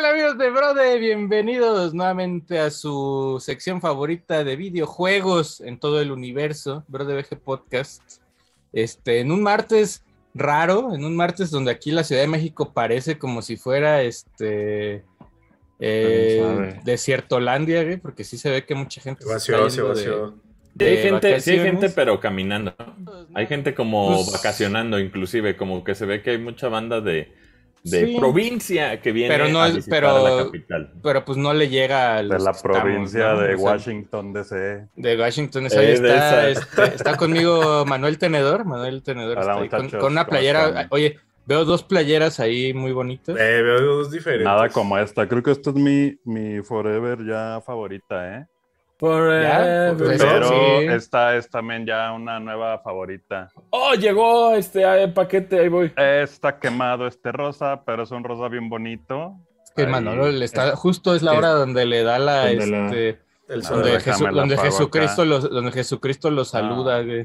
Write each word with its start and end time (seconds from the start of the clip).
Hola 0.00 0.12
amigos 0.12 0.38
de 0.38 0.48
Brode? 0.48 0.98
Bienvenidos 0.98 1.92
nuevamente 1.92 2.58
a 2.58 2.70
su 2.70 3.36
sección 3.38 3.82
favorita 3.82 4.44
de 4.44 4.56
videojuegos 4.56 5.60
en 5.60 5.78
todo 5.78 6.00
el 6.00 6.10
universo, 6.10 6.84
Brode 6.88 7.14
VG 7.20 7.38
Podcast. 7.38 8.02
Este, 8.72 9.20
en 9.20 9.30
un 9.30 9.42
martes 9.42 10.02
raro, 10.32 10.94
en 10.94 11.04
un 11.04 11.14
martes 11.14 11.50
donde 11.50 11.70
aquí 11.70 11.90
la 11.90 12.02
Ciudad 12.02 12.22
de 12.22 12.28
México 12.28 12.72
parece 12.72 13.18
como 13.18 13.42
si 13.42 13.58
fuera 13.58 14.00
este 14.00 15.04
eh, 15.80 16.80
Desiertolandia, 16.82 17.84
güey, 17.84 17.98
porque 17.98 18.24
sí 18.24 18.38
se 18.38 18.48
ve 18.48 18.64
que 18.64 18.74
mucha 18.74 19.02
gente 19.02 19.22
se 19.22 19.30
vació, 19.30 19.68
se 19.68 19.82
vació. 19.82 20.34
Sí 20.78 20.84
hay, 20.86 20.96
gente, 20.96 21.40
sí 21.42 21.50
hay 21.50 21.58
gente, 21.58 21.90
pero 21.90 22.18
caminando. 22.20 22.74
Hay 23.34 23.46
gente 23.46 23.74
como 23.74 24.14
Pues- 24.14 24.32
vacacionando, 24.32 24.98
inclusive, 24.98 25.58
como 25.58 25.84
que 25.84 25.94
se 25.94 26.06
ve 26.06 26.22
que 26.22 26.30
hay 26.30 26.38
mucha 26.38 26.70
banda 26.70 27.02
de, 27.02 27.30
de 27.82 28.06
Sí. 28.06 28.16
provincia 28.18 29.00
que 29.00 29.10
viene 29.12 29.34
Pero 29.34 29.48
no 29.48 29.60
a 29.62 29.68
es- 29.68 29.76
visitar 29.76 30.00
pero- 30.02 30.22
la 30.38 30.44
capital. 30.44 30.92
Pero 31.02 31.24
pues 31.24 31.38
no 31.38 31.52
le 31.54 31.68
llega 31.68 32.14
a 32.14 32.16
de 32.18 32.22
los 32.24 32.42
la 32.44 32.50
que 32.52 32.56
estamos, 32.56 32.78
provincia 32.80 33.32
¿no? 33.32 33.40
de 33.40 33.54
O 33.54 33.58
sea, 33.58 33.66
Washington 33.66 34.32
DC. 34.32 34.86
De 34.96 35.18
Washington, 35.18 35.66
Eh, 35.66 35.68
ahí 35.78 35.86
de 35.86 35.92
está, 35.94 36.48
este, 36.50 36.84
está 36.96 37.16
conmigo 37.16 37.84
Manuel 37.86 38.18
Tenedor. 38.18 38.64
Manuel 38.64 39.02
Tenedor 39.02 39.38
Hola, 39.38 39.64
está 39.64 39.76
ahí 39.78 39.88
con, 39.90 40.12
una 40.12 40.24
¿cómo 40.24 40.30
playera. 40.30 40.86
Oye, 40.90 41.18
veo 41.46 41.64
dos 41.64 41.82
playeras 41.82 42.38
ahí 42.38 42.74
muy 42.74 42.92
bonitas. 42.92 43.34
Eh, 43.38 43.62
veo 43.62 43.80
dos 43.80 44.10
diferentes. 44.10 44.44
Nada 44.44 44.68
como 44.68 44.98
esta. 44.98 45.26
Creo 45.26 45.42
que 45.42 45.50
esta 45.52 45.70
es 45.70 45.76
mi, 45.76 46.18
mi 46.24 46.62
Forever 46.62 47.24
ya 47.26 47.60
favorita, 47.64 48.36
¿eh? 48.38 48.46
Ya, 49.00 49.94
pues, 49.96 50.22
Pero 50.22 50.48
sí. 50.48 50.86
esta 50.90 51.36
es 51.36 51.48
también 51.48 51.86
ya 51.86 52.12
una 52.12 52.38
nueva 52.38 52.78
favorita. 52.80 53.48
Oh, 53.70 53.94
llegó 53.94 54.54
este 54.54 54.82
eh, 54.82 55.08
paquete, 55.08 55.60
ahí 55.60 55.68
voy. 55.68 55.92
Está 55.96 56.58
quemado 56.58 57.06
este 57.06 57.32
rosa, 57.32 57.82
pero 57.84 58.02
es 58.02 58.10
un 58.10 58.22
rosa 58.24 58.48
bien 58.48 58.68
bonito. 58.68 59.34
Es 59.64 59.70
que 59.74 59.82
Ahí. 59.82 59.88
Manolo 59.90 60.30
le 60.30 60.44
está, 60.44 60.76
justo 60.76 61.14
es 61.14 61.22
la 61.22 61.32
hora 61.32 61.48
donde 61.50 61.86
le 61.86 62.02
da 62.02 62.18
la, 62.18 62.46
donde 62.48 62.66
la- 62.66 62.86
este, 62.86 63.18
El 63.48 63.60
A 63.60 63.64
sol. 63.64 63.82
donde, 63.82 63.98
Jesu- 64.00 64.24
la 64.24 64.30
donde 64.32 64.56
Jesucristo 64.58 65.22
acá. 65.22 65.28
lo, 65.30 65.38
donde 65.40 65.72
Jesucristo 65.72 66.30
lo 66.30 66.44
saluda, 66.44 67.02
güey. 67.02 67.24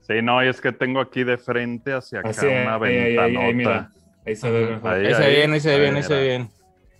Sí, 0.00 0.14
no, 0.22 0.44
y 0.44 0.48
es 0.48 0.60
que 0.60 0.70
tengo 0.72 1.00
aquí 1.00 1.24
de 1.24 1.38
frente 1.38 1.92
hacia 1.92 2.20
acá 2.20 2.28
Así, 2.30 2.46
una 2.46 2.76
ahí, 2.76 2.82
ahí, 2.84 2.96
ahí, 2.96 3.18
ahí, 3.18 3.32
ventanota. 3.32 3.52
mira. 3.54 3.90
Ahí 4.26 4.36
se 4.36 4.50
ve 4.50 4.66
mejor. 4.66 4.90
Ahí, 4.94 5.06
Ahí 5.06 5.12
se 5.14 5.18
ve 5.20 5.26
ahí, 5.26 5.34
bien, 5.36 5.52
ahí 5.52 5.60
se 5.60 5.68
ve 5.68 5.74
ahí, 5.74 5.80
bien, 5.80 5.96
ahí 5.96 6.02
se 6.02 6.14
ve 6.14 6.22
bien. 6.28 6.48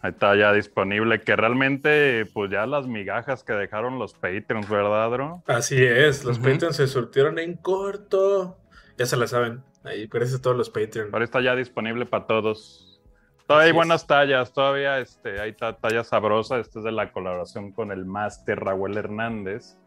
Ahí 0.05 0.11
está 0.11 0.37
ya 0.37 0.53
disponible, 0.53 1.23
que 1.23 1.35
realmente, 1.35 2.27
pues 2.35 2.51
ya 2.51 2.67
las 2.67 2.87
migajas 2.87 3.43
que 3.43 3.55
dejaron 3.55 3.99
los 3.99 4.13
Patreons, 4.13 4.69
¿verdad, 4.69 5.11
Dro? 5.11 5.43
Así 5.47 5.83
es, 5.83 6.25
los 6.27 6.37
Ujú. 6.39 6.51
Patreons 6.51 6.77
se 6.77 6.87
surtieron 6.89 7.39
en 7.39 7.57
corto. 7.57 8.59
Ya 8.99 9.07
se 9.07 9.17
la 9.17 9.27
saben. 9.27 9.63
Ahí, 9.83 10.07
gracias 10.07 10.41
a 10.41 10.43
todos 10.43 10.59
los 10.59 10.69
Patreons. 10.69 11.11
Ahora 11.11 11.25
está 11.25 11.41
ya 11.41 11.57
disponible 11.57 12.05
para 12.05 12.27
todos. 12.27 13.01
Todavía 13.47 13.69
hay 13.69 13.73
buenas 13.73 14.03
es. 14.03 14.07
tallas, 14.07 14.53
todavía 14.53 14.99
este, 14.99 15.41
hay 15.41 15.55
ta- 15.55 15.75
talla 15.79 16.05
sabrosa. 16.05 16.59
Esta 16.59 16.81
es 16.81 16.85
de 16.85 16.93
la 16.93 17.11
colaboración 17.11 17.73
con 17.73 17.91
el 17.91 18.05
máster 18.05 18.61
Raúl 18.61 18.99
Hernández 18.99 19.79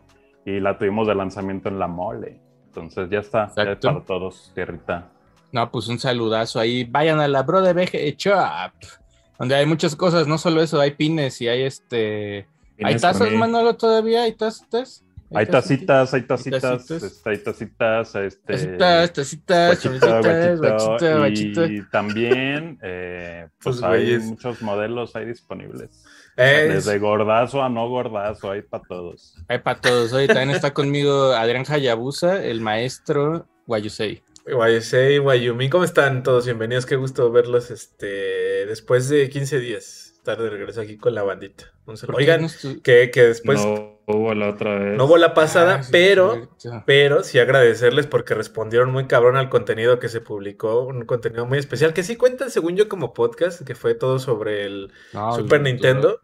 y 0.46 0.60
la 0.60 0.80
tuvimos 0.80 1.08
de 1.08 1.14
lanzamiento 1.14 1.70
en 1.70 1.78
la 1.78 1.88
mole. 1.88 2.40
Entonces 2.66 3.08
ya 3.12 3.20
está, 3.20 3.52
ya 3.56 3.62
es 3.64 3.68
Exacto. 3.70 3.88
para 3.94 4.04
todos, 4.06 4.52
tierrita. 4.56 5.10
No, 5.52 5.70
pues 5.72 5.88
un 5.90 6.00
saludazo 6.00 6.60
ahí. 6.60 6.84
Vayan 6.86 7.20
a 7.20 7.28
la 7.28 7.44
Bro 7.44 7.62
de 7.62 7.74
VG 7.74 8.16
Shop, 8.18 8.72
donde 9.40 9.56
hay 9.56 9.66
muchas 9.66 9.96
cosas, 9.96 10.28
no 10.28 10.38
solo 10.38 10.62
eso, 10.62 10.80
hay 10.80 10.92
pines 10.92 11.42
y 11.42 11.48
hay 11.48 11.64
este. 11.64 12.48
¿Hay 12.82 12.98
tazas. 12.98 13.32
Manolo, 13.32 13.76
todavía? 13.76 14.24
¿Hay 14.24 14.34
tazas? 14.34 15.04
Hay 15.34 15.46
tacitas, 15.46 16.14
hay 16.14 16.22
tacitas, 16.22 16.62
tacitas. 16.62 17.04
este, 17.04 17.30
hay 17.30 17.38
tacitas, 17.40 18.16
este, 18.16 18.54
Tacitas, 18.54 19.12
tacitas, 19.82 20.60
guachito, 21.18 21.66
y 21.66 21.86
también 21.90 22.80
eh, 22.82 23.50
pues 23.62 23.80
Pues, 23.80 23.84
hay 23.84 24.04
güeyes. 24.06 24.24
muchos 24.24 24.62
modelos 24.62 25.16
ahí 25.18 25.26
disponibles. 25.26 26.06
Desde 26.38 27.00
gordazo 27.00 27.62
a 27.64 27.68
no 27.68 27.90
gordazo, 27.90 28.52
hay 28.52 28.62
para 28.62 28.84
todos. 28.88 29.36
Hay 29.50 29.58
para 29.60 29.82
todos. 29.82 30.14
Hoy 30.14 30.28
también 30.28 30.52
está 30.52 30.74
conmigo 30.74 31.34
Adrián 31.34 31.66
Hayabusa, 31.68 32.44
el 32.46 32.62
maestro 32.62 33.48
Guayusei. 33.66 34.24
YSA, 34.48 35.22
Wyoming, 35.22 35.70
¿cómo 35.70 35.84
están 35.84 36.24
todos? 36.24 36.46
Bienvenidos, 36.46 36.86
qué 36.86 36.96
gusto 36.96 37.30
verlos 37.32 37.70
este 37.70 38.66
después 38.66 39.10
de 39.10 39.30
15 39.30 39.60
días. 39.60 40.14
Estar 40.18 40.42
de 40.42 40.50
regreso 40.50 40.82
aquí 40.82 40.98
con 40.98 41.14
la 41.16 41.24
bandita. 41.24 41.74
Un 41.86 41.98
saludo. 41.98 42.14
¿Por 42.16 42.26
qué 42.26 42.32
Oigan, 42.32 42.42
no 42.42 42.82
que, 42.82 43.12
que 43.12 43.24
después 43.24 43.64
no, 43.64 44.00
no 44.08 44.18
hubo 44.18 44.34
la 44.34 44.50
otra 44.50 44.78
vez. 44.80 45.02
hubo 45.02 45.18
la 45.18 45.34
pasada, 45.34 45.76
Ah, 45.76 45.84
sí, 45.84 45.90
pero, 45.92 46.50
pero 46.86 47.24
sí 47.24 47.40
agradecerles 47.40 48.08
porque 48.08 48.34
respondieron 48.36 48.92
muy 48.92 49.08
cabrón 49.08 49.36
al 49.38 49.50
contenido 49.50 50.00
que 50.00 50.10
se 50.10 50.22
publicó, 50.22 50.82
un 50.82 51.06
contenido 51.06 51.46
muy 51.46 51.58
especial, 51.60 51.94
que 51.94 52.04
sí 52.04 52.16
cuentan 52.16 52.50
según 52.50 52.76
yo 52.76 52.90
como 52.90 53.14
podcast, 53.14 53.64
que 53.64 53.76
fue 53.76 53.96
todo 53.96 54.20
sobre 54.20 54.66
el 54.66 54.92
No, 55.14 55.34
Super 55.34 55.62
Nintendo. 55.62 56.22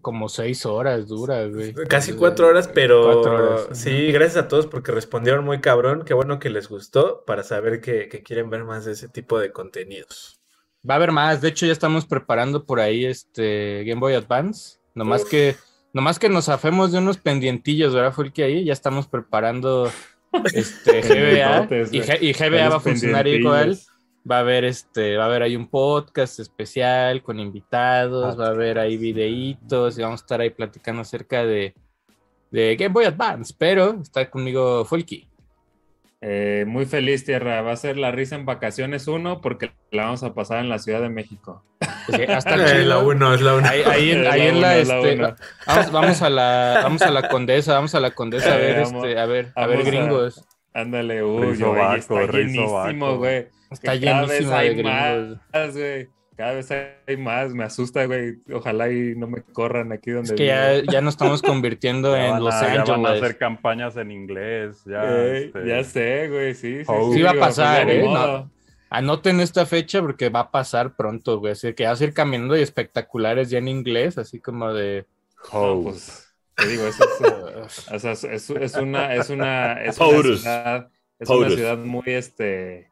Como 0.00 0.28
seis 0.28 0.66
horas 0.66 1.06
dura, 1.08 1.46
güey. 1.46 1.72
Casi 1.88 2.14
cuatro 2.14 2.48
horas, 2.48 2.68
pero 2.68 3.04
Cuatro 3.12 3.34
horas, 3.34 3.78
sí, 3.78 4.10
gracias 4.12 4.44
a 4.44 4.48
todos 4.48 4.66
porque 4.66 4.90
respondieron 4.92 5.44
muy 5.44 5.60
cabrón. 5.60 6.04
Qué 6.04 6.14
bueno 6.14 6.38
que 6.38 6.50
les 6.50 6.68
gustó 6.68 7.24
para 7.26 7.42
saber 7.44 7.80
que, 7.80 8.08
que 8.08 8.22
quieren 8.22 8.50
ver 8.50 8.64
más 8.64 8.84
de 8.84 8.92
ese 8.92 9.08
tipo 9.08 9.38
de 9.38 9.52
contenidos. 9.52 10.40
Va 10.88 10.94
a 10.94 10.96
haber 10.96 11.12
más. 11.12 11.40
De 11.40 11.48
hecho, 11.48 11.64
ya 11.66 11.72
estamos 11.72 12.06
preparando 12.06 12.64
por 12.66 12.80
ahí 12.80 13.04
este 13.06 13.84
Game 13.86 14.00
Boy 14.00 14.14
Advance. 14.14 14.78
Nomás 14.94 15.22
Uf. 15.22 15.30
que, 15.30 15.56
nomás 15.92 16.18
que 16.18 16.28
nos 16.28 16.48
afemos 16.48 16.90
de 16.92 16.98
unos 16.98 17.18
pendientillos, 17.18 17.94
¿verdad? 17.94 18.12
Fue 18.12 18.26
el 18.26 18.32
que 18.32 18.42
ahí. 18.44 18.64
Ya 18.64 18.72
estamos 18.72 19.06
preparando 19.06 19.90
este 20.52 21.00
GBA. 21.02 21.68
Y. 21.92 22.00
G- 22.00 22.18
y 22.20 22.32
GBA 22.32 22.68
va 22.68 22.76
a 22.76 22.80
funcionar 22.80 23.26
igual. 23.28 23.78
Va 24.30 24.36
a 24.38 24.40
haber 24.40 24.64
este, 24.64 25.16
va 25.18 25.24
a 25.24 25.26
haber 25.26 25.42
ahí 25.42 25.54
un 25.54 25.68
podcast 25.68 26.40
especial 26.40 27.22
con 27.22 27.38
invitados, 27.40 28.38
va 28.40 28.46
a 28.46 28.50
haber 28.50 28.78
ahí 28.78 28.96
videitos 28.96 29.98
y 29.98 30.02
vamos 30.02 30.20
a 30.20 30.24
estar 30.24 30.40
ahí 30.40 30.50
platicando 30.50 31.02
acerca 31.02 31.44
de, 31.44 31.74
de 32.50 32.76
Game 32.76 32.92
Boy 32.94 33.04
Advance, 33.04 33.54
pero 33.58 33.98
está 34.00 34.30
conmigo 34.30 34.84
Folky. 34.86 35.28
Eh, 36.26 36.64
muy 36.66 36.86
feliz, 36.86 37.22
Tierra. 37.26 37.60
Va 37.60 37.72
a 37.72 37.76
ser 37.76 37.98
la 37.98 38.10
risa 38.10 38.34
en 38.34 38.46
vacaciones 38.46 39.08
1 39.08 39.42
porque 39.42 39.72
la 39.90 40.04
vamos 40.04 40.22
a 40.22 40.32
pasar 40.32 40.60
en 40.60 40.70
la 40.70 40.78
Ciudad 40.78 41.02
de 41.02 41.10
México. 41.10 41.62
Hasta 42.28 42.54
Eh, 42.78 42.82
la 42.84 42.98
uno, 43.00 43.34
es 43.34 43.42
la 43.42 43.56
uno. 43.56 43.68
Ahí, 43.68 43.82
ahí 43.82 44.10
en, 44.12 44.20
Es 44.24 44.32
ahí 44.32 44.40
en 44.46 44.60
la, 44.62 44.68
uno, 44.68 44.68
la 44.68 44.78
este, 44.78 45.16
vamos, 45.66 45.92
vamos 45.92 46.22
a 46.22 46.30
la, 46.30 46.80
vamos 46.82 47.02
a 47.02 47.10
la 47.10 47.28
condesa, 47.28 47.74
vamos 47.74 47.94
a 47.94 48.00
la 48.00 48.10
condesa 48.12 48.54
a 48.54 48.56
ver, 48.56 48.76
Eh, 48.78 48.82
vamos- 48.84 49.04
este, 49.04 49.20
a 49.20 49.26
ver, 49.26 49.52
a 49.54 49.66
ver 49.66 49.80
a- 49.80 49.82
gringos. 49.82 50.42
Ándale, 50.72 51.22
uy, 51.22 51.46
Rizo 51.52 51.68
güey, 51.68 51.80
vaco, 51.82 51.96
está 51.96 52.20
rizo 52.20 52.38
llenísimo, 52.38 52.72
vaco. 52.72 53.18
güey. 53.18 53.46
Está 53.74 53.92
Que 53.92 54.04
cada 54.06 54.20
vez 54.22 54.30
llenísimo 54.30 54.56
hay 54.56 54.68
de 54.68 54.74
gringos. 54.74 55.38
más, 55.52 55.76
güey. 55.76 56.08
Cada 56.36 56.52
vez 56.54 56.68
hay 56.70 57.16
más. 57.16 57.54
Me 57.54 57.62
asusta, 57.64 58.06
güey. 58.06 58.38
Ojalá 58.52 58.90
y 58.90 59.14
no 59.14 59.28
me 59.28 59.42
corran 59.42 59.92
aquí 59.92 60.10
donde 60.10 60.34
Es 60.34 60.38
que 60.38 60.46
ya, 60.46 60.82
ya 60.90 61.00
nos 61.00 61.14
estamos 61.14 61.42
convirtiendo 61.42 62.16
en 62.16 62.42
Los 62.42 62.54
a, 62.54 62.62
ya 62.74 62.84
van 62.84 63.06
a 63.06 63.08
Ángeles. 63.10 63.22
hacer 63.22 63.38
campañas 63.38 63.96
en 63.96 64.10
inglés. 64.10 64.82
Ya, 64.84 65.04
este, 65.26 65.66
Ya 65.66 65.84
sé, 65.84 66.28
güey, 66.28 66.54
sí. 66.54 66.78
Sí, 66.80 66.84
Oh. 66.88 67.12
Sí 67.12 67.22
va 67.22 67.30
a 67.30 67.32
digo, 67.34 67.44
pasar, 67.44 67.84
pues, 67.84 67.96
¿eh? 67.96 68.02
No. 68.04 68.50
Anoten 68.90 69.40
esta 69.40 69.64
fecha 69.66 70.00
porque 70.02 70.28
va 70.28 70.40
a 70.40 70.50
pasar 70.50 70.94
pronto, 70.96 71.38
güey. 71.38 71.52
Así 71.52 71.72
que 71.74 71.86
vas 71.86 72.00
a 72.00 72.04
ir 72.04 72.14
caminando 72.14 72.56
y 72.56 72.62
espectaculares 72.62 73.50
ya 73.50 73.58
en 73.58 73.68
inglés, 73.68 74.18
así 74.18 74.40
como 74.40 74.72
de. 74.72 75.06
No, 75.52 75.58
Hoes. 75.60 75.82
pues, 75.84 76.34
te 76.56 76.66
digo, 76.68 76.86
eso 76.86 77.04
es, 77.04 77.20
uh, 77.90 77.94
o 77.94 77.98
sea, 77.98 78.12
es, 78.12 78.24
es- 78.24 78.50
es 78.50 78.74
una, 78.76 79.14
es 79.14 79.30
una, 79.30 79.82
es 79.84 79.98
una 79.98 80.22
ciudad, 80.22 80.88
es 81.18 81.28
una 81.28 81.50
ciudad 81.50 81.78
muy, 81.78 82.02
este, 82.06 82.88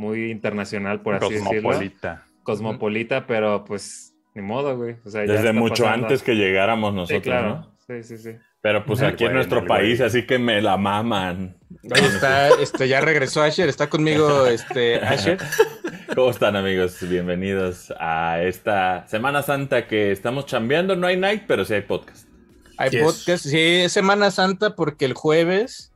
muy 0.00 0.30
internacional, 0.30 1.02
por 1.02 1.14
así 1.14 1.34
decirlo. 1.34 1.50
Cosmopolita. 1.62 2.24
Cosmopolita, 2.42 3.26
pero 3.26 3.64
pues, 3.64 4.14
ni 4.34 4.42
modo, 4.42 4.76
güey. 4.76 4.96
O 5.04 5.10
sea, 5.10 5.24
ya 5.26 5.34
Desde 5.34 5.52
mucho 5.52 5.84
pasando. 5.84 6.06
antes 6.06 6.22
que 6.22 6.34
llegáramos 6.34 6.90
Sí, 6.92 6.96
nosotros, 6.96 7.22
claro. 7.22 7.48
¿no? 7.48 7.76
Sí, 7.86 8.02
sí, 8.02 8.18
sí. 8.18 8.30
Pero 8.62 8.84
pues 8.84 9.00
El 9.00 9.06
aquí 9.08 9.24
en 9.24 9.32
nuestro 9.34 9.66
país, 9.66 9.98
güey. 9.98 10.06
así 10.08 10.26
que 10.26 10.38
me 10.38 10.60
la 10.60 10.76
maman. 10.76 11.56
Ahí 11.90 12.04
está, 12.04 12.48
este, 12.60 12.88
ya 12.88 13.00
regresó 13.00 13.42
Asher, 13.42 13.68
está 13.68 13.88
conmigo 13.88 14.46
este 14.46 14.96
Asher. 14.96 15.38
¿Cómo 16.14 16.30
están 16.30 16.56
amigos? 16.56 16.96
Bienvenidos 17.08 17.92
a 17.98 18.42
esta 18.42 19.06
Semana 19.08 19.42
Santa 19.42 19.86
que 19.86 20.10
estamos 20.12 20.46
chambeando. 20.46 20.94
No 20.96 21.06
hay 21.06 21.16
night, 21.16 21.44
pero 21.46 21.64
sí 21.64 21.74
hay 21.74 21.82
podcast. 21.82 22.28
Hay 22.76 22.90
Yes. 22.90 23.02
podcast, 23.02 23.44
sí, 23.46 23.58
es 23.58 23.92
Semana 23.92 24.30
Santa 24.30 24.74
porque 24.76 25.04
el 25.04 25.14
jueves. 25.14 25.89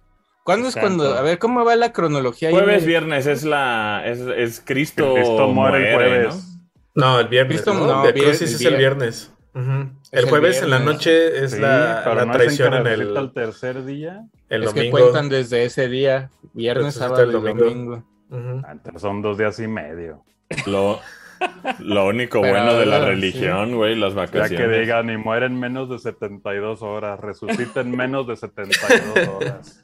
¿Cuándo 0.45 0.69
es 0.69 0.77
Exacto. 0.77 0.97
cuando? 0.99 1.19
A 1.19 1.23
ver, 1.23 1.39
¿cómo 1.41 1.65
va 1.65 1.75
la 1.75 1.93
cronología? 1.93 2.51
ahí? 2.51 2.55
Jueves, 2.55 2.85
viernes 2.87 3.27
es 3.27 3.43
la 3.45 4.03
es, 4.07 4.21
es 4.21 4.63
Cristo, 4.65 5.15
Cristo 5.15 5.49
muere 5.49 5.89
el 5.91 5.95
jueves. 5.97 6.61
¿no? 6.95 7.07
No, 7.15 7.21
el 7.21 7.27
viernes. 7.29 7.63
Cristo- 7.63 7.75
¿no? 7.75 7.87
no, 7.87 8.03
Via 8.03 8.13
vier- 8.13 8.25
Crucis 8.25 8.43
el 8.51 8.55
es 8.55 8.61
el 8.65 8.75
vier- 8.75 8.79
viernes. 8.79 9.33
Ujú. 9.55 9.71
Es 10.05 10.13
El 10.13 10.19
el 10.25 10.29
jueves 10.31 10.63
en 10.63 10.71
la 10.71 10.77
viernes. 10.79 10.95
noche 10.97 11.45
es 11.45 11.53
Sí, 11.53 11.61
la, 11.61 12.01
pero 12.05 12.15
la 12.17 12.25
no 12.27 12.33
es 12.33 12.37
en 12.37 12.43
traición 12.45 12.71
que 12.71 12.77
en 12.77 12.85
resucita 12.85 13.19
el, 13.21 13.25
el 13.27 13.33
tercer 13.33 13.85
día. 13.85 14.25
el 14.51 14.63
es 14.65 14.73
que 14.73 14.79
domingo. 14.81 14.99
cuentan 14.99 15.29
desde 15.29 15.65
ese 15.65 15.89
día, 15.89 16.31
viernes, 16.53 16.95
sábado 16.95 17.23
el 17.23 17.31
y 17.31 17.33
domingo. 17.33 17.65
domingo. 17.65 18.05
Ujú. 18.31 18.63
Ah, 18.67 18.73
entonces 18.73 19.01
Son 19.03 19.23
dos 19.23 19.39
días 19.39 19.59
y 19.61 19.67
medio. 19.67 20.25
Lo, 20.67 21.01
lo 21.79 22.07
único 22.07 22.41
Pero, 22.43 22.53
bueno 22.55 22.75
de 22.75 22.87
la 22.87 22.99
sí. 23.01 23.05
religión, 23.07 23.75
güey, 23.77 23.97
las 23.97 24.15
Ya 24.15 24.21
vacaciones. 24.21 24.61
que 24.61 24.69
digan, 24.81 25.09
y 25.11 25.17
mueren 25.17 25.59
menos 25.59 25.89
de 25.89 25.99
72 25.99 26.83
horas, 26.83 27.19
resuciten 27.21 27.91
menos 27.97 28.27
de 28.27 28.37
72 28.37 29.29
horas. 29.29 29.84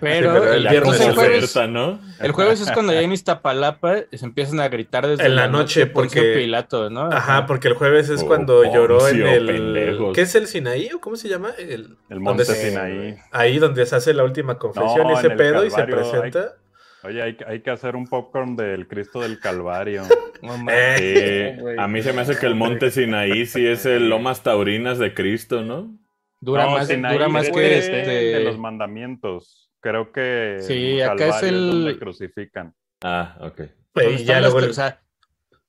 Pero, 0.00 0.32
pero 0.34 0.52
el 0.54 0.68
viernes 0.68 1.00
el 1.00 1.08
es 1.10 1.14
jueves, 1.14 1.44
oferta, 1.44 1.66
¿no? 1.66 2.00
el 2.20 2.32
jueves 2.32 2.60
es 2.60 2.70
cuando 2.70 2.92
ya 2.92 3.00
en 3.02 3.12
Iztapalapa 3.12 3.96
se 4.12 4.24
empiezan 4.24 4.60
a 4.60 4.68
gritar 4.68 5.06
desde 5.06 5.26
En 5.26 5.34
la 5.36 5.48
noche, 5.48 5.86
Poncio 5.86 6.22
porque- 6.22 6.34
Pilato, 6.38 6.88
¿no? 6.90 7.06
Ajá, 7.12 7.46
porque 7.46 7.68
el 7.68 7.74
jueves 7.74 8.08
es 8.10 8.22
Oh, 8.22 8.26
cuando 8.26 8.62
lloró 8.64 9.06
en 9.08 9.26
el. 9.26 9.46
pendejos. 9.46 10.14
¿Qué 10.14 10.22
es 10.22 10.34
el 10.36 10.46
Sinaí 10.46 10.90
o 10.94 11.00
cómo 11.00 11.16
se 11.16 11.28
llama? 11.28 11.50
El, 11.58 11.96
El 12.08 12.20
monte 12.20 12.44
se- 12.44 12.70
Sinaí. 12.70 13.16
Ahí 13.32 13.58
donde 13.58 13.84
se 13.86 13.96
hace 13.96 14.14
la 14.14 14.22
última 14.24 14.56
confesión 14.58 15.02
No, 15.04 15.10
y 15.10 15.14
ese 15.14 15.30
pedo 15.30 15.64
y 15.64 15.70
se 15.70 15.80
hay- 15.80 15.86
presenta. 15.88 16.54
Oye, 17.02 17.22
hay, 17.22 17.36
hay 17.46 17.60
que 17.60 17.70
hacer 17.70 17.96
un 17.96 18.06
popcorn 18.06 18.56
del 18.56 18.86
Cristo 18.86 19.20
del 19.20 19.38
Calvario. 19.40 20.02
No 20.42 20.56
mames. 20.56 20.74
Eh, 21.02 21.58
a 21.78 21.86
mí 21.86 22.00
se 22.02 22.14
me 22.14 22.22
hace 22.22 22.34
que 22.38 22.46
el 22.46 22.54
monte 22.54 22.90
Sinaí 22.90 23.44
sí 23.44 23.66
es 23.66 23.84
el 23.84 24.08
Lomas 24.08 24.42
Taurinas 24.42 24.98
de 24.98 25.12
Cristo, 25.12 25.60
¿no? 25.62 25.94
Dura 26.40 26.64
No, 26.64 26.70
más, 26.72 26.88
Sinaí 26.88 27.12
dura 27.14 27.28
más 27.28 27.44
es 27.46 27.50
que 27.52 27.78
este. 27.78 27.96
de 28.10 28.44
los 28.44 28.58
mandamientos. 28.58 29.70
Creo 29.80 30.10
que 30.12 30.56
Sí, 30.60 31.00
acá 31.00 31.14
es 31.14 31.18
Calvario 31.20 31.48
el- 31.50 31.70
donde 31.70 31.98
crucifican. 31.98 32.74
Ah, 33.02 33.36
ok. 33.40 33.60
están 33.94 34.16
ya 34.26 34.40
luego. 34.40 34.58
o 34.58 34.72
sea, 34.72 35.00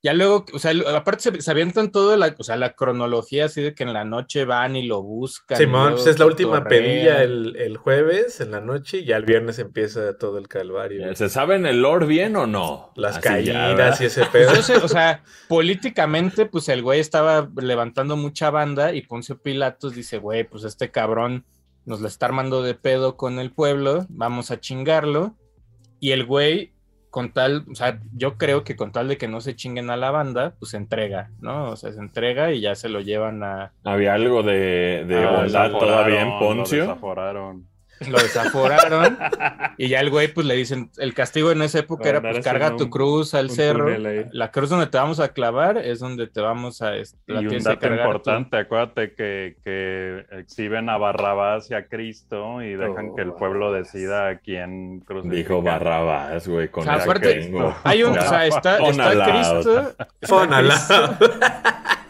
ya 0.02 0.14
luego, 0.14 0.44
o 0.52 0.58
sea, 0.58 0.72
aparte 0.96 1.22
se, 1.22 1.40
se 1.40 1.50
avientan 1.50 1.92
todo 1.92 2.16
la, 2.16 2.34
o 2.36 2.42
sea, 2.42 2.56
la 2.56 2.72
cronología 2.72 3.44
así 3.44 3.62
de 3.62 3.72
que 3.72 3.84
en 3.84 3.92
la 3.92 4.04
noche 4.04 4.44
van 4.44 4.74
y 4.74 4.84
lo 4.84 5.00
buscan. 5.00 5.56
Simón, 5.56 5.92
pues 5.92 6.08
es 6.08 6.18
la 6.18 6.26
última 6.26 6.64
pedilla 6.64 7.22
el, 7.22 7.54
el 7.56 7.76
jueves 7.76 8.40
en 8.40 8.50
la 8.50 8.60
noche 8.60 8.98
y 8.98 9.04
ya 9.04 9.16
el 9.16 9.24
viernes 9.24 9.60
empieza 9.60 10.18
todo 10.18 10.38
el 10.38 10.48
calvario. 10.48 11.14
¿Se 11.14 11.28
saben 11.28 11.66
el 11.66 11.82
lore 11.82 12.06
bien 12.06 12.34
o 12.34 12.48
no? 12.48 12.92
Las 12.96 13.18
Así 13.18 13.28
caídas 13.28 14.00
y 14.00 14.06
ese 14.06 14.24
pedo. 14.26 14.50
Pues 14.50 14.66
sé, 14.66 14.76
o 14.78 14.88
sea, 14.88 15.22
políticamente, 15.48 16.46
pues 16.46 16.68
el 16.68 16.82
güey 16.82 16.98
estaba 16.98 17.48
levantando 17.56 18.16
mucha 18.16 18.50
banda 18.50 18.92
y 18.92 19.02
Poncio 19.02 19.40
Pilatos 19.40 19.94
dice, 19.94 20.18
güey, 20.18 20.42
pues 20.42 20.64
este 20.64 20.90
cabrón 20.90 21.44
nos 21.84 22.00
la 22.00 22.08
está 22.08 22.26
armando 22.26 22.62
de 22.62 22.74
pedo 22.74 23.16
con 23.16 23.38
el 23.38 23.52
pueblo, 23.52 24.06
vamos 24.08 24.50
a 24.50 24.58
chingarlo. 24.58 25.36
Y 26.00 26.10
el 26.10 26.24
güey, 26.24 26.71
con 27.12 27.30
tal, 27.30 27.66
o 27.70 27.74
sea, 27.74 28.00
yo 28.16 28.38
creo 28.38 28.64
que 28.64 28.74
con 28.74 28.90
tal 28.90 29.06
de 29.06 29.18
que 29.18 29.28
no 29.28 29.42
se 29.42 29.54
chinguen 29.54 29.90
a 29.90 29.98
la 29.98 30.10
banda, 30.10 30.54
pues 30.58 30.70
se 30.70 30.78
entrega, 30.78 31.28
¿no? 31.40 31.68
O 31.68 31.76
sea, 31.76 31.92
se 31.92 31.98
entrega 32.00 32.52
y 32.52 32.62
ya 32.62 32.74
se 32.74 32.88
lo 32.88 33.02
llevan 33.02 33.42
a... 33.44 33.70
Había 33.84 34.14
algo 34.14 34.42
de, 34.42 35.04
de 35.06 35.22
Ah, 35.22 35.42
bondad 35.42 35.70
todavía 35.72 36.22
en 36.22 36.30
Lo 36.30 36.38
Poncio. 36.38 36.98
Lo 38.10 38.18
desaforaron 38.18 39.18
y 39.78 39.88
ya 39.88 40.00
el 40.00 40.10
güey, 40.10 40.28
pues 40.28 40.46
le 40.46 40.54
dicen, 40.54 40.90
el 40.98 41.14
castigo 41.14 41.50
en 41.50 41.62
esa 41.62 41.80
época 41.80 42.08
era, 42.08 42.20
pues 42.20 42.40
carga 42.44 42.76
tu 42.76 42.84
un- 42.84 42.90
cruz 42.90 43.34
al 43.34 43.50
cerro. 43.50 43.88
La 44.32 44.50
cruz 44.50 44.70
donde 44.70 44.86
te 44.86 44.98
vamos 44.98 45.20
a 45.20 45.28
clavar 45.32 45.78
es 45.78 46.00
donde 46.00 46.26
te 46.26 46.40
vamos 46.40 46.82
a... 46.82 46.92
la 47.26 47.40
Y 47.42 47.46
un 47.46 47.58
dato 47.62 47.86
tú. 47.88 47.94
importante, 47.94 48.56
acuérdate 48.56 49.14
que, 49.14 49.56
que 49.64 50.24
exhiben 50.32 50.88
a 50.88 50.96
Barrabás 50.98 51.70
y 51.70 51.74
a 51.74 51.86
Cristo 51.86 52.62
y 52.62 52.74
dejan 52.74 53.10
Oh, 53.10 53.14
que 53.16 53.22
el 53.22 53.32
pueblo 53.32 53.66
Barrabás. 53.70 53.92
decida 53.92 54.28
a 54.28 54.38
quién 54.38 55.00
crucificar. 55.00 55.36
Dijo 55.36 55.62
Barrabás, 55.62 56.46
güey, 56.48 56.68
con 56.68 56.82
O 56.82 56.84
sea, 56.84 56.94
aparte. 57.02 57.52
Hay 57.84 58.02
un, 58.02 58.18
o 58.18 58.22
sea, 58.22 58.46
está, 58.46 58.78
está. 58.78 59.24
Cristo, 59.32 59.94
Pon 60.28 60.52
al 60.52 60.68
lado. 60.68 61.16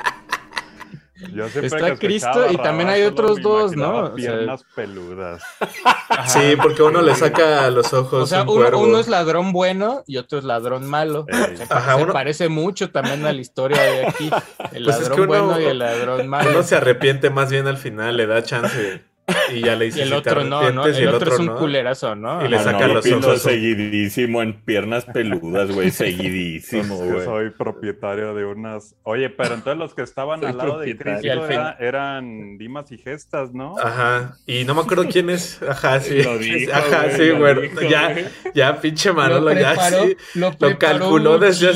Yo 1.33 1.49
siempre 1.49 1.67
Está 1.67 1.91
que 1.93 1.99
Cristo 2.07 2.47
y 2.51 2.57
también 2.57 2.89
hay 2.89 3.03
otros 3.03 3.41
dos, 3.41 3.77
¿no? 3.77 3.99
O 3.99 4.07
sea- 4.07 4.15
Piernas 4.17 4.65
peludas. 4.75 5.43
Ajá. 5.61 5.99
Sí, 6.29 6.57
porque 6.61 6.83
uno 6.83 7.01
le 7.01 7.15
saca 7.15 7.65
a 7.65 7.71
los 7.71 7.93
ojos 7.95 8.25
o 8.25 8.27
sea, 8.27 8.43
un 8.43 8.75
uno, 8.75 8.99
es 8.99 9.09
ladrón 9.09 9.53
bueno 9.53 10.03
y 10.07 10.19
otro 10.19 10.39
es 10.39 10.45
ladrón 10.45 10.87
malo. 10.89 11.25
Ey. 11.29 11.57
Se, 11.57 11.63
Ajá, 11.65 11.97
se 11.97 12.03
uno- 12.05 12.13
parece 12.13 12.49
mucho 12.49 12.91
también 12.91 13.25
a 13.25 13.33
la 13.33 13.41
historia 13.41 13.81
de 13.81 14.07
aquí. 14.07 14.31
El 14.73 14.85
Pues 14.85 14.97
es 14.97 15.03
ladrón 15.09 15.17
que 15.17 15.23
uno- 15.23 15.47
bueno 15.47 15.61
y 15.61 15.65
el 15.65 15.79
ladrón 15.79 16.29
malo. 16.29 16.51
Uno 16.51 16.63
se 16.63 16.77
arrepiente 16.77 17.31
más 17.31 17.51
bien 17.51 17.67
al 17.67 17.79
final, 17.79 18.17
le 18.17 18.27
da 18.27 18.43
chance 18.43 19.03
y 19.55 19.61
ya 19.61 19.77
le 19.77 19.85
Y 19.87 19.89
dice 19.89 20.03
el 20.03 20.09
si 20.09 20.15
otro 20.15 20.45
no, 20.45 20.71
¿no? 20.73 20.87
El, 20.87 21.09
otro, 21.09 21.33
es 21.33 21.39
un 21.39 21.47
no. 21.47 21.57
culerazo, 21.57 22.15
¿no? 22.17 22.45
Y 22.45 22.49
le 22.49 22.57
Ajá. 22.57 22.73
saca 22.73 22.87
lo 22.89 22.95
los 22.95 23.05
ojos. 23.29 23.43
seguidísimo 23.43 24.43
en 24.43 24.53
piernas 24.65 25.05
peludas, 25.07 25.71
güey, 25.71 25.91
seguidísimo, 26.27 26.99
Pues 26.99 27.13
güey. 27.13 27.25
soy 27.25 27.51
propietario 27.51 28.35
de 28.35 28.45
unas. 28.45 28.95
Oye, 29.05 29.31
pero 29.31 29.55
entonces 29.55 29.79
los 29.79 29.95
que 29.95 30.03
estaban 30.03 30.41
Soy 30.41 30.51
al 30.51 30.57
lado 30.57 30.79
de. 30.79 30.97
Cristo 30.97 31.27
Y 31.27 31.31
al 31.31 31.41
fin- 31.43 31.53
era- 31.53 31.77
eran 31.81 32.59
Dimas 32.59 32.91
y 32.93 32.99
Gestas, 32.99 33.53
¿no? 33.53 33.77
Ajá, 33.79 34.37
y 34.47 34.65
no 34.65 34.75
me 34.75 34.81
acuerdo 34.83 35.07
quién 35.11 35.31
es. 35.31 35.61
Ajá, 35.63 36.01
sí. 36.01 36.23
Lo 36.23 36.39
dijo, 36.39 36.73
Ajá, 36.73 37.05
güey, 37.05 37.17
sí, 37.17 37.31
dijo, 37.63 37.81
Ya, 37.83 38.13
güey. 38.13 38.25
ya, 38.55 38.81
pinche 38.81 39.09
Lo 39.11 39.15
Manolo, 39.15 39.53
ya 39.53 39.71
preparó, 39.71 40.05
sí. 40.05 40.17
lo, 40.35 40.57
calculó 40.79 41.39
desde 41.39 41.69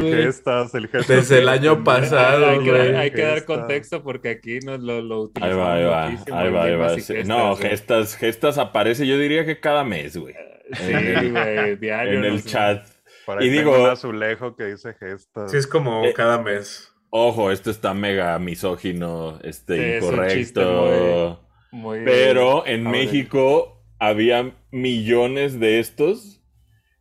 güey. 0.00 0.12
Gestas, 0.24 0.74
el 0.74 0.88
Gestas. 0.88 1.08
Desde 1.08 1.38
el 1.38 1.44
que 1.44 1.50
año 1.50 1.84
pasado, 1.84 2.46
hay, 2.46 2.58
que, 2.60 2.70
güey. 2.70 2.94
hay 2.94 3.10
que 3.10 3.22
dar 3.22 3.44
contexto 3.44 4.02
porque 4.02 4.30
aquí 4.30 4.58
nos 4.60 4.80
lo, 4.80 5.00
utilizamos 5.22 5.58
va, 5.58 5.74
ahí 5.74 5.84
va, 5.84 6.08
muchísimo, 6.10 6.36
ahí 6.38 6.49
va, 6.49 6.49
ahí 6.58 6.70
Dimas 6.72 6.92
va. 6.92 6.96
y 6.96 7.00
Sí, 7.00 7.14
gestas, 7.14 7.26
No, 7.28 7.56
güey. 7.56 7.68
gestas, 7.70 8.16
gestas 8.16 8.58
aparece, 8.58 9.06
yo 9.06 9.18
diría 9.18 9.44
que 9.44 9.60
cada 9.60 9.84
mes, 9.84 10.16
güey. 10.16 10.34
Sí, 10.72 10.92
En 10.92 10.96
el, 11.18 11.32
güey, 11.32 11.76
diario. 11.76 12.18
en 12.18 12.24
el 12.24 12.44
chat. 12.44 12.86
Por 13.26 13.38
ahí 13.40 13.46
Y 13.48 13.50
digo- 13.50 13.80
un 13.82 13.88
azulejo 13.88 14.56
que 14.56 14.64
dice 14.64 14.94
Gestas. 14.94 15.50
Sí, 15.50 15.56
es 15.56 15.66
como 15.66 16.04
Eh, 16.04 16.12
cada 16.14 16.40
mes. 16.40 16.92
Ojo, 17.10 17.50
esto 17.50 17.70
está 17.70 17.92
mega 17.92 18.38
misógino, 18.38 19.38
Sí, 19.42 19.48
este, 19.48 19.98
es 19.98 20.04
un 20.04 20.26
chiste 20.28 20.60
incorrecto. 20.60 21.40
muy- 21.72 22.04
Pero 22.04 22.64
en. 22.66 22.88
México 22.88 23.82
había 23.98 24.52
millones 24.70 25.58
de 25.60 25.80
estos 25.80 26.40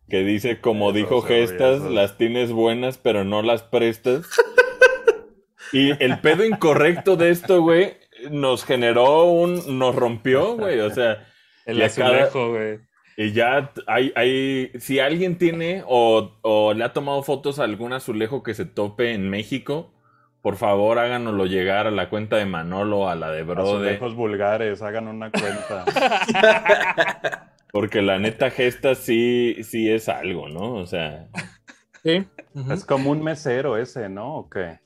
que 0.10 0.24
dice, 0.24 0.60
como 0.60 0.90
Eso 0.90 0.98
dijo 0.98 1.22
Gestas, 1.22 1.81
las 1.81 2.18
tienes 2.18 2.52
buenas, 2.52 2.98
pero 2.98 3.24
no 3.24 3.44
las 3.44 3.62
prestas. 3.62 4.25
y 5.74 5.92
el 6.04 6.19
pedo 6.19 6.44
incorrecto 6.45 7.16
de 7.16 7.30
esto, 7.30 7.62
güey, 7.62 7.98
nos 8.31 8.63
generó 8.66 9.24
un, 9.25 9.77
nos 9.80 9.95
rompió, 9.95 10.56
güey, 10.56 10.80
o 10.80 10.89
sea, 10.89 11.25
El 11.66 11.77
cada- 11.77 11.86
azulejo, 12.25 12.50
güey. 12.51 12.80
y 13.18 13.31
ya 13.33 13.71
hay, 13.88 14.12
hay, 14.16 14.71
si 14.80 15.00
alguien 15.00 15.38
tiene 15.38 15.83
o, 15.88 16.38
o 16.42 16.74
le 16.74 16.83
ha 16.83 16.94
tomado 16.94 17.21
fotos 17.24 17.60
a 17.60 17.63
algún 17.66 17.94
azulejo 17.94 18.42
que 18.44 18.54
se 18.54 18.66
tope 18.66 19.13
en 19.13 19.30
México, 19.30 19.94
por 20.42 20.56
favor 20.56 21.00
háganoslo 21.00 21.45
llegar 21.45 21.86
a 21.86 21.92
la 21.92 22.10
cuenta 22.10 22.38
de 22.38 22.45
Manolo, 22.45 23.10
a 23.10 23.16
la 23.16 23.30
de 23.31 23.44
Brode. 23.44 23.69
Azulejos 23.69 24.16
vulgares, 24.16 24.81
hagan 24.81 25.07
una 25.10 25.30
cuenta. 25.31 25.86
Porque 27.71 28.01
la 28.01 28.18
neta 28.18 28.50
gesta 28.50 28.95
sí, 28.95 29.57
sí 29.63 29.92
es 29.92 30.10
algo, 30.10 30.48
¿no? 30.50 30.74
O 30.75 30.86
sea, 30.88 31.27
Sí. 32.04 32.25
Es 32.71 32.86
como 32.86 33.12
un 33.12 33.21
mesero 33.21 33.75
ese, 33.77 34.07
¿no? 34.07 34.38
¿O 34.38 34.50
qué? 34.50 34.80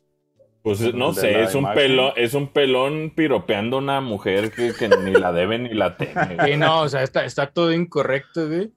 Pues 0.63 0.81
¿El 0.81 0.97
no 0.97 1.11
de 1.13 1.21
sé, 1.21 1.41
es 1.43 1.53
un 1.55 1.61
imagen? 1.61 1.75
pelón, 1.77 2.11
es 2.15 2.33
un 2.33 2.47
pelón 2.47 3.11
piropeando 3.15 3.77
a 3.77 3.79
una 3.79 4.01
mujer 4.01 4.51
que, 4.51 4.73
que 4.73 4.87
ni 4.89 5.11
la 5.11 5.31
debe 5.31 5.59
ni 5.59 5.73
la 5.73 5.97
teme. 5.97 6.37
Sí, 6.45 6.57
no, 6.57 6.81
o 6.81 6.89
sea, 6.89 7.03
está, 7.03 7.25
está 7.25 7.47
todo 7.51 7.71
incorrecto, 7.73 8.47
güey. 8.47 8.71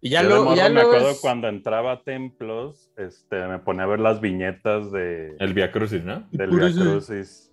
Y 0.00 0.10
ya 0.10 0.22
Yo 0.22 0.28
de 0.28 0.34
lo, 0.36 0.54
ya 0.54 0.68
me 0.68 0.82
acuerdo 0.82 1.10
es- 1.10 1.20
cuando 1.20 1.48
entraba 1.48 1.92
a 1.92 2.02
templos, 2.04 2.90
este, 2.96 3.44
me 3.48 3.58
ponía 3.58 3.82
a 3.84 3.86
ver 3.86 3.98
las 4.00 4.20
viñetas 4.20 4.92
de, 4.92 5.34
El 5.40 5.52
Via 5.52 5.72
Crucis, 5.72 6.04
¿no? 6.04 6.26
del 6.30 6.50
Via 6.50 6.68
sí. 6.70 6.78
Crucis. 6.80 7.45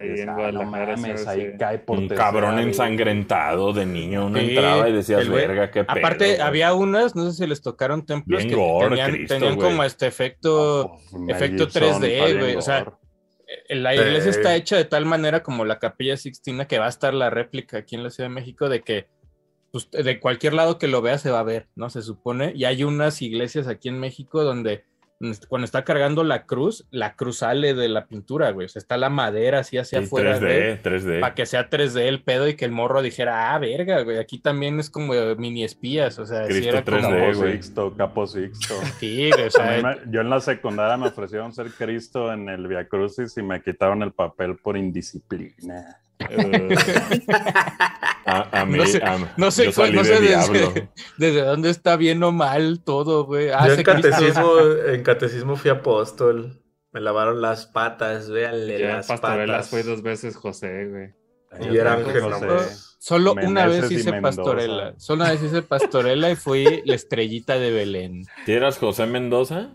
Ahí 0.00 0.06
Y 0.06 0.10
decía, 0.10 0.24
en 0.24 0.28
"Ah, 0.30 0.34
Guadalajara, 0.34 0.64
no 0.96 1.02
mames, 1.02 1.20
sí, 1.22 1.28
ahí 1.28 1.40
sí. 1.52 1.58
cae 1.58 1.78
por 1.78 1.98
Un 1.98 2.08
tercera 2.08 2.30
cabrón 2.30 2.56
vez". 2.56 2.66
ensangrentado 2.66 3.72
de 3.72 3.86
niño, 3.86 4.26
uno 4.26 4.38
Sí, 4.38 4.48
entraba 4.50 4.88
y 4.88 4.92
decías, 4.92 5.28
verga, 5.28 5.70
qué 5.70 5.84
pedo. 5.84 5.98
Aparte, 5.98 6.24
güey". 6.26 6.40
había 6.40 6.74
unas, 6.74 7.16
no 7.16 7.30
sé 7.30 7.36
si 7.36 7.46
les 7.48 7.60
tocaron 7.62 8.04
templos 8.06 8.38
Bien 8.44 8.50
que 8.50 8.56
gore, 8.56 8.88
tenían, 8.90 9.10
Cristo, 9.12 9.34
tenían 9.34 9.56
como 9.56 9.84
este 9.84 10.06
efecto. 10.06 10.92
Pues, 11.10 11.36
efecto 11.36 11.64
Gibson 11.64 11.82
3D, 11.82 12.06
está 12.12 12.24
bien 12.26 12.38
güey, 12.38 12.56
o 12.56 12.62
sea, 12.62 12.92
eh, 13.68 13.74
La 13.76 13.94
iglesia 13.94 14.32
Sí. 14.32 14.38
está 14.38 14.54
hecha 14.56 14.76
de 14.76 14.84
tal 14.84 15.06
manera 15.06 15.42
como 15.42 15.64
la 15.64 15.78
Capilla 15.78 16.16
Sixtina 16.16 16.66
que 16.66 16.78
va 16.78 16.86
a 16.86 16.90
estar 16.90 17.14
la 17.14 17.30
réplica 17.30 17.78
aquí 17.78 17.96
en 17.96 18.02
la 18.04 18.10
Ciudad 18.10 18.28
de 18.28 18.34
México 18.34 18.68
de 18.68 18.82
que 18.82 19.06
pues, 19.70 19.90
de 19.90 20.18
cualquier 20.18 20.54
lado 20.54 20.78
que 20.78 20.88
lo 20.88 21.02
vea 21.02 21.18
se 21.18 21.30
va 21.30 21.40
a 21.40 21.44
ver, 21.44 21.68
¿no? 21.76 21.90
Se 21.90 22.00
supone. 22.00 22.52
Y 22.56 22.64
hay 22.64 22.84
unas 22.84 23.20
iglesias 23.20 23.68
aquí 23.68 23.88
en 23.90 23.98
México 24.00 24.42
donde 24.42 24.84
cuando 25.48 25.64
está 25.64 25.84
cargando 25.84 26.22
la 26.22 26.46
cruz, 26.46 26.86
la 26.92 27.16
cruz 27.16 27.38
sale 27.38 27.74
de 27.74 27.88
la 27.88 28.06
pintura, 28.06 28.52
güey. 28.52 28.66
O 28.66 28.68
sea, 28.68 28.78
está 28.78 28.96
la 28.96 29.08
madera 29.10 29.58
así 29.58 29.76
hacia 29.76 29.98
Sí, 29.98 30.04
afuera. 30.04 30.38
3D, 30.38 30.80
3D. 30.80 31.20
Para 31.20 31.34
que 31.34 31.44
sea 31.44 31.68
3D 31.68 32.02
el 32.06 32.22
pedo 32.22 32.46
y 32.48 32.54
que 32.54 32.64
el 32.64 32.70
morro 32.70 33.02
dijera, 33.02 33.52
ah, 33.52 33.58
verga, 33.58 34.02
güey, 34.02 34.18
aquí 34.18 34.38
también 34.38 34.78
es 34.78 34.90
como 34.90 35.12
mini 35.36 35.64
espías, 35.64 36.18
o 36.20 36.26
sea, 36.26 36.44
Cristo 36.46 36.68
era 36.68 36.84
como, 36.84 36.98
3D, 36.98 37.26
Capo 37.26 37.38
güey. 37.40 37.52
Sixto, 37.54 37.94
Capo 37.96 38.26
Sixto. 38.28 38.74
sí, 39.00 39.30
güey, 39.32 39.46
o 39.46 39.50
sea, 39.50 39.82
me- 39.82 40.12
yo 40.12 40.20
en 40.20 40.30
la 40.30 40.40
secundaria 40.40 40.96
me 40.96 41.08
ofrecieron 41.08 41.52
ser 41.52 41.70
Cristo 41.72 42.32
en 42.32 42.48
el 42.48 42.68
Via 42.68 42.86
Crucis 42.86 43.36
y 43.36 43.42
me 43.42 43.60
quitaron 43.60 44.02
el 44.04 44.12
papel 44.12 44.56
por 44.56 44.76
indisciplina. 44.76 46.00
Eh, 46.20 46.76
A, 48.26 48.60
a 48.60 48.66
mí, 48.66 48.76
No 48.78 48.86
sé- 48.86 49.02
a- 49.02 49.32
no 49.36 49.50
sé 49.50 49.64
yo 49.66 49.72
cuál- 49.72 49.86
salí 49.88 49.96
no 49.96 50.02
de 50.02 50.08
sé 50.08 50.20
desde, 50.52 50.88
desde 51.18 51.42
dónde 51.42 51.70
está 51.70 51.96
bien 51.96 52.22
o 52.22 52.32
mal 52.32 52.80
todo, 52.84 53.24
güey. 53.24 53.48
Ah, 53.50 53.66
Yo 53.68 53.74
en 53.74 53.82
Cristo- 53.82 54.10
catecismo, 54.10 54.50
en 54.86 55.02
catecismo 55.02 55.56
fui 55.56 55.70
apóstol. 55.70 56.62
Me 56.92 57.00
lavaron 57.00 57.40
las 57.40 57.66
patas, 57.66 58.30
véanle 58.30 58.82
en 58.82 58.88
las 58.88 59.06
Pastorelas 59.06 59.56
patas. 59.56 59.70
fue 59.70 59.82
dos 59.82 60.02
veces 60.02 60.36
José, 60.36 60.86
güey. 60.88 61.70
Y 61.72 61.76
era 61.76 61.94
ángel. 61.94 62.22
Solo 62.98 63.34
una 63.42 63.66
vez 63.66 63.90
hice 63.90 64.12
pastorela. 64.20 64.94
Solo 64.98 65.22
una 65.22 65.32
vez 65.32 65.42
hice 65.42 65.62
pastorela 65.62 66.30
y 66.30 66.36
fui 66.36 66.82
la 66.84 66.94
estrellita 66.94 67.58
de 67.58 67.70
Belén. 67.70 68.24
¿Sí 68.44 68.52
eras 68.52 68.76
José 68.78 69.06
Mendoza? 69.06 69.70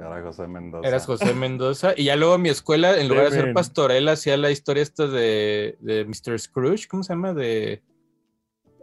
Era 0.00 0.22
José 0.22 0.46
Mendoza. 0.46 0.88
Eras 0.88 1.06
José 1.06 1.34
Mendoza. 1.34 1.92
Y 1.96 2.04
ya 2.04 2.16
luego 2.16 2.38
mi 2.38 2.48
escuela, 2.48 2.98
en 2.98 3.08
lugar 3.08 3.24
de 3.24 3.28
hacer 3.28 3.40
Deben. 3.42 3.54
pastorela, 3.54 4.12
hacía 4.12 4.36
la 4.36 4.50
historia 4.50 4.82
esta 4.82 5.06
de, 5.06 5.76
de 5.80 6.04
Mr. 6.04 6.38
Scrooge. 6.38 6.88
¿Cómo 6.88 7.02
se 7.02 7.12
llama? 7.12 7.34
De. 7.34 7.82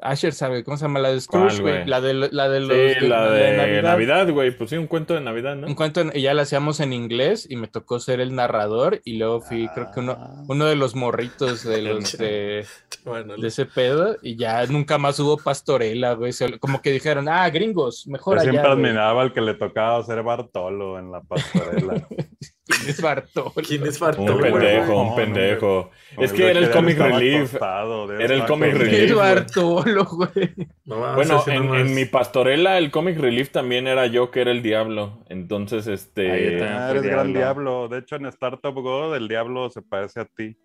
Asher 0.01 0.34
sabe, 0.34 0.63
¿cómo 0.63 0.77
se 0.77 0.86
llama? 0.86 1.00
La 1.00 1.10
de 1.12 1.20
Scrooge, 1.22 1.62
¿Cuál, 1.62 1.62
güey. 1.62 1.86
La 1.88 2.01
de, 2.01 2.13
la 2.13 2.50
de 2.50 2.60
los 2.60 2.70
Sí, 3.00 3.08
la 3.08 3.30
de, 3.32 3.58
Navidad. 3.58 3.82
Navidad, 3.84 4.30
güey. 4.32 4.51
Pues 4.51 4.70
sí, 4.70 4.77
un 4.77 4.88
cuento 4.88 5.13
de 5.13 5.22
Navidad, 5.22 5.56
¿no? 5.56 5.68
Un 5.68 5.75
cuento 5.75 6.01
en- 6.01 6.12
y 6.13 6.22
ya 6.22 6.34
la 6.34 6.44
hacíamos 6.44 6.80
en 6.80 6.94
inglés 6.94 7.48
y 7.50 7.56
me 7.56 7.68
tocó 7.68 8.00
ser 8.00 8.20
el 8.20 8.36
narrador 8.36 9.01
y 9.04 9.18
luego 9.18 9.42
fui, 9.42 9.68
creo 9.74 9.86
que 9.88 10.00
Ah. 10.00 10.04
uno, 10.04 10.44
uno 10.48 10.66
de 10.66 10.75
los 10.75 10.96
morritos 10.96 11.63
de 11.63 11.82
los 12.12 12.18
de, 12.18 12.66
Bueno, 13.06 13.36
de 13.38 13.48
ese 13.48 13.66
pedo 13.66 14.18
y 14.22 14.36
ya 14.38 14.66
nunca 14.68 14.98
más 14.98 15.20
hubo 15.20 15.38
pastorela, 15.38 16.13
güey. 16.13 16.32
Como 16.60 16.82
que 16.82 16.92
dijeron, 16.92 17.27
ah, 17.30 17.50
gringos, 17.50 18.06
mejor 18.08 18.36
Yo 18.38 18.42
allá. 18.42 18.51
siempre 18.51 18.72
güey". 18.75 18.86
admiraba 18.86 19.22
al 19.22 19.34
que 19.34 19.42
le 19.42 19.54
tocaba 19.54 20.04
ser 20.04 20.22
Bartolo 20.24 21.00
en 21.00 21.12
la 21.12 21.22
pastorela. 21.22 22.08
¿Quién 22.67 22.89
es 22.89 23.01
Bartolo? 23.01 23.53
¿Quién 23.65 23.88
es 23.88 24.01
Un 24.01 24.07
Bartolo? 24.07 24.39
pendejo, 24.41 24.91
No, 24.91 25.01
un 25.09 25.15
pendejo. 25.15 25.91
No, 26.17 26.24
Es 26.24 26.33
que 26.33 26.50
era 26.50 26.59
el 26.59 26.69
comic 26.71 26.97
relief. 26.97 27.53
Era 27.55 28.36
el 28.36 28.45
comic 28.45 28.69
acostado. 28.69 28.77
¿Quién 28.77 28.77
es 28.77 28.77
relief. 28.77 29.15
Bartolo, 29.15 30.05
güey? 30.05 30.53
No, 30.86 31.00
vamos 31.00 31.31
a 31.31 31.36
Bueno, 31.45 31.75
en, 31.75 31.95
mi 31.95 32.05
pastorela, 32.05 32.77
el 32.77 32.91
comic 32.91 33.17
relief 33.17 33.50
también 33.51 33.88
era 33.88 34.05
yo 34.07 34.31
que 34.31 34.41
era 34.41 34.51
el 34.51 34.62
diablo. 34.62 35.24
Entonces, 35.29 35.88
Ahí 35.88 35.93
este. 35.93 36.53
está. 36.55 36.88
Ah, 36.88 36.89
Fue 36.89 37.00
eres 37.00 37.12
gran 37.12 37.33
diablo. 37.33 37.88
De 37.88 38.00
hecho, 38.00 38.15
en 38.17 38.25
Startup 38.27 38.74
Go, 38.74 39.15
el 39.15 39.27
diablo 39.27 39.69
se 39.69 39.81
parece 39.81 40.19
a 40.19 40.25
ti. 40.25 40.57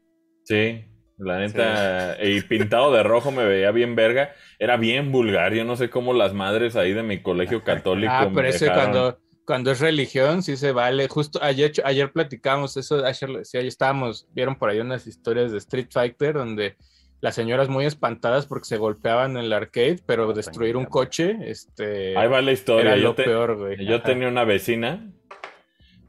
Sí, 0.44 0.85
la 1.18 1.38
neta. 1.38 2.16
Y 2.25 2.40
pintado 2.42 2.92
de 2.92 3.02
rojo 3.04 3.30
me 3.30 3.44
veía 3.44 3.71
bien 3.71 3.94
verga. 3.94 4.32
Era 4.59 4.76
bien 4.76 5.12
vulgar. 5.12 5.54
Yo 5.54 5.64
no 5.64 5.76
sé 5.76 5.88
cómo 5.90 6.14
las 6.14 6.35
madres 6.35 6.75
ahí 6.75 6.92
de 6.92 7.02
mi 7.04 7.23
colegio 7.23 7.62
católico. 7.62 8.12
Ah, 8.12 8.26
me 8.28 8.35
pero 8.35 8.49
ese 8.49 8.64
dejaron. 8.64 8.90
cuando, 8.90 9.18
cuando 9.46 9.70
es 9.70 9.80
religión 9.80 10.42
sí 10.42 10.56
se 10.56 10.72
vale. 10.72 11.08
Justo 11.08 11.38
ayer, 11.42 11.72
ayer 11.84 12.12
platicamos 12.12 12.76
eso, 12.76 13.04
ayer 13.04 13.28
lo 13.30 13.38
decía, 13.38 13.61
ahí 13.61 13.66
estábamos, 13.68 14.26
vieron 14.32 14.56
por 14.56 14.70
ahí 14.70 14.80
unas 14.80 15.06
historias 15.06 15.52
de 15.52 15.58
Street 15.58 15.88
Fighter 15.90 16.34
donde 16.34 16.76
las 17.20 17.34
señoras 17.37 17.68
muy 17.68 17.84
espantadas 17.84 18.46
porque 18.46 18.64
se 18.66 18.76
golpeaban 18.78 19.37
en 19.37 19.44
el 19.44 19.52
arcade, 19.52 20.00
pero 20.06 20.32
destruir 20.32 20.76
un 20.76 20.87
coche, 20.87 21.37
este, 21.44 22.16
Ahí 22.18 22.28
va 22.28 22.42
la 22.42 22.52
historia. 22.52 22.90
era 22.92 22.96
Yo, 22.96 23.02
lo 23.11 23.14
te- 23.14 23.22
peor, 23.25 23.56
güey. 23.58 23.84
yo 23.87 23.96
Ajá. 23.96 24.04
tenía 24.04 24.28
una 24.28 24.44
vecina 24.44 25.08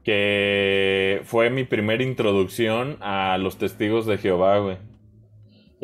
que 0.02 1.20
fue 1.24 1.50
mi 1.50 1.64
primera 1.64 2.02
introducción 2.02 2.98
a 3.00 3.38
los 3.38 3.56
testigos 3.58 4.06
de 4.06 4.18
Jehová, 4.18 4.58
güey. 4.58 4.76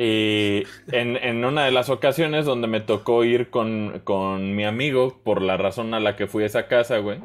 Y 0.03 0.65
en, 0.93 1.17
en 1.19 1.45
una 1.45 1.67
de 1.67 1.73
las 1.73 1.91
ocasiones 1.91 2.47
donde 2.47 2.67
me 2.69 2.81
tocó 2.81 3.23
ir 3.23 3.51
con, 3.51 4.01
con 4.03 4.57
mi 4.57 4.65
amigo, 4.65 5.21
por 5.23 5.43
la 5.43 5.59
razón 5.59 5.93
a 5.93 6.01
la 6.01 6.17
que 6.17 6.27
fui 6.27 6.43
a 6.43 6.47
esa 6.47 6.69
casa, 6.69 6.97
güey, 6.99 7.19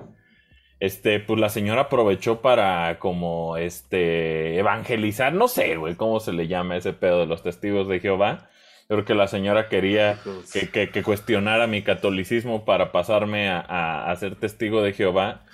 este, 0.81 1.21
pues 1.21 1.39
la 1.39 1.47
señora 1.47 1.83
aprovechó 1.83 2.41
para 2.41 2.99
como, 2.99 3.55
este, 3.55 4.59
evangelizar, 4.59 5.31
no 5.33 5.47
sé, 5.47 5.77
güey, 5.77 5.95
cómo 5.95 6.19
se 6.19 6.33
le 6.33 6.47
llama 6.49 6.75
ese 6.75 6.91
pedo 6.91 7.21
de 7.21 7.27
los 7.27 7.43
testigos 7.43 7.87
de 7.87 8.01
Jehová. 8.01 8.49
Creo 8.89 9.05
que 9.05 9.15
la 9.15 9.29
señora 9.29 9.69
quería 9.69 10.19
que, 10.51 10.69
que- 10.69 10.89
que 10.89 11.01
cuestionara 11.01 11.67
mi 11.67 11.81
catolicismo 11.81 12.65
para 12.65 12.91
pasarme 12.91 13.47
a, 13.47 13.61
a- 13.61 14.11
a 14.11 14.15
ser 14.17 14.35
testigo 14.35 14.81
de 14.83 14.91
Jehová. 14.91 15.45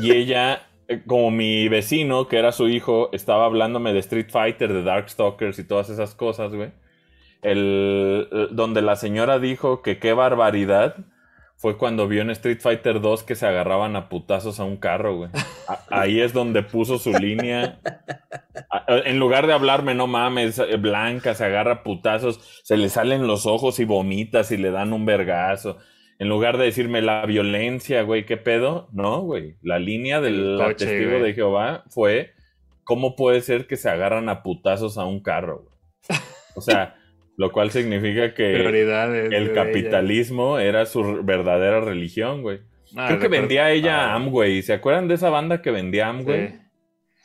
Y 0.00 0.12
ella, 0.12 0.62
como 1.00 1.30
mi 1.30 1.68
vecino, 1.68 2.28
que 2.28 2.38
era 2.38 2.52
su 2.52 2.68
hijo, 2.68 3.08
estaba 3.12 3.46
hablándome 3.46 3.92
de 3.92 4.00
Street 4.00 4.30
Fighter, 4.30 4.72
de 4.72 4.82
Darkstalkers 4.82 5.58
y 5.58 5.64
todas 5.64 5.90
esas 5.90 6.14
cosas, 6.14 6.54
güey. 6.54 6.72
El, 7.42 8.28
eh, 8.30 8.48
donde 8.52 8.82
la 8.82 8.96
señora 8.96 9.38
dijo 9.38 9.82
que 9.82 9.98
qué 9.98 10.12
barbaridad 10.12 10.96
fue 11.62 11.78
cuando 11.78 12.08
vio 12.08 12.22
en 12.22 12.30
Street 12.30 12.58
Fighter 12.60 13.00
2 13.00 13.22
que 13.22 13.36
se 13.36 13.46
agarraban 13.46 13.94
a 13.94 14.08
putazos 14.08 14.58
a 14.58 14.64
un 14.64 14.76
carro, 14.76 15.16
güey. 15.16 15.30
Ahí 15.90 16.20
es 16.20 16.32
donde 16.32 16.64
puso 16.64 16.98
su 16.98 17.12
línea. 17.12 17.78
En 18.88 19.20
lugar 19.20 19.46
de 19.46 19.52
hablarme, 19.52 19.94
no 19.94 20.08
mames, 20.08 20.58
eh, 20.58 20.76
Blanca 20.76 21.34
se 21.34 21.44
agarra 21.44 21.72
a 21.72 21.82
putazos, 21.84 22.40
se 22.64 22.76
le 22.76 22.88
salen 22.88 23.28
los 23.28 23.46
ojos 23.46 23.78
y 23.78 23.84
vomitas 23.84 24.50
y 24.50 24.56
le 24.56 24.72
dan 24.72 24.92
un 24.92 25.06
vergazo. 25.06 25.78
En 26.22 26.28
lugar 26.28 26.56
de 26.56 26.66
decirme 26.66 27.02
la 27.02 27.26
violencia, 27.26 28.02
güey, 28.02 28.24
¿qué 28.26 28.36
pedo? 28.36 28.88
No, 28.92 29.22
güey. 29.22 29.56
La 29.60 29.80
línea 29.80 30.20
del 30.20 30.56
coche, 30.56 30.86
testigo 30.86 31.10
güey. 31.10 31.22
de 31.22 31.34
Jehová 31.34 31.82
fue, 31.88 32.30
¿cómo 32.84 33.16
puede 33.16 33.40
ser 33.40 33.66
que 33.66 33.76
se 33.76 33.88
agarran 33.90 34.28
a 34.28 34.44
putazos 34.44 34.98
a 34.98 35.04
un 35.04 35.20
carro? 35.20 35.64
güey? 35.64 36.20
O 36.54 36.60
sea, 36.60 36.94
lo 37.36 37.50
cual 37.50 37.72
significa 37.72 38.34
que 38.34 38.52
Prioridades. 38.54 39.32
el 39.32 39.52
capitalismo 39.52 40.60
era 40.60 40.86
su 40.86 41.24
verdadera 41.24 41.80
religión, 41.80 42.42
güey. 42.42 42.60
Ah, 42.96 43.06
Creo 43.08 43.18
que 43.18 43.24
recuerdo- 43.24 43.30
vendía 43.30 43.70
ella 43.72 44.12
Ah, 44.12 44.14
Amway. 44.14 44.62
¿Se 44.62 44.74
acuerdan 44.74 45.08
de 45.08 45.14
esa 45.14 45.28
banda 45.30 45.60
que 45.60 45.70
vendía 45.72 46.08
Amway? 46.08 46.48
sí. 46.50 46.58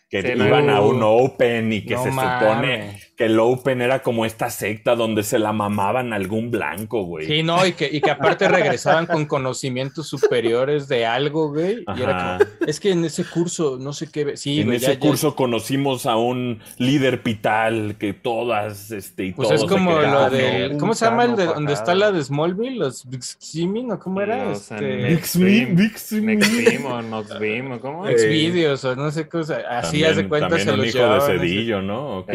Que 0.10 0.22
Sí, 0.22 0.30
no, 0.38 0.48
iban 0.48 0.70
a 0.72 0.80
un 0.82 1.02
Open 1.04 1.72
y 1.74 1.82
que 1.86 1.96
No 1.96 2.04
se 2.04 2.10
supone. 2.12 2.98
Que 3.18 3.26
el 3.26 3.40
Open 3.40 3.82
era 3.82 4.04
como 4.04 4.26
esta 4.26 4.52
secta 4.52 4.96
donde 4.96 5.24
se 5.24 5.40
la 5.40 5.52
mamaban 5.52 6.14
a 6.14 6.18
algún 6.18 6.52
blanco, 6.52 7.02
güey. 7.04 7.26
Sí, 7.26 7.42
no, 7.42 7.66
y 7.66 7.74
que, 7.74 7.90
y 7.92 8.00
que 8.00 8.12
aparte 8.12 8.48
regresaban 8.48 9.08
con 9.08 9.26
conocimientos 9.26 10.08
superiores 10.08 10.88
de 10.88 11.08
algo, 11.08 11.50
güey. 11.52 11.84
Y 11.98 12.02
era 12.04 12.36
Ajá. 12.36 12.38
como, 12.46 12.66
es 12.68 12.80
que 12.80 12.92
en 12.92 13.04
ese 13.06 13.26
curso, 13.26 13.80
no 13.82 13.92
sé 13.92 14.12
qué. 14.12 14.38
Sí, 14.38 14.60
en 14.60 14.68
güey, 14.68 14.78
ese 14.78 14.86
ya- 14.86 14.94
ya- 14.94 15.00
curso 15.00 15.36
conocimos 15.36 16.06
a 16.06 16.16
un 16.16 16.60
líder 16.78 17.24
pital 17.24 17.96
que 17.98 18.14
todas, 18.14 18.92
este, 18.92 19.26
y 19.26 19.32
Pues 19.34 19.50
todos 19.50 19.64
es 19.64 19.68
como 19.68 19.94
lo 20.00 20.28
un 20.70 20.78
¿Cómo 20.78 20.94
se 20.94 21.06
llama 21.06 21.26
el 21.26 21.36
de 21.36 21.46
donde 21.46 21.74
está 21.74 21.96
la 21.96 22.12
de 22.12 22.24
Smallville? 22.24 22.78
¿Los 22.78 23.10
Biximing 23.10 23.92
o 23.94 24.00
cómo 24.00 24.22
era? 24.22 24.46
Los 24.46 24.70
Este. 24.70 24.98
Next 24.98 25.36
Beam 25.38 26.86
o 26.86 27.02
Nox 27.02 27.40
Beam, 27.40 27.72
¿o 27.72 27.80
¿cómo? 27.80 28.08
Eh, 28.08 28.16
Xvideos 28.16 28.86
o 28.86 28.96
no 28.96 29.10
sé 29.10 29.28
qué. 29.28 29.40
Así 29.70 30.02
de 30.02 30.28
cuenta 30.28 30.50
también 30.50 30.68
se 30.68 30.78
los 30.78 30.86
hijo 30.88 30.98
de 31.00 31.04
llevaban. 31.04 31.32
así. 31.32 31.40
Cedillo, 31.40 31.82
¿no? 31.82 32.26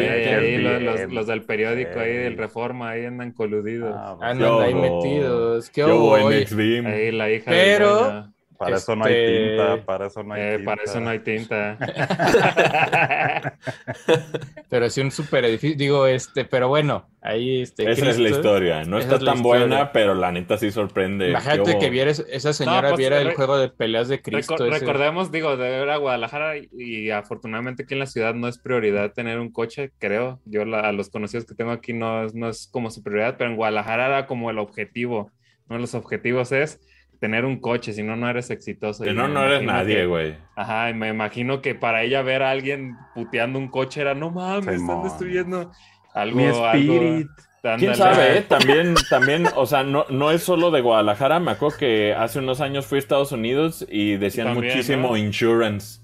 Los, 0.79 0.95
bien, 0.95 1.07
los- 1.09 1.13
los 1.15 1.27
del 1.27 1.43
periódico 1.43 1.99
ahí 1.99 2.13
del. 2.13 2.37
Reforma 2.37 2.89
ahí 2.91 3.05
andan 3.05 3.31
coludidos. 3.31 3.93
Ah, 3.95 4.17
Andan 4.21 4.61
ahí 4.61 4.73
metidos. 4.73 5.69
¿Qué 5.69 5.81
Yo 5.81 5.95
hubo. 5.97 6.15
Ahí 6.87 7.11
la 7.11 7.29
hija 7.31 7.51
Pero- 7.51 8.29
para 8.63 8.77
eso 8.77 8.95
no 8.95 9.05
hay 9.05 9.13
este, 9.13 9.47
tinta, 9.49 9.85
para 9.85 10.07
eso 10.07 10.23
no 10.23 10.33
hay 10.33 10.41
Eh, 10.41 10.55
tinta. 10.57 10.65
para 10.71 10.83
eso 10.83 10.99
no 10.99 11.09
hay 11.09 11.19
tinta. 11.19 11.77
Pero 14.69 14.89
sí 14.89 15.01
un 15.01 15.11
super 15.11 15.45
edificio. 15.45 15.77
Digo, 15.77 16.07
este, 16.07 16.45
pero 16.45 16.67
bueno, 16.67 17.07
ahí 17.21 17.61
este. 17.61 17.89
Esa 17.91 18.09
es 18.09 18.17
la 18.19 18.29
historia. 18.29 18.83
No 18.83 18.97
está 18.97 19.15
es 19.15 19.23
tan 19.23 19.35
historia. 19.37 19.59
buena, 19.67 19.91
pero 19.91 20.15
la 20.15 20.31
neta 20.31 20.57
sí 20.57 20.71
sorprende. 20.71 21.29
Imagínate 21.29 21.63
¿Qué 21.73 21.77
que 21.79 21.85
hubo? 21.85 21.91
vieras, 21.91 22.25
esa 22.29 22.53
señora 22.53 22.89
pues, 22.89 22.97
viera 22.99 23.19
el 23.21 23.27
re- 23.27 23.35
juego 23.35 23.57
de 23.57 23.69
peleas 23.69 24.07
de 24.07 24.21
Cristo. 24.21 24.55
Ese. 24.55 24.79
recordemos, 24.79 25.31
digo, 25.31 25.55
de 25.57 25.69
ver 25.69 25.89
a 25.89 25.97
Guadalajara 25.97 26.57
y, 26.57 26.69
y 26.71 27.11
afortunadamente 27.11 27.83
aquí 27.83 27.93
en 27.93 27.99
la 27.99 28.07
ciudad 28.07 28.33
no 28.33 28.47
es 28.47 28.57
prioridad 28.57 29.13
tener 29.13 29.39
un 29.39 29.51
coche, 29.51 29.91
creo. 29.99 30.39
Yo 30.45 30.65
la- 30.65 30.81
a 30.81 30.91
los 30.91 31.09
conocidos 31.09 31.45
que 31.45 31.53
tengo 31.55 31.71
aquí 31.71 31.93
no, 31.93 32.25
es- 32.25 32.33
no 32.33 32.49
es 32.49 32.67
como 32.71 32.89
su 32.89 33.03
prioridad, 33.03 33.35
pero 33.37 33.49
en 33.51 33.55
Guadalajara 33.57 34.07
era 34.07 34.25
como 34.25 34.49
el 34.49 34.57
objetivo. 34.57 35.31
Uno 35.69 35.77
de 35.77 35.81
los 35.81 35.93
objetivos 35.95 36.51
es 36.51 36.81
tener 37.23 37.45
un 37.45 37.61
coche, 37.61 37.93
si 37.93 38.03
no, 38.03 38.17
no 38.17 38.29
eres 38.29 38.49
exitoso. 38.49 39.05
Que 39.05 39.11
Y 39.11 39.13
no, 39.13 39.29
no 39.29 39.45
eres 39.45 39.63
nadie, 39.63 40.05
güey. 40.05 40.35
Ajá, 40.57 40.89
y 40.89 40.93
me 40.93 41.07
imagino 41.07 41.61
que 41.61 41.73
para 41.73 42.03
ella 42.03 42.21
ver 42.21 42.43
a 42.43 42.51
alguien 42.51 42.97
puteando 43.15 43.57
un 43.59 43.69
coche 43.69 44.01
era, 44.01 44.13
no 44.13 44.29
mames, 44.29 44.81
están 44.81 45.03
destruyendo 45.03 45.71
algo. 46.13 46.35
Mi 46.35 46.43
algo- 46.47 46.65
spirit. 46.73 47.27
¿Quién 47.79 47.95
sabe? 47.95 48.39
eh? 48.39 48.41
También, 48.41 48.93
también, 49.09 49.47
o 49.55 49.65
sea, 49.65 49.83
no, 49.85 50.05
no 50.09 50.31
es 50.31 50.43
solo 50.43 50.69
de 50.69 50.81
Guadalajara. 50.81 51.39
Me 51.39 51.51
acuerdo 51.51 51.77
que 51.77 52.13
hace 52.13 52.39
unos 52.39 52.59
años 52.59 52.85
fui 52.85 52.97
a 52.97 52.99
Estados 52.99 53.31
Unidos 53.31 53.85
y 53.89 54.17
decían 54.17 54.47
También, 54.47 54.73
muchísimo 54.73 55.07
¿no? 55.11 55.15
insurance. 55.17 56.01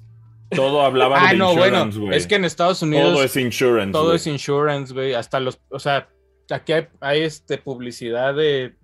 Todo 0.51 0.83
hablaban 0.85 1.21
Ah, 1.27 1.31
de 1.33 1.37
no, 1.37 1.47
bueno. 1.53 1.65
insurance, 1.83 1.99
güey. 1.99 2.17
Es 2.17 2.27
que 2.27 2.35
en 2.35 2.45
Estados 2.45 2.81
Unidos 2.81 3.11
todo 3.11 3.23
es 3.25 3.35
insurance. 3.35 3.91
todo 3.91 4.13
es 4.15 4.25
insurance, 4.25 4.93
güey. 4.93 5.13
Hasta 5.15 5.41
los, 5.41 5.59
o 5.69 5.79
sea, 5.79 6.07
aquí 6.49 6.71
hay, 6.71 6.87
hay, 7.01 7.23
este 7.23 7.57
publicidad 7.57 8.33
de 8.35 8.75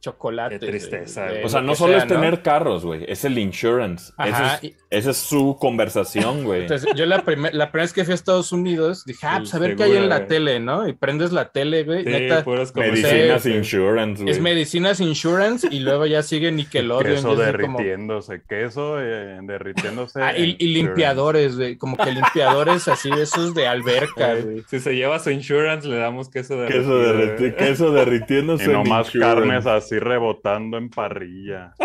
chocolate. 0.00 0.58
Qué 0.58 0.66
tristeza, 0.66 1.28
güey. 1.28 1.44
O 1.44 1.48
sea, 1.48 1.60
no 1.60 1.74
solo 1.74 1.96
es 1.96 2.04
¿no? 2.06 2.14
tener 2.14 2.42
carros, 2.42 2.84
güey. 2.84 3.04
Es 3.06 3.24
el 3.24 3.38
insurance. 3.38 4.12
Ajá, 4.16 4.54
Ese 4.56 4.66
y- 4.66 4.70
es- 4.70 4.76
esa 4.90 5.10
es 5.10 5.18
su 5.18 5.56
conversación, 5.60 6.42
güey. 6.44 6.62
Entonces, 6.62 6.88
yo 6.96 7.06
la, 7.06 7.24
primer- 7.24 7.54
la 7.54 7.70
primera 7.70 7.84
vez 7.84 7.92
que 7.92 8.04
fui 8.04 8.12
a 8.12 8.14
Estados 8.14 8.50
Unidos 8.52 9.04
dije, 9.04 9.26
ah, 9.26 9.36
pues 9.38 9.54
a 9.54 9.58
ver 9.58 9.76
qué 9.76 9.84
hay 9.84 9.96
en 9.96 10.08
la 10.08 10.26
tele, 10.26 10.58
¿no? 10.58 10.88
Y 10.88 10.94
prendes 10.94 11.32
la 11.32 11.50
tele, 11.52 11.84
güey. 11.84 12.04
Sí, 12.04 12.10
neta, 12.10 12.44
Medicinas 12.74 13.42
sí. 13.42 13.52
insurance, 13.52 14.22
güey. 14.22 14.34
es 14.34 14.40
medicinas 14.40 15.00
insurance 15.00 15.68
y 15.70 15.80
luego 15.80 16.06
ya 16.06 16.22
sigue 16.22 16.50
Nickelodeon. 16.50 17.14
Queso 17.16 17.28
y 17.28 17.32
es 17.32 17.38
de 17.38 17.52
como- 17.62 17.78
derritiéndose, 17.78 18.42
queso 18.48 18.96
eh, 19.00 19.38
derritiéndose. 19.42 20.22
Ah, 20.22 20.36
y, 20.36 20.56
y 20.58 20.68
limpiadores, 20.68 21.56
güey. 21.56 21.76
Como 21.76 21.96
que 21.96 22.10
limpiadores 22.12 22.88
así 22.88 23.10
de 23.10 23.22
esos 23.22 23.54
de 23.54 23.66
alberca, 23.66 24.34
güey. 24.34 24.62
Si 24.68 24.80
se 24.80 24.94
lleva 24.96 25.18
su 25.18 25.30
insurance, 25.30 25.86
le 25.86 25.96
damos 25.98 26.28
queso 26.30 26.56
de 26.56 26.68
Queso, 26.68 27.00
derreti- 27.02 27.54
queso 27.54 27.92
derritiéndose. 27.92 28.64
Y 28.64 28.68
nomás 28.68 29.06
insurance. 29.06 29.40
carnes 29.40 29.66
así 29.66 29.89
rebotando 29.98 30.76
en 30.78 30.90
parrilla. 30.90 31.72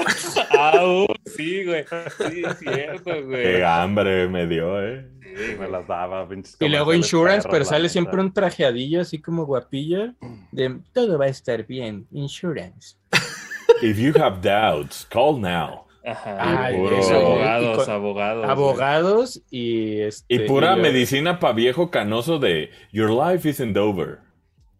Ah, 0.58 0.86
uh, 0.86 1.06
sí, 1.26 1.66
güey. 1.66 1.84
Sí, 2.30 2.44
es 2.46 2.60
cierto, 2.60 3.12
güey. 3.26 3.44
Qué 3.44 3.66
hambre 3.66 4.28
me 4.30 4.48
dio, 4.48 4.82
eh. 4.82 5.06
Sí, 5.22 5.56
Me 5.60 5.68
las 5.68 5.86
daba, 5.86 6.28
pinches 6.30 6.56
Y 6.62 6.70
luego 6.70 6.94
insurance, 6.94 7.42
perros, 7.42 7.52
pero 7.52 7.66
sale 7.66 7.90
siempre 7.90 8.22
un 8.22 8.32
trajeadillo 8.34 9.02
así 9.02 9.22
como 9.22 9.46
guapilla. 9.46 10.14
De 10.52 10.80
todo 10.94 11.18
va 11.20 11.26
a 11.26 11.30
estar 11.30 11.66
bien. 11.68 12.08
Insurance. 12.12 12.96
If 13.82 13.98
you 13.98 14.14
have 14.22 14.40
doubts, 14.42 15.06
call 15.10 15.40
now. 15.42 15.86
Ajá. 16.06 16.66
Ay, 16.66 16.78
puro- 16.78 16.98
eso, 17.00 17.16
abogados, 17.16 17.74
Y 17.74 17.86
con- 17.86 17.90
abogados. 17.94 18.50
Abogados 18.50 19.42
y 19.52 20.00
este. 20.02 20.36
Y 20.36 20.40
pura 20.48 20.76
luego- 20.76 20.84
medicina 20.84 21.40
pa' 21.40 21.52
viejo 21.52 21.92
canoso 21.92 22.40
de 22.40 22.70
Your 22.94 23.10
life 23.12 23.50
isn't 23.50 23.76
over. 23.76 24.20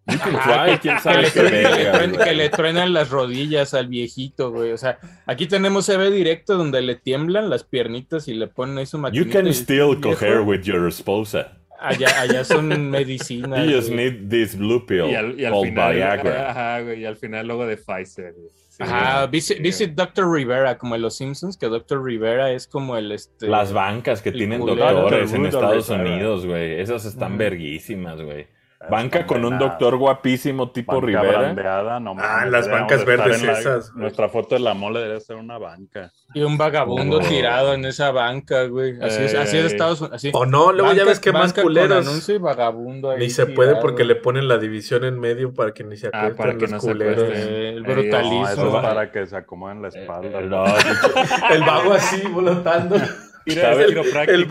You 0.08 0.20
can 0.20 1.00
Que 1.02 1.22
le, 1.22 1.30
truenan, 1.32 1.32
que 1.32 1.42
le 1.44 1.50
verga, 1.52 1.92
truenan- 1.94 2.14
güey. 2.14 2.28
que 2.30 2.36
le 2.36 2.50
truenan 2.50 2.94
las 2.94 3.10
rodillas 3.10 3.74
al 3.74 3.88
viejito, 3.88 4.52
güey. 4.52 4.72
O 4.72 4.78
sea, 4.78 5.00
aquí 5.26 5.48
tenemos 5.48 5.88
CB 5.88 6.12
directo 6.12 6.58
donde 6.58 6.82
le 6.82 6.96
tiemblan 6.96 7.50
las 7.50 7.64
piernitas 7.64 8.28
y 8.28 8.36
le 8.36 8.48
ponen 8.48 8.78
ahí 8.78 8.86
su 8.86 8.98
You 8.98 9.02
maquinita. 9.02 9.32
can 9.40 9.48
y- 9.48 9.54
still 9.54 10.00
cohere 10.02 10.42
with 10.42 10.62
your 10.62 10.88
esposa. 10.88 11.58
Allá, 11.80 12.22
allá 12.22 12.44
son 12.46 12.90
medicinas. 12.90 13.66
You 13.68 13.76
just 13.76 13.90
güey. 13.92 14.12
need 14.12 14.30
this 14.30 14.56
blue 14.58 14.86
pill 14.86 15.10
Y 15.10 15.16
al, 15.16 15.40
y 15.40 15.46
al 15.46 15.52
called 15.54 15.70
final, 15.70 15.94
Viagra. 15.96 16.52
ajá, 16.52 16.82
güey, 16.82 17.02
y 17.02 17.06
al 17.06 17.18
final 17.18 17.48
luego 17.48 17.66
de 17.66 17.78
Pfizer. 17.78 18.34
güey. 18.34 18.48
Sí, 18.70 18.84
Ajá, 18.84 19.26
visit, 19.28 19.62
visit 19.62 19.92
Dr. 19.94 20.30
Rivera, 20.30 20.78
como 20.78 20.96
en 20.96 21.02
Los 21.02 21.16
Simpsons, 21.18 21.56
que 21.58 21.68
Dr. 21.68 22.04
Rivera 22.04 22.52
es 22.52 22.68
como 22.68 22.98
el 22.98 23.12
este. 23.12 23.48
Las 23.48 23.72
bancas 23.72 24.22
que 24.22 24.32
tienen 24.34 24.60
doctores 24.66 25.32
en 25.34 25.46
Estados 25.46 25.90
Rivera. 25.90 26.10
Unidos, 26.14 26.46
güey. 26.46 26.80
Esas 26.82 27.06
están 27.06 27.32
Ujú. 27.34 27.40
verguísimas, 27.40 28.22
güey. 28.22 28.48
Banca 28.90 29.20
Están 29.22 29.42
con 29.42 29.46
un 29.46 29.58
doctor 29.58 29.96
guapísimo 29.98 30.70
tipo 30.72 30.94
Banca 31.02 31.06
Rivera. 31.08 31.40
brandeada, 31.40 32.00
no 32.00 32.12
Ah, 32.12 32.14
mames, 32.14 32.52
las 32.52 32.70
bancas 32.70 33.04
verdes 33.06 33.40
en 33.42 33.48
la- 33.48 33.54
esas. 33.60 33.94
Nuestra 33.96 34.30
foto 34.30 34.54
de 34.56 34.62
la 34.62 34.74
mole 34.76 35.00
debería 35.00 35.20
ser 35.22 35.38
una 35.38 35.58
banca. 35.58 36.12
Y 36.36 36.42
un 36.44 36.56
vagabundo 36.58 37.18
Oh. 37.18 37.20
tirado 37.22 37.74
en 37.74 37.86
esa 37.86 38.12
banca, 38.12 38.66
güey. 38.66 39.02
Así 39.02 39.24
es, 39.24 39.34
así 39.34 39.58
es 39.58 39.66
Ey. 39.66 39.72
Estados 39.72 40.02
Unidos. 40.02 40.16
Así. 40.18 40.30
O 40.34 40.46
no, 40.46 40.72
luego 40.72 40.90
ya 40.92 41.00
Banca- 41.00 41.06
ves 41.10 41.20
que 41.20 41.32
más 41.32 41.42
banca 41.42 41.56
con 41.56 41.64
culeros. 41.64 42.06
anuncio 42.08 42.36
y 42.36 42.38
vagabundo 42.38 43.10
ahí 43.12 43.20
Ni 43.20 43.30
se 43.32 43.46
puede 43.48 43.70
tirado. 43.70 43.82
porque 43.82 44.04
le 44.04 44.16
ponen 44.16 44.48
la 44.48 44.58
división 44.60 45.04
en 45.06 45.20
medio 45.20 45.54
para 45.54 45.72
que 45.74 45.84
ni 45.84 45.98
se 45.98 46.08
Ah, 46.08 46.20
acuesten 46.28 46.38
para 46.38 46.54
que 46.56 46.62
los 46.62 46.72
no 46.72 46.80
se 46.82 46.88
culeros. 46.88 47.24
acuesten. 47.24 47.48
Eh, 47.54 47.70
el 47.70 47.76
Ey, 47.78 47.82
No, 47.82 47.90
brutalismo. 48.02 48.48
eso 48.50 48.68
es 48.78 48.84
para 48.84 49.12
que 49.12 49.26
se 49.26 49.36
acomoden 49.38 49.82
la 49.82 49.88
espalda. 49.88 50.40
Eh, 50.42 50.46
no, 50.46 50.64
El 51.52 51.62
vago 51.64 51.94
así, 51.94 52.22
volotando. 52.28 52.96
El 53.46 54.48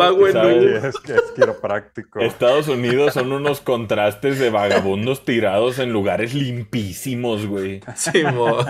es 0.87 0.97
que 1.01 1.15
es 1.15 1.33
quiropráctico. 1.35 2.21
Estados 2.21 2.69
Unidos 2.69 3.15
son 3.15 3.33
unos 3.33 3.61
contrastes 3.61 4.39
de 4.39 4.51
vagabundos 4.51 5.25
tirados 5.25 5.79
en 5.79 5.93
lugares 5.93 6.35
limpísimos, 6.35 7.47
güey. 7.47 7.81
Simón. 7.97 8.67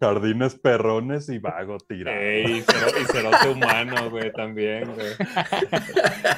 Jardines 0.00 0.54
perrones 0.56 1.28
y 1.28 1.38
vago 1.38 1.78
tirado. 1.78 2.16
Ey, 2.18 2.58
y 2.58 2.64
cero- 2.66 2.92
y 3.00 3.04
cerote 3.06 3.48
humano, 3.48 4.10
güey, 4.10 4.32
también, 4.32 4.92
güey. 4.94 5.08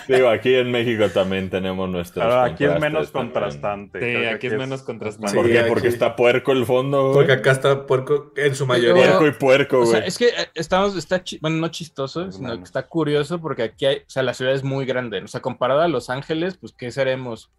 Digo, 0.09 0.29
aquí 0.29 0.55
en 0.55 0.71
México 0.71 1.09
también 1.11 1.50
tenemos 1.50 1.88
nuestros. 1.88 2.25
Pero 2.25 2.41
aquí 2.41 2.65
es 2.65 2.79
menos 2.81 3.11
también. 3.12 3.33
contrastante. 3.33 4.00
Sí, 4.00 4.27
aquí 4.27 4.47
es 4.47 4.55
menos 4.55 4.83
contrastante. 4.83 5.35
¿Por 5.35 5.47
Sí, 5.47 5.53
qué? 5.53 5.59
aquí- 5.61 5.69
Porque 5.69 5.88
está 5.88 6.17
puerco 6.17 6.53
el 6.53 6.65
fondo, 6.67 7.03
güey. 7.05 7.15
Porque 7.15 7.33
acá 7.33 7.50
está 7.53 7.87
puerco 7.87 8.33
en 8.37 8.55
su 8.55 8.67
mayoría. 8.67 9.19
Puerco 9.19 9.27
y 9.27 9.33
puerco, 9.33 9.81
O 9.81 9.87
sea, 9.87 9.99
güey. 10.00 10.09
es 10.09 10.19
que 10.19 10.29
eh, 10.29 10.49
estamos, 10.55 10.97
está, 10.97 11.23
chi- 11.23 11.38
bueno, 11.41 11.57
no 11.57 11.69
chistoso, 11.69 12.31
sino 12.33 12.57
que 12.57 12.62
está 12.65 12.87
curioso 12.87 13.41
porque 13.41 13.62
aquí 13.65 13.87
hay, 13.87 13.97
o 13.99 14.09
sea, 14.11 14.23
la 14.23 14.35
ciudad 14.35 14.55
es 14.55 14.62
muy 14.65 14.87
grande. 14.87 15.23
O 15.23 15.29
sea, 15.29 15.41
comparada 15.41 15.85
a 15.85 15.88
Los 15.88 16.11
Ángeles, 16.11 16.57
pues, 16.57 16.73
¿qué 16.73 16.91
seremos? 16.91 17.50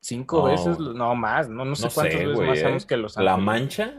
¿Cinco 0.00 0.38
No. 0.38 0.44
veces? 0.52 0.78
No, 0.78 1.14
más, 1.16 1.48
no, 1.48 1.64
no 1.64 1.74
sé 1.74 1.86
No 1.86 1.90
cuántas 1.92 2.12
sé, 2.14 2.18
veces 2.20 2.36
güey, 2.36 2.48
más 2.48 2.58
eh. 2.58 2.62
somos 2.62 2.86
que 2.86 2.96
Los 2.96 3.16
Ángeles. 3.16 3.32
La 3.32 3.36
Mancha. 3.38 3.94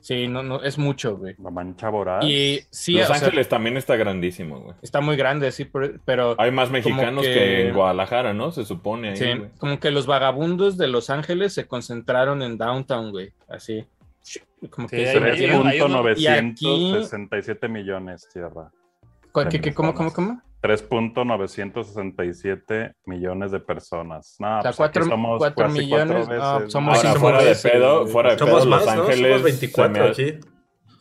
Sí, 0.00 0.28
no, 0.28 0.42
no, 0.42 0.62
es 0.62 0.78
mucho, 0.78 1.16
güey. 1.18 1.34
La 1.42 1.50
mancha 1.50 1.88
voraz. 1.90 2.24
Y 2.24 2.60
sí, 2.70 2.94
Los 2.94 3.08
sea, 3.08 3.16
Ángeles 3.16 3.48
también 3.48 3.76
está 3.76 3.96
grandísimo, 3.96 4.58
güey. 4.60 4.74
está 4.82 5.00
muy 5.02 5.16
grande, 5.16 5.52
sí, 5.52 5.68
pero, 6.04 6.34
Hay 6.38 6.50
más 6.50 6.70
mexicanos 6.70 7.24
que... 7.24 7.32
que 7.34 7.68
en 7.68 7.74
Guadalajara, 7.74 8.32
¿no? 8.32 8.50
Se 8.50 8.64
supone 8.64 9.10
ahí, 9.10 9.16
sí, 9.16 9.24
güey. 9.36 9.50
como 9.58 9.78
que 9.78 9.90
los 9.90 10.06
vagabundos 10.06 10.78
de 10.78 10.88
Los 10.88 11.10
Ángeles 11.10 11.52
se 11.52 11.66
concentraron 11.66 12.42
en 12.42 12.56
Downtown, 12.56 13.10
güey, 13.10 13.32
así. 13.48 13.84
Como 14.70 14.88
Sí, 14.88 14.96
que 14.96 15.06
ahí- 15.08 15.12
se 15.12 15.18
ahí- 15.18 15.30
metieron- 15.32 15.66
ahí- 15.66 15.80
ahí- 15.80 16.14
y 16.22 16.26
aquí- 16.26 16.92
3.967 16.92 17.68
millones, 17.68 18.28
tierra. 18.32 18.70
¿Cuál- 19.32 19.48
qué- 19.48 19.60
qué- 19.60 19.72
¿Cómo, 19.74 19.94
cómo, 19.94 20.12
cómo? 20.12 20.42
3.967 20.62 22.94
millones 23.06 23.50
de 23.50 23.60
personas. 23.60 24.36
No, 24.38 24.58
O 24.58 24.62
sea, 24.62 24.70
pues 24.70 24.76
cuatro- 24.76 25.04
somos 25.04 25.38
cuatro 25.38 25.68
millones, 25.68 26.26
cuatro 26.28 26.44
no, 26.44 26.54
veces. 26.58 26.72
somos 26.72 27.04
Ahora, 27.04 27.18
fuera 27.20 27.42
de 27.42 27.56
pedo, 27.56 28.06
fuera 28.06 28.32
de 28.32 28.38
Somos 28.38 28.60
pedo, 28.62 28.70
más, 28.70 28.84
Los 28.86 28.96
¿no? 28.96 29.02
Ángeles. 29.02 29.26
Somos 29.28 29.38
se 29.38 29.44
24 29.44 30.04
me- 30.04 30.10
aquí. 30.10 30.34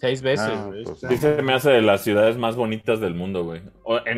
Seis 0.02 0.22
veces, 0.22 0.48
Ah, 0.50 0.70
pues, 0.86 1.00
Sí 1.10 1.18
se 1.18 1.42
me 1.42 1.54
hace 1.54 1.72
de 1.72 1.82
las 1.82 2.00
ciudades 2.06 2.38
más 2.38 2.56
bonitas 2.56 3.02
del 3.02 3.16
mundo, 3.16 3.44
güey. 3.44 3.62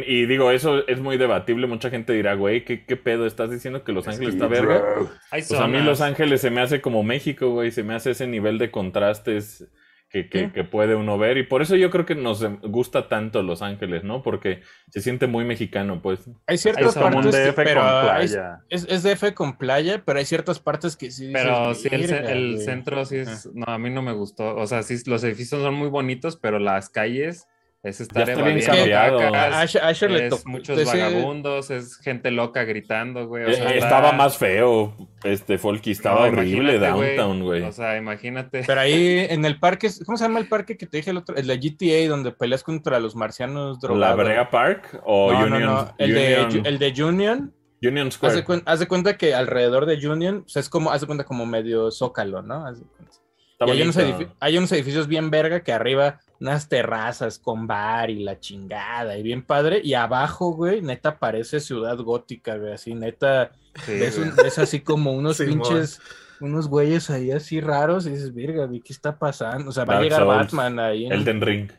Y 0.06 0.28
digo, 0.28 0.52
eso 0.52 0.88
es 0.88 1.00
muy 1.02 1.18
debatible. 1.18 1.66
Mucha 1.66 1.90
gente 1.90 2.14
dirá, 2.14 2.36
güey, 2.36 2.64
¿qué, 2.66 2.86
qué 2.86 2.98
pedo? 2.98 3.26
¿Estás 3.26 3.50
diciendo 3.50 3.84
que 3.84 3.92
Los 3.92 4.08
Ángeles 4.08 4.36
está 4.36 4.46
verga? 4.46 4.84
Pues 5.32 5.52
a 5.54 5.68
mí. 5.68 5.80
Los 5.80 6.02
Ángeles 6.02 6.40
se 6.42 6.52
me 6.52 6.62
hace 6.62 6.82
como 6.82 7.02
México, 7.02 7.50
güey. 7.50 7.72
Se 7.72 7.82
me 7.82 7.96
hace 7.96 8.12
ese 8.12 8.28
nivel 8.28 8.60
de 8.60 8.70
contrastes 8.70 9.68
que, 10.12 10.28
que- 10.52 10.64
puede 10.66 10.96
uno 10.96 11.18
ver. 11.18 11.38
Y 11.38 11.44
por 11.44 11.62
eso 11.62 11.76
yo 11.76 11.90
creo 11.90 12.06
que 12.06 12.16
nos 12.16 12.44
gusta 12.62 13.08
tanto 13.08 13.42
Los 13.44 13.62
Ángeles, 13.62 14.04
¿no? 14.04 14.22
Porque 14.24 14.62
se 14.90 15.00
siente 15.02 15.28
muy 15.28 15.46
mexicano, 15.46 16.02
pues. 16.02 16.28
Hay 16.48 16.56
Es 16.56 16.62
ciertas 16.62 16.94
como 16.94 17.08
un 17.08 17.14
partes, 17.24 17.36
que- 17.36 17.42
DF 17.52 17.56
pero 17.56 17.82
con 17.82 17.90
playa. 18.04 18.60
es, 18.70 18.86
es 18.90 19.04
DF 19.04 19.34
con 19.34 19.58
playa, 19.58 20.04
pero 20.06 20.20
hay 20.20 20.26
ciertas 20.26 20.60
partes 20.60 20.98
que 20.98 21.12
sí. 21.12 21.32
Pero 21.34 21.74
sí, 21.74 21.88
el, 21.92 22.06
ce- 22.08 22.14
"Verga, 22.14 22.32
el 22.32 22.54
güey". 22.56 22.66
centro 22.66 23.06
sí 23.06 23.18
es. 23.18 23.50
No, 23.54 23.66
a 23.68 23.78
mí 23.78 23.90
no 23.90 24.02
me 24.02 24.12
gustó. 24.14 24.56
O 24.56 24.68
sea, 24.68 24.84
sí, 24.84 24.98
los 25.06 25.24
edificios 25.24 25.62
son 25.62 25.74
muy 25.76 25.88
bonitos, 25.90 26.36
pero 26.38 26.60
las 26.60 26.90
calles 26.90 27.48
es 27.84 28.00
estar 28.00 28.30
está 28.30 28.44
bien 28.44 28.62
cambiado. 28.64 29.20
Asher, 29.34 30.12
le 30.12 30.26
es 30.26 30.30
tocó. 30.30 30.50
muchos 30.50 30.78
ese- 30.78 30.86
vagabundos, 31.00 31.72
es 31.72 31.98
gente 31.98 32.30
loca 32.30 32.64
gritando, 32.64 33.28
güey. 33.28 33.46
o 33.46 33.48
Eh, 33.48 33.54
sea, 33.56 33.74
estaba 33.76 34.12
más 34.12 34.38
feo, 34.38 34.96
este 35.24 35.58
Folky. 35.58 35.92
Estaba 35.92 36.30
No, 36.30 36.38
horrible 36.38 36.78
Downtown, 36.78 37.42
güey. 37.44 37.64
O 37.64 37.72
sea, 37.72 37.98
imagínate. 37.98 38.64
Pero 38.68 38.82
ahí 38.82 39.26
en 39.30 39.46
el 39.46 39.60
parque, 39.60 39.90
¿cómo 40.06 40.18
se 40.18 40.26
llama 40.26 40.40
el 40.40 40.48
parque 40.48 40.78
que 40.78 40.86
te 40.86 40.98
dije 40.98 41.10
el 41.10 41.18
otro? 41.18 41.36
El 41.36 41.48
de 41.48 41.58
GTA, 41.58 42.08
donde 42.08 42.32
peleas 42.32 42.64
contra 42.64 43.00
los 43.00 43.16
marcianos 43.16 43.78
¿La 43.82 43.88
drogados. 43.88 44.18
Brea 44.18 44.50
Park 44.50 45.02
o 45.04 45.32
No, 45.34 45.40
no, 45.48 45.56
Union, 45.56 45.64
no. 45.74 45.96
El, 45.98 46.14
de, 46.14 46.44
Union, 46.46 46.66
el 46.66 46.78
de 46.80 47.04
Union. 47.04 47.54
Union 47.84 48.08
Haz 48.10 48.14
Square? 48.14 48.42
de, 48.44 48.62
haz 48.66 48.80
de 48.80 48.88
cuenta 48.88 49.18
que 49.18 49.34
alrededor 49.34 49.88
de 49.88 49.96
Union, 50.08 50.44
o 50.46 50.50
sea, 50.50 50.60
es 50.60 50.70
como, 50.70 50.92
haz 50.92 51.02
de 51.02 51.08
cuenta 51.08 51.24
como 51.24 51.48
medio 51.48 51.90
zócalo, 51.90 52.44
¿no? 52.44 52.64
Haz 52.68 52.80
de 52.80 52.86
cuenta. 52.86 53.16
Está 53.54 53.66
Y 53.66 53.72
hay 53.72 53.82
unos, 53.82 53.98
hay 54.40 54.58
unos 54.60 54.72
edificios 54.72 55.08
bien 55.08 55.32
verga 55.32 55.64
que 55.64 55.72
arriba 55.74 56.20
unas 56.42 56.68
terrazas 56.68 57.38
con 57.40 57.68
bar 57.68 58.10
y 58.10 58.24
la 58.24 58.40
chingada 58.40 59.16
y 59.18 59.24
bien 59.24 59.44
padre. 59.44 59.80
Y 59.84 59.94
abajo, 59.94 60.52
güey, 60.54 60.82
neta 60.82 61.20
parece 61.20 61.60
ciudad 61.60 61.98
gótica, 62.00 62.58
güey, 62.58 62.74
así 62.74 62.94
neta. 62.96 63.52
Sí, 63.86 63.94
ves, 64.00 64.18
güey. 64.18 64.30
un- 64.30 64.36
ves 64.36 64.58
así 64.60 64.80
como 64.82 65.14
unos 65.14 65.38
pinches, 65.38 66.02
unos 66.42 66.68
güeyes 66.68 67.10
ahí 67.12 67.32
así 67.32 67.62
raros 67.62 68.08
y 68.08 68.10
dices, 68.10 68.34
virga, 68.34 68.66
güey, 68.66 68.82
¿qué 68.82 68.92
está 68.92 69.18
pasando? 69.18 69.70
O 69.70 69.72
sea, 69.72 69.86
va 69.86 70.00
a 70.00 70.02
llegar 70.02 70.22
Souls, 70.22 70.36
Batman 70.52 70.80
ahí. 70.80 71.08
¿no? 71.08 71.16
Elden 71.16 71.42
Ring. 71.42 71.72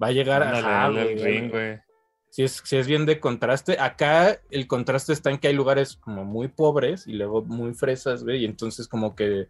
Va 0.00 0.08
a 0.08 0.12
llegar 0.12 0.42
Ándale, 0.42 0.58
ajá, 0.66 0.70
dale 0.82 1.02
güey, 1.02 1.12
el 1.14 1.18
güey. 1.20 1.32
ring, 1.40 1.50
güey. 1.50 1.78
Si 2.28 2.42
es, 2.42 2.60
si 2.64 2.76
es 2.76 2.86
bien 2.86 3.06
de 3.06 3.18
contraste. 3.18 3.78
Acá 3.80 4.38
el 4.50 4.66
contraste 4.66 5.14
está 5.14 5.30
en 5.30 5.38
que 5.38 5.48
hay 5.48 5.54
lugares 5.54 5.96
como 5.96 6.22
muy 6.22 6.48
pobres 6.48 7.06
y 7.06 7.14
luego 7.14 7.42
muy 7.46 7.72
fresas, 7.72 8.24
güey, 8.24 8.42
y 8.42 8.44
entonces 8.44 8.88
como 8.88 9.14
que, 9.16 9.48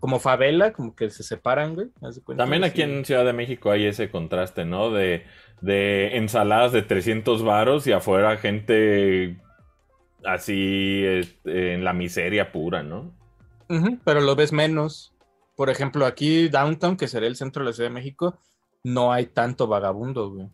como 0.00 0.18
favela, 0.18 0.72
como 0.72 0.96
que 0.96 1.10
se 1.10 1.22
separan, 1.22 1.74
güey. 1.74 1.88
También 2.36 2.64
aquí 2.64 2.82
en 2.82 3.04
Ciudad 3.04 3.24
de 3.24 3.32
México 3.34 3.70
hay 3.70 3.86
ese 3.86 4.10
contraste, 4.10 4.64
¿no? 4.64 4.90
De, 4.90 5.24
de 5.60 6.16
ensaladas 6.16 6.72
de 6.72 6.82
300 6.82 7.42
varos 7.44 7.86
y 7.86 7.92
afuera 7.92 8.36
gente 8.38 9.36
así 10.24 11.02
este, 11.04 11.74
en 11.74 11.84
la 11.84 11.92
miseria 11.92 12.52
pura, 12.52 12.82
¿no? 12.82 13.14
Pero 14.04 14.20
lo 14.20 14.34
ves 14.34 14.52
menos. 14.52 15.14
Por 15.54 15.70
ejemplo, 15.70 16.06
aquí 16.06 16.48
Downtown, 16.48 16.96
que 16.96 17.06
sería 17.06 17.28
el 17.28 17.36
centro 17.36 17.62
de 17.62 17.70
la 17.70 17.72
Ciudad 17.74 17.90
de 17.90 17.94
México, 17.94 18.38
no 18.82 19.12
hay 19.12 19.26
tanto 19.26 19.66
vagabundo, 19.68 20.30
güey. 20.30 20.48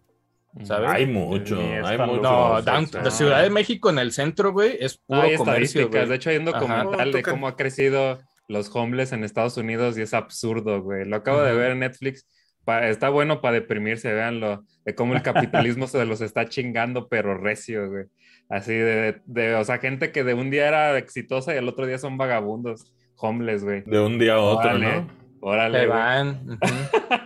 ¿Sabes? 0.64 0.90
Hay 0.90 1.06
mucho, 1.06 1.58
hay 1.60 1.98
mucho. 1.98 2.20
No, 2.22 2.62
Down- 2.62 2.88
la 3.04 3.10
Ciudad 3.10 3.42
de 3.42 3.50
México 3.50 3.90
en 3.90 3.98
el 3.98 4.10
centro, 4.12 4.52
güey, 4.52 4.76
es 4.80 5.00
No, 5.06 5.16
puro 5.18 5.22
hay 5.28 5.36
comercio, 5.36 5.62
estadísticas. 5.82 5.90
güey. 5.90 6.08
De 6.08 6.14
hecho, 6.16 6.30
hay 6.30 6.36
un 6.38 6.44
documental 6.46 7.12
de 7.12 7.22
cómo 7.22 7.46
ha 7.46 7.56
crecido 7.56 8.18
los 8.48 8.74
homeless 8.74 9.12
en 9.12 9.24
Estados 9.24 9.56
Unidos 9.56 9.96
y 9.98 10.02
es 10.02 10.14
absurdo, 10.14 10.82
güey. 10.82 11.04
Lo 11.04 11.16
acabo 11.16 11.42
de 11.42 11.50
Ujú. 11.52 11.58
ver 11.60 11.70
en 11.72 11.80
Netflix. 11.80 12.26
Pa- 12.64 12.88
está 12.88 13.08
bueno 13.10 13.40
para 13.40 13.54
deprimirse, 13.54 14.12
véanlo. 14.12 14.64
De 14.84 14.94
cómo 14.94 15.14
el 15.14 15.22
capitalismo 15.22 15.86
se 15.88 16.04
los 16.04 16.20
está 16.20 16.46
chingando, 16.48 17.08
pero 17.08 17.36
recio, 17.36 17.88
güey. 17.88 18.04
Así 18.48 18.72
de, 18.72 19.20
de, 19.26 19.54
o 19.56 19.64
sea, 19.64 19.78
gente 19.78 20.12
que 20.12 20.22
de 20.24 20.34
un 20.34 20.50
día 20.50 20.68
era 20.68 20.96
exitosa 20.98 21.54
y 21.54 21.58
el 21.58 21.68
otro 21.68 21.86
día 21.86 21.98
son 21.98 22.16
vagabundos, 22.16 22.92
homeless, 23.16 23.64
güey. 23.64 23.82
De 23.86 23.98
un 24.00 24.18
día 24.18 24.34
a 24.34 24.40
otro, 24.40 24.70
Órale, 24.70 24.86
¿no? 25.00 25.08
Órale, 25.40 25.80
Se 25.80 25.86
van, 25.86 26.58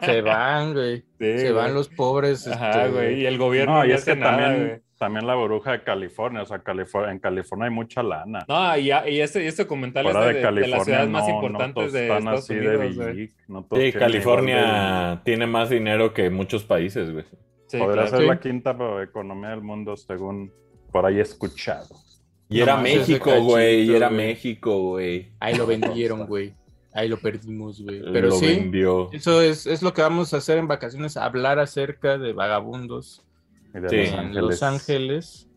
se 0.02 0.20
van, 0.22 0.72
güey. 0.74 0.98
Sí, 1.00 1.38
se 1.38 1.52
güey. 1.52 1.52
van 1.52 1.74
los 1.74 1.88
pobres. 1.90 2.46
Ajá, 2.48 2.84
este, 2.86 2.90
güey. 2.92 3.20
Y 3.20 3.26
el 3.26 3.36
gobierno 3.38 3.74
No, 3.74 3.78
no, 3.80 3.86
y 3.86 3.92
es 3.92 4.02
hace 4.02 4.12
que 4.14 4.18
nada, 4.20 4.36
también, 4.38 4.66
güey. 4.68 4.80
También 5.00 5.26
la 5.26 5.34
burbuja 5.34 5.72
de 5.72 5.82
California, 5.82 6.42
o 6.42 6.46
sea, 6.46 6.58
California, 6.58 7.10
en 7.10 7.20
California 7.20 7.68
hay 7.68 7.72
mucha 7.74 8.02
lana. 8.02 8.44
No, 8.46 8.76
y, 8.76 8.88
y 8.90 9.20
este, 9.22 9.42
y 9.42 9.46
este 9.46 9.62
documental 9.62 10.06
es 10.06 10.12
de, 10.14 10.20
de 10.34 10.60
de 10.60 10.68
las 10.68 10.84
ciudades 10.84 11.08
no, 11.08 11.18
más 11.18 11.26
importantes 11.26 11.92
de 11.94 12.02
están 12.02 12.18
Estados 12.18 12.40
así 12.44 12.52
Unidos, 12.52 12.78
de 12.80 12.92
güey. 12.92 13.12
billic, 13.14 13.32
no 13.48 13.66
Sí, 13.72 13.92
California 13.92 15.22
tiene 15.24 15.46
más 15.46 15.70
dinero 15.70 16.12
que 16.12 16.28
muchos 16.28 16.64
países, 16.64 17.10
güey. 17.14 17.24
Sí, 17.66 17.78
Podría 17.78 18.02
claro. 18.02 18.08
ser 18.10 18.20
Sí. 18.20 18.26
la 18.26 18.40
quinta 18.40 18.76
economía 19.02 19.48
del 19.48 19.62
mundo, 19.62 19.96
según 19.96 20.52
por 20.92 21.06
ahí 21.06 21.16
he 21.16 21.22
escuchado. 21.22 21.96
Y 22.50 22.60
era 22.60 22.76
México, 22.76 23.30
güey, 23.40 23.84
y 23.84 23.94
era 23.94 24.08
güey. 24.08 24.18
México, 24.26 24.78
güey. 24.82 25.32
Ahí 25.40 25.54
lo 25.56 25.66
vendieron, 25.66 26.26
güey. 26.26 26.52
Ahí 26.92 27.08
lo 27.08 27.16
perdimos, 27.18 27.80
güey. 27.82 28.02
Pero 28.12 28.28
Lo 28.28 28.34
sí, 28.34 28.46
vendió. 28.48 29.08
eso 29.12 29.40
es, 29.40 29.66
es 29.66 29.80
lo 29.80 29.94
que 29.94 30.02
vamos 30.02 30.34
a 30.34 30.38
hacer 30.38 30.58
en 30.58 30.68
vacaciones, 30.68 31.16
hablar 31.16 31.58
acerca 31.58 32.18
de 32.18 32.34
vagabundos 32.34 33.24
de 33.72 33.88
Sí. 33.88 33.96
Los 33.96 34.08
en 34.12 34.18
Ángeles. 34.18 34.42
Los 34.42 34.62
Ángeles. 34.62 35.48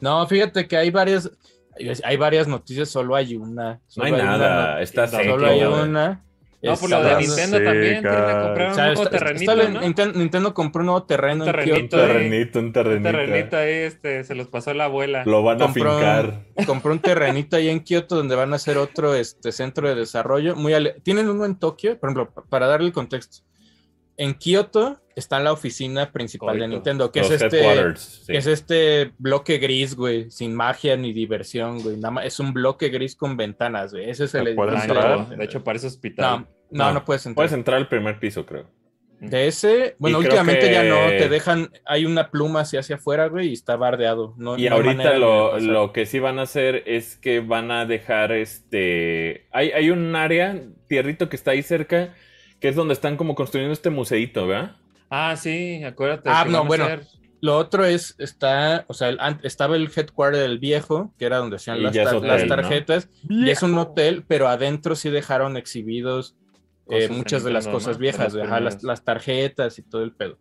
No, 0.00 0.26
fíjate 0.26 0.66
que 0.68 0.76
hay 0.76 0.90
varias. 0.90 1.30
Hay, 2.04 2.16
varias 2.16 2.48
noticias, 2.48 2.88
solo 2.88 3.14
hay 3.14 3.36
una. 3.36 3.80
No 3.96 4.04
hay 4.04 4.12
una 4.12 4.24
nada, 4.24 4.74
no- 4.76 4.80
está 4.80 5.06
Solo 5.08 5.46
hay 5.46 5.62
una. 5.62 6.22
No, 6.62 6.74
por 6.74 6.90
lo 6.90 6.96
Está- 6.96 7.16
de 7.18 7.26
Nintendo 7.26 7.56
también. 7.62 8.02
Tiene 8.02 8.16
que 8.16 8.32
comprar 8.32 8.66
o 8.66 8.68
un 8.70 8.74
sea, 8.74 8.84
nuevo 8.86 9.02
está- 9.04 9.18
terrenito, 9.18 9.52
está- 9.52 9.68
¿no? 9.68 9.80
Ninten- 9.82 10.14
Nintendo 10.14 10.54
compró 10.54 10.80
un 10.80 10.86
nuevo 10.86 11.02
terreno 11.04 11.44
Un 11.44 11.48
en 11.50 11.54
terrenito 11.54 11.96
Un 11.96 12.02
terrenito, 12.02 12.58
un 12.58 12.64
Un 12.64 12.72
terrenito. 12.72 13.10
terrenito 13.10 13.56
ahí, 13.58 13.72
este, 13.72 14.24
se 14.24 14.34
los 14.34 14.48
pasó 14.48 14.72
la 14.74 14.84
abuela. 14.86 15.22
Lo 15.26 15.42
van 15.42 15.62
a 15.62 15.68
fincar. 15.68 16.44
compró 16.66 16.92
un 16.92 16.98
terrenito 16.98 17.56
ahí 17.56 17.68
en 17.68 17.80
Kioto 17.80 18.16
donde 18.16 18.34
van 18.34 18.52
a 18.52 18.56
hacer 18.56 18.78
otro 18.78 19.14
este, 19.14 19.52
centro 19.52 19.86
de 19.86 19.94
desarrollo. 19.94 20.56
Muy 20.56 20.72
ale- 20.72 20.96
Tienen 21.04 21.28
uno 21.28 21.44
en 21.44 21.56
Tokio, 21.56 22.00
por 22.00 22.08
ejemplo, 22.08 22.30
pa- 22.34 22.42
para 22.48 22.66
darle 22.66 22.86
el 22.88 22.92
contexto. 22.94 23.44
En 24.18 24.34
Kioto 24.34 25.00
está 25.14 25.40
la 25.40 25.52
oficina 25.52 26.10
principal 26.12 26.58
de. 26.58 26.68
Nintendo, 26.68 27.12
que 27.12 27.20
Los 27.20 27.30
es 27.30 27.42
este, 27.42 27.96
sí. 27.96 28.32
que 28.32 28.38
es 28.38 28.46
este 28.46 29.12
bloque 29.18 29.58
gris, 29.58 29.94
güey, 29.94 30.30
sin 30.30 30.54
magia 30.54 30.96
ni 30.96 31.12
diversión, 31.12 31.82
güey. 31.82 31.96
Nada 31.96 32.10
más 32.12 32.24
es 32.26 32.40
un 32.40 32.52
bloque 32.52 32.88
gris 32.88 33.14
con 33.16 33.36
ventanas, 33.36 33.92
güey. 33.92 34.08
Ese 34.10 34.24
es 34.24 34.34
el 34.34 34.46
¿Se 34.46 34.54
puede 34.54 34.72
edificio 34.72 34.94
Ah, 35.00 35.16
entrar? 35.20 35.38
de 35.38 35.44
hecho, 35.44 35.62
parece 35.64 35.86
hospital. 35.86 36.46
No, 36.70 36.86
no, 36.86 36.92
no, 36.94 37.04
puedes 37.04 37.24
entrar. 37.26 37.36
Puedes 37.36 37.52
entrar 37.52 37.76
al 37.78 37.88
primer 37.88 38.18
piso, 38.18 38.44
creo. 38.46 38.70
De 39.18 39.46
ese, 39.46 39.96
bueno, 39.98 40.18
Y 40.20 40.24
últimamente 40.24 40.66
que- 40.66 40.72
ya 40.72 40.82
no, 40.82 40.96
te 41.08 41.30
dejan, 41.30 41.70
hay 41.86 42.04
una 42.04 42.30
pluma 42.30 42.60
hacia 42.60 42.80
hacia 42.80 42.96
afuera, 42.96 43.28
güey, 43.28 43.48
y 43.48 43.52
está 43.54 43.74
bardeado. 43.76 44.34
No, 44.36 44.58
Y 44.58 44.68
no 44.68 44.74
ahorita 44.76 45.14
lo, 45.18 45.58
lo 45.58 45.92
que 45.94 46.04
sí 46.04 46.18
van 46.18 46.38
a 46.38 46.42
hacer 46.42 46.82
es 46.84 47.16
que 47.16 47.40
van 47.40 47.70
a 47.70 47.86
dejar 47.86 48.32
este. 48.32 49.46
Hay, 49.52 49.70
hay 49.70 49.88
un 49.90 50.14
área, 50.16 50.60
tierrito 50.88 51.30
que 51.30 51.36
está 51.36 51.52
ahí 51.52 51.62
cerca, 51.62 52.14
que 52.60 52.68
es 52.68 52.76
donde 52.76 52.94
están 52.94 53.16
como 53.16 53.34
construyendo 53.34 53.72
este 53.72 53.90
museíto, 53.90 54.46
¿verdad? 54.46 54.76
Ah, 55.10 55.36
sí, 55.36 55.82
acuérdate. 55.84 56.28
Ah, 56.32 56.42
que 56.44 56.50
no, 56.50 56.64
bueno. 56.64 56.84
hacer- 56.84 57.06
Lo 57.42 57.58
otro 57.58 57.84
es, 57.84 58.14
está, 58.18 58.84
o 58.88 58.94
sea, 58.94 59.10
el 59.10 59.18
estaba 59.42 59.76
el 59.76 59.90
headquarter 59.94 60.40
del 60.40 60.58
viejo, 60.58 61.12
que 61.18 61.26
era 61.26 61.36
donde 61.36 61.56
hacían 61.56 61.82
las, 61.82 61.94
tar- 61.94 62.16
hotel, 62.16 62.28
las 62.28 62.42
¿no? 62.42 62.48
tarjetas, 62.48 63.08
y 63.28 63.50
es 63.50 63.62
un 63.62 63.76
hotel, 63.78 64.24
pero 64.26 64.48
adentro 64.48 64.96
sí 64.96 65.10
dejaron 65.10 65.56
exhibidos 65.56 66.34
eh, 66.88 67.08
muchas 67.10 67.44
de 67.44 67.50
las 67.52 67.68
cosas 67.68 67.96
¿no? 67.96 68.00
viejas, 68.00 68.32
De 68.32 68.42
ajá, 68.42 68.60
las, 68.60 68.82
las 68.82 69.04
tarjetas 69.04 69.78
y 69.78 69.82
todo 69.82 70.02
el 70.02 70.12
pedo. 70.12 70.38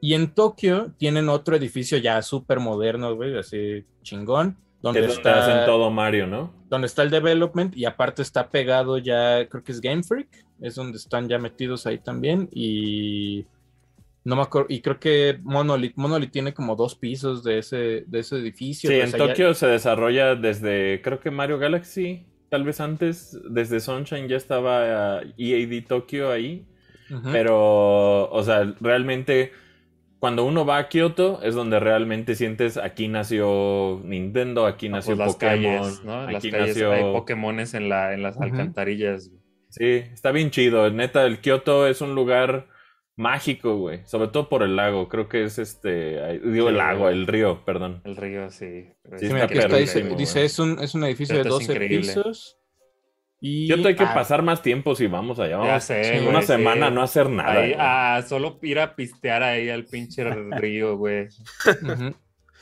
Y 0.00 0.14
en 0.14 0.34
Tokio 0.34 0.92
tienen 0.98 1.28
otro 1.28 1.56
edificio 1.56 1.96
ya 1.98 2.20
súper 2.20 2.58
moderno, 2.60 3.14
güey, 3.14 3.38
así 3.38 3.84
chingón, 4.02 4.54
Que 4.54 4.58
donde 4.82 5.00
es 5.06 5.14
donde 5.14 5.30
hacen 5.30 5.52
está, 5.52 5.66
todo 5.66 5.90
Mario, 5.90 6.26
¿no? 6.26 6.52
donde 6.68 6.86
está 6.88 7.02
el 7.04 7.10
development 7.10 7.76
y 7.76 7.84
aparte 7.84 8.20
está 8.22 8.48
pegado 8.50 8.98
ya, 8.98 9.46
creo 9.48 9.62
que 9.62 9.72
es 9.72 9.80
Game 9.80 10.02
Freak, 10.02 10.28
es 10.64 10.74
donde 10.74 10.96
están 10.98 11.28
ya 11.28 11.38
metidos 11.38 11.86
ahí 11.86 11.98
también 11.98 12.48
y 12.52 13.46
no 14.24 14.36
me 14.36 14.42
acuerdo, 14.42 14.68
y 14.70 14.80
creo 14.80 14.98
que 14.98 15.38
Monolith, 15.42 15.92
Monolith 15.96 16.30
tiene 16.30 16.54
como 16.54 16.76
dos 16.76 16.94
pisos 16.94 17.44
de 17.44 17.58
ese, 17.58 18.04
de 18.06 18.18
ese 18.20 18.36
edificio. 18.38 18.88
Sí, 18.88 18.96
o 18.96 19.02
en 19.04 19.10
ya- 19.10 19.18
Tokio 19.18 19.52
se 19.54 19.66
desarrolla 19.66 20.34
desde, 20.34 21.02
creo 21.02 21.20
que 21.20 21.30
Mario 21.30 21.58
Galaxy, 21.58 22.24
tal 22.48 22.64
vez 22.64 22.80
antes, 22.80 23.38
desde 23.50 23.80
Sunshine 23.80 24.26
ya 24.28 24.36
estaba 24.38 25.20
eh, 25.22 25.32
EAD 25.36 25.86
Tokio 25.86 26.30
ahí. 26.32 26.64
Pero, 27.32 28.30
o 28.30 28.42
sea, 28.42 28.74
realmente 28.80 29.52
cuando 30.18 30.44
uno 30.46 30.64
va 30.64 30.78
a 30.78 30.88
Kioto 30.88 31.40
es 31.42 31.54
donde 31.54 31.78
realmente 31.78 32.34
sientes 32.34 32.78
aquí 32.78 33.08
nació 33.08 34.00
Nintendo, 34.04 34.66
aquí 34.66 34.86
Ah, 34.86 34.92
nació 34.92 35.14
pues 35.16 35.18
las 35.26 35.34
Pokémon, 35.34 35.80
calles, 35.82 36.04
¿no? 36.04 36.26
Las 36.30 36.36
aquí 36.36 36.50
calles, 36.50 36.68
nació... 36.68 36.92
hay 36.92 37.02
Pokémones 37.02 37.74
en, 37.74 37.90
la, 37.90 38.14
en 38.14 38.22
las 38.22 38.40
alcantarillas. 38.40 39.30
Sí, 39.74 40.04
está 40.12 40.30
bien 40.30 40.50
chido. 40.50 40.88
Neta, 40.90 41.26
el 41.26 41.40
Kioto 41.40 41.88
es 41.88 42.00
un 42.00 42.14
lugar 42.14 42.68
mágico, 43.16 43.76
güey. 43.76 44.06
Sobre 44.06 44.28
todo 44.28 44.48
por 44.48 44.62
el 44.62 44.76
lago. 44.76 45.08
Creo 45.08 45.28
que 45.28 45.42
es 45.42 45.58
este, 45.58 46.38
digo 46.38 46.68
el 46.68 46.76
lago, 46.76 47.08
el 47.08 47.26
río, 47.26 47.64
perdón. 47.64 48.00
El 48.04 48.14
río, 48.14 48.50
sí. 48.50 48.88
Sí, 49.18 49.26
Sí, 49.26 49.32
mira, 49.32 49.46
aquí 49.46 49.58
está 49.58 49.76
dice, 49.76 50.44
es 50.44 50.58
un, 50.60 50.78
es 50.78 50.94
un 50.94 51.02
edificio 51.02 51.34
de 51.34 51.42
Esto 51.42 51.58
es 51.58 51.66
12 51.66 51.72
increíble. 51.72 51.98
pisos. 51.98 52.56
Y, 53.40 53.66
Kioto 53.66 53.88
hay 53.88 53.96
que 53.96 54.04
ah, 54.04 54.14
pasar 54.14 54.42
más 54.42 54.62
tiempo 54.62 54.94
si 54.94 55.08
vamos 55.08 55.40
allá. 55.40 55.50
Ya 55.50 55.58
Vamos 55.58 55.84
sé, 55.84 56.04
sí, 56.04 56.10
güey, 56.18 56.28
una 56.28 56.42
semana 56.42 56.90
no 56.90 57.02
hacer 57.02 57.28
nada. 57.28 57.60
Ahí, 57.60 57.74
ah, 57.76 58.22
solo 58.26 58.60
ir 58.62 58.78
a 58.78 58.94
pistear 58.94 59.42
ahí 59.42 59.70
al 59.70 59.86
pinche 59.86 60.22
río, 60.52 60.96
güey. 60.96 61.26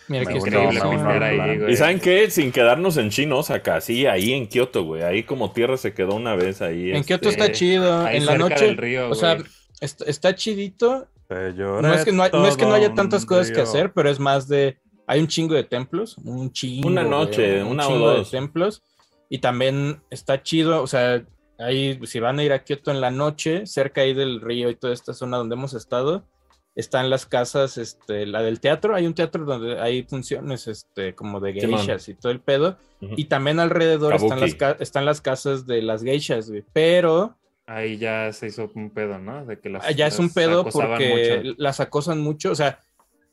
Mira, 0.09 0.23
está. 0.23 0.37
Increíble 0.37 0.81
pistear 0.81 1.23
ahí, 1.23 1.59
güey. 1.59 1.73
¿Y 1.73 1.77
saben 1.77 2.01
qué? 2.01 2.31
Sin 2.31 2.53
quedarnos 2.53 2.97
en 2.97 3.11
China, 3.11 3.37
Osaka, 3.37 3.81
sí, 3.81 4.07
ahí 4.07 4.33
en 4.33 4.47
Kioto, 4.49 4.85
güey. 4.85 5.03
Ahí 5.03 5.23
como 5.23 5.53
tierra 5.53 5.77
se 5.77 5.95
quedó 5.95 6.15
una 6.15 6.35
vez 6.35 6.61
ahí. 6.62 6.91
En 6.91 6.97
este, 6.97 7.07
Kioto 7.09 7.29
está 7.29 7.53
chido. 7.53 8.05
Ahí 8.05 8.17
en 8.19 8.27
la 8.27 8.37
noche, 8.37 8.67
del 8.67 8.77
río, 8.77 9.09
o 9.11 9.15
sea, 9.15 9.35
güey. 9.35 9.47
está, 9.81 10.05
está 10.05 10.35
chidito. 10.35 11.09
No 11.31 11.95
es, 11.95 12.05
que 12.05 12.12
no, 12.12 12.23
hay- 12.25 12.31
no 12.33 12.47
es 12.47 12.57
que 12.57 12.67
no 12.67 12.75
haya 12.75 12.93
tantas 12.95 13.23
un 13.23 13.29
cosas 13.29 13.49
que 13.49 13.55
río. 13.55 13.62
hacer, 13.65 13.93
pero 13.93 14.11
es 14.11 14.21
más 14.21 14.49
de. 14.49 14.79
Hay 15.07 15.19
un 15.21 15.27
chingo 15.29 15.55
de 15.55 15.65
templos, 15.65 16.19
un 16.19 16.53
chingo. 16.53 16.87
Una 16.88 17.03
güey, 17.03 17.11
noche, 17.11 17.62
un 17.62 17.69
una 17.73 17.87
o 17.87 17.91
chingo 17.91 18.07
dos. 18.11 18.31
de 18.31 18.38
templos. 18.38 18.83
Y 19.31 19.38
también 19.38 20.03
está 20.11 20.43
chido, 20.43 20.83
o 20.83 20.87
sea, 20.87 21.25
ahí 21.59 21.99
si 22.05 22.21
van 22.21 22.38
a 22.38 22.45
ir 22.45 22.53
a 22.53 22.65
Kioto 22.65 22.91
en 22.91 23.01
la 23.01 23.11
noche, 23.11 23.67
cerca 23.67 24.03
ahí 24.03 24.12
del 24.12 24.43
río 24.43 24.69
y 24.69 24.75
toda 24.77 24.93
esta 24.93 25.15
zona 25.15 25.38
donde 25.38 25.55
hemos 25.55 25.73
estado, 25.73 26.27
están 26.75 27.11
las 27.11 27.27
casas, 27.27 27.77
este, 27.79 28.25
la 28.27 28.43
del 28.43 28.61
teatro, 28.61 28.95
hay 28.95 29.07
un 29.07 29.15
teatro 29.15 29.45
donde 29.45 29.79
hay 29.81 30.05
funciones, 30.05 30.67
este, 30.69 31.15
como 31.15 31.39
de 31.41 31.53
geishas 31.53 32.09
y 32.09 32.15
todo 32.15 32.33
el 32.33 32.41
pedo. 32.41 32.79
Ujú. 33.01 33.15
Y 33.17 33.25
también 33.27 33.61
alrededor 33.61 34.15
están 34.15 34.41
las, 34.41 34.57
están 34.81 35.05
las 35.05 35.21
casas 35.21 35.67
de 35.67 35.83
las 35.83 36.03
geishas, 36.03 36.49
güey. 36.49 36.65
Pero 36.73 37.37
Ahí 37.67 37.97
ya 37.97 38.33
se 38.33 38.49
hizo 38.49 38.71
un 38.75 38.91
pedo, 38.91 39.19
¿no? 39.19 39.47
De 39.47 39.59
que 39.61 39.69
las, 39.71 39.85
Ah, 39.87 39.93
ya 39.93 40.07
es 40.07 40.19
un 40.19 40.31
pedo 40.31 40.65
porque 40.65 41.41
mucho. 41.45 41.55
las 41.59 41.79
acosan 41.81 42.21
mucho. 42.21 42.51
O 42.51 42.55
sea, 42.57 42.81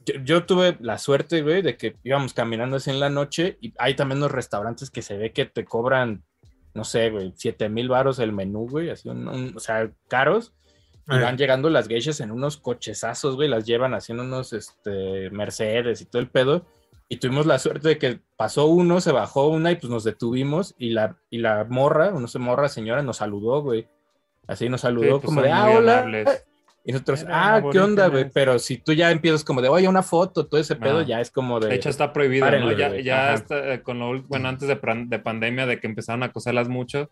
yo, 0.06 0.16
yo 0.24 0.46
tuve 0.46 0.78
la 0.82 0.98
suerte, 1.00 1.42
güey, 1.42 1.62
de 1.62 1.78
que 1.78 1.96
íbamos 2.04 2.34
caminando 2.34 2.78
así 2.78 2.90
en 2.92 3.00
la 3.00 3.10
noche 3.10 3.58
y 3.60 3.74
hay 3.80 3.96
también 3.96 4.20
unos 4.20 4.32
restaurantes 4.32 4.92
que 4.92 5.02
se 5.02 5.18
ve 5.18 5.32
que 5.34 5.46
te 5.46 5.66
cobran, 5.66 6.24
no 6.74 6.84
sé, 6.84 7.10
güey, 7.10 7.34
7 7.36 7.70
mil 7.70 7.90
baros 7.90 8.20
el 8.20 8.32
menú, 8.32 8.68
güey, 8.70 8.92
así, 8.92 9.10
un- 9.10 9.28
un- 9.28 9.54
o 9.58 9.60
sea, 9.60 9.90
caros. 10.08 10.54
Y 11.10 11.16
Eh. 11.16 11.22
van 11.22 11.38
llegando 11.38 11.70
las 11.70 11.88
geishas 11.88 12.20
en 12.20 12.32
unos 12.32 12.58
cochezazos, 12.58 13.36
güey, 13.36 13.50
las 13.50 13.66
llevan 13.66 13.94
haciendo 13.94 14.24
unos 14.24 14.54
este, 14.54 15.30
Mercedes 15.32 16.02
y 16.02 16.06
todo 16.06 16.22
el 16.22 16.30
pedo. 16.30 16.66
Y 17.08 17.18
tuvimos 17.18 17.46
la 17.48 17.58
suerte 17.58 17.88
de 17.90 17.98
que 17.98 18.20
pasó 18.38 18.68
uno, 18.68 19.02
se 19.02 19.12
bajó 19.12 19.48
una 19.48 19.72
y 19.72 19.76
pues 19.78 19.90
nos 19.90 20.04
detuvimos 20.04 20.76
y 20.78 20.92
la, 20.92 21.18
y 21.32 21.40
la 21.40 21.66
morra, 21.68 22.12
no 22.12 22.28
sé, 22.28 22.38
morra 22.38 22.70
señora, 22.70 23.02
nos 23.02 23.18
saludó, 23.18 23.62
güey. 23.64 23.88
Así 24.48 24.70
nos 24.70 24.82
saludó 24.82 25.06
Sí, 25.06 25.12
pues 25.14 25.24
como 25.26 25.42
de, 25.42 25.52
ah, 25.52 25.70
hola. 25.76 26.00
amables. 26.00 26.46
Y 26.86 26.92
nosotros, 26.92 27.22
Eran 27.24 27.34
ah, 27.36 27.62
¿qué 27.72 27.80
onda, 27.80 28.08
güey? 28.08 28.30
Pero 28.32 28.58
si 28.58 28.78
tú 28.78 28.94
ya 28.94 29.12
empiezas 29.12 29.44
como 29.44 29.62
de, 29.62 29.70
oye, 29.70 29.88
una 29.88 30.02
foto, 30.02 30.46
todo 30.48 30.60
ese 30.62 30.76
pedo, 30.76 31.00
Ah. 31.00 31.04
ya 31.04 31.22
es 31.22 31.30
como 31.30 31.60
de... 31.60 31.68
De 31.70 31.76
hecho, 31.76 31.90
está 31.90 32.14
prohibido, 32.14 32.46
Párenle, 32.46 32.72
¿no? 32.74 32.78
Ya, 32.78 33.00
ya 33.00 33.34
está, 33.34 33.74
eh, 33.74 33.82
con 33.82 34.00
lo, 34.00 34.22
bueno, 34.24 34.48
antes 34.48 34.68
de, 34.68 34.80
de 35.08 35.20
pandemia, 35.20 35.66
de 35.66 35.80
que 35.80 35.88
empezaron 35.88 36.24
a 36.24 36.28
acosarlas 36.28 36.68
mucho, 36.70 37.10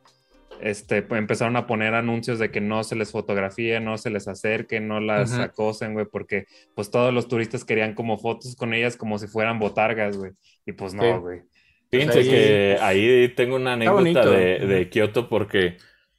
este, 0.62 1.02
pues, 1.02 1.20
empezaron 1.20 1.56
a 1.56 1.68
poner 1.68 1.94
anuncios 1.94 2.40
de 2.40 2.52
que 2.52 2.62
no 2.62 2.84
se 2.84 2.96
les 2.96 3.12
fotografíe, 3.12 3.80
no 3.80 3.98
se 3.98 4.10
les 4.10 4.28
acerque, 4.28 4.80
no 4.80 5.00
las 5.00 5.34
acosen, 5.40 5.94
güey, 5.94 6.06
porque 6.12 6.46
pues 6.76 6.90
todos 6.92 7.14
los 7.14 7.28
turistas 7.28 7.64
querían 7.66 7.94
como 7.94 8.18
fotos 8.18 8.56
con 8.56 8.74
ellas 8.74 8.98
como 8.98 9.18
si 9.20 9.28
fueran 9.28 9.60
botargas, 9.60 10.18
güey. 10.18 10.32
Y 10.66 10.72
pues 10.74 10.92
Sí. 10.92 10.98
no, 10.98 11.22
güey. 11.22 11.42
Fíjense 11.90 12.20
ahí- 12.20 12.30
que 12.30 12.78
ahí 12.82 13.30
tengo 13.36 13.56
una 13.56 13.74
anécdota 13.74 14.30
de, 14.30 14.60
de 14.60 14.90
Kioto 14.90 15.30
porque, 15.30 15.78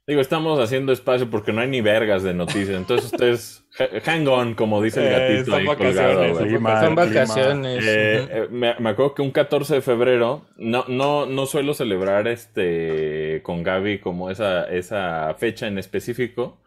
digo, 0.08 0.20
estamos 0.20 0.58
haciendo 0.58 0.90
espacio 0.92 1.30
porque 1.30 1.52
no 1.52 1.60
hay 1.60 1.68
ni 1.68 1.80
vergas 1.80 2.24
de 2.24 2.34
noticias. 2.34 2.70
Entonces 2.76 3.12
ustedes, 3.12 3.64
ha- 3.78 4.00
hang 4.10 4.26
on, 4.26 4.54
como 4.54 4.82
dice 4.82 5.00
el 5.06 5.12
Eh, 5.14 5.18
gatito 5.36 5.50
son 5.52 5.60
ahí 5.60 5.66
vacaciones, 5.66 6.16
colgado. 6.32 6.38
Clima, 6.48 6.80
Son 6.84 6.94
vacaciones. 6.96 7.84
Eh, 7.86 8.28
eh, 8.30 8.48
me, 8.50 8.74
me 8.80 8.90
acuerdo 8.90 9.14
que 9.14 9.22
un 9.22 9.30
14 9.30 9.74
de 9.76 9.80
febrero, 9.82 10.46
no, 10.56 10.84
no, 10.88 11.26
no 11.26 11.46
suelo 11.46 11.74
celebrar 11.74 12.26
este 12.26 13.40
con 13.44 13.62
Gaby 13.62 13.98
como 13.98 14.30
esa, 14.30 14.64
esa 14.64 15.34
fecha 15.38 15.66
en 15.68 15.78
específico, 15.78 16.60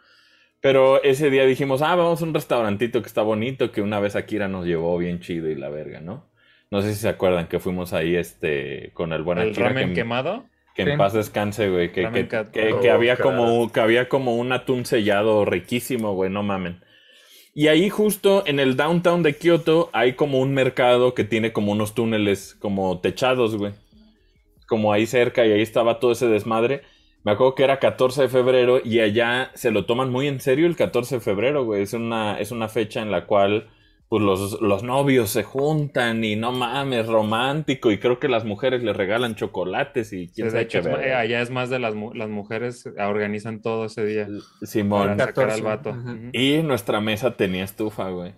pero 0.61 1.01
ese 1.03 1.29
día 1.31 1.43
dijimos, 1.45 1.81
ah, 1.81 1.95
vamos 1.95 2.21
a 2.21 2.25
un 2.25 2.33
restaurantito 2.35 3.01
que 3.01 3.07
está 3.07 3.23
bonito, 3.23 3.71
que 3.71 3.81
una 3.81 3.99
vez 3.99 4.15
Akira 4.15 4.47
nos 4.47 4.65
llevó 4.67 4.97
bien 4.97 5.19
chido 5.19 5.49
y 5.49 5.55
la 5.55 5.69
verga, 5.69 5.99
¿no? 5.99 6.29
No 6.69 6.81
sé 6.81 6.93
si 6.93 6.99
se 7.01 7.09
acuerdan 7.09 7.47
que 7.47 7.59
fuimos 7.59 7.91
ahí 7.91 8.15
este 8.15 8.91
con 8.93 9.11
el 9.11 9.23
buen 9.23 9.39
El 9.39 9.49
Akira, 9.49 9.69
ramen 9.69 9.89
que, 9.89 9.95
quemado. 9.95 10.45
Que 10.75 10.83
en 10.83 10.97
paz 10.97 11.13
descanse, 11.13 11.69
güey, 11.69 11.91
que, 11.91 12.01
que, 12.13 12.27
que- 12.51 12.73
Oh, 12.73 12.79
que 12.81 12.89
había 12.91 13.15
como, 13.23 13.71
que 13.71 13.79
había 13.79 14.09
como 14.09 14.35
un 14.35 14.51
atún 14.51 14.85
sellado 14.85 15.45
riquísimo, 15.45 16.13
güey, 16.13 16.29
no 16.29 16.43
mamen. 16.43 16.81
Y 17.53 17.67
ahí 17.67 17.89
justo 17.89 18.43
en 18.45 18.59
el 18.61 18.77
downtown 18.77 19.23
de 19.23 19.35
Kioto 19.35 19.89
hay 19.91 20.13
como 20.13 20.39
un 20.39 20.53
mercado 20.53 21.13
que 21.13 21.25
tiene 21.25 21.51
como 21.51 21.73
unos 21.73 21.93
túneles 21.93 22.55
como 22.59 22.99
techados, 23.01 23.57
güey. 23.57 23.73
Como 24.67 24.93
ahí 24.93 25.05
cerca 25.05 25.45
y 25.45 25.51
ahí 25.51 25.61
estaba 25.61 25.99
todo 25.99 26.13
ese 26.13 26.27
desmadre. 26.27 26.83
Me 27.23 27.33
acuerdo 27.33 27.55
que 27.55 27.63
era 27.65 27.77
14 27.79 28.21
de 28.23 28.29
febrero 28.29 28.79
y 28.83 29.01
allá 29.01 29.51
se 29.53 29.69
lo 29.71 29.85
toman 29.85 30.09
muy 30.09 30.27
en 30.27 30.39
serio 30.39 30.65
el 30.65 30.77
14 30.77 31.15
de 31.15 31.21
febrero, 31.21 31.65
güey. 31.65 31.81
Es 31.83 31.93
una, 31.93 32.39
es 32.39 32.51
una 32.51 32.69
fecha 32.69 33.01
en 33.01 33.11
la 33.11 33.25
cual 33.25 33.67
pues 34.11 34.23
los, 34.25 34.59
los 34.61 34.83
novios 34.83 35.29
se 35.29 35.43
juntan 35.43 36.21
y 36.25 36.35
no 36.35 36.51
mames, 36.51 37.07
romántico. 37.07 37.91
Y 37.91 37.97
creo 37.97 38.19
que 38.19 38.27
las 38.27 38.43
mujeres 38.43 38.83
le 38.83 38.91
regalan 38.91 39.35
chocolates 39.35 40.11
y 40.11 40.27
Sí, 40.27 40.31
quién 40.35 40.47
de 40.47 40.51
sabe 40.51 40.63
hecho, 40.63 40.71
qué 40.73 40.77
es 40.79 40.85
ma- 40.87 40.97
verga. 40.97 41.07
eh, 41.07 41.15
allá 41.15 41.41
es 41.41 41.49
más 41.49 41.69
de 41.69 41.79
las, 41.79 41.93
las 42.13 42.27
mujeres 42.29 42.85
organizan 42.99 43.61
todo 43.61 43.85
ese 43.85 44.05
día 44.05 44.27
Simón. 44.63 45.03
para 45.15 45.17
sacar 45.17 45.33
14, 45.47 45.53
al 45.55 45.61
vato. 45.61 45.95
Y 46.33 46.57
nuestra 46.61 46.99
mesa 46.99 47.37
tenía 47.37 47.63
estufa, 47.63 48.09
güey. 48.09 48.33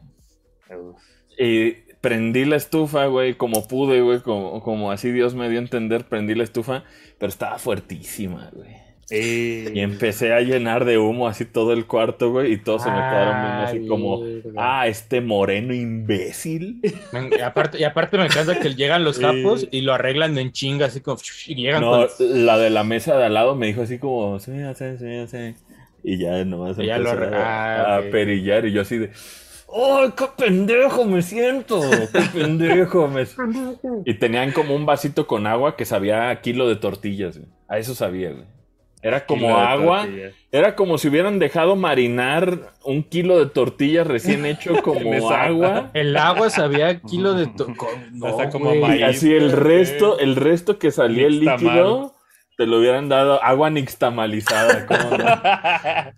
Uf. 0.69 1.01
Y 1.39 1.71
prendí 2.01 2.45
la 2.45 2.57
estufa, 2.57 3.07
güey, 3.07 3.33
como 3.33 3.67
pude, 3.67 4.01
güey, 4.01 4.19
como, 4.19 4.61
como 4.61 4.91
así 4.91 5.11
Dios 5.11 5.33
me 5.33 5.49
dio 5.49 5.57
a 5.57 5.63
entender, 5.63 6.05
prendí 6.07 6.35
la 6.35 6.43
estufa, 6.43 6.83
pero 7.17 7.29
estaba 7.29 7.57
fuertísima, 7.57 8.51
güey. 8.53 8.82
Y 9.09 9.79
empecé 9.79 10.33
a 10.33 10.41
llenar 10.41 10.85
de 10.85 10.97
humo 10.97 11.27
así 11.27 11.45
todo 11.45 11.73
el 11.73 11.85
cuarto, 11.85 12.31
güey, 12.31 12.53
y 12.53 12.57
todos 12.57 12.83
se 12.83 12.89
me 12.89 12.95
quedaron 12.97 13.41
viendo 13.41 13.61
así 13.61 13.85
como, 13.85 14.21
verga. 14.21 14.51
ah, 14.55 14.87
este 14.87 15.21
moreno 15.21 15.73
imbécil. 15.73 16.79
Y, 17.37 17.39
aparte, 17.41 17.79
y 17.79 17.83
aparte 17.83 18.17
me 18.17 18.25
encanta 18.25 18.59
que 18.59 18.73
llegan 18.75 19.03
los 19.03 19.19
japos 19.19 19.67
y 19.71 19.81
lo 19.81 19.93
arreglan 19.93 20.37
en 20.37 20.51
chinga, 20.51 20.87
así 20.87 21.01
como. 21.01 21.17
Y 21.45 21.55
llegan 21.55 21.81
No, 21.81 21.91
con. 21.91 22.45
la 22.45 22.57
de 22.57 22.69
la 22.69 22.83
mesa 22.83 23.17
de 23.17 23.25
al 23.25 23.33
lado 23.33 23.55
me 23.55 23.67
dijo 23.67 23.81
así 23.83 23.99
como, 23.99 24.39
sí, 24.39 24.51
sí, 24.75 24.85
sí, 24.97 25.27
sí. 25.27 25.55
Y 26.03 26.17
ya 26.17 26.43
nomás 26.43 26.77
Y 26.79 26.85
ya 26.87 26.97
lo 26.97 27.11
a, 27.11 27.15
ah, 27.15 27.97
a 27.97 28.01
perillar 28.09 28.65
y 28.65 28.73
yo 28.73 28.81
así 28.81 28.97
de, 28.97 29.11
¡ay, 29.73 30.09
qué 30.17 30.25
pendejo 30.37 31.05
me 31.05 31.21
siento! 31.21 31.79
¡Qué 32.11 32.21
pendejo 32.33 33.07
me 33.07 33.25
Y 34.05 34.15
tenían 34.15 34.51
como 34.51 34.75
un 34.75 34.85
vasito 34.85 35.27
con 35.27 35.47
agua 35.47 35.75
que 35.77 35.85
sabía 35.85 36.29
a 36.29 36.41
kilo 36.41 36.67
de 36.67 36.75
tortillas, 36.75 37.37
güey. 37.37 37.49
A 37.67 37.77
eso 37.77 37.95
sabía, 37.95 38.31
güey. 38.31 38.45
Era 39.03 39.25
como 39.25 39.57
agua, 39.57 40.03
tortillas. 40.03 40.33
era 40.51 40.75
como 40.75 40.97
si 40.97 41.09
hubieran 41.09 41.37
dejado 41.37 41.75
marinar 41.75 42.73
un 42.85 43.03
kilo 43.03 43.37
de 43.37 43.47
tortillas 43.47 44.07
recién 44.07 44.45
hecho 44.45 44.73
como 44.83 45.29
agua. 45.29 45.91
El 45.93 46.15
agua 46.17 46.49
sabía 46.49 46.87
a 46.87 46.99
kilo 47.01 47.33
de. 47.33 47.47
No, 48.13 48.27
Hasta 48.27 48.49
como 48.49 48.65
güey. 48.69 48.79
maíz. 48.79 48.99
Y 49.01 49.03
así 49.03 49.33
el 49.35 49.51
resto, 49.51 50.17
el 50.19 50.35
resto 50.35 50.79
que 50.79 50.91
salía 50.91 51.27
el 51.27 51.39
líquido, 51.41 52.15
te 52.55 52.65
lo 52.67 52.77
hubieran 52.77 53.09
dado 53.09 53.43
agua 53.43 53.69
nixtamalizada. 53.71 54.85
¿cómo 54.85 55.17
no? 55.17 55.25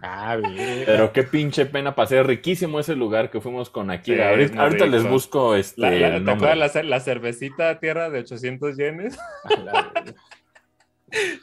Ah, 0.02 0.36
bien. 0.38 0.84
Pero 0.86 1.14
qué 1.14 1.24
pinche 1.24 1.66
pena 1.66 1.96
pasé. 1.96 2.22
Riquísimo 2.24 2.80
ese 2.80 2.96
lugar 2.96 3.32
que 3.32 3.40
fuimos 3.42 3.70
con 3.70 3.90
Akira. 3.90 4.36
Sí, 4.38 4.52
ahorita 4.58 4.86
les 4.86 5.10
busco 5.10 5.56
este 5.56 5.80
La- 5.82 5.92
la- 5.92 6.16
el 6.18 6.26
¿Te 6.26 6.32
acuerdas 6.32 6.76
la, 6.76 6.84
la 6.84 7.00
cervecita 7.00 7.80
tierra 7.80 8.10
de 8.10 8.20
800 8.20 8.76
yenes? 8.78 9.18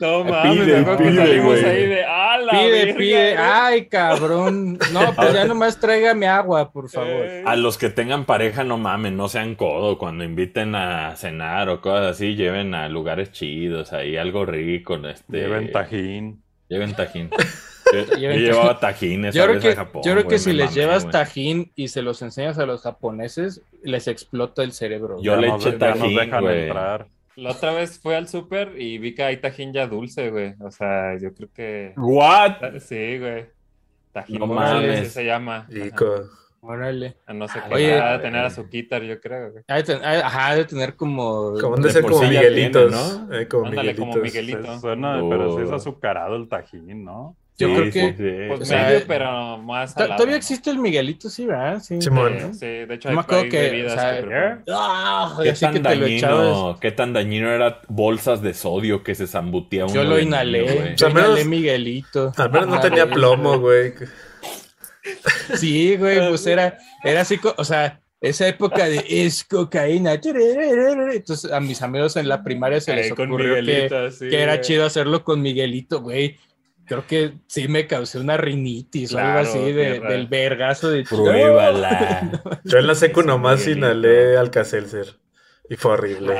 No 0.00 0.20
Eh, 0.20 0.24
mames, 0.24 0.52
pide, 0.58 0.72
me 0.74 0.78
acuerdo 0.80 0.98
que 0.98 1.04
pide, 1.10 1.16
salimos 1.26 1.64
ahí 1.64 1.86
de 1.86 2.04
¡Ah, 2.04 2.38
la 2.38 2.50
Pide, 2.52 2.70
verga, 2.70 2.94
pide. 2.98 3.32
güey! 3.32 3.34
Ay, 3.38 3.86
cabrón. 3.86 4.78
No, 4.92 5.12
pues 5.16 5.32
ya 5.32 5.44
nomás 5.44 5.78
tráigame 5.80 6.26
agua, 6.26 6.72
por 6.72 6.90
favor. 6.90 7.08
Eh, 7.24 7.42
A 7.46 7.56
los 7.56 7.78
que 7.78 7.88
tengan 7.88 8.24
pareja, 8.26 8.64
no 8.64 8.76
mamen, 8.76 9.16
no 9.16 9.28
sean 9.28 9.54
codo. 9.54 9.98
Cuando 9.98 10.24
inviten 10.24 10.74
a 10.74 11.14
cenar 11.16 11.68
o 11.68 11.80
cosas 11.80 12.16
así, 12.16 12.34
lleven 12.34 12.74
a 12.74 12.88
lugares 12.88 13.30
chidos, 13.32 13.92
ahí 13.92 14.16
algo 14.16 14.44
rico. 14.44 14.96
Este, 15.06 15.38
Lleven 15.38 15.70
tajín. 15.72 16.42
Lleven 16.68 16.94
tajín. 16.94 17.30
Yo, 17.92 18.16
yo 18.16 18.30
llevaba 18.30 18.78
tajines 18.80 19.34
Yo 19.34 19.44
creo 19.44 19.60
que, 19.60 19.68
a 19.72 19.76
Japón. 19.76 20.00
yo 20.02 20.12
creo 20.12 20.26
que 20.26 20.38
si 20.38 20.54
les 20.54 20.72
llevas 20.74 21.02
güey. 21.02 21.12
tajín 21.12 21.72
y 21.76 21.88
se 21.88 22.00
los 22.00 22.22
enseñas 22.22 22.58
a 22.58 22.64
los 22.64 22.80
japoneses, 22.82 23.60
les 23.82 24.08
explota 24.08 24.62
el 24.62 24.72
cerebro. 24.72 25.18
Yo 25.20 25.34
Ya 25.34 25.40
le 25.42 25.48
nos- 25.48 25.66
eché 25.66 25.76
ya 25.78 25.88
nos 25.90 25.98
tajín, 25.98 26.16
dejan 26.16 26.46
entrar. 26.48 27.06
La 27.36 27.50
otra 27.52 27.72
vez 27.72 27.98
fui 27.98 28.14
al 28.14 28.28
súper 28.28 28.80
y 28.80 28.98
vi 28.98 29.14
que 29.14 29.22
hay 29.22 29.38
tajín 29.38 29.72
ya 29.72 29.86
dulce, 29.86 30.30
güey. 30.30 30.54
O 30.60 30.70
sea, 30.70 31.16
yo 31.18 31.32
creo 31.34 31.48
que... 31.54 31.92
¿What? 31.96 32.78
Sí, 32.80 33.18
güey. 33.18 33.46
Tajín 34.12 34.38
No 34.40 34.46
dulce, 34.46 34.90
así 34.98 35.10
se 35.10 35.24
llama. 35.24 35.66
Rico. 35.70 36.28
Órale. 36.60 37.16
A 37.26 37.32
No 37.32 37.48
sé 37.48 37.58
Ah, 37.58 37.64
qué. 37.68 37.74
oye. 37.74 37.98
ha 38.00 38.12
de 38.12 38.18
tener 38.20 38.44
azuquitar, 38.44 39.02
yo 39.02 39.18
creo, 39.20 39.50
güey. 39.50 39.64
Ajá, 39.66 40.48
ha 40.48 40.54
de 40.54 40.64
tener 40.64 40.94
como. 40.94 41.54
Como 41.60 41.74
han 41.76 41.82
de 41.82 41.90
ser 41.90 42.02
como 42.02 42.20
Miguelitos. 42.22 42.90
tiene, 42.92 43.26
¿no? 43.26 43.34
eh, 43.34 43.48
como 43.48 43.66
Ándale, 43.66 43.96
como 43.96 44.14
Miguelitos. 44.16 44.60
Miguelito. 44.60 44.80
Suena, 44.80 45.20
pero 45.28 45.56
sí 45.56 45.62
es 45.64 45.70
Oh. 45.70 45.74
azucarado 45.74 46.36
el 46.36 46.48
tajín, 46.48 47.02
¿no? 47.04 47.36
Yo 47.58 47.68
Sí, 47.68 47.74
creo 47.74 47.84
sí, 47.86 47.92
que- 47.92 48.12
sí. 48.16 48.48
Pues 48.48 48.60
O 48.60 48.64
sea, 48.64 48.84
medio, 48.86 49.00
pero 49.06 49.58
más 49.58 49.92
salado. 49.92 50.16
Todavía 50.16 50.36
existe 50.36 50.70
el 50.70 50.78
Miguelito, 50.78 51.28
sí, 51.28 51.44
¿verdad? 51.46 51.80
Sí. 51.82 52.00
Simón. 52.00 52.36
Sí, 52.54 52.58
sí, 52.58 52.66
de 52.66 52.94
hecho 52.94 53.08
hay, 53.10 53.16
acuerdo 53.16 53.42
hay 53.44 53.48
que, 53.50 53.60
bebidas 53.60 53.92
o 53.92 53.96
sea, 53.96 54.20
que. 54.22 54.62
Ah, 54.72 55.38
¿Qué 55.42 55.50
así 55.50 55.66
que 55.66 55.80
tan, 55.80 55.82
te 55.82 55.96
lo 55.96 56.06
echabas. 56.06 56.46
dañino, 56.46 56.78
¿Qué 56.80 56.90
tan 56.92 57.12
dañino 57.12 57.50
era 57.50 57.80
bolsas 57.88 58.40
de 58.42 58.54
sodio 58.54 59.02
que 59.02 59.14
se 59.14 59.26
zambutía 59.26 59.84
uno 59.84 59.94
Yo 59.94 60.04
lo 60.04 60.18
inhalé. 60.18 60.62
niño, 60.62 60.74
yo 60.74 60.94
O 60.94 60.98
sea, 60.98 61.08
al 61.08 61.14
menos- 61.14 61.28
inhalé 61.30 61.44
Miguelito. 61.44 62.32
Al 62.36 62.50
menos 62.50 62.68
no 62.68 62.74
Ah, 62.76 62.80
tenía 62.80 63.06
plomo, 63.06 63.58
güey. 63.60 63.92
Sí, 65.56 65.96
güey, 65.96 66.28
pues 66.28 66.46
era, 66.46 66.78
era 67.04 67.22
así, 67.22 67.38
o 67.56 67.64
sea, 67.64 68.00
esa 68.20 68.46
época 68.46 68.86
de 68.86 69.04
es 69.08 69.44
cocaína. 69.44 70.14
Entonces 70.14 71.50
a 71.52 71.60
mis 71.60 71.82
amigos 71.82 72.16
en 72.16 72.28
la 72.28 72.42
primaria 72.42 72.80
se 72.80 72.94
les 72.94 73.10
ocurrió 73.12 73.56
que, 73.64 74.10
sí, 74.16 74.28
que 74.28 74.40
era 74.40 74.60
chido 74.60 74.86
hacerlo 74.86 75.24
con 75.24 75.42
Miguelito, 75.42 76.00
güey. 76.00 76.38
Creo 76.92 77.06
que 77.06 77.32
sí 77.46 77.68
me 77.68 77.86
causé 77.86 78.18
una 78.18 78.36
rinitis 78.36 79.14
o 79.14 79.18
algo 79.18 79.38
así 79.40 79.72
de- 79.72 80.00
del 80.00 80.26
vergazo 80.26 80.90
de 80.90 81.04
Pruébala. 81.04 82.30
Yo 82.64 82.78
en 82.78 82.86
la 82.86 82.94
secu 82.94 83.22
nomás 83.22 83.66
inhalé 83.66 84.36
Alka-Seltzer. 84.36 85.06
Y 85.70 85.76
fue 85.76 85.92
horrible. 85.92 86.34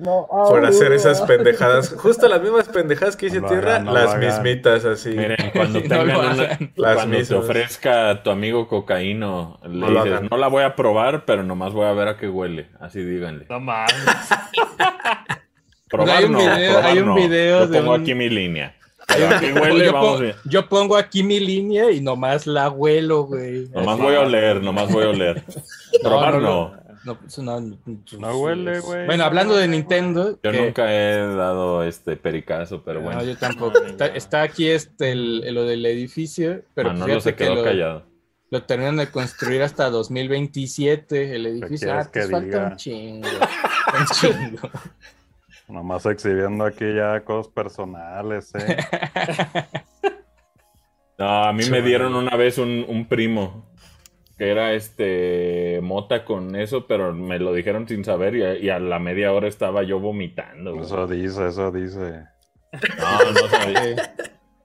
No. 0.00 0.26
Por 0.48 0.64
Ah, 0.64 0.68
hacer 0.68 0.92
esas 0.92 1.20
pendejadas. 1.26 1.94
Justo 1.98 2.28
las 2.28 2.40
mismas 2.40 2.66
pendejadas 2.68 3.14
que 3.16 3.26
hice 3.26 3.40
No 3.42 3.48
tierra, 3.48 3.72
hagan, 3.72 3.84
no 3.86 3.92
las 3.92 4.16
mismitas 4.16 4.84
así. 4.86 5.10
Miren, 5.10 5.36
cuando 5.52 5.80
No 5.80 5.88
tengan 5.88 6.16
una. 6.16 6.58
Las 6.76 6.94
cuando 6.94 7.22
te 7.22 7.34
ofrezca 7.34 8.22
tu 8.22 8.30
amigo 8.30 8.68
cocaíno, 8.68 9.60
le 9.64 9.68
No 9.90 10.04
dices, 10.04 10.22
no 10.30 10.36
la 10.38 10.48
voy 10.48 10.62
a 10.62 10.76
probar, 10.76 11.24
pero 11.26 11.42
nomás 11.42 11.72
voy 11.74 11.84
a 11.86 11.92
ver 11.92 12.08
a 12.08 12.16
qué 12.16 12.28
huele. 12.28 12.68
Así 12.80 13.02
díganle. 13.04 13.46
No 13.50 13.60
mames. 13.60 13.92
Probar 15.90 16.16
Hay 16.16 16.24
un 16.24 16.32
no, 16.32 16.38
video- 16.38 16.72
probar 16.72 16.84
hay 16.90 16.98
un 16.98 17.06
no. 17.06 17.14
video 17.14 17.58
Yo 17.60 17.66
de 17.68 17.78
pongo 17.78 17.94
un- 17.94 18.00
aquí 18.00 18.14
mi 18.14 18.28
línea. 18.30 18.74
Huele, 19.08 19.84
yo, 19.86 19.92
vamos 19.92 20.10
pon- 20.12 20.22
bien. 20.22 20.34
yo 20.44 20.68
pongo 20.68 20.96
aquí 20.96 21.22
mi 21.22 21.38
línea 21.40 21.90
y 21.90 22.00
nomás 22.00 22.46
la 22.46 22.70
huelo, 22.70 23.24
güey. 23.24 23.68
Nomás 23.68 23.98
voy 23.98 24.14
a 24.14 24.20
oler, 24.20 24.62
nomás 24.62 24.90
voy 24.90 25.04
a 25.04 25.08
oler. 25.10 25.42
Probar 26.02 26.34
no, 26.34 26.40
no. 26.40 26.84
No, 27.04 27.20
pues, 27.20 27.38
no, 27.38 27.60
no, 27.60 27.76
No 28.18 28.38
huele, 28.38 28.80
güey. 28.80 29.04
Bueno, 29.04 29.24
hablando 29.24 29.54
de 29.54 29.68
Nintendo. 29.68 30.38
Yo 30.42 30.50
que- 30.52 30.60
nunca 30.62 30.90
he 30.90 31.18
dado 31.18 31.82
este 31.84 32.16
pericazo, 32.16 32.82
pero 32.82 33.02
bueno. 33.02 33.20
No, 33.20 33.26
yo 33.26 33.36
tampoco. 33.36 33.78
Está, 33.84 34.06
está 34.06 34.40
aquí 34.42 34.68
este, 34.68 35.12
el- 35.12 35.54
lo 35.54 35.64
del 35.64 35.84
edificio, 35.84 36.62
pero 36.74 36.88
Manolo 36.88 37.06
fíjate 37.06 37.20
se 37.22 37.34
que 37.36 37.44
quedó 37.44 37.54
lo, 37.56 37.62
callado. 37.64 38.06
lo 38.50 38.62
terminan 38.62 38.96
de 38.96 39.10
construir 39.10 39.62
hasta 39.62 39.90
2027, 39.90 41.36
el 41.36 41.44
edificio. 41.46 41.92
Ah, 41.92 42.08
pues 42.10 42.26
que 42.26 42.32
falta 42.32 42.46
diga? 42.46 42.68
un 42.70 42.76
chingo. 42.76 43.28
Un 43.98 44.06
chingo. 44.06 44.70
Nomás 45.68 46.04
exhibiendo 46.06 46.64
aquí 46.64 46.84
ya 46.94 47.24
cosas 47.24 47.52
personales, 47.52 48.54
¿eh? 48.54 48.76
No, 51.16 51.44
a 51.44 51.52
mí 51.52 51.64
me 51.70 51.80
dieron 51.80 52.16
una 52.16 52.36
vez 52.36 52.58
un, 52.58 52.84
un 52.88 53.06
primo 53.06 53.72
que 54.36 54.50
era 54.50 54.72
este 54.72 55.78
mota 55.80 56.24
con 56.24 56.56
eso, 56.56 56.88
pero 56.88 57.14
me 57.14 57.38
lo 57.38 57.52
dijeron 57.54 57.86
sin 57.86 58.04
saber 58.04 58.34
y 58.34 58.42
a, 58.42 58.56
y 58.56 58.68
a 58.68 58.80
la 58.80 58.98
media 58.98 59.32
hora 59.32 59.46
estaba 59.46 59.84
yo 59.84 60.00
vomitando. 60.00 60.72
güey. 60.72 60.84
Eso 60.84 61.06
dice, 61.06 61.48
eso 61.48 61.70
dice. 61.70 62.24
No, 62.98 63.30
no 63.30 63.48
sabía. 63.48 64.14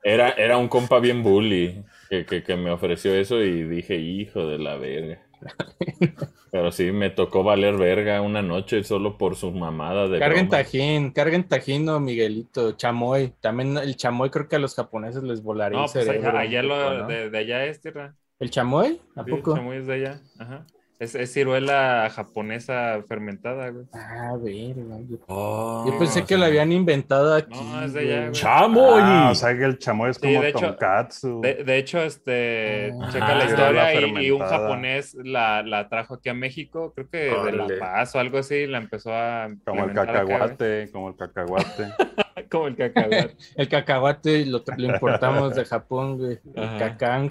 Era, 0.01 0.29
era 0.31 0.57
un 0.57 0.69
compa 0.69 0.99
bien 0.99 1.21
bully 1.21 1.83
que, 2.09 2.25
que, 2.25 2.41
que 2.41 2.55
me 2.55 2.71
ofreció 2.71 3.13
eso 3.13 3.39
y 3.43 3.61
dije, 3.63 3.95
hijo 3.97 4.47
de 4.47 4.57
la 4.57 4.75
verga. 4.77 5.19
Pero 6.51 6.71
sí, 6.71 6.91
me 6.91 7.09
tocó 7.11 7.43
valer 7.43 7.77
verga 7.77 8.21
una 8.21 8.41
noche 8.41 8.83
solo 8.83 9.17
por 9.17 9.35
su 9.35 9.51
mamada 9.51 10.07
de 10.07 10.21
carguen 10.21 10.49
broma. 10.49 10.49
tajín, 10.49 11.11
carguen 11.11 11.47
tajín 11.47 11.87
o 11.89 11.99
Miguelito, 11.99 12.73
chamoy. 12.73 13.33
También 13.41 13.77
el 13.77 13.95
chamoy 13.95 14.29
creo 14.29 14.47
que 14.47 14.55
a 14.57 14.59
los 14.59 14.75
japoneses 14.75 15.23
les 15.23 15.41
volaría 15.43 15.79
No, 15.79 15.85
el 15.85 15.89
pues 15.91 16.07
cerebro. 16.07 16.37
allá, 16.37 16.39
allá 16.39 16.61
un 16.61 16.63
poco, 16.63 16.93
lo, 16.93 16.93
¿no? 16.93 17.05
de, 17.05 17.29
de 17.29 17.37
allá 17.37 17.65
es 17.65 17.81
tierra. 17.81 18.15
¿El 18.39 18.49
chamoy? 18.49 19.01
¿A 19.15 19.25
Sí, 19.25 19.29
poco? 19.29 19.53
Chamoy 19.53 19.77
es 19.77 19.87
de 19.87 19.93
allá. 19.93 20.21
Ajá. 20.37 20.65
Es, 20.99 21.15
es 21.15 21.31
ciruela 21.33 22.09
japonesa 22.13 23.01
fermentada, 23.07 23.69
güey. 23.69 23.85
Ah, 23.93 24.33
verga. 24.37 24.97
Yo, 25.09 25.17
Oh, 25.27 25.85
yo 25.87 25.97
pensé 25.97 26.25
que 26.25 26.35
lo 26.37 26.43
habían 26.43 26.73
inventado 26.73 27.33
aquí. 27.35 27.57
No, 27.57 27.83
es 27.85 27.93
de 27.93 27.99
allá, 28.01 28.19
güey. 28.23 28.31
¡Chamoy! 28.33 28.99
Ah, 29.01 29.29
o 29.31 29.35
sea 29.35 29.57
que 29.57 29.63
el 29.63 29.77
chamoy 29.79 30.09
es 30.09 30.17
Sí, 30.17 30.21
como 30.27 30.41
de 30.41 30.49
hecho- 30.49 30.59
tonkatsu. 30.59 31.39
De, 31.41 31.63
de 31.63 31.77
hecho, 31.77 31.99
este, 32.01 32.91
Ah. 33.01 33.09
checa 33.13 33.33
la 33.35 33.43
Ah, 33.43 33.47
historia 33.47 33.93
y, 34.21 34.25
y 34.25 34.31
un 34.31 34.41
japonés 34.41 35.15
la, 35.23 35.63
la 35.63 35.87
trajo 35.87 36.15
aquí 36.15 36.27
a 36.27 36.33
México, 36.33 36.91
creo 36.93 37.09
que 37.09 37.17
de. 37.17 37.51
La 37.53 37.67
Paz 37.79 38.13
o 38.15 38.19
algo 38.19 38.37
así, 38.39 38.67
la 38.67 38.79
empezó 38.79 39.13
a 39.13 39.47
Como 39.65 39.85
el 39.85 39.91
acá, 39.91 40.05
cacahuate, 40.05 40.89
como 40.91 41.09
el 41.09 41.15
cacahuate. 41.15 41.87
como 42.51 42.67
el 42.67 42.75
cacahuate. 42.75 43.37
El 43.55 43.69
cacahuate 43.69 44.45
lo, 44.47 44.63
lo 44.75 44.85
importamos 44.93 45.55
de 45.55 45.63
Japón, 45.63 46.17
güey. 46.17 46.39
El 46.55 46.77
cacang 46.77 47.29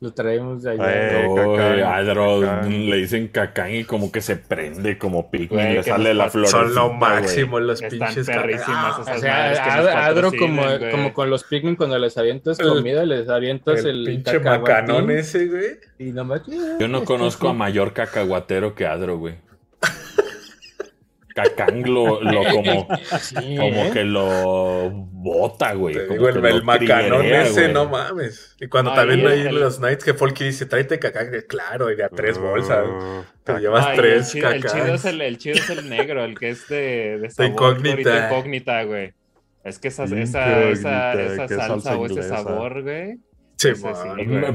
lo 0.00 0.12
traemos 0.12 0.62
de 0.62 0.72
allá. 0.72 1.22
Eh, 1.22 1.26
Uy, 1.28 1.56
cacán, 1.56 1.80
Adro, 1.94 2.40
cacán. 2.42 2.90
le 2.90 2.96
dicen 2.96 3.28
cacán 3.28 3.74
y 3.74 3.84
como 3.84 4.12
que 4.12 4.20
se 4.20 4.36
prende 4.36 4.98
como 4.98 5.30
Pikmin, 5.30 5.48
Güey, 5.48 5.74
le 5.74 5.82
sale 5.82 6.12
la 6.12 6.28
flor. 6.28 6.46
Son 6.48 6.74
lo 6.74 6.92
máximo 6.92 7.58
los 7.60 7.80
Están 7.80 8.08
pinches 8.08 8.26
perrísimas 8.26 8.98
O 8.98 9.04
sea, 9.18 9.50
Ad- 9.50 9.86
Adro 9.88 10.30
como, 10.38 10.62
como 10.90 11.14
con 11.14 11.30
los 11.30 11.44
Pikmin 11.44 11.76
cuando 11.76 11.98
les 11.98 12.18
avientas 12.18 12.58
El- 12.60 12.68
comida, 12.68 13.04
les 13.06 13.28
avientas 13.30 13.84
el, 13.84 14.00
El 14.00 14.04
pinche 14.06 14.32
cacahuatín 14.32 14.62
macanón 14.62 15.10
ese, 15.10 15.46
güey. 15.46 15.66
Y 15.98 16.12
nomás, 16.12 16.42
Yo 16.78 16.88
no 16.88 17.04
conozco 17.04 17.48
a 17.48 17.54
mayor 17.54 17.92
cacahuatero 17.94 18.74
que 18.74 18.86
Adro, 18.86 19.16
güey. 19.18 19.36
Cacán 21.34 21.82
lo, 21.82 22.22
lo 22.22 22.44
como, 22.44 22.86
Sí, 23.20 23.56
como 23.56 23.84
¿eh? 23.86 23.90
que 23.92 24.04
lo 24.04 24.90
bota, 24.90 25.74
güey. 25.74 25.94
Te 25.96 26.06
como 26.06 26.28
digo, 26.28 26.28
el, 26.28 26.44
el 26.46 26.62
macanón 26.62 27.24
ese, 27.26 27.62
güey. 27.62 27.72
no 27.72 27.88
mames. 27.88 28.54
Y 28.60 28.68
cuando 28.68 28.94
también 28.94 29.26
hay 29.26 29.40
el- 29.40 29.58
los 29.58 29.80
nights 29.80 30.04
que 30.04 30.14
Folky 30.14 30.44
dice, 30.44 30.66
tráete 30.66 30.98
cacán, 31.00 31.30
claro, 31.48 31.90
y 31.90 31.96
de 31.96 32.04
a 32.04 32.08
tres 32.08 32.38
bolsas. 32.38 32.84
Te 33.42 33.52
Uh, 33.52 33.58
llevas 33.58 33.84
Ay, 33.86 33.96
tres 33.96 34.26
el, 34.26 34.32
chido, 34.32 34.50
el, 34.50 34.64
chido 34.64 34.94
es 34.94 35.04
el, 35.04 35.20
el 35.20 35.38
chido 35.38 35.56
es 35.56 35.70
el 35.70 35.88
negro, 35.90 36.24
el 36.24 36.38
que 36.38 36.50
es 36.50 36.68
de, 36.68 37.18
de 37.20 37.30
sabor 37.30 37.50
incógnita. 37.50 38.26
incógnita, 38.28 38.82
güey. 38.84 39.12
Es 39.64 39.78
que 39.78 39.88
esa, 39.88 40.04
esa, 40.04 40.62
esa, 40.70 41.12
salsa, 41.48 41.48
salsa 41.66 41.96
o 41.96 42.06
ese 42.06 42.22
sabor, 42.22 42.82
güey. 42.82 43.18
Sí. 43.56 43.70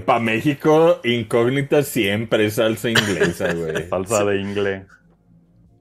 Para 0.05 0.19
México, 0.19 1.01
incógnita 1.03 1.83
siempre 1.83 2.45
es 2.45 2.53
salsa 2.55 2.89
inglesa, 2.89 3.53
güey. 3.53 3.87
Salsa 3.89 4.23
de 4.25 4.39
ingle. 4.41 4.85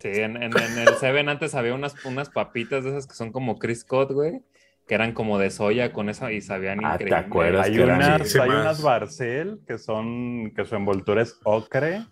Sí, 0.01 0.09
en, 0.09 0.37
en, 0.37 0.57
en 0.57 0.79
el 0.79 0.95
Seven 0.97 1.29
antes 1.29 1.55
había 1.55 1.75
unas, 1.75 2.05
unas 2.05 2.31
papitas 2.31 2.85
de 2.85 2.91
esas 2.91 3.07
que 3.07 3.15
son 3.15 3.33
como 3.33 3.59
Chris 3.59 3.81
Scott, 3.81 4.13
güey. 4.13 4.43
Que 4.89 4.95
eran 4.95 5.13
como 5.13 5.39
de 5.39 5.51
soya 5.51 5.93
con 5.93 6.09
eso 6.09 6.31
y 6.31 6.41
sabían 6.41 6.79
Ah, 6.83 6.97
¿te 6.97 7.05
increíble. 7.05 7.17
acuerdas? 7.17 7.67
Hay 7.67 7.75
que 7.75 7.85
unas, 7.85 8.37
hay 8.37 8.49
unas 8.49 8.83
Barcel 8.83 9.61
que 9.67 9.77
son, 9.77 10.51
que 10.57 10.65
su 10.65 10.77
envoltura 10.77 11.21
es 11.21 11.39
ocre, 11.45 12.07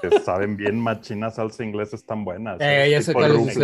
que 0.00 0.10
saben 0.24 0.56
bien 0.56 0.78
machinas 0.78 1.34
salsa 1.34 1.64
inglesa, 1.64 1.96
están 1.96 2.24
buenas. 2.24 2.58
Eh, 2.60 2.88
ya 2.88 3.02
sé 3.02 3.12
cuál 3.12 3.32
es. 3.34 3.54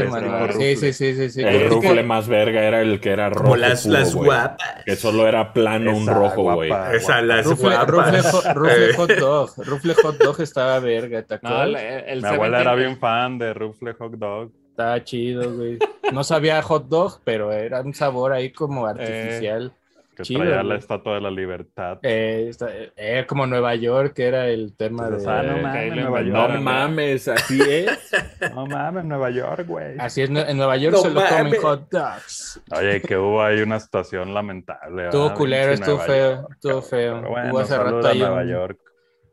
Sí, 0.57 0.75
sí, 0.77 0.93
sí, 0.93 1.15
sí, 1.15 1.31
sí. 1.31 1.43
El 1.43 1.71
rufle 1.71 2.03
más 2.03 2.27
verga 2.27 2.61
era 2.65 2.81
el 2.81 2.99
que 2.99 3.11
era 3.11 3.29
rojo. 3.31 3.45
Como 3.45 3.57
las, 3.57 3.85
puro, 3.87 3.99
las 3.99 4.15
guapas. 4.17 4.85
Que 4.85 4.97
solo 4.97 5.29
era 5.29 5.53
plano 5.53 5.97
un 5.97 6.03
Esa 6.03 6.15
rojo, 6.15 6.43
güey. 6.55 6.69
guapa. 6.69 6.93
Esa, 6.93 7.23
las 7.23 7.47
Rufle, 7.47 7.69
guapas. 7.77 8.55
rufle, 8.57 8.91
Eh. 8.91 8.95
hot 8.97 9.13
dog. 9.13 9.51
Rufle 9.65 9.95
hot 9.95 10.19
dog 10.19 10.41
estaba 10.41 10.81
verga, 10.81 11.23
¿te 11.23 11.39
No, 11.41 11.51
acuerdas? 11.51 11.83
el, 11.83 12.05
el 12.09 12.23
Mi 12.23 12.29
abuela 12.29 12.61
era 12.63 12.75
bien 12.75 12.99
fan 12.99 13.39
de 13.39 13.55
rufle 13.55 13.93
hot 13.93 14.13
dog. 14.15 14.51
Estaba 14.77 15.03
chido, 15.05 15.55
güey. 15.57 15.79
No 16.13 16.23
sabía 16.23 16.61
hot 16.61 16.87
dog, 16.89 17.21
pero 17.25 17.51
era 17.51 17.81
un 17.81 17.95
sabor 17.95 18.33
ahí 18.35 18.51
como 18.53 18.87
artificial. 18.87 19.73
Que 20.15 20.23
Chido, 20.23 20.41
traía 20.41 20.57
güey. 20.57 20.69
la 20.69 20.77
estatua 20.77 21.15
de 21.15 21.21
la 21.23 21.31
libertad. 21.31 21.99
Eh, 22.03 22.47
está- 22.51 22.69
eh, 22.97 23.25
como 23.27 23.47
Nueva 23.47 23.75
York, 23.75 24.13
que 24.15 24.25
era 24.27 24.49
el 24.49 24.75
tema 24.77 25.09
de... 25.09 25.17
Entonces, 25.17 25.29
ah, 25.29 25.43
no 25.43 25.57
ahí 25.57 25.63
mames, 25.91 26.05
lo 26.05 26.11
Nueva. 26.11 26.49
No 26.49 26.61
mames, 26.63 27.29
así 27.29 27.59
es. 27.67 28.11
No 28.55 28.67
mames, 28.67 29.05
Nueva 29.07 29.31
York, 29.31 29.67
güey. 29.67 29.95
Así 29.99 30.21
es, 30.23 30.29
en 30.31 30.57
Nueva 30.59 30.77
York 30.77 30.95
No 30.97 31.03
solo 31.03 31.23
comen 31.27 31.61
hot 31.63 31.91
dogs. 31.91 32.63
Oye, 32.71 33.01
que 33.01 33.17
hubo 33.17 33.43
ahí 33.43 33.61
una 33.63 33.81
situación 33.81 34.33
lamentable. 34.35 35.05
Estuvo 35.07 35.33
culero, 35.35 35.73
estuvo 35.73 35.99
feo, 36.01 36.37
York, 36.37 36.49
estuvo 36.53 36.83
feo. 36.83 37.23
Bueno, 37.23 37.51
Hubo 37.53 37.59
hace 37.61 37.77
rato 37.79 38.07
ahí 38.09 38.19
Nueva 38.19 38.43
un- 38.43 38.49
York. 38.49 38.79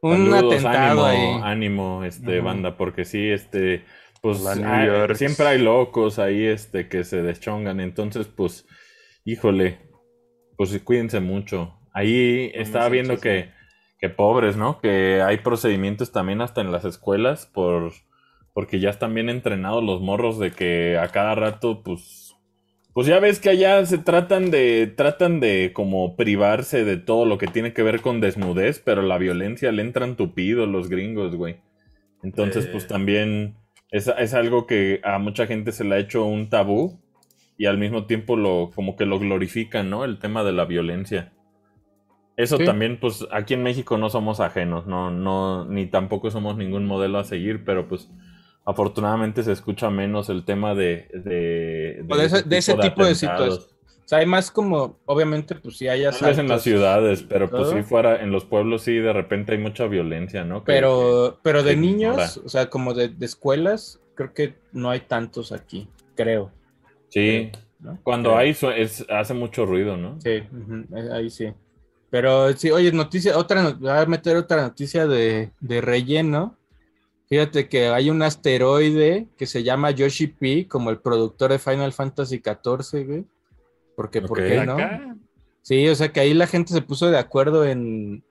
Un 0.02 0.30
Saludos, 0.32 0.54
atentado 0.66 1.06
ánimo, 1.06 1.06
ahí. 1.06 1.42
ánimo, 1.44 2.04
este, 2.04 2.38
Ujú. 2.40 2.46
banda, 2.46 2.76
porque 2.76 3.06
sí, 3.06 3.30
este, 3.30 3.86
pues 4.24 4.46
hay- 4.48 4.88
York. 4.88 5.16
siempre 5.16 5.46
hay 5.46 5.60
locos 5.62 6.18
ahí, 6.18 6.46
este, 6.46 6.88
que 6.88 7.04
se 7.04 7.22
deschongan, 7.22 7.80
entonces, 7.82 8.26
pues, 8.28 8.66
híjole, 9.26 9.78
pues 10.58 10.80
cuídense 10.84 11.20
mucho. 11.20 11.78
Ahí 11.94 12.50
estaba 12.56 12.86
sí, 12.86 12.94
viendo 12.94 13.20
que, 13.20 13.50
que 14.00 14.10
pobres, 14.10 14.56
¿no? 14.58 14.80
Que 14.80 15.22
hay 15.22 15.38
procedimientos 15.40 16.12
también 16.12 16.42
hasta 16.42 16.62
en 16.62 16.72
las 16.72 16.86
escuelas 16.86 17.46
por, 17.46 17.92
porque 18.54 18.80
ya 18.80 18.90
están 18.90 19.14
bien 19.14 19.30
entrenados 19.30 19.84
los 19.84 20.02
morros 20.02 20.40
de 20.40 20.52
que 20.52 20.98
a 20.98 21.10
cada 21.10 21.36
rato, 21.36 21.84
pues, 21.84 22.36
pues 22.94 23.08
ya 23.08 23.20
ves 23.20 23.40
que 23.40 23.50
allá 23.50 23.86
se 23.86 23.98
tratan 23.98 24.52
de, 24.52 24.88
tratan 24.88 25.40
de 25.42 25.72
como 25.74 26.16
privarse 26.16 26.86
de 26.86 26.98
todo 26.98 27.26
lo 27.26 27.38
que 27.38 27.48
tiene 27.48 27.74
que 27.74 27.84
ver 27.84 28.00
con 28.02 28.22
desnudez, 28.22 28.80
pero 28.80 29.02
la 29.02 29.18
violencia 29.18 29.72
le 29.72 29.82
entran 29.82 30.16
tupidos 30.16 30.68
los 30.70 30.88
gringos, 30.90 31.36
güey. 31.36 31.58
Entonces, 32.24 32.66
Eh. 32.66 32.70
pues 32.72 32.88
también 32.88 33.56
es, 33.94 34.08
es 34.18 34.34
algo 34.34 34.68
que 34.68 35.00
a 35.06 35.18
mucha 35.20 35.48
gente 35.48 35.72
se 35.72 35.86
le 35.86 35.96
ha 35.96 36.00
hecho 36.00 36.26
un 36.26 36.50
tabú 36.50 37.00
y 37.58 37.68
al 37.68 37.78
mismo 37.78 38.06
tiempo 38.08 38.36
lo, 38.36 38.72
como 38.76 38.96
que 38.98 39.06
lo 39.06 39.20
glorifican, 39.20 39.90
¿no? 39.90 40.04
El 40.04 40.20
tema 40.20 40.44
de 40.44 40.52
la 40.52 40.66
violencia. 40.66 41.32
Eso 42.36 42.58
Sí. 42.58 42.66
también, 42.66 43.00
pues, 43.00 43.26
aquí 43.32 43.54
en 43.54 43.62
México 43.64 43.98
no 43.98 44.10
somos 44.10 44.40
ajenos, 44.40 44.88
no, 44.88 45.12
no, 45.12 45.66
ni 45.66 45.86
tampoco 45.86 46.32
somos 46.32 46.58
ningún 46.58 46.86
modelo 46.88 47.20
a 47.20 47.24
seguir, 47.24 47.64
pero 47.64 47.88
pues 47.88 48.10
afortunadamente 48.66 49.44
se 49.44 49.52
escucha 49.52 49.90
menos 49.92 50.30
el 50.30 50.44
tema 50.44 50.74
de, 50.74 51.08
de, 51.14 52.04
de 52.04 52.58
ese- 52.58 52.76
tipo 52.76 53.06
de 53.06 53.14
situaciones. 53.16 53.70
O 54.06 54.08
sea, 54.08 54.20
hay 54.20 54.26
más 54.26 54.52
como, 54.52 55.00
obviamente, 55.06 55.56
pues 55.56 55.78
sí 55.78 55.88
hay 55.88 56.02
vez 56.02 56.08
en 56.08 56.22
las 56.22 56.36
asaltos, 56.36 56.64
ciudades, 56.64 57.24
pero 57.24 57.50
pues 57.50 57.64
todo. 57.64 57.78
sí 57.78 57.84
fuera, 57.84 58.22
en 58.22 58.32
los 58.32 58.44
pueblos 58.46 58.82
sí 58.84 58.96
de 58.98 59.14
repente 59.14 59.54
hay 59.54 59.58
mucha 59.60 59.88
violencia, 59.88 60.44
¿no? 60.44 60.60
Que- 60.60 60.74
Pero, 60.74 61.40
pero 61.42 61.64
de 61.64 61.76
niños, 61.78 62.38
o 62.44 62.50
sea, 62.50 62.70
como 62.70 62.94
de, 62.94 63.08
de 63.10 63.26
escuelas, 63.26 64.00
creo 64.16 64.34
que 64.34 64.56
no 64.74 64.90
hay 64.90 65.00
tantos 65.02 65.52
aquí, 65.52 65.88
creo. 66.16 66.52
sí, 67.10 67.50
¿no? 67.80 68.00
cuando 68.04 68.30
Creo. 68.32 68.40
hay 68.40 68.56
es, 68.78 69.06
hace 69.10 69.34
mucho 69.34 69.66
ruido, 69.66 69.96
¿no? 69.98 70.20
Sí, 70.22 70.30
eh, 70.30 71.10
ahí 71.12 71.30
sí. 71.30 71.54
Pero 72.10 72.54
sí, 72.54 72.70
oye, 72.72 72.92
noticia, 72.92 73.38
otra, 73.38 73.72
voy 73.72 73.90
a 73.90 74.06
meter 74.06 74.36
otra 74.38 74.62
noticia 74.62 75.08
de, 75.08 75.52
de 75.60 75.82
relleno. 75.82 76.58
Fíjate 77.28 77.68
que 77.68 77.88
hay 77.88 78.10
un 78.12 78.22
asteroide 78.22 79.28
que 79.38 79.48
se 79.48 79.64
llama 79.64 79.92
Yoshi 79.92 80.28
P, 80.28 80.68
como 80.68 80.92
el 80.92 81.00
productor 81.00 81.52
de 81.52 81.58
Final 81.60 81.92
Fantasy 81.94 82.38
XIV, 82.44 83.06
güey. 83.08 83.26
Porque, 83.96 84.22
¿por 84.22 84.40
Ok. 84.40 84.46
qué 84.48 84.66
no? 84.66 84.74
Acá, 84.74 85.16
Sí, 85.62 85.88
o 85.88 85.96
sea 85.96 86.12
que 86.12 86.20
ahí 86.20 86.34
la 86.34 86.48
gente 86.48 86.74
se 86.74 86.82
puso 86.82 87.10
de 87.10 87.18
acuerdo 87.18 87.66
en, 87.66 88.22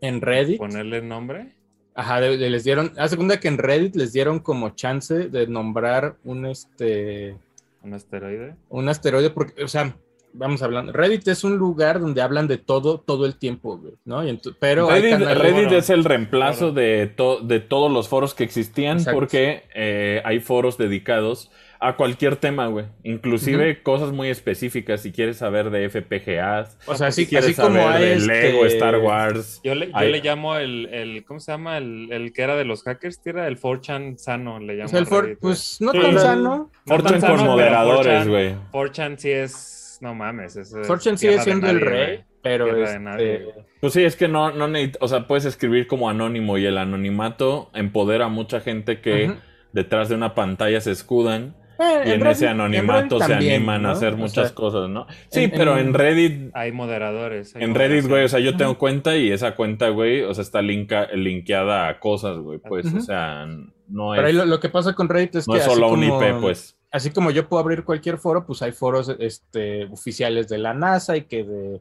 en 0.00 0.20
Reddit. 0.20 0.58
ponerle 0.58 1.02
nombre. 1.02 1.54
Ajá, 1.94 2.20
de- 2.20 2.38
de- 2.38 2.48
les 2.50 2.64
dieron, 2.64 2.92
a 2.96 3.08
segunda 3.08 3.38
que 3.40 3.48
en 3.48 3.58
Reddit 3.58 3.94
les 3.96 4.12
dieron 4.12 4.38
como 4.38 4.70
chance 4.70 5.28
de 5.28 5.46
nombrar 5.46 6.16
un 6.24 6.46
este 6.46 7.36
Un 7.82 7.92
asteroide. 7.92 8.54
un 8.70 8.88
asteroide, 8.88 9.28
porque, 9.30 9.62
o 9.64 9.68
sea, 9.68 9.94
vamos 10.32 10.62
hablando, 10.62 10.92
Reddit 10.92 11.28
es 11.28 11.44
un 11.44 11.58
lugar 11.58 12.00
donde 12.00 12.22
hablan 12.22 12.46
de 12.48 12.56
todo, 12.56 13.00
todo 13.00 13.26
el 13.26 13.36
tiempo, 13.36 13.78
¿no? 14.06 14.26
Y 14.26 14.40
pero 14.60 14.88
hay 14.88 15.02
Reddit, 15.02 15.18
canales- 15.18 15.38
Reddit 15.42 15.54
Bueno, 15.64 15.76
es 15.76 15.90
el 15.90 16.04
reemplazo 16.04 16.72
claro. 16.72 16.72
de, 16.72 17.06
to- 17.08 17.40
de 17.40 17.60
todos 17.60 17.92
los 17.92 18.08
foros 18.08 18.32
que 18.32 18.44
existían 18.44 18.98
Exacto. 18.98 19.18
porque 19.18 19.64
eh, 19.74 20.22
hay 20.24 20.40
foros 20.40 20.78
dedicados 20.78 21.50
a 21.82 21.96
cualquier 21.96 22.36
tema, 22.36 22.66
güey. 22.66 22.84
Inclusive 23.04 23.82
cosas 23.82 24.12
muy 24.12 24.28
específicas 24.28 25.00
si 25.00 25.12
quieres 25.12 25.38
saber 25.38 25.70
de 25.70 25.88
FPGAs, 25.88 26.78
o 26.86 26.94
sea, 26.94 27.10
si 27.10 27.22
así, 27.22 27.30
quieres 27.30 27.46
así 27.50 27.54
como 27.60 27.76
saber 27.80 27.86
hay 27.96 28.02
de 28.04 28.12
este- 28.16 28.26
Lego, 28.52 28.66
Star 28.66 28.98
Wars. 28.98 29.60
Yo 29.64 29.74
le, 29.74 29.86
yo 29.86 29.92
Hay- 29.96 30.12
le 30.12 30.20
llamo 30.20 30.56
el, 30.56 30.86
el, 30.92 31.24
¿cómo 31.24 31.40
se 31.40 31.52
llama? 31.52 31.78
El, 31.78 32.12
el 32.12 32.32
que 32.34 32.42
era 32.42 32.56
de 32.56 32.64
los 32.66 32.82
hackers, 32.82 33.16
que 33.18 33.30
era 33.30 33.48
el 33.48 33.58
4chan 33.58 34.18
sano, 34.18 34.58
le 34.60 34.74
llamo. 34.74 34.86
o 34.86 34.88
sea, 34.88 34.98
el 34.98 35.06
Reddit, 35.06 35.38
pues 35.40 35.80
no 35.80 35.92
tan 35.92 36.18
sano. 36.18 36.70
No 36.84 36.94
Fortran 36.96 37.12
tan 37.14 37.20
sano, 37.22 37.34
con 37.36 37.40
pero 37.44 37.50
moderadores, 37.52 38.26
4chan 38.26 38.28
güey. 38.28 38.54
4chan 38.72 39.16
sí 39.16 39.30
es, 39.30 39.98
no 40.02 40.14
mames. 40.14 40.56
es- 40.56 40.72
es 40.74 40.86
4chan 40.88 41.16
sigue 41.16 41.38
siendo 41.40 41.70
el 41.70 41.80
rey, 41.80 42.20
pero 42.42 42.76
este. 42.84 43.44
Pues 43.80 43.94
sí, 43.94 44.04
es 44.04 44.16
que 44.16 44.28
no, 44.28 44.50
no 44.52 44.68
necesit- 44.68 44.98
o 45.00 45.08
sea, 45.08 45.26
puedes 45.26 45.46
escribir 45.46 45.86
como 45.86 46.10
anónimo 46.10 46.58
y 46.58 46.66
el 46.66 46.76
anonimato 46.76 47.70
empodera 47.72 48.26
a 48.26 48.28
mucha 48.28 48.60
gente 48.60 49.00
que 49.00 49.32
detrás 49.72 50.10
de 50.10 50.14
una 50.14 50.34
pantalla 50.34 50.80
se 50.82 50.90
escudan 50.90 51.54
eh, 51.80 52.02
y 52.06 52.10
en, 52.10 52.20
Reddit- 52.20 52.30
ese 52.30 52.44
en 52.46 52.50
anonimato 52.52 53.18
se 53.20 53.28
también, 53.28 53.54
animan 53.56 53.76
a 53.86 53.88
¿no? 53.88 53.90
hacer 53.90 54.14
O 54.14 54.16
muchas 54.18 54.48
sea, 54.48 54.54
cosas, 54.54 54.88
¿no? 54.88 55.06
Sí, 55.30 55.44
en- 55.44 55.50
pero 55.52 55.78
en- 55.78 55.88
en 55.88 55.94
Reddit 55.94 56.50
Hay 56.54 56.72
moderadores. 56.72 57.56
hay 57.56 57.62
En 57.64 57.74
Reddit, 57.74 58.06
güey, 58.06 58.24
o 58.24 58.28
sea, 58.28 58.40
yo 58.40 58.56
tengo 58.56 58.76
cuenta 58.78 59.16
y 59.16 59.30
esa 59.32 59.54
cuenta, 59.56 59.88
güey, 59.88 60.22
o 60.22 60.34
sea, 60.34 60.42
está 60.42 60.62
linka, 60.62 61.08
linkeada 61.14 61.88
a 61.88 61.98
cosas, 62.00 62.38
güey, 62.38 62.58
pues, 62.58 62.86
o 62.94 63.00
sea, 63.00 63.46
no 63.88 64.10
Pero 64.12 64.26
ahí 64.26 64.30
es, 64.32 64.36
lo, 64.36 64.44
lo 64.44 64.60
que 64.60 64.68
pasa 64.68 64.92
con 64.94 65.08
Reddit 65.08 65.36
es 65.36 65.48
no 65.48 65.54
que 65.54 65.60
es 65.60 65.66
así 65.66 65.74
solo 65.74 65.88
un 65.92 66.00
como- 66.08 66.22
IP, 66.22 66.40
pues. 66.40 66.76
así 66.92 67.10
como 67.10 67.30
yo 67.30 67.48
puedo 67.48 67.60
abrir 67.62 67.84
cualquier 67.84 68.18
foro, 68.18 68.44
pues 68.46 68.62
hay 68.62 68.72
foros 68.72 69.14
este, 69.18 69.84
oficiales 69.86 70.48
de 70.48 70.58
la 70.58 70.74
NASA 70.74 71.16
y 71.16 71.22
que 71.22 71.44
de 71.44 71.80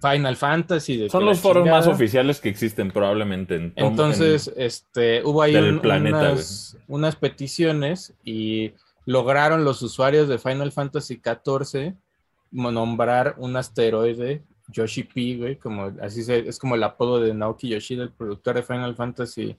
Final 0.00 0.36
Fantasy. 0.36 0.96
De 0.96 1.10
Son 1.10 1.26
los 1.26 1.40
foros 1.40 1.68
más 1.68 1.86
oficiales 1.86 2.40
que 2.40 2.48
existen 2.48 2.90
probablemente. 2.90 3.56
En 3.56 3.74
tom- 3.74 3.88
Entonces, 3.90 4.50
este, 4.56 5.22
hubo 5.22 5.42
ahí 5.42 5.52
del 5.52 5.74
un- 5.74 5.80
planeta, 5.80 6.18
unas, 6.32 6.78
unas 6.88 7.16
peticiones 7.16 8.14
y 8.24 8.72
lograron 9.06 9.64
los 9.64 9.82
usuarios 9.82 10.28
de 10.28 10.38
Final 10.38 10.72
Fantasy 10.72 11.20
XIV 11.22 11.94
nombrar 12.50 13.34
un 13.38 13.56
asteroide, 13.56 14.42
Yoshi 14.68 15.02
P, 15.04 15.36
güey, 15.36 15.56
como 15.56 15.92
así 16.00 16.22
se- 16.22 16.48
es 16.48 16.58
como 16.58 16.74
el 16.74 16.82
apodo 16.84 17.20
de 17.20 17.34
Naoki 17.34 17.68
Yoshida, 17.68 18.02
el 18.04 18.12
productor 18.12 18.56
de 18.56 18.62
Final 18.62 18.94
Fantasy 18.94 19.56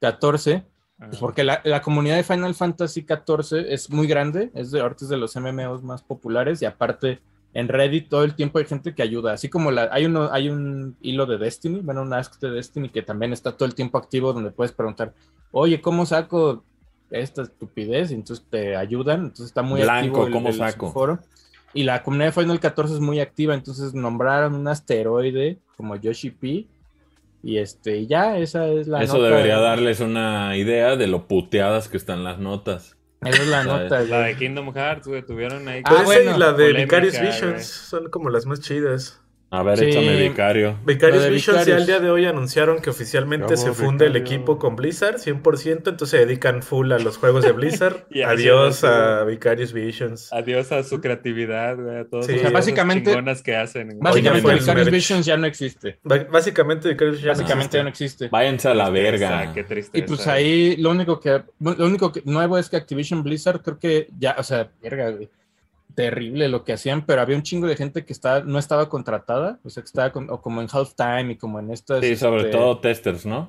XIV. 0.00 0.62
Ah, 1.00 1.06
Pues 1.06 1.18
porque 1.18 1.44
la, 1.44 1.60
la 1.64 1.80
comunidad 1.80 2.16
de 2.16 2.24
Final 2.24 2.54
Fantasy 2.54 3.06
XIV 3.06 3.72
es 3.72 3.88
muy 3.90 4.06
grande, 4.06 4.50
es 4.54 4.70
de 4.72 4.80
ahorita 4.80 5.04
es 5.04 5.08
de 5.08 5.16
los 5.16 5.34
MMOs 5.36 5.82
más 5.82 6.02
populares 6.02 6.60
y 6.60 6.64
aparte 6.64 7.20
en 7.54 7.68
Reddit 7.68 8.08
todo 8.08 8.24
el 8.24 8.34
tiempo 8.34 8.58
hay 8.58 8.64
gente 8.66 8.94
que 8.94 9.02
ayuda, 9.02 9.32
así 9.32 9.48
como 9.48 9.70
la, 9.70 9.88
hay 9.92 10.04
uno 10.06 10.28
hay 10.32 10.48
un 10.50 10.96
hilo 11.00 11.24
de 11.24 11.38
Destiny, 11.38 11.80
bueno, 11.80 12.02
un 12.02 12.12
ask 12.12 12.38
de 12.40 12.50
Destiny 12.50 12.90
que 12.90 13.02
también 13.02 13.32
está 13.32 13.52
todo 13.56 13.66
el 13.66 13.74
tiempo 13.74 13.96
activo 13.96 14.32
donde 14.32 14.50
puedes 14.50 14.72
preguntar, 14.72 15.14
oye, 15.52 15.80
¿cómo 15.80 16.04
saco 16.04 16.64
esta 17.10 17.42
estupidez? 17.42 18.10
Y 18.10 18.14
entonces 18.14 18.44
te 18.48 18.76
ayudan, 18.76 19.20
entonces 19.24 19.46
está 19.46 19.62
muy 19.62 19.80
Blanco, 19.82 19.98
activo 20.22 20.26
el, 20.26 20.32
¿cómo 20.32 20.48
el 20.48 20.54
saco? 20.54 20.92
foro. 20.92 21.18
Y 21.74 21.82
la 21.84 22.02
comunidad 22.02 22.26
de 22.34 22.40
Final 22.40 22.60
14 22.60 22.94
es 22.94 23.00
muy 23.00 23.20
activa, 23.20 23.54
entonces 23.54 23.94
nombraron 23.94 24.54
un 24.54 24.68
asteroide 24.68 25.58
como 25.76 25.96
Yoshi 25.96 26.30
P. 26.30 26.66
Y 27.42 27.58
este, 27.58 28.06
ya, 28.06 28.38
esa 28.38 28.66
es 28.66 28.88
la 28.88 29.02
Eso 29.02 29.18
nota. 29.18 29.28
debería 29.28 29.58
darles 29.58 30.00
una 30.00 30.56
idea 30.56 30.96
de 30.96 31.06
lo 31.06 31.28
puteadas 31.28 31.88
que 31.88 31.96
están 31.96 32.24
las 32.24 32.38
notas. 32.38 32.96
Esa 33.20 33.42
es 33.42 33.48
la 33.48 33.64
nota, 33.64 34.00
La 34.02 34.20
de 34.20 34.36
Kingdom 34.36 34.72
Hearts, 34.72 35.06
güey, 35.06 35.24
tuvieron 35.24 35.66
ahí. 35.68 35.82
Ah, 35.84 35.94
esa 35.94 36.04
bueno, 36.04 36.36
y 36.36 36.38
la 36.38 36.52
de 36.52 36.72
Vicarious. 36.72 37.20
Visions 37.20 37.64
son 37.66 38.10
como 38.10 38.30
las 38.30 38.46
más 38.46 38.60
chidas. 38.60 39.20
A 39.50 39.62
ver, 39.62 39.78
Sí. 39.78 39.84
échame 39.86 40.28
vicario. 40.28 40.78
Vicarious 40.84 41.30
Visions 41.30 41.64
ya 41.64 41.76
al 41.76 41.86
día 41.86 42.00
de 42.00 42.10
hoy 42.10 42.26
anunciaron 42.26 42.82
que 42.82 42.90
oficialmente 42.90 43.56
se 43.56 43.72
funde 43.72 44.04
el 44.06 44.16
equipo 44.16 44.58
con 44.58 44.76
Blizzard 44.76 45.16
100%, 45.18 45.88
entonces 45.88 46.10
se 46.10 46.18
dedican 46.26 46.62
full 46.62 46.92
a 46.92 46.98
los 46.98 47.16
juegos 47.16 47.44
de 47.44 47.52
Blizzard. 47.52 48.04
Y 48.10 48.22
Adiós 48.22 48.84
a 48.84 49.24
Vicarious 49.24 49.72
Visions. 49.72 50.30
Adiós 50.34 50.70
a 50.72 50.82
su 50.82 51.00
creatividad, 51.00 51.76
güey, 51.76 51.96
a 52.00 52.04
todas 52.04 52.26
Sí. 52.26 52.32
las 52.32 52.40
O 52.40 52.42
sea, 52.42 52.50
básicamente- 52.50 53.10
chingonas 53.10 53.42
que 53.42 53.56
hacen. 53.56 53.98
Básicamente, 54.00 54.52
Vicarious. 54.52 54.90
Visions 54.90 55.24
ya 55.24 55.36
no 55.38 55.46
existe. 55.46 55.98
Ba- 56.02 56.26
Básicamente 56.30 56.88
Vicarious 56.90 57.16
Visions 57.16 57.38
Básicamente 57.38 57.76
ya 57.78 57.82
no 57.84 57.88
existe. 57.88 58.28
Váyanse 58.28 58.68
a 58.68 58.74
la 58.74 58.90
Tristeza, 58.90 59.28
verga. 59.30 59.52
Qué 59.54 59.64
tristeza. 59.64 60.04
Y 60.04 60.06
pues 60.06 60.26
ahí 60.26 60.76
lo 60.76 60.90
único 60.90 61.20
que 61.20 61.42
lo 61.60 61.86
único 61.86 62.12
que 62.12 62.20
nuevo 62.26 62.58
es 62.58 62.68
que 62.68 62.76
Activision 62.76 63.22
Blizzard 63.22 63.62
creo 63.62 63.78
que 63.78 64.08
ya, 64.18 64.36
o 64.38 64.42
sea, 64.42 64.70
verga, 64.82 65.10
güey. 65.10 65.30
Terrible 66.02 66.48
lo 66.48 66.62
que 66.62 66.72
hacían, 66.72 67.04
pero 67.04 67.20
había 67.22 67.34
un 67.36 67.42
chingo 67.42 67.66
de 67.66 67.74
gente 67.74 68.04
que 68.04 68.12
está, 68.12 68.42
no 68.44 68.58
estaba 68.60 68.88
contratada, 68.88 69.58
o 69.64 69.68
sea, 69.70 69.82
que 69.82 69.86
estaba 69.88 70.12
con- 70.12 70.30
o 70.30 70.40
como 70.40 70.60
en 70.62 70.68
halftime 70.72 71.32
y 71.32 71.36
como 71.36 71.58
en 71.58 71.72
estas. 71.72 72.04
Sí, 72.04 72.14
sobre 72.14 72.42
este, 72.42 72.52
todo 72.52 72.78
testers, 72.78 73.26
¿no? 73.26 73.48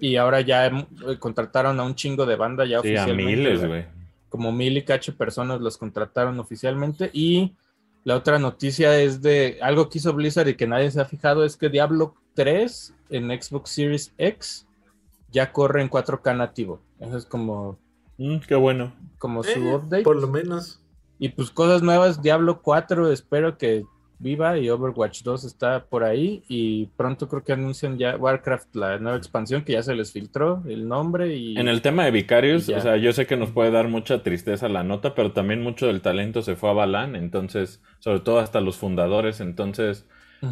Y 0.00 0.16
ahora 0.16 0.42
ya 0.42 0.66
eh, 0.66 0.72
contrataron 1.18 1.80
a 1.80 1.84
un 1.84 1.94
chingo 1.94 2.26
de 2.26 2.36
banda 2.36 2.66
ya 2.66 2.82
Sí, 2.82 2.88
a 2.94 3.00
oficialmente. 3.04 3.24
miles, 3.36 3.58
güey. 3.60 3.68
güey. 3.70 3.84
Como 4.28 4.52
mil 4.52 4.76
y 4.76 4.82
cacho 4.84 5.16
personas 5.16 5.62
los 5.62 5.78
contrataron 5.78 6.38
oficialmente. 6.38 7.08
Y 7.14 7.54
la 8.04 8.16
otra 8.16 8.38
noticia 8.38 9.00
es 9.00 9.22
de 9.22 9.56
algo 9.62 9.88
que 9.88 9.96
hizo 9.96 10.12
Blizzard 10.12 10.48
y 10.48 10.54
que 10.56 10.66
nadie 10.66 10.90
se 10.90 11.00
ha 11.00 11.06
fijado, 11.06 11.42
es 11.44 11.56
que 11.56 11.70
Diablo 11.70 12.14
3 12.34 12.92
en 13.08 13.30
Xbox 13.40 13.70
Series 13.70 14.12
X 14.18 14.66
ya 15.32 15.52
corre 15.52 15.80
en 15.80 15.88
4K 15.88 16.36
nativo. 16.36 16.80
Eso 17.00 17.16
es 17.16 17.24
como, 17.24 17.78
Mm, 18.18 18.40
qué 18.46 18.54
bueno. 18.56 18.92
como 19.18 19.42
su 19.42 19.50
eh, 19.58 19.74
update. 19.76 20.02
por 20.02 20.20
lo 20.20 20.28
menos. 20.28 20.82
Y 21.18 21.30
pues 21.30 21.50
cosas 21.50 21.82
nuevas, 21.82 22.22
Diablo 22.22 22.62
4 22.62 23.10
espero 23.10 23.58
que 23.58 23.84
viva 24.20 24.58
y 24.58 24.68
Overwatch 24.68 25.22
2 25.22 25.44
está 25.44 25.84
por 25.84 26.04
ahí 26.04 26.42
y 26.48 26.86
pronto 26.96 27.28
creo 27.28 27.44
que 27.44 27.52
anuncian 27.52 27.98
ya 27.98 28.16
Warcraft, 28.16 28.74
la 28.74 28.98
nueva 28.98 29.16
expansión 29.16 29.62
que 29.62 29.74
ya 29.74 29.82
se 29.82 29.94
les 29.94 30.12
filtró 30.12 30.62
el 30.68 30.88
nombre 30.88 31.36
y... 31.36 31.56
En 31.56 31.68
el 31.68 31.82
tema 31.82 32.04
de 32.04 32.10
Vicarious, 32.10 32.68
o 32.68 32.80
sea, 32.80 32.96
yo 32.96 33.12
sé 33.12 33.26
que 33.26 33.36
nos 33.36 33.50
puede 33.50 33.70
dar 33.70 33.88
mucha 33.88 34.22
tristeza 34.22 34.68
la 34.68 34.82
nota, 34.82 35.14
pero 35.14 35.32
también 35.32 35.62
mucho 35.62 35.86
del 35.86 36.00
talento 36.00 36.42
se 36.42 36.56
fue 36.56 36.70
a 36.70 36.74
Balan, 36.74 37.14
entonces, 37.14 37.80
sobre 38.00 38.20
todo 38.20 38.40
hasta 38.40 38.60
los 38.60 38.76
fundadores, 38.76 39.40
entonces, 39.40 40.06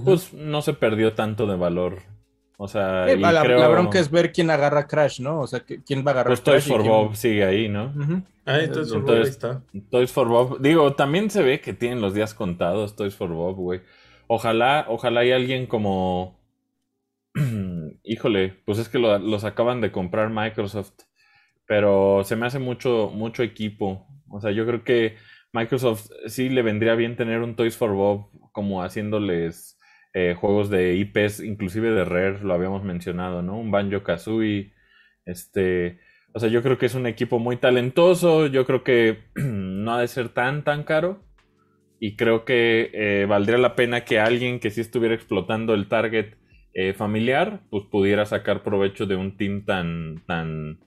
pues 0.04 0.32
no 0.32 0.62
se 0.62 0.74
perdió 0.74 1.14
tanto 1.14 1.46
de 1.46 1.56
valor. 1.56 2.02
O 2.58 2.68
sea, 2.68 3.06
Eh, 3.08 3.16
y 3.16 3.20
la, 3.20 3.32
la 3.32 3.42
creo, 3.42 3.70
bronca 3.70 3.98
es 3.98 4.10
ver 4.10 4.32
quién 4.32 4.48
agarra 4.50 4.86
Crash, 4.86 5.20
¿no? 5.20 5.40
O 5.40 5.46
sea, 5.46 5.60
quién 5.60 6.04
va 6.06 6.10
a 6.10 6.14
agarrar 6.14 6.28
pues 6.30 6.42
Toys 6.42 6.64
Crash. 6.64 6.72
for 6.72 6.80
quién- 6.82 6.92
Bob 6.92 7.14
sigue 7.16 7.44
ahí, 7.44 7.68
¿no? 7.68 7.92
Ujú. 7.94 8.22
Ah, 8.46 8.60
entonces, 8.60 8.94
Entonces- 8.94 9.24
ahí 9.24 9.30
está. 9.30 9.62
Toys 9.90 10.10
for 10.10 10.28
Bob, 10.28 10.60
digo, 10.60 10.94
también 10.94 11.28
se 11.30 11.42
ve 11.42 11.60
que 11.60 11.74
tienen 11.74 12.00
los 12.00 12.14
días 12.14 12.32
contados 12.32 12.96
Toys 12.96 13.14
for 13.14 13.28
Bob, 13.30 13.56
güey. 13.56 13.80
Ojalá, 14.26 14.86
ojalá 14.88 15.20
hay 15.20 15.32
alguien 15.32 15.66
como, 15.66 16.38
híjole, 18.04 18.54
pues 18.64 18.78
es 18.78 18.88
que 18.88 18.98
lo- 18.98 19.18
los 19.18 19.44
acaban 19.44 19.80
de 19.80 19.92
comprar 19.92 20.30
Microsoft, 20.30 20.92
pero 21.66 22.22
se 22.24 22.36
me 22.36 22.46
hace 22.46 22.58
mucho, 22.58 23.10
mucho 23.12 23.42
equipo. 23.42 24.06
O 24.30 24.40
sea, 24.40 24.50
yo 24.50 24.66
creo 24.66 24.82
que 24.84 25.16
Microsoft 25.52 26.08
sí 26.26 26.48
le 26.48 26.62
vendría 26.62 26.94
bien 26.94 27.16
tener 27.16 27.40
un 27.42 27.54
Toys 27.56 27.76
for 27.76 27.92
Bob 27.92 28.30
como 28.52 28.82
haciéndoles 28.82 29.75
eh, 30.18 30.34
juegos 30.34 30.70
de 30.70 30.94
IPs, 30.94 31.40
inclusive 31.40 31.90
de 31.90 32.06
Rare, 32.06 32.40
lo 32.40 32.54
habíamos 32.54 32.82
mencionado, 32.82 33.42
¿no? 33.42 33.58
Un 33.58 33.70
Banjo 33.70 34.02
Kazooie, 34.02 34.72
este, 35.26 35.98
o 36.32 36.40
sea, 36.40 36.48
yo 36.48 36.62
creo 36.62 36.78
que 36.78 36.86
es 36.86 36.94
un 36.94 37.06
equipo 37.06 37.38
muy 37.38 37.58
talentoso, 37.58 38.46
yo 38.46 38.64
creo 38.64 38.82
que 38.82 39.24
no 39.34 39.92
ha 39.92 40.00
de 40.00 40.08
ser 40.08 40.30
tan, 40.30 40.64
tan 40.64 40.84
caro. 40.84 41.22
Y 42.00 42.16
creo 42.16 42.46
que 42.46 42.90
eh, 42.94 43.26
valdría 43.28 43.58
la 43.58 43.76
pena 43.76 44.06
que 44.06 44.18
alguien 44.18 44.58
que 44.58 44.70
sí 44.70 44.80
estuviera 44.80 45.14
explotando 45.14 45.74
el 45.74 45.86
target 45.86 46.38
eh, 46.72 46.94
familiar, 46.94 47.60
pues 47.68 47.84
pudiera 47.84 48.24
sacar 48.24 48.62
provecho 48.62 49.04
de 49.04 49.16
un 49.16 49.36
team 49.36 49.66
tan, 49.66 50.22
tan 50.26 50.78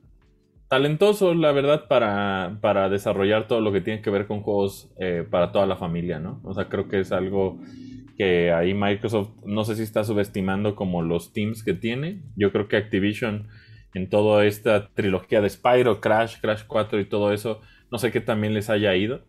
talentoso, 0.69 1.35
la 1.35 1.51
verdad, 1.51 1.87
para, 1.87 2.57
para 2.61 2.89
desarrollar 2.89 3.47
todo 3.47 3.61
lo 3.61 3.71
que 3.71 3.81
tiene 3.81 4.01
que 4.01 4.09
ver 4.09 4.25
con 4.25 4.41
juegos 4.41 4.91
para 5.29 5.51
toda 5.51 5.67
la 5.67 5.75
familia, 5.75 6.17
¿no? 6.17 6.41
O 6.43 6.55
sea, 6.55 6.67
creo 6.67 6.87
que 6.87 7.01
es 7.01 7.11
algo 7.11 7.59
que 8.19 8.51
ahí 8.51 8.73
Microsoft, 8.73 9.29
no 9.45 9.63
sé 9.63 9.77
si 9.77 9.83
está 9.83 10.03
subestimando 10.03 10.75
como 10.75 11.01
los 11.01 11.31
teams 11.31 11.63
que 11.63 11.73
tiene. 11.73 12.21
Yo 12.35 12.51
creo 12.51 12.67
que 12.67 12.75
Activision 12.75 13.47
en 13.93 14.09
toda 14.09 14.45
esta 14.45 14.89
trilogía 14.93 15.39
de 15.41 15.49
Spyro, 15.49 16.01
Crash, 16.01 16.35
Crash 16.41 16.63
4 16.67 16.99
y 16.99 17.05
todo 17.05 17.31
eso, 17.31 17.61
no 17.89 17.97
sé 17.97 18.11
qué 18.11 18.19
también 18.19 18.53
les 18.53 18.69
haya 18.69 18.93
ido. 18.95 19.21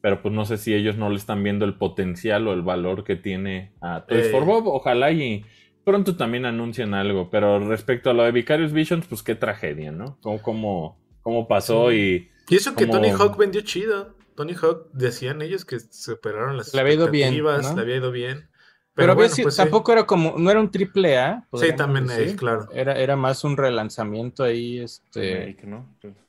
Pero 0.00 0.22
pues 0.22 0.32
no 0.32 0.44
sé 0.44 0.58
si 0.58 0.72
ellos 0.74 0.96
no 0.96 1.10
le 1.10 1.16
están 1.16 1.42
viendo 1.42 1.64
el 1.64 1.74
potencial 1.74 2.46
o 2.46 2.52
el 2.52 2.62
valor 2.62 3.02
que 3.02 3.16
tiene 3.16 3.72
a 3.80 4.06
Toys 4.06 4.26
Eh. 4.26 4.30
for 4.30 4.44
Bob. 4.44 4.68
Ojalá 4.68 5.10
y 5.10 5.44
pronto 5.82 6.14
también 6.16 6.46
anuncien 6.46 6.94
algo. 6.94 7.30
Pero 7.30 7.58
respecto 7.68 8.10
a 8.10 8.14
lo 8.14 8.22
de 8.22 8.30
Vicarious 8.30 8.72
Visions, 8.72 9.06
pues 9.08 9.24
qué 9.24 9.34
tragedia, 9.34 9.90
¿no? 9.90 10.16
Cómo, 10.22 10.40
cómo, 10.40 11.00
cómo 11.20 11.48
pasó 11.48 11.92
y... 11.92 12.28
Y 12.48 12.54
eso 12.54 12.76
que 12.76 12.86
Como- 12.86 13.00
Tony 13.00 13.10
Hawk 13.10 13.36
vendió 13.36 13.60
chido. 13.62 14.14
Tony 14.38 14.54
Hawk 14.54 14.88
decían 14.92 15.42
ellos 15.42 15.64
que 15.64 15.80
superaron 15.80 16.56
las 16.56 16.68
Le 16.72 16.80
había 16.80 16.94
ido 16.94 17.08
bien, 17.10 17.34
expectativas, 17.34 17.74
¿no? 17.74 17.76
le 17.76 17.82
había 17.82 17.96
ido 17.96 18.10
bien. 18.12 18.48
Pero, 18.94 19.12
Pero, 19.12 19.14
bueno, 19.14 19.30
ves, 19.30 19.38
pues 19.40 19.56
sí. 19.56 19.62
tampoco 19.62 19.92
era 19.92 20.06
como, 20.06 20.38
no 20.38 20.50
era 20.50 20.60
un 20.60 20.70
triple 20.70 21.18
A. 21.18 21.46
Sí, 21.52 21.74
también 21.74 22.06
decir. 22.06 22.32
eh, 22.32 22.36
claro. 22.36 22.68
Era, 22.72 22.96
era 22.98 23.16
más 23.16 23.44
un 23.44 23.56
relanzamiento 23.56 24.44
ahí, 24.44 24.78
este, 24.80 25.50
Remake, 25.50 25.64
¿no? 25.66 25.86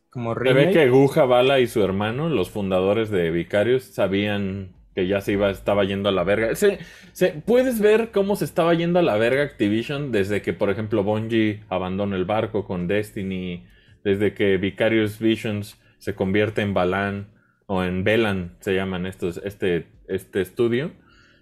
como 0.09 0.33
Se 0.43 0.53
ve 0.53 0.69
remake. 0.69 0.71
que 0.71 0.89
Guja 0.89 1.25
Bala 1.25 1.59
y 1.59 1.67
su 1.67 1.83
hermano, 1.83 2.29
los 2.29 2.49
fundadores 2.49 3.09
de 3.09 3.29
Vicarious, 3.31 3.83
sabían 3.83 4.73
que 4.95 5.07
ya 5.07 5.21
se 5.21 5.33
iba, 5.33 5.49
estaba 5.51 5.83
yendo 5.83 6.09
a 6.09 6.11
la 6.11 6.23
verga. 6.23 6.55
Se, 6.55 6.79
se- 7.13 7.31
puedes 7.45 7.79
ver 7.79 8.11
cómo 8.11 8.35
se 8.35 8.45
estaba 8.45 8.73
yendo 8.73 8.99
a 8.99 9.03
la 9.03 9.17
verga 9.17 9.43
Activision 9.43 10.11
desde 10.11 10.41
que, 10.41 10.53
por 10.53 10.69
ejemplo, 10.69 11.03
Bungie 11.03 11.63
abandona 11.69 12.15
el 12.15 12.25
barco 12.25 12.65
con 12.65 12.87
Destiny, 12.87 13.65
desde 14.03 14.33
que 14.33 14.57
Vicarious 14.57 15.19
Visions 15.19 15.77
se 15.99 16.15
convierte 16.15 16.61
en 16.61 16.73
Balan 16.73 17.27
o 17.71 17.83
en 17.83 18.03
Velan, 18.03 18.55
se 18.61 18.73
llaman 18.73 19.05
estos, 19.05 19.39
este, 19.45 19.85
este 20.07 20.41
estudio. 20.41 20.91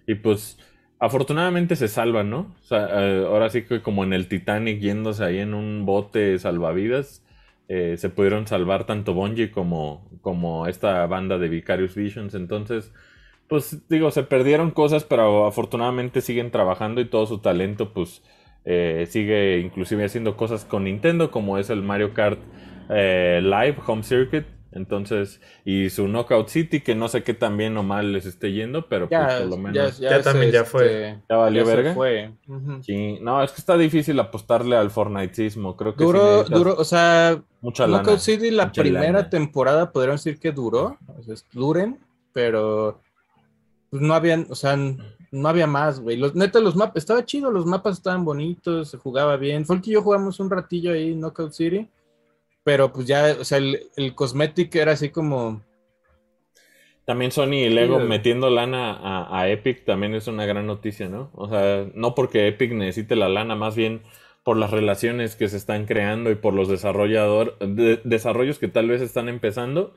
Y 0.06 0.16
pues, 0.16 0.58
afortunadamente 0.98 1.74
se 1.74 1.88
salvan, 1.88 2.28
¿no? 2.28 2.54
Eh, 2.70 3.24
ahora 3.26 3.48
sí 3.48 3.62
que 3.62 3.80
como 3.80 4.04
en 4.04 4.12
el 4.12 4.28
Titanic 4.28 4.78
yéndose 4.78 5.24
ahí 5.24 5.38
en 5.38 5.54
un 5.54 5.86
bote 5.86 6.38
salvavidas 6.38 7.24
eh, 7.68 7.96
se 7.96 8.10
pudieron 8.10 8.46
salvar 8.46 8.84
tanto 8.84 9.14
Bungie 9.14 9.50
como, 9.50 10.06
como 10.20 10.66
esta 10.66 11.06
banda 11.06 11.38
de 11.38 11.48
Vicarious 11.48 11.94
Visions. 11.94 12.34
Entonces, 12.34 12.92
pues 13.48 13.88
digo, 13.88 14.10
se 14.10 14.22
perdieron 14.22 14.70
cosas, 14.70 15.04
pero 15.04 15.46
afortunadamente 15.46 16.20
siguen 16.20 16.50
trabajando 16.50 17.00
y 17.00 17.06
todo 17.06 17.24
su 17.24 17.38
talento, 17.38 17.94
pues 17.94 18.22
eh, 18.66 19.06
sigue 19.08 19.60
inclusive 19.60 20.04
haciendo 20.04 20.36
cosas 20.36 20.66
con 20.66 20.84
Nintendo, 20.84 21.30
como 21.30 21.56
es 21.56 21.70
el 21.70 21.82
Mario 21.82 22.12
Kart 22.12 22.38
Live 22.90 23.78
Home 23.86 24.02
Circuit. 24.02 24.44
Entonces, 24.70 25.40
y 25.64 25.88
su 25.88 26.08
Knockout 26.08 26.48
City, 26.48 26.80
que 26.82 26.94
no 26.94 27.08
sé 27.08 27.22
qué 27.22 27.32
tan 27.32 27.56
bien 27.56 27.76
o 27.78 27.82
mal 27.82 28.12
les 28.12 28.26
esté 28.26 28.52
yendo, 28.52 28.86
pero 28.86 29.08
pues, 29.08 29.34
por 29.40 29.46
lo 29.46 29.56
menos 29.56 29.98
ya, 29.98 30.10
Ya 30.10 30.16
se, 30.18 30.22
también 30.24 30.52
ya 30.52 30.60
este, 30.60 30.70
fue. 30.70 31.18
ya 31.28 31.36
valió 31.36 31.62
ya 31.64 31.70
se 31.70 31.76
verga. 31.76 31.94
fue. 31.94 32.32
Sí, 32.82 33.18
no, 33.22 33.42
es 33.42 33.50
que 33.52 33.60
está 33.60 33.78
difícil 33.78 34.20
apostarle 34.20 34.76
al 34.76 34.90
Fortniteismo. 34.90 35.74
Creo 35.76 35.94
que 35.94 36.00
sí 36.00 36.04
Duró, 36.04 36.20
necesitas 36.36 36.58
duró, 36.58 36.74
o 36.76 36.84
sea, 36.84 37.42
mucha 37.62 37.86
lana. 37.86 38.02
Knockout 38.02 38.20
City 38.20 38.50
la 38.50 38.66
mucha 38.66 38.82
primera 38.82 39.04
lana. 39.12 39.30
temporada 39.30 39.90
podrían 39.90 40.16
decir 40.16 40.38
que 40.38 40.52
duró, 40.52 40.98
o 41.16 41.22
sea, 41.22 41.32
es- 41.34 41.46
duren, 41.52 41.98
pero 42.34 43.00
pues, 43.90 44.02
no 44.02 44.12
habían, 44.12 44.46
o 44.50 44.54
sea, 44.54 44.76
no 44.76 45.48
había 45.48 45.66
más, 45.66 45.98
güey. 46.00 46.16
Los, 46.18 46.34
neta, 46.34 46.60
los 46.60 46.76
mapas, 46.76 46.96
estaba 46.96 47.24
chido, 47.24 47.50
los 47.50 47.64
mapas 47.64 47.96
estaban 47.96 48.24
bonitos, 48.24 48.90
se 48.90 48.98
jugaba 48.98 49.36
bien. 49.38 49.64
Folk 49.64 49.86
y 49.86 49.92
yo 49.92 50.02
jugamos 50.02 50.38
un 50.40 50.50
ratillo 50.50 50.92
ahí 50.92 51.12
en 51.12 51.20
Knockout 51.20 51.52
City, 51.52 51.88
pero 52.68 52.92
pues 52.92 53.06
ya, 53.06 53.34
o 53.40 53.44
sea, 53.44 53.56
el, 53.56 53.80
el 53.96 54.14
cosmetic 54.14 54.74
era 54.76 54.92
así 54.92 55.08
como, 55.08 55.62
También 57.04 57.32
Sony 57.32 57.54
y 57.54 57.70
Lego 57.70 58.00
Sí, 58.00 58.04
metiendo 58.04 58.50
lana 58.50 58.92
a, 58.92 59.40
a 59.40 59.48
Epic 59.48 59.84
también 59.84 60.14
es 60.14 60.26
una 60.26 60.44
gran 60.44 60.66
noticia, 60.66 61.08
¿no? 61.08 61.30
O 61.34 61.48
sea, 61.48 61.86
no 61.94 62.14
porque 62.14 62.46
Epic 62.48 62.72
necesite 62.72 63.16
la 63.16 63.30
lana, 63.30 63.54
más 63.56 63.74
bien 63.76 64.02
por 64.44 64.58
las 64.58 64.70
relaciones 64.70 65.34
que 65.34 65.48
se 65.48 65.56
están 65.56 65.86
creando 65.86 66.30
y 66.30 66.34
por 66.34 66.52
los 66.52 66.68
desarrollador, 66.68 67.58
de- 67.60 68.00
desarrollos 68.04 68.58
que 68.58 68.68
tal 68.68 68.88
vez 68.88 69.00
están 69.00 69.28
empezando. 69.30 69.94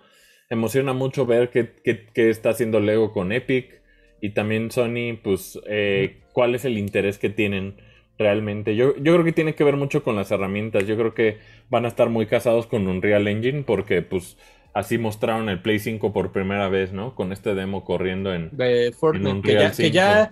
Emociona 0.50 0.94
mucho 0.94 1.26
ver 1.26 1.50
qué, 1.50 1.74
qué- 1.84 2.08
qué 2.14 2.30
está 2.30 2.50
haciendo 2.52 2.80
Lego 2.80 3.12
con 3.12 3.32
Epic 3.34 3.82
y 4.22 4.30
también 4.34 4.72
Sony, 4.72 5.18
pues, 5.22 5.60
eh, 5.68 6.22
cuál 6.32 6.56
es 6.56 6.64
el 6.66 6.78
interés 6.78 7.18
que 7.18 7.30
tienen 7.30 7.76
realmente. 8.22 8.76
Yo, 8.76 8.96
yo 8.96 9.14
creo 9.14 9.24
que 9.26 9.34
tiene 9.34 9.56
que 9.56 9.64
ver 9.64 9.76
mucho 9.76 10.04
con 10.04 10.16
las 10.16 10.32
herramientas. 10.32 10.86
Yo 10.86 10.96
creo 10.96 11.14
que 11.14 11.40
van 11.70 11.86
a 11.86 11.88
estar 11.90 12.10
muy 12.10 12.26
casados 12.28 12.68
con 12.68 12.88
Unreal 12.88 13.28
Engine 13.28 13.64
porque, 13.64 14.02
pues, 14.02 14.38
así 14.74 14.98
mostraron 14.98 15.50
el 15.50 15.62
Play 15.62 15.80
5 15.80 16.14
por 16.14 16.32
primera 16.32 16.70
vez, 16.70 16.94
¿no? 16.94 17.16
Con 17.16 17.34
este 17.34 17.56
demo 17.56 17.84
corriendo 17.84 18.34
en... 18.34 18.50
de 18.56 18.94
Fortnite, 18.98 19.30
En 19.30 19.42
que 19.42 19.54
ya, 19.54 19.72
que 19.72 19.92
ya, 19.92 20.30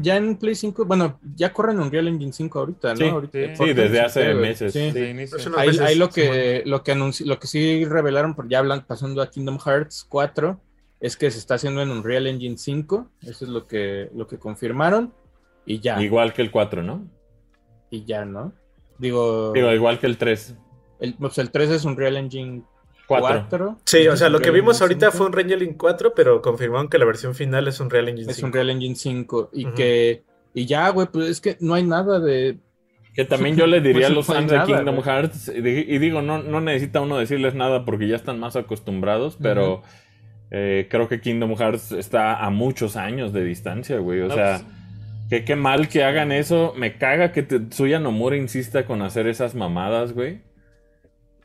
Ya, 0.00 0.16
en 0.16 0.36
Play 0.36 0.54
5, 0.54 0.86
bueno, 0.86 1.20
ya 1.36 1.52
corren 1.52 1.78
Unreal 1.80 2.08
Engine 2.08 2.32
5 2.32 2.58
ahorita, 2.58 2.90
¿no? 2.94 2.96
Sí, 2.96 3.04
Ahorita, 3.08 3.38
sí. 3.38 3.46
por 3.58 3.66
Sí, 3.68 3.74
desde 3.74 4.00
hace 4.00 4.34
meses. 4.34 4.72
Sí. 4.72 4.78
Ahí, 5.56 5.66
veces, 5.66 5.80
ahí 5.82 5.96
lo 5.96 6.08
que 6.08 6.62
lo 6.64 6.82
que 6.82 6.94
anunci- 6.94 7.26
lo 7.26 7.38
que 7.38 7.46
sí 7.46 7.84
revelaron, 7.84 8.34
porque 8.34 8.52
ya 8.52 8.60
hablan 8.60 8.86
pasando 8.86 9.20
a 9.20 9.30
Kingdom 9.30 9.58
Hearts 9.58 10.06
4, 10.08 10.58
es 11.00 11.16
que 11.16 11.30
se 11.30 11.38
está 11.38 11.54
haciendo 11.56 11.82
en 11.82 11.90
Unreal 11.90 12.26
Engine 12.26 12.56
5. 12.56 13.10
Eso 13.22 13.44
es 13.44 13.50
lo 13.50 13.66
que, 13.66 14.08
lo 14.14 14.26
que 14.26 14.38
confirmaron. 14.38 15.12
Y 15.66 15.80
ya. 15.80 16.00
Igual 16.02 16.32
que 16.32 16.42
el 16.42 16.50
4, 16.50 16.82
¿no? 16.82 17.06
Y 17.90 18.04
ya, 18.04 18.24
¿no? 18.24 18.52
Digo, 18.98 19.52
Digo, 19.52 19.72
igual 19.72 19.98
que 19.98 20.06
el 20.06 20.16
3. 20.16 20.56
el, 21.00 21.14
pues 21.14 21.38
el 21.38 21.50
3 21.50 21.70
es 21.70 21.84
Unreal 21.84 22.16
Engine 22.16 22.62
4. 23.06 23.46
4. 23.48 23.78
Sí, 23.84 24.06
o 24.08 24.16
sea, 24.16 24.28
lo 24.28 24.40
que 24.40 24.50
vimos 24.50 24.76
Engine 24.80 24.84
ahorita 24.84 25.06
5. 25.10 25.16
fue 25.16 25.26
un 25.26 25.32
Unreal 25.32 25.62
Engine 25.62 25.76
4, 25.76 26.12
pero 26.14 26.42
confirmaron 26.42 26.88
que 26.88 26.98
la 26.98 27.04
versión 27.04 27.34
final 27.34 27.66
es 27.68 27.80
un 27.80 27.90
Real 27.90 28.08
Engine 28.08 28.30
Es 28.30 28.36
5. 28.36 28.46
Unreal 28.48 28.70
Engine 28.70 28.94
5. 28.94 29.50
Y 29.52 29.66
Ujú. 29.66 29.74
que. 29.74 30.22
Y 30.54 30.66
ya, 30.66 30.88
güey, 30.90 31.06
pues 31.12 31.28
es 31.28 31.40
que 31.40 31.56
no 31.60 31.74
hay 31.74 31.82
nada 31.84 32.20
de. 32.20 32.58
Que 33.14 33.24
también 33.24 33.56
yo 33.56 33.66
le 33.66 33.80
diría 33.80 34.06
a 34.06 34.10
Pues 34.10 34.16
los 34.16 34.28
no 34.28 34.34
hay 34.34 34.40
fans 34.48 34.52
de 34.68 34.72
Kingdom 34.74 34.96
güey. 34.96 35.06
Hearts, 35.08 35.48
y 35.54 35.58
y 35.58 35.98
digo, 35.98 36.22
no, 36.22 36.42
no 36.42 36.60
necesita 36.60 37.00
uno 37.00 37.18
decirles 37.18 37.54
nada 37.54 37.84
porque 37.84 38.06
ya 38.06 38.16
están 38.16 38.38
más 38.38 38.54
acostumbrados, 38.56 39.36
pero 39.40 39.82
eh, 40.52 40.86
creo 40.90 41.08
que 41.08 41.20
Kingdom 41.20 41.56
Hearts 41.56 41.92
está 41.92 42.44
a 42.44 42.50
muchos 42.50 42.96
años 42.96 43.32
de 43.32 43.44
distancia, 43.44 43.98
güey. 43.98 44.20
O 44.20 44.28
No, 44.28 44.34
sea, 44.34 44.58
pues, 44.58 44.79
que 45.30 45.44
qué 45.44 45.56
mal 45.56 45.88
que 45.88 46.04
hagan 46.04 46.32
eso. 46.32 46.74
Me 46.76 46.98
caga 46.98 47.32
que 47.32 47.42
Tetsuya 47.42 48.00
Nomura 48.00 48.36
insista 48.36 48.84
con 48.86 49.02
hacer 49.02 49.28
esas 49.28 49.54
mamadas, 49.54 50.12
güey. 50.12 50.42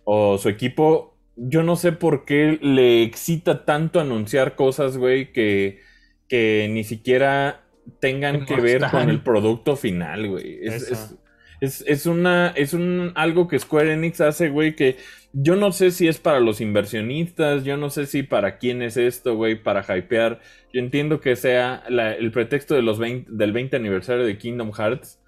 O 0.03 0.37
su 0.37 0.49
equipo, 0.49 1.17
yo 1.35 1.63
no 1.63 1.75
sé 1.75 1.91
por 1.91 2.25
qué 2.25 2.59
le 2.61 3.03
excita 3.03 3.65
tanto 3.65 3.99
anunciar 3.99 4.55
cosas, 4.55 4.97
güey, 4.97 5.31
que, 5.33 5.79
que 6.27 6.67
ni 6.71 6.83
siquiera 6.83 7.63
tengan 7.99 8.45
Que 8.45 8.59
ver 8.61 8.83
están. 8.83 8.91
con 8.91 9.09
el 9.09 9.23
producto 9.23 9.75
final, 9.75 10.27
güey. 10.27 10.59
Es, 10.63 10.91
es, 10.91 11.15
es, 11.61 11.83
es 11.87 12.05
una, 12.05 12.49
es 12.49 12.73
un 12.73 13.11
algo 13.15 13.47
que 13.47 13.59
Square 13.59 13.93
Enix 13.93 14.21
hace, 14.21 14.49
güey, 14.49 14.75
que 14.75 14.97
yo 15.37 15.57
no 15.57 15.71
sé 15.73 15.91
si 15.91 16.07
es 16.07 16.17
para 16.19 16.39
los 16.39 16.61
inversionistas, 16.61 17.65
yo 17.65 17.75
no 17.75 17.89
sé 17.89 18.05
si 18.05 18.23
para 18.23 18.57
quién 18.57 18.81
es 18.81 18.95
esto, 18.95 19.35
güey, 19.35 19.61
para 19.61 19.81
hypear. 19.83 20.39
Yo 20.73 20.79
entiendo 20.79 21.19
que 21.19 21.35
sea 21.35 21.83
la- 21.89 22.13
el 22.13 22.31
pretexto 22.31 22.73
de 22.75 22.81
los 22.81 22.99
20 22.99 23.29
del 23.31 23.51
20 23.51 23.75
aniversario 23.75 24.25
de 24.25 24.37
Kingdom 24.37 24.71
Hearts, 24.71 25.21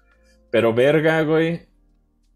pero 0.50 0.72
verga, 0.72 1.20
güey, 1.22 1.66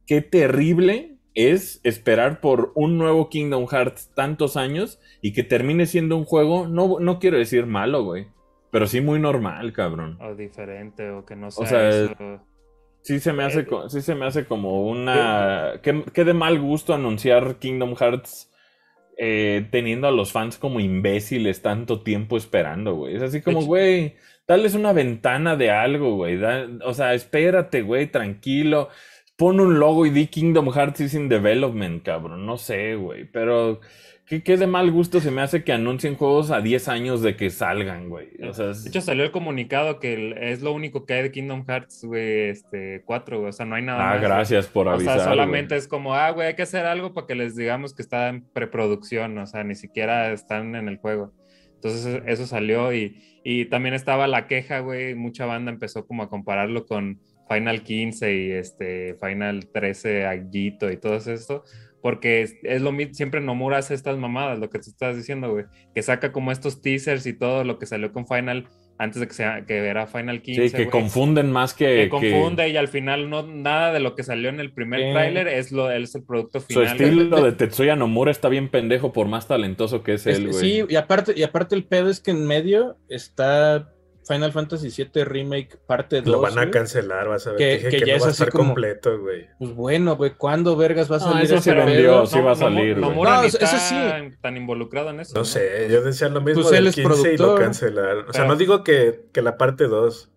qué 0.07 0.21
terrible 0.21 1.17
es 1.35 1.81
esperar 1.83 2.41
por 2.43 2.73
un 2.75 2.99
nuevo 2.99 3.31
Kingdom 3.31 3.67
Hearts 3.67 4.13
tantos 4.15 4.59
años 4.59 5.01
y 5.23 5.33
que 5.33 5.43
termine 5.43 5.87
siendo 5.87 6.17
un 6.19 6.27
juego, 6.27 6.69
no, 6.69 6.99
no 7.01 7.19
quiero 7.21 7.39
decir 7.39 7.65
malo, 7.65 8.05
güey, 8.05 8.27
pero 8.71 8.87
sí 8.87 9.01
muy 9.01 9.19
normal, 9.19 9.73
cabrón. 9.73 10.19
o 10.21 10.35
diferente, 10.35 11.09
o 11.11 11.25
que 11.25 11.37
no 11.37 11.51
sea, 11.51 11.67
sea, 11.67 11.89
eso. 11.89 12.43
Sí 13.03 13.19
se 13.21 13.33
me 13.33 13.45
hace, 13.45 13.67
sí 13.89 14.01
se 14.01 14.15
me 14.15 14.27
hace 14.27 14.45
como 14.45 14.89
una... 14.89 15.81
Qué, 15.83 16.05
qué 16.13 16.25
de 16.25 16.35
mal 16.35 16.61
gusto 16.61 16.95
anunciar 16.95 17.57
Kingdom 17.57 17.97
Hearts 17.97 18.53
eh, 19.19 19.69
teniendo 19.71 20.09
a 20.09 20.11
los 20.11 20.33
fans 20.33 20.57
como 20.57 20.81
imbéciles 20.81 21.63
tanto 21.63 22.03
tiempo 22.03 22.37
esperando, 22.37 22.95
güey. 22.95 23.17
Es 23.17 23.23
así 23.23 23.43
como, 23.43 23.63
güey, 23.63 24.17
dales 24.49 24.75
una 24.75 24.93
ventana 24.93 25.55
de 25.57 25.71
algo, 25.71 26.17
güey. 26.17 26.41
O 26.85 26.95
sea, 26.95 27.15
espérate, 27.15 27.83
güey, 27.83 28.07
tranquilo. 28.11 28.89
Pon 29.37 29.61
un 29.61 29.79
logo 29.79 30.07
y 30.07 30.11
di 30.11 30.29
Kingdom 30.29 30.73
Hearts 30.73 31.01
is 31.01 31.15
in 31.15 31.29
development, 31.29 32.03
cabrón. 32.03 32.47
No 32.47 32.57
sé, 32.59 32.95
güey. 32.95 33.25
Pero 33.25 33.81
qué, 34.27 34.43
qué 34.43 34.57
de 34.57 34.67
mal 34.67 34.91
gusto 34.91 35.21
se 35.21 35.31
me 35.31 35.43
hace 35.43 35.63
que 35.65 35.73
anuncien 35.73 36.15
juegos 36.17 36.51
a 36.51 36.61
10 36.61 36.89
años 36.89 37.23
de 37.23 37.37
que 37.37 37.51
salgan, 37.51 38.09
güey. 38.09 38.29
O 38.49 38.55
sea, 38.55 38.71
es- 38.71 38.85
De 38.85 38.91
hecho, 38.91 39.01
salió 39.01 39.25
el 39.25 39.31
comunicado 39.31 39.99
que 40.01 40.15
el- 40.15 40.33
es 40.39 40.63
lo 40.63 40.73
único 40.73 41.05
que 41.05 41.15
hay 41.15 41.23
de 41.25 41.33
Kingdom 41.33 41.65
Hearts, 41.67 42.05
güey, 42.05 42.49
este, 42.51 43.03
4, 43.05 43.39
güey. 43.41 43.51
O 43.51 43.53
sea, 43.53 43.67
no 43.67 43.75
hay 43.75 43.83
nada 43.83 44.01
ah, 44.03 44.11
más. 44.13 44.19
güey. 44.21 44.31
gracias 44.31 44.67
por 44.69 44.87
O 44.89 44.93
avisar. 44.93 45.19
sea, 45.19 45.29
solamente 45.29 45.75
güey. 45.75 45.79
es 45.81 45.89
como, 45.89 46.15
ah, 46.15 46.31
güey, 46.31 46.49
hay 46.49 46.55
que 46.55 46.63
hacer 46.63 46.87
algo 46.87 47.13
para 47.13 47.27
que 47.27 47.35
les 47.35 47.57
digamos 47.57 47.95
que 47.95 48.03
está 48.03 48.29
en 48.29 48.45
preproducción, 48.53 49.37
o 49.39 49.47
sea, 49.47 49.65
ni 49.65 49.75
siquiera 49.75 50.33
están 50.33 50.75
en 50.77 50.89
el 50.89 50.97
juego. 50.97 51.33
Entonces 51.75 52.23
eso 52.27 52.47
salió 52.47 52.93
y, 52.95 53.41
y 53.43 53.65
también 53.65 53.95
estaba 53.95 54.29
la 54.29 54.47
queja, 54.47 54.79
güey, 54.79 55.15
mucha 55.17 55.47
banda 55.47 55.73
empezó 55.73 56.07
como 56.07 56.23
a 56.23 56.29
compararlo 56.29 56.87
con 56.87 57.19
Final 57.49 57.83
15 57.83 58.35
y 58.37 58.51
este 58.53 59.17
Final 59.21 59.67
13 59.73 60.25
Aguito 60.27 60.91
y 60.93 60.97
todo 60.97 61.17
esto, 61.17 61.65
porque 62.03 62.43
es, 62.43 62.57
es 62.65 62.83
lo 62.83 62.93
mismo, 62.93 63.15
siempre 63.15 63.41
Nomura 63.41 63.79
hace 63.79 63.95
estas 63.95 64.19
mamadas, 64.19 64.59
lo 64.59 64.69
que 64.69 64.81
te 64.81 64.91
estás 64.91 65.17
diciendo, 65.17 65.51
güey, 65.53 65.65
que 65.95 66.03
saca 66.03 66.33
como 66.33 66.51
estos 66.53 66.83
teasers 66.83 67.25
y 67.27 67.33
todo 67.33 67.63
lo 67.65 67.79
que 67.79 67.87
salió 67.87 68.13
con 68.13 68.27
Final 68.27 68.67
antes 68.99 69.21
de 69.21 69.27
que 69.27 69.33
sea 69.35 69.65
que 69.67 69.79
era 69.79 70.07
Final 70.07 70.43
15, 70.43 70.69
Sí, 70.69 70.77
que 70.77 70.89
confunden 70.89 71.51
más 71.51 71.75
que... 71.75 71.87
que 71.87 72.03
que- 72.05 72.09
confunde 72.11 72.69
y 72.69 72.77
al 72.77 72.89
final 72.89 73.31
no 73.31 73.43
nada 73.47 73.93
de 73.93 74.01
lo 74.01 74.15
que 74.15 74.23
salió 74.23 74.49
en 74.49 74.61
el 74.61 74.73
primer 74.73 75.01
Sí. 75.01 75.13
tráiler 75.13 75.49
es 75.49 75.73
lo 75.73 75.91
es 75.91 76.15
el 76.15 76.25
producto 76.25 76.61
Su 76.61 76.67
final. 76.67 76.87
estilo 77.01 77.43
de 77.43 77.53
Tetsuya 77.53 77.97
Nomura 77.97 78.31
está 78.31 78.49
bien 78.49 78.69
pendejo 78.69 79.13
por 79.13 79.27
más 79.29 79.49
talentoso 79.49 80.03
que 80.03 80.15
es 80.15 80.27
Es- 80.27 80.39
él, 80.39 80.49
güey. 80.51 80.61
sí, 80.61 80.85
y 80.89 80.97
aparte, 80.97 81.33
y 81.37 81.43
aparte 81.43 81.75
el 81.75 81.85
pedo 81.85 82.11
es 82.11 82.21
que 82.21 82.33
en 82.33 82.47
medio 82.47 82.97
está 83.09 83.89
Final 84.33 84.53
Fantasy 84.53 84.89
VII 84.91 85.25
Remake 85.25 85.77
parte 85.87 86.23
2. 86.23 86.27
Lo 86.33 86.41
van 86.41 86.53
a 86.59 86.63
güey. 86.63 86.71
cancelar, 86.71 87.29
vas 87.29 87.47
a 87.47 87.51
ver. 87.53 87.59
Que- 87.59 87.89
que 87.91 87.99
que, 87.99 88.07
ya 88.07 88.13
no 88.13 88.17
es 88.17 88.23
va 88.23 88.27
a 88.29 88.31
estar 88.31 88.51
como- 88.51 88.65
completo, 88.67 89.19
güey. 89.21 89.47
Pues 89.59 89.75
bueno, 89.75 90.17
güey, 90.17 90.33
¿cuándo 90.37 90.77
vergas 90.77 91.11
va 91.11 91.17
a 91.17 91.19
No, 91.19 91.25
salir 91.33 91.45
eso 91.45 91.55
ese 91.57 91.65
se 91.71 91.75
vendió, 91.75 92.27
sí 92.27 92.41
va 92.41 92.53
a 92.53 92.55
salir, 92.57 92.97
No, 92.97 93.11
ni 93.13 93.47
eso- 93.47 93.59
está 93.59 93.77
eso 93.77 93.77
sí. 93.79 94.37
tan 94.41 94.57
involucrado 94.57 95.11
en 95.11 95.21
eso. 95.21 95.35
No 95.37 95.45
sé, 95.45 95.89
yo 95.91 96.03
decía 96.03 96.29
lo 96.29 96.41
mismo 96.41 96.63
Pues 96.63 96.73
él 96.75 96.85
del 96.85 96.89
es 96.89 96.95
15 96.95 97.35
y 97.35 97.37
lo 97.37 97.37
productor. 97.45 97.61
cancelaron. 97.65 98.29
O 98.29 98.33
sea, 98.33 98.43
Pero- 98.43 98.49
no 98.55 98.57
digo 98.57 98.85
que, 98.85 99.27
que 99.33 99.43
la 99.43 99.57
parte 99.57 99.85
2, 99.89 100.31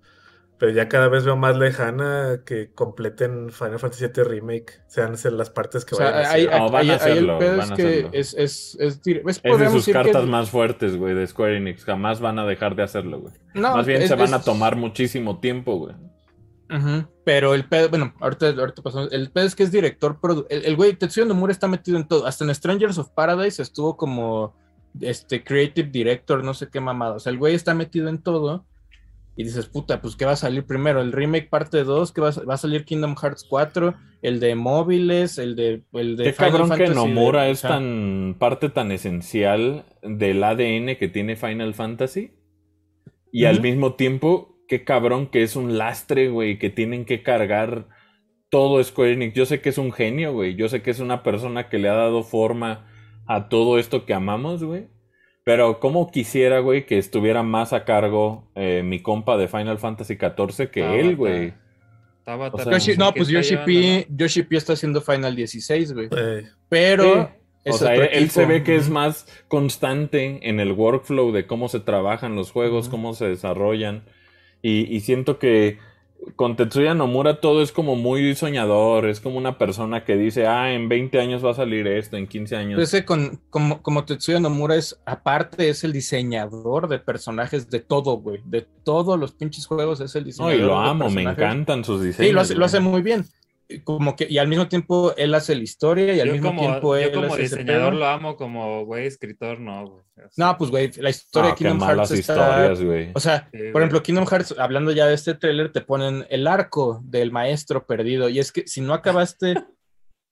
pero 0.57 0.71
ya 0.71 0.87
cada 0.87 1.09
vez 1.09 1.25
veo 1.25 1.35
más 1.35 1.57
lejana 1.57 2.41
que 2.45 2.71
completen 2.73 3.49
Final 3.51 3.77
Fantasy 3.79 4.05
VII 4.07 4.23
Remake. 4.23 4.81
Sean 4.87 5.15
las 5.37 5.49
partes 5.49 5.83
que 5.85 5.95
O 5.95 5.97
sea, 5.97 6.11
vayan 6.11 6.25
a 6.25 6.29
hacer. 6.29 6.51
No, 6.59 6.69
van 6.69 6.89
a 6.89 6.93
hacerlo, 6.95 7.33
el 7.33 7.39
pedo 7.39 7.57
van 7.57 7.65
es 7.65 7.71
a 7.71 7.75
que 7.75 7.83
hacerlo. 7.87 8.09
es, 8.13 8.33
es, 8.35 8.77
es, 8.79 9.01
dir- 9.03 9.21
es- 9.27 9.41
Es 9.43 9.59
de 9.59 9.69
sus 9.69 9.85
que- 9.85 9.91
cartas 9.93 10.25
más 10.25 10.49
fuertes, 10.49 10.95
güey, 10.97 11.13
de 11.13 11.27
Square 11.27 11.57
Enix. 11.57 11.83
Jamás 11.83 12.21
van 12.21 12.39
a 12.39 12.45
dejar 12.45 12.75
de 12.75 12.83
hacerlo, 12.83 13.19
güey. 13.19 13.33
No, 13.53 13.75
más 13.75 13.85
bien 13.85 14.01
es- 14.01 14.07
se 14.09 14.15
van 14.15 14.33
a 14.33 14.41
tomar 14.41 14.75
muchísimo 14.75 15.39
tiempo, 15.39 15.77
güey. 15.77 15.95
Ujú, 16.67 17.07
Pero 17.23 17.53
el 17.53 17.67
pedo, 17.67 17.89
bueno, 17.89 18.13
ahorita, 18.19 18.47
ahorita 18.49 18.81
pasamos. 18.81 19.11
El 19.11 19.29
pedo 19.31 19.45
es 19.45 19.55
que 19.55 19.63
es 19.63 19.71
director, 19.71 20.17
el 20.49 20.75
güey 20.75 20.93
Tetsuya 20.93 21.25
Nomura 21.27 21.51
está 21.51 21.67
metido 21.67 21.97
en 21.97 22.07
todo. 22.07 22.25
Hasta 22.25 22.43
en 22.43 22.55
Strangers 22.55 22.97
of 22.97 23.09
Paradise 23.09 23.61
estuvo 23.61 23.95
como 23.97 24.55
este 24.99 25.43
creative 25.43 25.89
director, 25.89 26.43
no 26.43 26.53
sé 26.55 26.69
qué 26.71 26.79
mamada. 26.79 27.15
O 27.15 27.19
sea, 27.19 27.31
el 27.31 27.37
güey 27.37 27.53
está 27.53 27.73
metido 27.75 28.07
en 28.09 28.17
todo. 28.19 28.65
Y 29.37 29.43
dices, 29.43 29.65
puta, 29.67 30.01
pues 30.01 30.15
¿qué 30.15 30.23
va 30.25 30.31
a 30.31 30.35
salir 30.37 30.65
primero? 30.65 31.01
¿El 31.01 31.11
remake 31.11 31.49
parte 31.49 31.83
2? 31.83 32.13
¿Qué 32.13 32.21
va, 32.21 32.29
a- 32.29 32.43
va 32.45 32.53
a 32.53 32.57
salir 32.57 32.85
Kingdom 32.85 33.15
Hearts 33.17 33.45
4? 33.49 33.93
¿El 34.21 34.39
de 34.39 34.55
móviles? 34.55 35.37
¿El 35.37 35.55
de, 35.57 35.83
el 35.93 36.15
de 36.15 36.23
Qué 36.23 36.33
Final 36.33 36.51
cabrón 36.51 36.69
que 36.69 36.85
Fantasy 36.85 36.89
de- 36.89 36.95
Nomura 37.13 37.49
es 37.49 37.61
tan 37.61 38.35
parte 38.39 38.69
tan 38.69 38.91
esencial 38.93 39.85
del 40.03 40.41
ADN 40.43 40.95
que 40.97 41.09
tiene 41.09 41.35
Final 41.35 41.73
Fantasy. 41.73 42.31
Y 43.31 43.43
al 43.45 43.59
mismo 43.61 43.95
tiempo, 43.95 44.57
qué 44.69 44.85
cabrón 44.85 45.27
que 45.27 45.43
es 45.43 45.57
un 45.57 45.77
lastre, 45.77 46.29
güey, 46.29 46.57
que 46.57 46.69
tienen 46.69 47.03
que 47.03 47.21
cargar 47.21 47.89
todo 48.49 48.81
Square 48.81 49.11
Enix. 49.13 49.33
Yo 49.35 49.45
sé 49.45 49.59
que 49.59 49.67
es 49.69 49.77
un 49.77 49.91
genio, 49.91 50.31
güey. 50.31 50.55
Yo 50.55 50.69
sé 50.69 50.81
que 50.81 50.91
es 50.91 51.01
una 51.01 51.21
persona 51.23 51.67
que 51.67 51.77
le 51.77 51.89
ha 51.89 51.93
dado 51.95 52.23
forma 52.23 52.87
a 53.27 53.49
todo 53.49 53.77
esto 53.79 54.05
que 54.05 54.13
amamos, 54.13 54.63
güey. 54.63 54.87
Pero 55.45 55.79
como 55.79 56.11
quisiera, 56.11 56.59
güey, 56.59 56.85
que 56.85 56.97
estuviera 56.97 57.43
más 57.43 57.71
a 57.71 57.85
cargo 57.85 58.49
eh, 58.55 58.81
mi 58.83 59.01
compa 59.01 59.37
de 59.37 59.47
Final 59.47 59.77
Fantasy 59.77 60.15
XIV 60.15 60.69
que 60.71 60.81
Tabata. 60.81 60.99
él, 60.99 61.15
güey. 61.15 61.53
O 62.25 62.57
sea, 62.57 62.73
Yoshi- 62.73 62.97
no, 62.97 63.13
¿qué 63.13 63.19
pues 63.19 63.29
Yoshi 63.29 63.57
P, 63.57 64.07
Yoshi 64.09 64.41
P 64.43 64.57
está 64.57 64.73
haciendo 64.73 64.99
Final 65.01 65.35
16, 65.35 65.93
güey. 65.93 66.09
Eh, 66.17 66.43
Pero 66.67 67.03
Sí. 67.03 67.29
es 67.65 67.75
o 67.75 67.77
sea, 67.77 67.93
él, 67.95 68.31
se 68.31 68.45
ve 68.47 68.63
que 68.63 68.75
es 68.75 68.89
más 68.89 69.27
constante 69.47 70.39
en 70.49 70.59
el 70.59 70.71
workflow 70.71 71.31
de 71.31 71.45
cómo 71.45 71.69
se 71.69 71.79
trabajan 71.79 72.35
los 72.35 72.51
juegos, 72.51 72.89
cómo 72.89 73.13
se 73.13 73.27
desarrollan. 73.27 74.03
Y, 74.63 74.91
y 74.91 75.01
siento 75.01 75.37
que 75.37 75.77
con 76.35 76.55
Tetsuya 76.55 76.93
Nomura 76.93 77.39
todo 77.39 77.61
es 77.61 77.71
como 77.71 77.95
muy 77.95 78.35
soñador, 78.35 79.07
es 79.07 79.19
como 79.19 79.37
una 79.37 79.57
persona 79.57 80.03
que 80.03 80.17
dice, 80.17 80.47
ah, 80.47 80.73
en 80.73 80.89
20 80.89 81.19
años 81.19 81.45
va 81.45 81.51
a 81.51 81.55
salir 81.55 81.87
esto, 81.87 82.17
en 82.17 82.27
15 82.27 82.55
años. 82.55 82.81
Ese 82.81 83.05
con, 83.05 83.41
como, 83.49 83.81
como 83.81 84.05
Tetsuya 84.05 84.39
Nomura 84.39 84.75
es, 84.75 84.99
aparte, 85.05 85.69
es 85.69 85.83
el 85.83 85.93
diseñador 85.93 86.87
de 86.87 86.99
personajes 86.99 87.69
de 87.69 87.79
todo, 87.79 88.17
güey. 88.17 88.41
De 88.45 88.67
todos 88.83 89.19
los 89.19 89.33
pinches 89.33 89.65
juegos 89.65 90.01
es 90.01 90.15
el 90.15 90.23
no, 90.23 90.27
diseñador. 90.27 90.55
y 90.55 90.61
lo 90.61 90.77
amo, 90.77 91.09
me 91.09 91.23
encantan 91.23 91.83
sus 91.83 92.01
diseños. 92.01 92.27
Sí, 92.27 92.33
lo 92.33 92.41
hace, 92.41 92.55
lo 92.55 92.65
hace 92.65 92.79
muy 92.79 93.01
bien. 93.01 93.25
Y 93.67 93.79
Como 93.79 94.15
que, 94.15 94.27
y 94.29 94.37
al 94.37 94.47
mismo 94.47 94.67
tiempo 94.67 95.15
él 95.17 95.33
hace 95.33 95.55
la 95.55 95.63
historia 95.63 96.13
y 96.13 96.19
al 96.19 96.27
Yo 96.27 96.33
mismo 96.33 96.49
como, 96.49 96.59
tiempo 96.61 96.95
yo 96.95 97.01
él 97.03 97.11
como 97.13 97.33
hace 97.33 97.41
diseñador 97.41 97.93
lo 97.95 98.05
amo, 98.07 98.35
como 98.35 98.85
güey 98.85 99.07
escritor 99.07 99.59
no, 99.59 99.87
güey. 99.87 100.03
No, 100.37 100.57
pues 100.57 100.69
güey, 100.71 100.91
la 100.97 101.09
historia 101.09 101.49
Ah, 101.49 101.51
de 101.53 101.57
qué 101.57 101.63
Kingdom 101.65 101.79
malas 101.79 102.09
Hearts 102.09 102.19
está... 102.19 102.33
historias, 102.33 102.81
güey. 102.83 103.11
O 103.15 103.19
sea, 103.19 103.49
Sí, 103.51 103.57
por 103.57 103.71
güey. 103.71 103.77
ejemplo, 103.83 104.03
Kingdom 104.03 104.27
Hearts, 104.27 104.55
hablando 104.57 104.91
ya 104.91 105.07
de 105.07 105.15
este 105.15 105.33
tráiler, 105.33 105.71
te 105.71 105.81
ponen 105.81 106.25
el 106.29 106.45
arco 106.47 107.01
del 107.03 107.31
maestro 107.31 107.85
perdido. 107.87 108.29
Y 108.29 108.39
es 108.39 108.51
que 108.51 108.67
si 108.67 108.81
no 108.81 108.93
acabaste... 108.93 109.53
o 109.57 109.63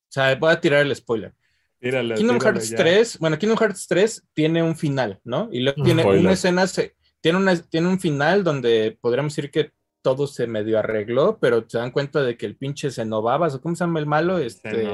sea, 0.09 0.35
voy 0.35 0.51
a 0.51 0.61
tirar 0.61 0.81
el 0.85 0.95
spoiler. 0.95 1.33
Kingdom 1.81 2.39
Hearts 2.39 2.69
ya. 2.69 2.77
3, 2.77 3.17
bueno, 3.19 3.37
Kingdom 3.37 3.57
Hearts 3.57 3.87
3 3.87 4.23
tiene 4.33 4.63
un 4.63 4.75
final, 4.77 5.19
¿no? 5.25 5.49
Y 5.51 5.59
luego 5.61 5.83
tiene 5.83 6.03
Spoiler. 6.03 6.21
una 6.23 6.31
escena, 6.33 6.65
se- 6.67 6.95
tiene, 7.19 7.39
una, 7.39 7.55
tiene 7.57 7.87
un 7.89 7.99
final 7.99 8.43
donde 8.43 8.97
podríamos 9.01 9.35
decir 9.35 9.51
que 9.51 9.71
todo 10.03 10.27
se 10.27 10.45
medio 10.45 10.77
arregló, 10.77 11.39
pero 11.41 11.63
se 11.67 11.79
dan 11.79 11.89
cuenta 11.89 12.21
de 12.21 12.37
que 12.37 12.45
el 12.45 12.55
pinche 12.55 12.91
Cenovabas, 12.91 13.55
o 13.55 13.61
cómo 13.61 13.75
se 13.75 13.83
llama 13.85 13.99
el 13.99 14.05
malo, 14.05 14.37
este, 14.37 14.87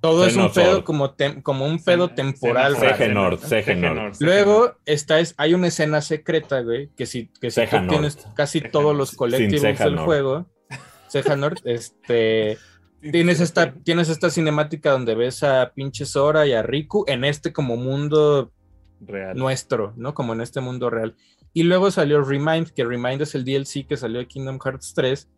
todo 0.00 0.26
es 0.26 0.36
un 0.36 0.52
pedo 0.52 0.84
como, 0.84 1.16
tem- 1.16 1.42
como 1.42 1.64
un 1.64 1.82
pedo 1.82 2.08
Cen- 2.10 2.14
temporal. 2.14 2.76
Segenor, 2.76 3.38
Cegenor, 3.38 3.38
Segenor. 3.38 4.12
Luego 4.20 4.74
está 4.84 5.20
es, 5.20 5.34
hay 5.38 5.54
una 5.54 5.68
escena 5.68 6.00
secreta, 6.00 6.60
güey, 6.60 6.90
que 6.96 7.06
si, 7.06 7.28
que 7.40 7.50
si 7.50 7.60
tú 7.66 7.76
tienes 7.88 8.16
casi 8.34 8.60
todos 8.60 8.96
los 8.96 9.12
colectivos 9.12 9.78
del 9.78 9.98
juego, 9.98 10.46
Ceja 11.08 11.36
North, 11.36 11.60
este, 11.64 12.58
tienes 13.00 13.40
esta, 13.40 13.72
tienes 13.74 14.08
esta 14.08 14.28
cinemática 14.30 14.90
donde 14.90 15.14
ves 15.14 15.42
a 15.44 15.72
pinche 15.74 16.04
Sora 16.04 16.46
y 16.46 16.52
a 16.52 16.62
Riku 16.62 17.04
en 17.06 17.24
este 17.24 17.52
como 17.52 17.76
mundo 17.76 18.50
Real. 19.00 19.36
nuestro, 19.36 19.92
¿no? 19.96 20.14
Como 20.14 20.32
en 20.32 20.40
este 20.40 20.60
mundo 20.60 20.90
real. 20.90 21.14
Y 21.54 21.64
luego 21.64 21.90
salió 21.90 22.22
Remind, 22.22 22.70
que 22.70 22.84
Remind 22.84 23.22
es 23.22 23.34
el 23.34 23.44
DLC 23.44 23.86
que 23.86 23.96
salió 23.96 24.20
de 24.20 24.26
Kingdom 24.26 24.58
Hearts 24.58 24.94
3, 24.94 25.30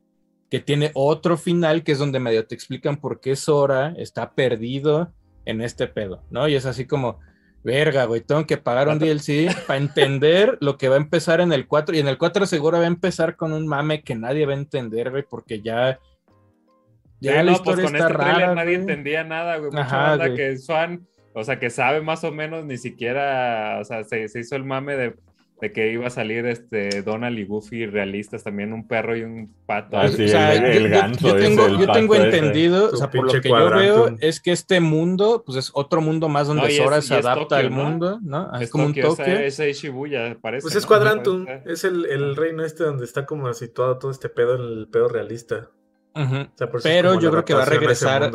que 0.50 0.60
tiene 0.60 0.90
otro 0.94 1.36
final 1.36 1.82
que 1.82 1.92
es 1.92 1.98
donde 1.98 2.20
medio 2.20 2.46
te 2.46 2.54
explican 2.54 2.96
por 2.96 3.20
qué 3.20 3.34
Sora 3.34 3.94
está 3.96 4.34
perdido 4.34 5.12
en 5.44 5.60
este 5.60 5.88
pedo, 5.88 6.22
¿no? 6.30 6.46
Y 6.48 6.54
es 6.54 6.66
así 6.66 6.86
como, 6.86 7.18
verga, 7.64 8.04
güey, 8.04 8.20
tengo 8.20 8.46
que 8.46 8.56
pagar 8.56 8.88
un 8.88 8.98
DLC 8.98 9.52
para 9.66 9.78
entender 9.78 10.56
lo 10.60 10.78
que 10.78 10.88
va 10.88 10.94
a 10.94 10.98
empezar 10.98 11.40
en 11.40 11.52
el 11.52 11.66
4. 11.66 11.96
Y 11.96 11.98
en 11.98 12.08
el 12.08 12.18
4 12.18 12.46
seguro 12.46 12.78
va 12.78 12.84
a 12.84 12.88
empezar 12.88 13.36
con 13.36 13.52
un 13.52 13.66
mame 13.66 14.02
que 14.02 14.14
nadie 14.14 14.46
va 14.46 14.52
a 14.52 14.56
entender, 14.56 15.10
güey, 15.10 15.24
porque 15.28 15.60
ya... 15.60 15.98
Ya 17.20 17.42
la 17.42 17.52
no, 17.52 17.58
pues 17.62 17.78
historia 17.78 17.84
con 17.86 17.94
está 17.96 18.06
este 18.08 18.18
trailer 18.18 18.40
rara, 18.42 18.54
nadie 18.54 18.76
güey. 18.76 18.80
entendía 18.80 19.24
nada, 19.24 19.56
güey. 19.56 19.70
Mucha 19.70 19.82
Ajá, 19.82 20.10
banda 20.10 20.26
güey. 20.26 20.36
que 20.36 20.50
es 20.50 20.66
fan, 20.66 21.06
o 21.32 21.42
sea, 21.42 21.58
que 21.58 21.70
sabe 21.70 22.02
más 22.02 22.22
o 22.22 22.30
menos, 22.30 22.64
ni 22.66 22.76
siquiera, 22.76 23.78
o 23.80 23.84
sea, 23.84 24.04
se, 24.04 24.28
se 24.28 24.40
hizo 24.40 24.56
el 24.56 24.64
mame 24.64 24.96
de, 24.96 25.14
de 25.60 25.72
que 25.72 25.92
iba 25.92 26.06
a 26.06 26.10
salir 26.10 26.44
este 26.46 27.02
Donald 27.02 27.38
y 27.38 27.44
Goofy 27.44 27.86
realistas, 27.86 28.42
también 28.44 28.72
un 28.72 28.86
perro 28.86 29.16
y 29.16 29.22
un 29.22 29.54
pato. 29.64 29.96
Ah, 29.96 30.08
sí, 30.08 30.24
O 30.24 30.28
sea, 30.28 30.52
el- 30.52 30.86
el 30.86 30.92
yo- 31.18 31.36
tengo, 31.36 31.66
el 31.66 31.78
yo 31.78 31.86
tengo 31.92 32.12
pato 32.14 32.24
ese. 32.26 32.36
entendido, 32.38 32.90
o 32.92 32.96
sea, 32.96 33.10
por 33.10 33.32
lo 33.32 33.40
que 33.40 33.48
yo 33.48 33.70
veo 33.70 34.16
es 34.20 34.40
que 34.40 34.52
este 34.52 34.80
mundo, 34.80 35.42
pues 35.46 35.56
es 35.58 35.70
otro 35.72 36.00
mundo 36.00 36.28
más 36.28 36.48
donde 36.48 36.62
No, 36.64 36.68
es- 36.68 36.76
Sora 36.76 37.00
se 37.00 37.18
es 37.18 37.24
adapta 37.24 37.56
Tokio, 37.56 37.56
al 37.68 37.70
¿no? 37.70 37.76
mundo, 37.84 38.18
¿no? 38.22 38.54
Es, 38.56 38.62
Es 38.62 38.70
como 38.70 38.88
Tokio, 38.88 39.12
un. 39.14 39.20
Ese, 39.20 39.46
ese 39.46 39.72
Shibuya, 39.72 40.36
parece. 40.40 40.62
Pues 40.64 40.74
es 40.74 40.82
¿no? 40.82 40.88
Quadrantum, 40.88 41.46
es 41.64 41.84
el, 41.84 42.04
el 42.06 42.36
reino 42.36 42.64
este 42.64 42.84
donde 42.84 43.04
está 43.04 43.24
como 43.24 43.52
situado 43.54 43.98
todo 43.98 44.10
este 44.10 44.28
pedo, 44.28 44.56
el 44.56 44.88
pedo 44.88 45.08
realista. 45.08 45.70
Ujú. 46.16 46.34
O 46.36 46.48
sea, 46.56 46.68
por 46.70 46.80
eso 46.80 46.88
es 46.88 46.94
Pero 46.94 47.18
yo 47.20 47.30
creo 47.30 47.44
que 47.44 47.54
va 47.54 47.62
a 47.62 47.66
regresar-. 47.66 48.30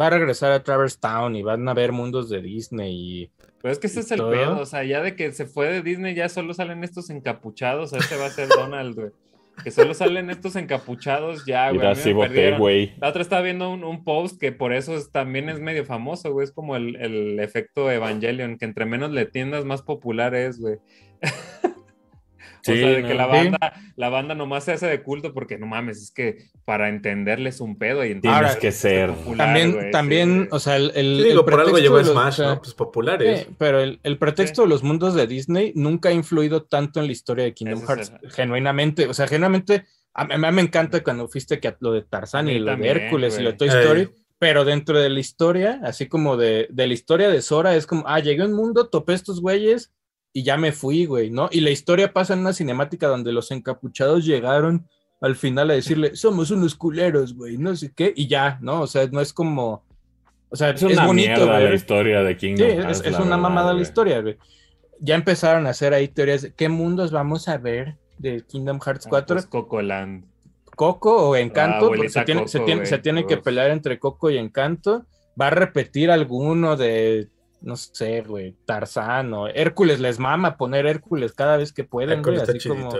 Va 0.00 0.06
a 0.06 0.10
regresar 0.10 0.52
a 0.52 0.62
Traverse 0.62 0.96
Town 0.98 1.36
y 1.36 1.42
van 1.42 1.68
a 1.68 1.74
ver 1.74 1.92
mundos 1.92 2.30
de 2.30 2.40
Disney 2.40 2.94
y 3.24 3.30
Pero 3.62 3.72
es 3.72 3.78
que 3.78 3.86
ese 3.86 4.00
¿Y 4.00 4.02
es 4.02 4.10
el 4.10 4.18
todo? 4.18 4.30
pedo, 4.32 4.58
o 4.60 4.66
sea, 4.66 4.82
ya 4.84 5.00
de 5.02 5.14
que 5.16 5.32
se 5.32 5.46
fue 5.46 5.68
de 5.70 5.82
Disney 5.82 6.14
ya 6.14 6.28
solo 6.28 6.52
salen 6.52 6.82
estos 6.84 7.08
encapuchados, 7.10 7.92
ese 7.92 8.16
va 8.16 8.26
a 8.26 8.30
ser 8.30 8.48
Donald, 8.48 8.94
güey. 8.96 9.10
Que 9.62 9.70
solo 9.70 9.92
salen 9.94 10.30
estos 10.30 10.56
encapuchados 10.56 11.44
ya, 11.46 11.70
güey. 11.70 11.86
a 11.86 11.90
mí 11.90 11.96
sí 11.96 12.14
me 12.14 12.22
perdieron. 12.22 12.58
güey. 12.58 12.94
La 13.00 13.08
otra 13.10 13.20
estaba 13.22 13.42
viendo 13.42 13.70
un, 13.70 13.84
un 13.84 14.02
post 14.02 14.40
que 14.40 14.50
por 14.50 14.72
eso 14.72 14.96
es- 14.96 15.12
también 15.12 15.48
es 15.50 15.60
medio 15.60 15.84
famoso, 15.84 16.32
güey. 16.32 16.44
Es 16.44 16.52
como 16.52 16.74
el, 16.74 16.96
el 16.96 17.38
efecto 17.38 17.90
Evangelion, 17.90 18.56
que 18.58 18.64
entre 18.64 18.86
menos 18.86 19.10
le 19.12 19.26
tiendas, 19.26 19.64
más 19.66 19.82
popular 19.82 20.34
es, 20.34 20.58
güey. 20.58 20.76
o 22.68 22.72
Sí, 22.72 22.78
sea, 22.78 22.88
de 22.90 23.02
que 23.02 23.08
no. 23.08 23.14
la 23.14 23.24
Sí. 23.24 23.30
banda, 23.30 23.72
la 23.96 24.08
banda 24.08 24.34
nomás 24.34 24.64
se 24.64 24.72
hace 24.72 24.86
de 24.86 25.02
culto 25.02 25.34
porque 25.34 25.58
no 25.58 25.66
mames, 25.66 26.00
es 26.00 26.10
que 26.12 26.38
para 26.64 26.88
entenderles 26.88 27.60
un 27.60 27.76
pedo 27.76 28.04
y 28.04 28.20
Tienes 28.20 28.38
entonces 28.40 28.56
que 28.58 28.70
ser. 28.72 29.10
popular, 29.10 29.46
también, 29.46 29.72
güey, 29.72 29.90
también, 29.90 30.42
sí, 30.44 30.48
o 30.52 30.58
sea, 30.60 30.76
el, 30.76 30.92
el- 30.94 31.16
Sí, 31.18 31.28
digo, 31.28 31.40
el 31.40 31.44
por 31.44 31.60
algo 31.60 31.78
llegó 31.78 31.98
los- 31.98 32.08
Smash, 32.08 32.28
o 32.28 32.32
sea, 32.36 32.46
¿no? 32.48 32.58
Pues 32.60 32.74
populares. 32.74 33.40
sí, 33.40 33.54
pero 33.58 33.80
el, 33.80 33.98
el 34.02 34.18
pretexto 34.18 34.62
de 34.62 34.68
los 34.68 34.82
mundos 34.82 35.14
de 35.14 35.26
Disney 35.26 35.72
nunca 35.74 36.10
ha 36.10 36.12
influido 36.12 36.62
tanto 36.62 37.00
en 37.00 37.06
la 37.06 37.12
historia 37.12 37.44
de 37.44 37.52
Kingdom 37.54 37.82
Ese 37.82 38.00
es 38.02 38.10
Hearts, 38.10 38.34
genuinamente, 38.34 39.06
o 39.08 39.14
sea, 39.14 39.26
genuinamente, 39.26 39.84
a, 40.14 40.22
a 40.22 40.38
mí 40.38 40.52
me 40.52 40.62
encanta 40.62 41.02
cuando 41.02 41.26
fuiste 41.28 41.58
que 41.58 41.74
lo 41.80 41.92
de 41.92 42.02
Tarzán 42.02 42.48
y 42.48 42.58
lo 42.58 42.66
también, 42.72 42.96
de 42.98 43.04
Hércules 43.04 43.38
y 43.38 43.42
lo 43.42 43.52
de 43.52 43.56
Toy. 43.56 43.68
Story, 43.68 44.00
Ey. 44.02 44.08
pero 44.38 44.64
dentro 44.64 44.98
de 45.00 45.08
la 45.10 45.18
historia, 45.20 45.80
así 45.82 46.06
como 46.06 46.36
de, 46.36 46.68
de 46.70 46.86
la 46.86 46.92
historia 46.92 47.28
de 47.28 47.42
Sora, 47.42 47.74
es 47.74 47.86
como, 47.86 48.04
ah, 48.06 48.20
llegué 48.20 48.42
a 48.42 48.46
un 48.46 48.52
mundo, 48.54 48.88
topé 48.88 49.14
estos 49.14 49.40
güeyes 49.40 49.90
y 50.32 50.42
ya 50.42 50.56
me 50.56 50.72
fui, 50.72 51.04
güey, 51.06 51.30
¿no? 51.30 51.48
Y 51.52 51.60
la 51.60 51.70
historia 51.70 52.12
pasa 52.12 52.34
en 52.34 52.40
una 52.40 52.52
cinemática 52.52 53.06
donde 53.08 53.32
los 53.32 53.50
encapuchados 53.50 54.24
llegaron 54.24 54.86
al 55.20 55.36
final 55.36 55.70
a 55.70 55.74
decirle, 55.74 56.16
somos 56.16 56.50
unos 56.50 56.74
culeros, 56.74 57.34
güey, 57.34 57.56
no 57.58 57.76
sé 57.76 57.92
qué, 57.94 58.12
y 58.16 58.26
ya, 58.26 58.58
¿no? 58.60 58.80
O 58.80 58.86
sea, 58.86 59.06
no 59.12 59.20
es 59.20 59.32
como, 59.32 59.84
o 60.48 60.56
sea, 60.56 60.70
Es 60.70 60.82
es, 60.82 60.92
una 60.96 61.06
bonito, 61.06 61.30
mierda 61.32 61.52
güey. 61.58 61.68
la 61.68 61.74
historia 61.74 62.22
de 62.22 62.32
Sí, 62.32 62.38
Kingdom 62.38 62.66
es, 62.68 62.76
Hearts, 62.76 62.98
es 63.00 63.12
la 63.12 63.18
una 63.18 63.24
verdad, 63.36 63.38
mamada 63.38 63.74
la 63.74 63.82
historia, 63.82 64.20
güey. 64.20 64.36
Ya 64.98 65.14
empezaron 65.14 65.66
a 65.66 65.70
hacer 65.70 65.94
ahí 65.94 66.08
teorías 66.08 66.42
de 66.42 66.54
qué 66.54 66.68
mundos 66.68 67.10
vamos 67.12 67.48
a 67.48 67.56
ver 67.58 67.96
de 68.18 68.42
Kingdom 68.46 68.80
Hearts 68.80 69.06
Ah, 69.06 69.10
4. 69.10 69.36
pues 69.36 69.46
Cocoland. 69.46 70.24
Coco 70.74 71.28
o 71.28 71.36
Encanto, 71.36 71.88
porque 71.88 72.08
se 72.08 72.22
tiene, 72.22 72.48
se 72.48 72.58
tiene, 72.60 72.80
güey. 72.80 72.86
se 72.86 72.98
tiene 72.98 73.26
que 73.26 73.36
pelear 73.36 73.70
entre 73.70 73.98
Coco 73.98 74.30
y 74.30 74.38
Encanto. 74.38 75.04
Va 75.40 75.48
a 75.48 75.50
repetir 75.50 76.10
alguno 76.10 76.76
de, 76.76 77.28
no 77.62 77.76
sé, 77.76 78.22
güey, 78.22 78.54
Tarzán 78.66 79.32
o 79.34 79.48
Hércules. 79.48 80.00
Les 80.00 80.18
mama 80.18 80.56
poner 80.56 80.86
Hércules 80.86 81.32
cada 81.32 81.56
vez 81.56 81.72
que 81.72 81.84
pueden, 81.84 82.22
güey. 82.22 82.36
Hércules 82.36 82.56
Así 82.56 82.68
como. 82.68 82.90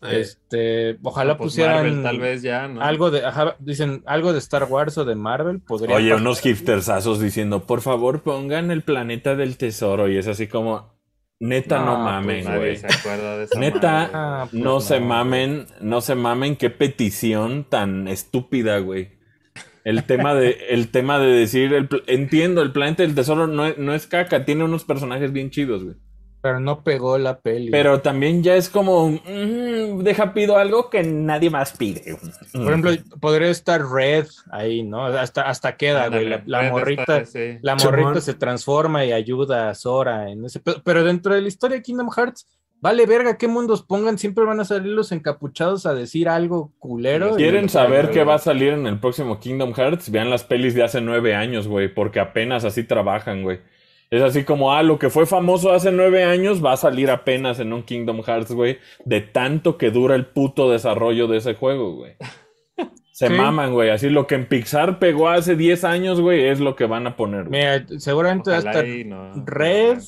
Ahí. 0.00 0.20
este, 0.20 0.96
ojalá 1.02 1.32
Ah, 1.32 1.36
pues 1.38 1.48
pusieran 1.48 1.76
Marvel, 1.86 2.02
tal 2.04 2.20
vez 2.20 2.42
ya, 2.42 2.68
¿no? 2.68 2.80
algo 2.82 3.10
de, 3.10 3.24
ajá, 3.26 3.56
dicen, 3.58 4.04
algo 4.06 4.32
de 4.32 4.38
Star 4.38 4.64
Wars 4.70 4.96
o 4.96 5.04
de 5.04 5.16
Marvel. 5.16 5.60
Podría 5.60 5.96
Oye, 5.96 6.10
pasar. 6.10 6.20
unos 6.22 6.46
hipstersazos 6.46 7.18
diciendo, 7.18 7.66
por 7.66 7.80
favor 7.80 8.22
pongan 8.22 8.70
el 8.70 8.82
planeta 8.82 9.34
del 9.34 9.56
tesoro. 9.56 10.08
Y 10.08 10.16
es 10.16 10.28
así 10.28 10.46
como, 10.46 10.94
neta, 11.40 11.80
no, 11.80 11.98
No, 11.98 12.04
mamen, 12.04 12.36
pues, 12.36 12.44
Nadie 12.44 12.58
güey. 12.58 12.76
se 12.76 12.86
acuerda 12.86 13.38
de 13.38 13.44
esa 13.44 13.58
Neta, 13.58 13.80
madre, 13.92 14.08
güey. 14.12 14.22
Ah, 14.22 14.46
pues 14.48 14.62
No 14.62 14.80
se 14.80 15.00
no, 15.00 15.06
mamen, 15.06 15.66
no 15.80 16.00
se 16.00 16.14
mamen, 16.14 16.54
qué 16.54 16.70
petición 16.70 17.64
tan 17.68 18.06
estúpida, 18.06 18.78
güey. 18.78 19.17
El 19.88 20.04
tema 20.04 20.34
de, 20.34 20.66
el 20.68 20.90
tema 20.90 21.18
de 21.18 21.28
decir, 21.28 21.72
el 21.72 21.88
entiendo, 22.06 22.60
el 22.60 22.72
planeta 22.72 23.02
del 23.04 23.14
tesoro 23.14 23.46
no 23.46 23.64
es, 23.64 23.78
no 23.78 23.94
es 23.94 24.06
caca, 24.06 24.44
tiene 24.44 24.64
unos 24.64 24.84
personajes 24.84 25.32
bien 25.32 25.50
chidos, 25.50 25.82
güey. 25.82 25.96
Pero 26.42 26.60
no 26.60 26.84
pegó 26.84 27.16
la 27.16 27.40
peli. 27.40 27.70
Pero 27.70 28.00
también 28.00 28.42
ya 28.42 28.54
es 28.54 28.68
como, 28.68 29.08
mm, 29.10 30.02
deja 30.02 30.34
pido 30.34 30.58
algo 30.58 30.90
que 30.90 31.02
nadie 31.02 31.48
más 31.48 31.72
pide. 31.76 32.16
Por 32.52 32.68
ejemplo, 32.68 32.92
podría 33.18 33.48
estar 33.48 33.82
Red 33.82 34.26
ahí, 34.52 34.82
¿no? 34.82 35.06
Hasta, 35.06 35.42
hasta 35.48 35.76
queda, 35.76 36.08
güey. 36.08 36.28
La, 36.44 36.70
morrita, 36.70 37.02
está- 37.20 37.24
sí. 37.24 37.58
la 37.62 37.74
morrita 37.74 38.20
se 38.20 38.34
transforma 38.34 39.04
y 39.06 39.12
ayuda 39.12 39.70
a 39.70 39.74
Sora 39.74 40.30
en 40.30 40.44
ese. 40.44 40.60
Pero 40.60 41.02
dentro 41.02 41.34
de 41.34 41.40
la 41.40 41.48
historia 41.48 41.78
de 41.78 41.82
Kingdom 41.82 42.10
Hearts, 42.14 42.46
vale 42.80 43.06
verga 43.06 43.38
qué 43.38 43.48
mundos 43.48 43.82
pongan, 43.82 44.18
siempre 44.18 44.44
van 44.44 44.60
a 44.60 44.64
salir 44.64 44.92
los 44.92 45.12
encapuchados 45.12 45.86
a 45.86 45.94
decir 45.94 46.28
algo 46.28 46.72
culero. 46.78 47.34
y- 47.34 47.36
¿Quieren 47.42 47.68
saber 47.68 48.10
qué 48.10 48.24
va 48.24 48.34
a 48.34 48.38
salir 48.38 48.72
en 48.72 48.86
el 48.86 48.98
próximo 49.00 49.40
Kingdom 49.40 49.72
Hearts? 49.74 50.10
Vean 50.10 50.30
las 50.30 50.44
pelis 50.44 50.74
de 50.74 50.82
hace 50.84 51.00
nueve 51.00 51.34
años, 51.34 51.66
güey, 51.68 51.92
porque 51.92 52.20
apenas 52.20 52.64
así 52.64 52.84
trabajan, 52.84 53.42
güey. 53.42 53.60
Es 54.10 54.22
así 54.22 54.42
como, 54.44 54.72
ah, 54.72 54.82
lo 54.82 54.98
que 54.98 55.10
fue 55.10 55.26
famoso 55.26 55.70
hace 55.70 55.92
nueve 55.92 56.24
años 56.24 56.64
va 56.64 56.72
a 56.72 56.76
salir 56.78 57.10
apenas 57.10 57.60
en 57.60 57.74
un 57.74 57.82
Kingdom 57.82 58.22
Hearts, 58.22 58.52
güey, 58.52 58.78
de 59.04 59.20
tanto 59.20 59.76
que 59.76 59.90
dura 59.90 60.14
el 60.14 60.24
puto 60.26 60.70
desarrollo 60.70 61.26
de 61.26 61.36
ese 61.38 61.54
juego, 61.54 61.94
güey. 61.94 62.14
Se 63.12 63.26
Sí. 63.26 63.34
maman, 63.34 63.72
güey. 63.74 63.90
Así 63.90 64.08
lo 64.10 64.26
que 64.28 64.36
en 64.36 64.46
Pixar 64.46 64.98
pegó 65.00 65.28
hace 65.28 65.56
10 65.56 65.82
años, 65.84 66.20
güey, 66.20 66.46
es 66.46 66.60
lo 66.60 66.76
que 66.76 66.86
van 66.86 67.06
a 67.08 67.16
poner. 67.16 67.48
güey. 67.48 67.60
Mira, 67.60 67.84
seguramente 67.98 68.50
Ojalá 68.52 68.86
y 68.86 69.04
no- 69.04 69.32
Red, 69.44 69.98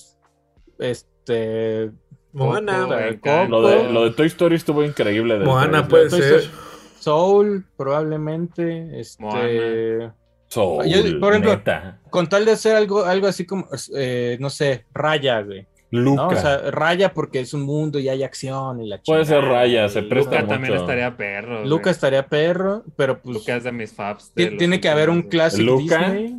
este. 0.78 1.90
Moana. 2.32 2.86
Coco. 3.20 3.44
Lo 3.48 3.66
de, 3.68 3.92
lo 3.92 4.04
de 4.04 4.10
Toy 4.12 4.26
Story 4.28 4.56
estuvo 4.56 4.84
increíble. 4.84 5.38
Moana 5.40 5.86
puede 5.88 6.08
Toy 6.10 6.20
ser. 6.20 6.34
Story- 6.40 6.54
Soul, 7.00 7.64
probablemente. 7.76 9.00
Este. 9.00 9.22
Moana. 9.22 10.14
Soul, 10.48 10.86
Yo, 10.86 11.20
por 11.20 11.32
ejemplo, 11.32 11.52
neta. 11.52 11.98
Con 12.10 12.28
tal 12.28 12.44
de 12.44 12.52
hacer 12.52 12.74
algo, 12.76 13.04
algo 13.04 13.26
así 13.28 13.46
como, 13.46 13.66
eh, 13.96 14.36
no 14.40 14.50
sé, 14.50 14.84
Raya, 14.92 15.42
güey. 15.42 15.66
Luca. 15.92 16.22
¿no? 16.22 16.28
O 16.28 16.36
sea, 16.36 16.70
Raya 16.70 17.14
porque 17.14 17.40
es 17.40 17.52
un 17.54 17.62
mundo 17.62 17.98
y 17.98 18.08
hay 18.08 18.22
acción 18.22 18.80
y 18.82 18.88
la 18.88 18.98
Puede 19.02 19.24
ser 19.24 19.44
Raya, 19.44 19.88
se 19.88 20.02
presta 20.02 20.30
Luca 20.30 20.42
mucho. 20.42 20.52
también 20.54 20.74
estaría 20.74 21.16
perro. 21.16 21.56
güey. 21.58 21.68
Luca 21.68 21.90
estaría 21.90 22.26
perro, 22.28 22.84
pero 22.96 23.20
pues 23.20 23.36
Luca 23.38 23.56
es 23.56 23.64
de 23.64 23.72
mis 23.72 23.92
faps. 23.92 24.32
de 24.34 24.46
tiene 24.52 24.80
que 24.80 24.88
haber 24.88 25.10
un 25.10 25.22
clásico 25.22 25.64
Luca. 25.78 25.98
Disney. 25.98 26.36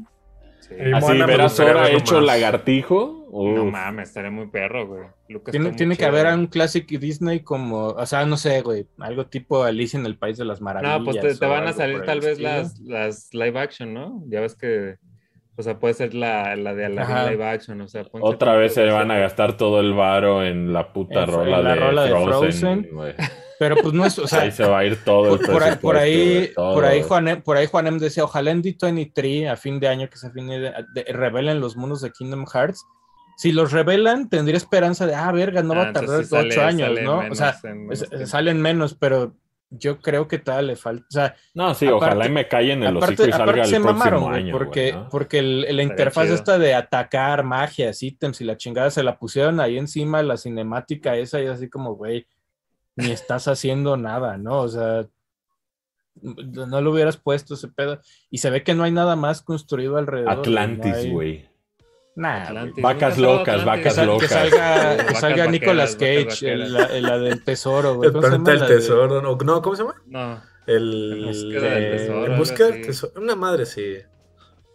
Sí. 0.59 0.75
Así, 0.93 1.05
Moana 1.05 1.25
me 1.25 1.31
ver 1.33 1.41
a 1.41 1.43
gustaría 1.45 1.71
Sora 1.73 1.83
verlo 1.83 1.97
hecho 1.99 2.15
más. 2.15 2.23
No 3.31 3.65
mames, 3.65 4.09
estaría 4.09 4.29
muy 4.29 4.47
perro, 4.47 4.87
güey. 4.87 5.07
Tiene, 5.51 5.95
que 5.95 6.05
haber 6.05 6.27
un 6.27 6.47
clásico 6.47 6.97
Disney 6.99 7.39
como, 7.39 7.87
o 7.87 8.05
sea, 8.05 8.25
no 8.25 8.35
sé, 8.35 8.61
güey, 8.61 8.87
algo 8.99 9.25
tipo 9.27 9.63
Alicia 9.63 9.97
en 9.97 10.05
el 10.05 10.17
País 10.17 10.37
de 10.37 10.43
las 10.45 10.59
Maravillas. 10.59 10.99
No, 10.99 11.05
pues 11.05 11.39
te, 11.39 11.45
van 11.45 11.67
a 11.67 11.73
salir 11.73 12.01
tal 12.01 12.19
vez 12.19 12.39
las, 12.39 12.77
las 12.79 13.33
live 13.33 13.57
action, 13.57 13.93
¿no? 13.93 14.21
Ya 14.27 14.41
ves 14.41 14.55
que, 14.55 14.97
o 15.55 15.63
sea, 15.63 15.79
puede 15.79 15.93
ser 15.93 16.13
la, 16.13 16.57
la 16.57 16.73
de 16.73 16.99
Ajá. 16.99 17.29
Live 17.29 17.45
action, 17.45 17.79
o 17.79 17.87
sea, 17.87 18.05
Otra 18.19 18.55
vez 18.55 18.73
se 18.73 18.83
van 18.85 19.11
a 19.11 19.17
gastar 19.17 19.55
todo 19.55 19.79
el 19.79 19.93
varo 19.93 20.43
en 20.43 20.73
la 20.73 20.91
puta 20.91 21.23
En- 21.23 21.31
rola, 21.31 21.57
en 21.59 21.63
la 21.63 21.73
de, 21.73 21.79
rola 21.79 22.03
de 22.03 22.09
Frozen. 22.09 22.29
Frozen. 22.29 22.87
güey. 22.91 23.13
Pero 23.59 23.75
pues 23.75 23.93
no 23.93 24.05
es, 24.05 24.17
o 24.17 24.27
sea, 24.27 24.41
ahí 24.41 24.51
se 24.51 24.65
va 24.65 24.79
a 24.79 24.85
ir 24.85 25.03
todo 25.05 25.35
el 25.35 25.39
por, 25.39 25.51
por 25.53 25.63
ahí, 25.63 25.75
por 25.77 25.95
ahí, 25.95 26.51
por 26.55 26.83
ahí 26.83 26.99
todo. 26.99 27.07
Juanem, 27.07 27.41
por 27.43 27.57
ahí 27.57 27.67
Juanem 27.67 27.97
decía, 27.99 28.23
ojalá 28.23 28.51
en 28.51 28.63
D23 28.63 29.47
a 29.49 29.55
fin 29.55 29.79
de 29.79 29.87
año 29.87 30.09
que 30.09 30.17
se 30.17 30.31
fin 30.31 30.47
de, 30.47 30.59
de- 30.59 31.03
revelen 31.13 31.61
los 31.61 31.77
mundos 31.77 32.01
de 32.01 32.11
Kingdom 32.11 32.45
Hearts. 32.51 32.83
Si 33.41 33.51
los 33.51 33.71
revelan, 33.71 34.29
tendría 34.29 34.55
esperanza 34.57 35.07
de, 35.07 35.15
ah, 35.15 35.31
verga, 35.31 35.63
no 35.63 35.73
va 35.73 35.85
Ah, 35.85 35.89
a 35.89 35.93
tardar 35.93 36.21
entonces 36.21 36.29
sí 36.29 36.35
ocho 36.35 36.55
sale- 36.61 36.67
años, 36.67 36.87
sale 36.89 37.01
¿no? 37.03 37.17
O 37.31 37.35
sea, 37.35 37.57
en 37.63 37.79
menos 37.87 38.01
es- 38.03 38.09
tiempo. 38.09 38.27
salen 38.27 38.61
menos, 38.61 38.93
pero 38.93 39.35
yo 39.71 39.99
creo 39.99 40.27
que 40.27 40.37
todavía 40.37 40.67
le 40.67 40.75
falta. 40.75 41.05
O 41.09 41.11
sea, 41.11 41.35
No, 41.55 41.73
sí, 41.73 41.87
Aparte- 41.87 42.05
ojalá 42.05 42.25
y 42.27 42.29
me 42.29 42.47
callen 42.47 42.83
el 42.83 42.97
hocico 42.97 43.05
aparte, 43.23 43.29
y 43.29 43.31
salga 43.31 43.63
el 43.63 43.69
se 43.69 43.79
próximo 43.79 43.85
mamaron, 43.93 44.23
güey, 44.25 44.35
año, 44.35 44.51
porque, 44.51 44.91
güey, 44.91 45.03
¿no? 45.03 45.09
porque 45.09 45.39
el- 45.39 45.75
la 45.75 45.81
interfaz 45.83 46.23
chido. 46.25 46.35
esta 46.35 46.59
de 46.59 46.75
atacar 46.75 47.43
magias, 47.43 48.03
ítems 48.03 48.41
y 48.41 48.43
la 48.43 48.57
chingada 48.57 48.91
se 48.91 49.01
la 49.01 49.17
pusieron 49.17 49.59
ahí 49.59 49.77
encima, 49.77 50.21
la 50.23 50.37
cinemática 50.37 51.15
esa, 51.17 51.41
y 51.41 51.47
así 51.47 51.67
como, 51.69 51.95
güey, 51.95 52.27
ni 52.97 53.11
estás 53.11 53.47
haciendo 53.47 53.95
nada, 53.97 54.37
¿no? 54.37 54.59
O 54.59 54.67
sea, 54.67 55.05
no 56.21 56.81
lo 56.81 56.91
hubieras 56.91 57.17
puesto 57.17 57.53
ese 57.53 57.69
pedo. 57.69 57.99
Y 58.29 58.39
se 58.39 58.49
ve 58.49 58.63
que 58.63 58.73
no 58.75 58.83
hay 58.83 58.91
nada 58.91 59.15
más 59.15 59.41
construido 59.41 59.97
alrededor. 59.97 60.29
Atlantis, 60.31 61.09
güey. 61.09 61.49
Nah. 62.15 62.65
Vacas 62.77 63.17
locas, 63.17 63.63
vacas 63.63 63.83
Que, 63.83 63.91
sal- 63.91 64.05
que 64.05 64.11
locas. 64.11 64.29
salga, 64.29 65.05
que 65.07 65.15
salga 65.15 65.47
Nicolas 65.47 65.95
Cage, 65.95 66.51
en 66.51 66.73
la, 66.73 66.85
en 66.97 67.03
la 67.03 67.17
del 67.17 67.43
tesoro, 67.43 67.95
güey. 67.95 68.09
El 68.13 68.43
del 68.43 68.59
La 68.59 68.67
de- 68.67 68.75
tesoro. 68.75 69.21
No, 69.21 69.35
no, 69.37 69.61
¿cómo 69.61 69.75
se 69.75 69.83
llama? 69.83 69.95
No, 70.07 70.41
El. 70.67 71.23
En 71.25 71.49
del 71.51 71.63
eh, 71.63 71.97
tesoro, 71.97 72.25
En 72.33 72.37
busca 72.37 72.65
del 72.67 72.85
tesoro. 72.85 73.13
Una 73.21 73.35
madre, 73.35 73.65
sí. 73.65 73.97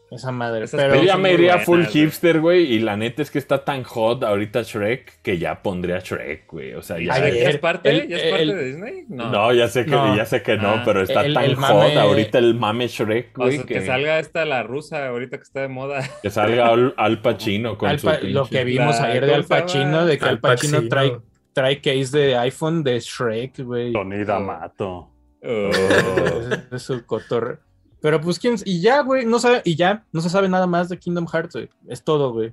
Esa 0.09 0.30
madre. 0.30 0.64
Esas 0.66 0.80
Pero, 0.80 0.94
Yo 0.94 1.02
ya 1.02 1.16
me 1.16 1.32
iría 1.32 1.52
buenas, 1.54 1.66
full 1.66 1.80
güey. 1.80 1.90
hipster, 1.92 2.40
güey, 2.40 2.72
y 2.72 2.78
la 2.78 2.96
neta 2.96 3.22
es 3.22 3.30
que 3.32 3.40
está 3.40 3.64
tan 3.64 3.82
hot 3.82 4.22
ahorita 4.22 4.62
Shrek 4.62 5.20
que 5.20 5.36
ya 5.38 5.62
pondría 5.62 5.98
Shrek, 5.98 6.46
güey. 6.46 6.74
O 6.74 6.82
sea, 6.82 6.98
ya. 7.00 7.14
Ay, 7.14 7.40
¿Ya, 7.40 7.50
es 7.50 7.59
parte? 7.59 7.90
el- 7.90 8.09
¿Ya 8.09 8.16
es 8.18 8.22
parte 8.30 8.42
el- 8.44 8.48
de 8.54 8.64
Disney? 8.66 9.04
No. 9.09 9.30
No, 9.32 9.52
ya 9.52 9.66
sé 9.66 9.84
que 9.84 9.90
No. 9.90 10.16
ya 10.16 10.24
sé 10.24 10.42
que 10.42 10.57
no, 10.59 10.68
Ah. 10.68 10.82
pero 10.84 11.02
está 11.02 11.22
El- 11.24 11.34
tan 11.34 11.44
el 11.44 11.57
hot 11.57 11.96
ahorita 11.96 12.38
el 12.38 12.54
mame 12.54 12.86
Shrek, 12.86 13.36
O 13.36 13.42
güey, 13.42 13.57
sea, 13.57 13.66
que, 13.66 13.74
que 13.74 13.80
salga 13.86 14.20
esta 14.20 14.44
la 14.44 14.62
rusa 14.62 15.09
ahorita 15.09 15.38
que 15.38 15.42
está 15.42 15.62
de 15.62 15.68
moda. 15.68 15.98
que 16.22 16.30
salga 16.30 16.68
Al, 16.68 16.94
Al 16.96 17.20
Pacino 17.20 17.76
con 17.76 17.88
Al 17.88 17.98
su 17.98 18.07
Pa- 18.07 18.20
lo 18.22 18.46
que 18.48 18.62
vimos 18.62 19.00
La- 19.00 19.07
ayer 19.07 19.22
de 19.26 19.32
¿cómo 19.32 19.38
Al? 19.42 19.44
Pacino, 19.62 20.07
de 20.07 20.18
que 20.18 20.24
Al 20.24 20.30
Al 20.30 20.38
Pacino 20.40 20.72
Pacino. 20.74 20.88
trae, 20.88 21.16
trae 21.52 21.80
case 21.80 22.16
de 22.16 22.36
iPhone 22.36 22.84
de 22.84 23.00
Shrek, 23.00 23.59
güey. 23.64 23.92
Tony 23.92 24.22
D'Amato. 24.24 25.11
Oh. 25.42 25.70
Es- 25.70 26.61
es 26.72 26.82
su 26.82 27.04
cotorre. 27.04 27.59
Pero 28.01 28.20
pues 28.20 28.38
quién, 28.38 28.57
y 28.64 28.80
ya, 28.80 29.01
güey, 29.03 29.24
no 29.24 29.38
sabe, 29.38 29.62
y 29.64 29.74
ya, 29.74 30.05
no 30.12 30.20
se 30.20 30.30
sabe 30.30 30.49
nada 30.49 30.66
más 30.66 30.88
de 30.88 30.99
Kingdom 30.99 31.26
Hearts, 31.26 31.55
güey. 31.55 31.68
Es 31.88 32.03
todo, 32.05 32.32
güey. 32.32 32.53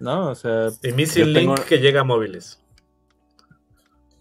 ¿No? 0.00 0.28
O 0.30 0.34
sea, 0.34 0.68
Y 0.82 0.92
Missing 0.92 1.32
tengo- 1.34 1.56
Link 1.56 1.66
que 1.66 1.78
llega 1.78 2.00
a 2.02 2.04
móviles. 2.04 2.62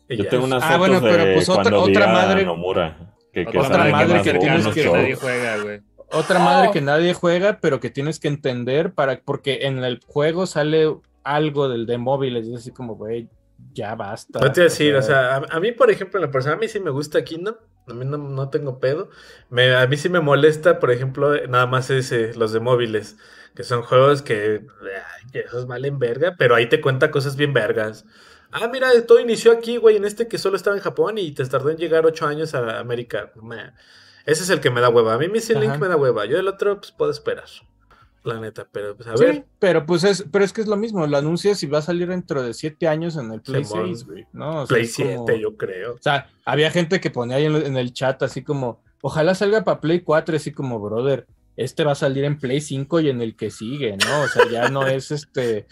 Y 0.09 0.17
Yo 0.17 0.23
ya. 0.23 0.29
tengo 0.29 0.45
unas 0.45 0.63
Ah, 0.63 0.77
fotos 0.77 0.79
bueno, 0.79 1.01
pero 1.01 1.25
de 1.25 1.33
pues 1.35 1.49
otra- 1.49 1.63
cuando 1.63 1.85
vi 1.85 1.91
otra 1.91 2.09
a 2.09 2.13
madre- 2.13 2.45
Nomura, 2.45 3.13
que, 3.33 3.45
que 3.45 3.57
Otra 3.59 3.77
madre 3.89 4.21
que 4.23 4.33
tienes 4.39 4.67
que- 4.67 4.85
nadie 4.89 5.15
juega, 5.15 5.57
güey. 5.61 5.81
otra 6.11 6.39
madre 6.39 6.71
que 6.71 6.81
nadie 6.81 7.13
juega, 7.13 7.59
pero 7.61 7.79
que 7.79 7.89
tienes 7.89 8.19
que 8.19 8.27
entender 8.29 8.93
para, 8.93 9.19
porque 9.23 9.59
en 9.67 9.83
el 9.83 9.99
juego 10.07 10.45
sale 10.45 10.95
algo 11.23 11.67
del 11.67 11.85
de 11.85 11.97
móviles, 11.97 12.47
y 12.47 12.53
es 12.53 12.61
así 12.61 12.71
como, 12.71 12.95
güey, 12.95 13.27
ya 13.73 13.93
basta. 13.95 14.39
No 14.39 14.51
te 14.51 14.61
voy 14.61 14.67
a 14.67 14.69
decir, 14.69 14.95
o 14.95 15.01
sea, 15.01 15.35
a, 15.35 15.45
a 15.49 15.59
mí, 15.59 15.73
por 15.73 15.91
ejemplo, 15.91 16.19
en 16.19 16.25
la 16.25 16.31
persona, 16.31 16.55
a 16.55 16.57
mí 16.57 16.67
sí 16.69 16.79
me 16.79 16.89
gusta 16.89 17.23
Kingdom, 17.23 17.55
a 17.87 17.93
mí 17.93 18.05
no, 18.05 18.17
no 18.17 18.49
tengo 18.49 18.79
pedo. 18.79 19.09
Me, 19.49 19.75
a 19.75 19.85
mí 19.87 19.97
sí 19.97 20.09
me 20.09 20.19
molesta, 20.19 20.79
por 20.79 20.91
ejemplo, 20.91 21.35
nada 21.47 21.65
más 21.67 21.89
ese, 21.89 22.33
los 22.35 22.51
de 22.51 22.59
móviles, 22.59 23.17
que 23.55 23.63
son 23.63 23.81
juegos 23.81 24.21
que, 24.21 24.65
ay, 24.83 25.31
que 25.31 25.39
esos 25.39 25.67
valen 25.67 25.99
verga, 25.99 26.35
pero 26.37 26.55
ahí 26.55 26.67
te 26.67 26.81
cuenta 26.81 27.11
cosas 27.11 27.35
bien 27.35 27.53
vergas. 27.53 28.05
Ah, 28.51 28.67
mira, 28.71 28.89
todo 29.05 29.19
inició 29.19 29.51
aquí, 29.51 29.77
güey, 29.77 29.97
en 29.97 30.05
este 30.05 30.27
que 30.27 30.37
solo 30.37 30.55
estaba 30.55 30.75
en 30.75 30.81
Japón 30.81 31.17
y 31.17 31.31
te 31.31 31.45
tardó 31.45 31.69
en 31.69 31.77
llegar 31.77 32.05
ocho 32.05 32.25
años 32.25 32.55
a 32.55 32.79
América. 32.79 33.31
Ese 34.25 34.43
es 34.43 34.49
el 34.49 34.61
que 34.61 34.69
me 34.69 34.81
da 34.81 34.89
hueva. 34.89 35.13
A 35.13 35.17
mí 35.17 35.27
Missing 35.27 35.59
Link 35.59 35.77
me 35.77 35.87
da 35.87 35.97
hueva. 35.97 36.25
Yo 36.25 36.37
el 36.37 36.47
otro, 36.47 36.77
pues 36.79 36.91
puedo 36.91 37.11
esperar. 37.11 37.45
La 38.27 38.39
neta, 38.41 38.67
pero 38.71 38.95
pues 38.95 39.07
a 39.07 39.15
Sí, 39.17 39.23
ver. 39.23 39.45
pero 39.59 39.85
pues 39.85 40.03
es, 40.03 40.25
pero 40.31 40.43
es 40.43 40.51
que 40.51 40.61
es 40.61 40.67
lo 40.67 40.75
mismo, 40.75 41.07
lo 41.07 41.17
anuncias 41.17 41.63
y 41.63 41.67
va 41.67 41.77
a 41.79 41.81
salir 41.81 42.07
dentro 42.09 42.43
de 42.43 42.53
siete 42.53 42.87
años 42.87 43.15
en 43.15 43.31
el 43.31 43.41
Play 43.41 43.63
Simón. 43.63 43.85
6, 43.87 44.05
güey, 44.05 44.25
¿no? 44.33 44.63
O 44.63 44.65
sea, 44.67 44.75
Play 44.75 44.83
es 44.83 44.95
como- 44.95 45.25
7, 45.25 45.41
yo 45.41 45.55
creo. 45.55 45.93
O 45.93 46.01
sea, 46.01 46.29
había 46.43 46.69
gente 46.71 46.99
que 46.99 47.09
ponía 47.09 47.37
ahí 47.37 47.45
en, 47.45 47.55
en 47.55 47.77
el 47.77 47.93
chat 47.93 48.21
así 48.23 48.43
como, 48.43 48.81
ojalá 49.01 49.33
salga 49.33 49.63
para 49.63 49.79
Play 49.79 50.01
4, 50.01 50.35
así 50.35 50.51
como, 50.51 50.79
brother, 50.79 51.25
este 51.57 51.83
va 51.83 51.91
a 51.91 51.95
salir 51.95 52.23
en 52.23 52.37
Play 52.39 52.61
5 52.61 52.99
y 53.01 53.09
en 53.09 53.19
el 53.21 53.35
que 53.35 53.49
sigue, 53.51 53.97
¿no? 53.97 54.21
O 54.21 54.27
sea, 54.27 54.43
ya 54.49 54.69
no 54.69 54.87
es 54.87 55.11
este, 55.11 55.65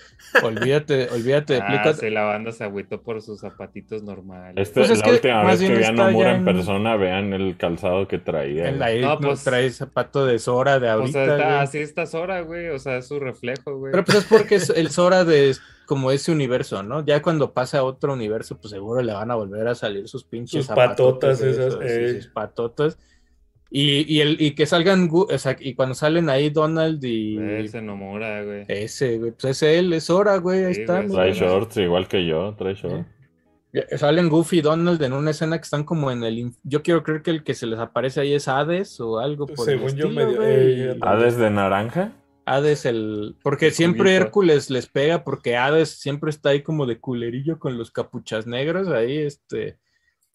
olvídate, 0.44 1.10
olvídate 1.12 1.54
de 1.54 1.60
Play 1.62 1.78
Ah, 1.78 1.84
4. 1.84 2.02
sí, 2.02 2.10
la 2.10 2.24
banda 2.24 2.52
se 2.52 2.64
agüitó 2.64 3.02
por 3.02 3.22
sus 3.22 3.40
zapatitos 3.40 4.04
normales. 4.04 4.56
Este, 4.58 4.80
Pues 4.82 4.90
es 4.92 5.00
la 5.00 5.04
que 5.06 5.12
última 5.12 5.44
vez 5.46 5.60
que 5.60 5.76
vi 5.76 5.84
a 5.84 5.92
Nomura 5.92 6.32
en 6.32 6.38
en- 6.38 6.46
persona, 6.46 6.96
vean 6.98 7.34
el 7.34 7.56
calzado 7.58 8.08
que 8.08 8.18
traía. 8.18 8.68
En 8.70 8.82
ahí 8.82 9.02
No, 9.02 9.16
no, 9.16 9.20
pues- 9.20 9.44
trae 9.44 9.70
zapato 9.70 10.26
de 10.26 10.40
Sora 10.40 10.80
de 10.80 10.88
o 10.88 10.92
ahorita. 10.92 11.12
sea, 11.12 11.24
está, 11.36 11.36
güey. 11.48 11.58
así 11.60 11.78
está 11.80 12.06
Sora, 12.06 12.42
güey. 12.42 12.68
O 12.70 12.80
sea, 12.80 12.98
es 12.98 13.08
su 13.08 13.20
reflejo, 13.20 13.78
güey. 13.78 13.92
Pero 13.92 14.04
pues 14.04 14.18
es 14.18 14.26
porque 14.26 14.56
es 14.56 14.70
el 14.72 14.90
Sora 14.90 15.24
de 15.24 15.56
como 15.86 16.10
ese 16.10 16.32
universo, 16.32 16.82
¿no? 16.82 17.06
Ya 17.06 17.22
cuando 17.22 17.54
pase 17.54 17.78
a 17.78 17.84
otro 17.84 18.14
universo, 18.14 18.58
pues 18.58 18.72
seguro 18.72 19.04
le 19.04 19.14
van 19.14 19.30
a 19.30 19.36
volver 19.36 19.68
a 19.68 19.76
salir 19.76 20.08
sus 20.08 20.24
pinches 20.24 20.66
Sus 20.66 20.76
patotas 20.76 21.40
esas, 21.42 21.74
sus 21.76 22.28
patotas. 22.30 22.98
Y, 23.72 24.14
y, 24.14 24.22
el, 24.22 24.40
y 24.40 24.52
que 24.52 24.66
salgan, 24.66 25.10
o 25.12 25.38
sea, 25.38 25.58
y 25.60 25.74
cuando 25.74 25.96
salen 25.96 26.30
ahí 26.30 26.50
Donald 26.50 27.04
y 27.04 27.38
Ese 27.38 27.82
Nomura, 27.82 28.44
güey. 28.44 28.64
ese, 28.68 29.18
güey, 29.18 29.32
pues 29.32 29.62
es 29.62 29.64
él, 29.64 29.92
es 29.94 30.04
Sora, 30.06 30.38
güey, 30.38 30.64
ahí 30.66 30.76
Sí, 30.76 30.82
está. 30.82 31.02
güey. 31.02 31.12
Trae 31.12 31.34
shorts 31.34 31.78
igual 31.78 32.08
que 32.08 32.26
yo, 32.26 32.54
trae 32.58 32.76
shorts. 32.76 33.06
Eh, 33.74 33.98
Salen 33.98 34.30
Goofy 34.30 34.60
y 34.60 34.62
Donald 34.62 35.02
en 35.04 35.12
una 35.12 35.32
escena 35.32 35.58
que 35.58 35.64
están 35.64 35.84
como 35.84 36.10
en 36.12 36.24
el... 36.24 36.52
Yo 36.64 36.82
quiero 36.84 37.04
creer 37.04 37.22
que 37.24 37.32
el 37.32 37.44
que 37.44 37.54
se 37.56 37.66
les 37.66 37.78
aparece 37.80 38.22
ahí 38.22 38.34
es 38.34 38.48
Hades 38.48 39.02
o 39.02 39.20
algo 39.20 39.48
por 39.48 39.70
el 39.70 39.76
Según 39.80 39.96
yo, 39.98 40.08
estilo, 40.08 40.26
medio- 40.26 40.38
güey, 40.38 40.98
¿Ah, 41.02 41.16
desde 41.18 41.50
naranja? 41.50 42.14
Hades 42.46 42.86
el... 42.86 43.36
Porque 43.44 43.66
El 43.68 43.72
siempre 43.74 44.12
cubito. 44.12 44.24
Hércules 44.26 44.70
les 44.70 44.88
pega 44.88 45.24
porque 45.26 45.58
Hades 45.58 45.90
siempre 46.00 46.30
está 46.30 46.50
ahí 46.52 46.62
como 46.62 46.86
de 46.86 47.00
culerillo 47.00 47.60
con 47.60 47.78
los 47.78 47.92
capuchas 47.92 48.48
negras 48.48 48.88
ahí, 48.88 49.18
este... 49.18 49.78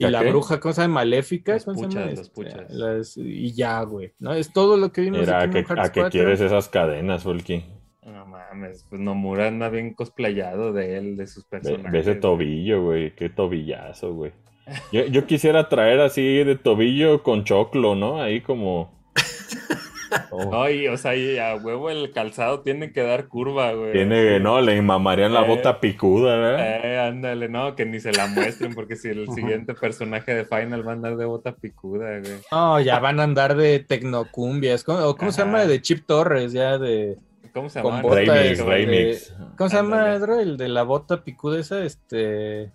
Y 0.00 0.04
¿Ya 0.04 0.10
la 0.10 0.22
qué? 0.22 0.30
bruja, 0.30 0.58
¿cómo 0.60 0.72
se 0.72 0.80
llama? 0.80 0.94
Maléfica, 0.94 1.52
Los 1.52 1.64
¿cómo 1.66 1.76
se 1.78 1.82
llama? 1.88 2.06
puchas, 2.06 2.18
los 2.18 2.26
Este, 2.26 2.34
puchas. 2.34 2.70
las- 2.70 3.16
y 3.18 3.52
ya, 3.52 3.82
güey, 3.82 4.12
¿no? 4.18 4.32
Es 4.32 4.50
todo 4.52 4.76
lo 4.78 4.90
que 4.92 5.02
vimos 5.02 5.20
Mira, 5.20 5.46
de 5.46 5.58
¿a 5.58 5.62
Hearts 5.62 5.70
a 5.88 5.92
qué 5.92 6.00
4. 6.00 6.10
quieres 6.10 6.40
esas 6.40 6.68
cadenas, 6.70 7.22
Volky? 7.22 7.64
No 8.06 8.24
mames, 8.26 8.86
pues 8.88 8.98
Nomura 9.00 9.46
anda 9.48 9.68
bien 9.68 9.92
cosplayado 9.92 10.72
de 10.72 10.96
él, 10.96 11.16
de 11.18 11.26
sus 11.26 11.44
Ve, 11.44 11.60
personajes. 11.60 11.92
ve 11.92 11.98
ese 12.00 12.14
tobillo, 12.14 12.82
güey. 12.82 13.14
Qué 13.14 13.28
tobillazo, 13.28 14.14
güey. 14.14 14.32
Yo, 14.90 15.04
yo 15.04 15.26
quisiera 15.26 15.68
traer 15.68 16.00
así 16.00 16.22
de 16.44 16.56
tobillo 16.56 17.22
con 17.22 17.44
choclo, 17.44 17.94
¿no? 17.94 18.22
Ahí 18.22 18.40
como... 18.40 18.98
Oh, 20.30 20.44
No, 20.50 20.70
y, 20.70 20.88
o 20.88 20.96
sea, 20.96 21.14
y 21.16 21.38
a 21.38 21.54
huevo 21.56 21.90
el 21.90 22.10
calzado 22.12 22.60
tiene 22.60 22.92
que 22.92 23.02
dar 23.02 23.28
curva, 23.28 23.72
güey. 23.72 23.92
Tiene, 23.92 24.40
no, 24.40 24.60
le 24.60 24.80
mamarían 24.82 25.32
la 25.34 25.42
Eh, 25.42 25.48
bota 25.48 25.80
picuda, 25.80 26.36
¿verdad? 26.36 26.84
Eh, 26.84 26.98
ándale, 26.98 27.48
no, 27.48 27.74
que 27.76 27.84
ni 27.86 28.00
se 28.00 28.12
la 28.12 28.26
muestren, 28.26 28.74
porque 28.74 28.96
si 28.96 29.08
el 29.08 29.28
siguiente 29.34 29.74
personaje 29.74 30.34
de 30.34 30.44
Final 30.44 30.86
va 30.86 30.92
a 30.92 30.94
andar 30.94 31.16
de 31.16 31.24
bota 31.24 31.52
picuda, 31.54 32.18
güey. 32.20 32.32
No, 32.50 32.80
ya 32.80 32.98
van 32.98 33.20
a 33.20 33.24
andar 33.24 33.56
de 33.56 33.78
tecnocumbias, 33.80 34.84
¿cómo, 34.84 34.98
o 35.00 35.16
¿cómo 35.16 35.32
se 35.32 35.42
llama? 35.42 35.64
De 35.66 35.80
Chip 35.80 36.04
Torres, 36.06 36.52
ya 36.52 36.78
de... 36.78 37.16
¿Cómo 37.52 37.68
se 37.68 37.82
llama? 37.82 38.00
bota 38.02 38.14
Remix, 38.16 38.58
de- 38.58 38.64
remix. 38.64 39.34
¿Cómo 39.58 39.68
se 39.70 39.76
llama, 39.76 39.96
Ándale. 39.98 40.16
Edro? 40.16 40.40
El 40.40 40.56
de 40.56 40.68
la 40.68 40.82
bota 40.84 41.24
picuda 41.24 41.58
esa, 41.58 41.82
este... 41.84 42.70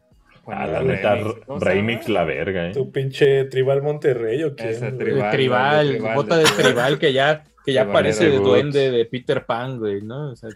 Ah, 0.47 0.67
la 0.67 0.81
neta, 0.83 1.17
¿Cómo 1.45 1.59
se 1.59 1.65
remix 1.65 2.07
la 2.09 2.23
verga, 2.23 2.67
¿eh? 2.69 2.71
Tu 2.73 2.91
pinche 2.91 3.45
Tribal 3.45 3.81
Monterrey 3.81 4.43
o 4.43 4.55
qué. 4.55 4.75
Güey? 4.77 4.97
Tribal, 4.97 5.31
tribal, 5.31 5.87
tribal, 5.89 6.15
bota 6.15 6.37
de 6.37 6.43
tribal. 6.45 6.99
que 6.99 7.13
ya, 7.13 7.43
que 7.65 7.73
ya 7.73 7.85
parece 7.91 8.25
de 8.25 8.31
de 8.31 8.37
duende 8.39 8.91
de 8.91 9.05
Peter 9.05 9.45
Pan, 9.45 9.79
güey, 9.79 10.01
¿no? 10.01 10.31
O 10.31 10.35
sea, 10.35 10.49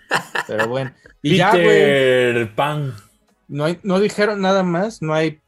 pero 0.47 0.67
bueno. 0.67 0.91
Y 1.21 1.37
ya, 1.37 1.51
güey, 1.51 1.63
Peter 1.65 2.55
Pan. 2.55 2.93
no, 3.47 3.65
hay, 3.65 3.79
no 3.83 3.99
dijeron 3.99 4.41
nada 4.41 4.63
más, 4.63 5.01
no 5.01 5.13
hay, 5.13 5.39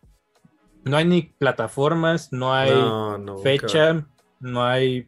no 0.86 0.98
hay 0.98 1.06
ni 1.06 1.22
plataformas, 1.22 2.32
no 2.34 2.54
hay 2.54 2.72
No, 2.72 3.18
no. 3.18 3.38
fecha, 3.40 4.06
no 4.40 4.66
hay 4.66 5.08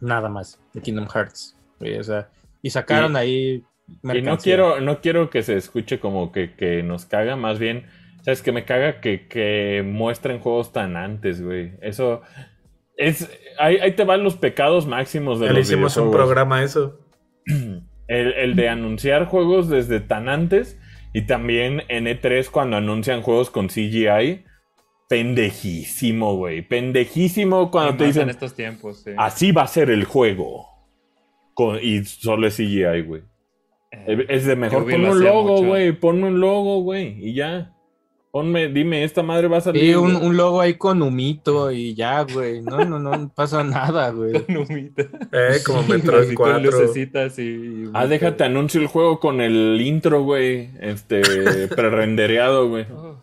nada 0.00 0.28
más 0.28 0.60
de 0.72 0.80
Kingdom 0.80 1.08
Hearts, 1.08 1.56
güey, 1.78 1.98
o 1.98 2.04
sea, 2.04 2.28
y 2.62 2.70
sacaron 2.70 3.12
Y- 3.12 3.16
ahí 3.16 3.64
Y 4.14 4.22
no 4.22 4.38
quiero, 4.38 4.80
no 4.80 5.00
quiero 5.00 5.30
que 5.30 5.42
se 5.42 5.56
escuche 5.56 5.98
como 5.98 6.30
que, 6.32 6.54
que 6.54 6.82
nos 6.82 7.06
caga, 7.06 7.36
más 7.36 7.58
bien, 7.58 7.86
sabes 8.22 8.42
que 8.42 8.52
me 8.52 8.64
caga 8.64 9.00
que, 9.00 9.26
que 9.28 9.82
muestren 9.86 10.40
juegos 10.40 10.72
tan 10.72 10.96
antes, 10.96 11.42
güey. 11.42 11.72
Eso 11.82 12.22
es, 12.96 13.30
ahí, 13.58 13.76
ahí 13.78 13.92
te 13.92 14.04
van 14.04 14.22
los 14.24 14.36
pecados 14.36 14.86
máximos 14.86 15.40
de 15.40 15.46
Ya 15.46 15.52
le 15.52 15.58
los 15.60 15.68
hicimos 15.68 15.96
un 15.96 16.10
programa 16.10 16.58
a 16.58 16.64
eso. 16.64 16.98
El, 18.08 18.32
el 18.32 18.56
de 18.56 18.68
anunciar 18.68 19.26
juegos 19.26 19.68
desde 19.68 20.00
tan 20.00 20.28
antes 20.28 20.76
y 21.14 21.26
también 21.28 21.82
en 21.86 22.06
E3 22.06 22.50
cuando 22.50 22.76
anuncian 22.76 23.22
juegos 23.22 23.50
con 23.50 23.68
CGI. 23.68 24.44
Pendejísimo, 25.08 26.36
güey. 26.36 26.62
Pendejísimo 26.62 27.70
cuando 27.70 27.92
Y 27.94 27.96
te 27.98 28.04
más 28.04 28.16
en 28.16 28.22
dicen, 28.22 28.30
estos 28.30 28.54
tiempos, 28.54 29.02
sí. 29.04 29.12
así 29.16 29.52
va 29.52 29.62
a 29.62 29.66
ser 29.68 29.90
el 29.90 30.04
juego. 30.04 30.66
Con- 31.54 31.78
y 31.80 32.04
solo 32.04 32.48
es 32.48 32.56
CGI, 32.56 33.02
güey. 33.02 33.22
Eh, 33.92 34.26
Es 34.28 34.44
de 34.44 34.56
mejor, 34.56 34.82
ponme 34.90 35.10
un 35.10 35.22
logo, 35.22 35.62
güey. 35.64 35.92
Ponme 35.92 36.26
un 36.28 36.40
logo, 36.40 36.82
güey. 36.82 37.16
Y 37.24 37.34
ya. 37.34 37.74
Ponme, 38.32 38.68
dime, 38.68 39.02
esta 39.02 39.24
madre 39.24 39.48
va 39.48 39.56
a 39.56 39.60
salir. 39.60 39.82
Sí, 39.82 39.94
un, 39.94 40.14
un 40.14 40.36
logo 40.36 40.60
ahí 40.60 40.74
con 40.74 41.02
humito 41.02 41.72
y 41.72 41.94
ya, 41.96 42.22
güey. 42.22 42.62
No, 42.62 42.84
no, 42.84 43.00
no, 43.00 43.10
no 43.16 43.28
pasa 43.34 43.64
nada, 43.64 44.10
güey. 44.10 44.44
Con 44.44 44.56
humita. 44.58 45.02
Eh, 45.32 45.58
como 45.66 45.82
Sí, 45.82 45.90
Metroid 45.90 46.26
Así 46.26 46.34
con 46.34 46.50
4. 46.52 46.70
lucecitas 46.70 47.38
y. 47.40 47.84
Ah, 47.92 48.06
déjate, 48.06 48.44
anuncio 48.44 48.80
el 48.80 48.86
juego 48.86 49.18
con 49.18 49.40
el 49.40 49.80
intro, 49.80 50.22
güey. 50.22 50.70
Este, 50.80 51.20
prerendereado, 51.76 52.68
güey. 52.68 52.86
Oh, 52.92 53.20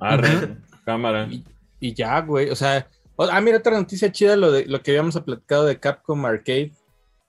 Arre, 0.00 0.34
Ujú. 0.36 0.56
cámara. 0.84 1.28
Y, 1.30 1.44
y 1.78 1.94
ya, 1.94 2.20
güey. 2.22 2.50
O 2.50 2.56
sea, 2.56 2.88
ah, 3.18 3.40
mira, 3.40 3.58
otra 3.58 3.78
noticia 3.78 4.10
chida, 4.10 4.34
lo, 4.36 4.50
de, 4.50 4.66
lo 4.66 4.82
que 4.82 4.90
habíamos 4.90 5.16
platicado 5.20 5.64
de 5.64 5.78
Capcom 5.78 6.24
Arcade. 6.24 6.72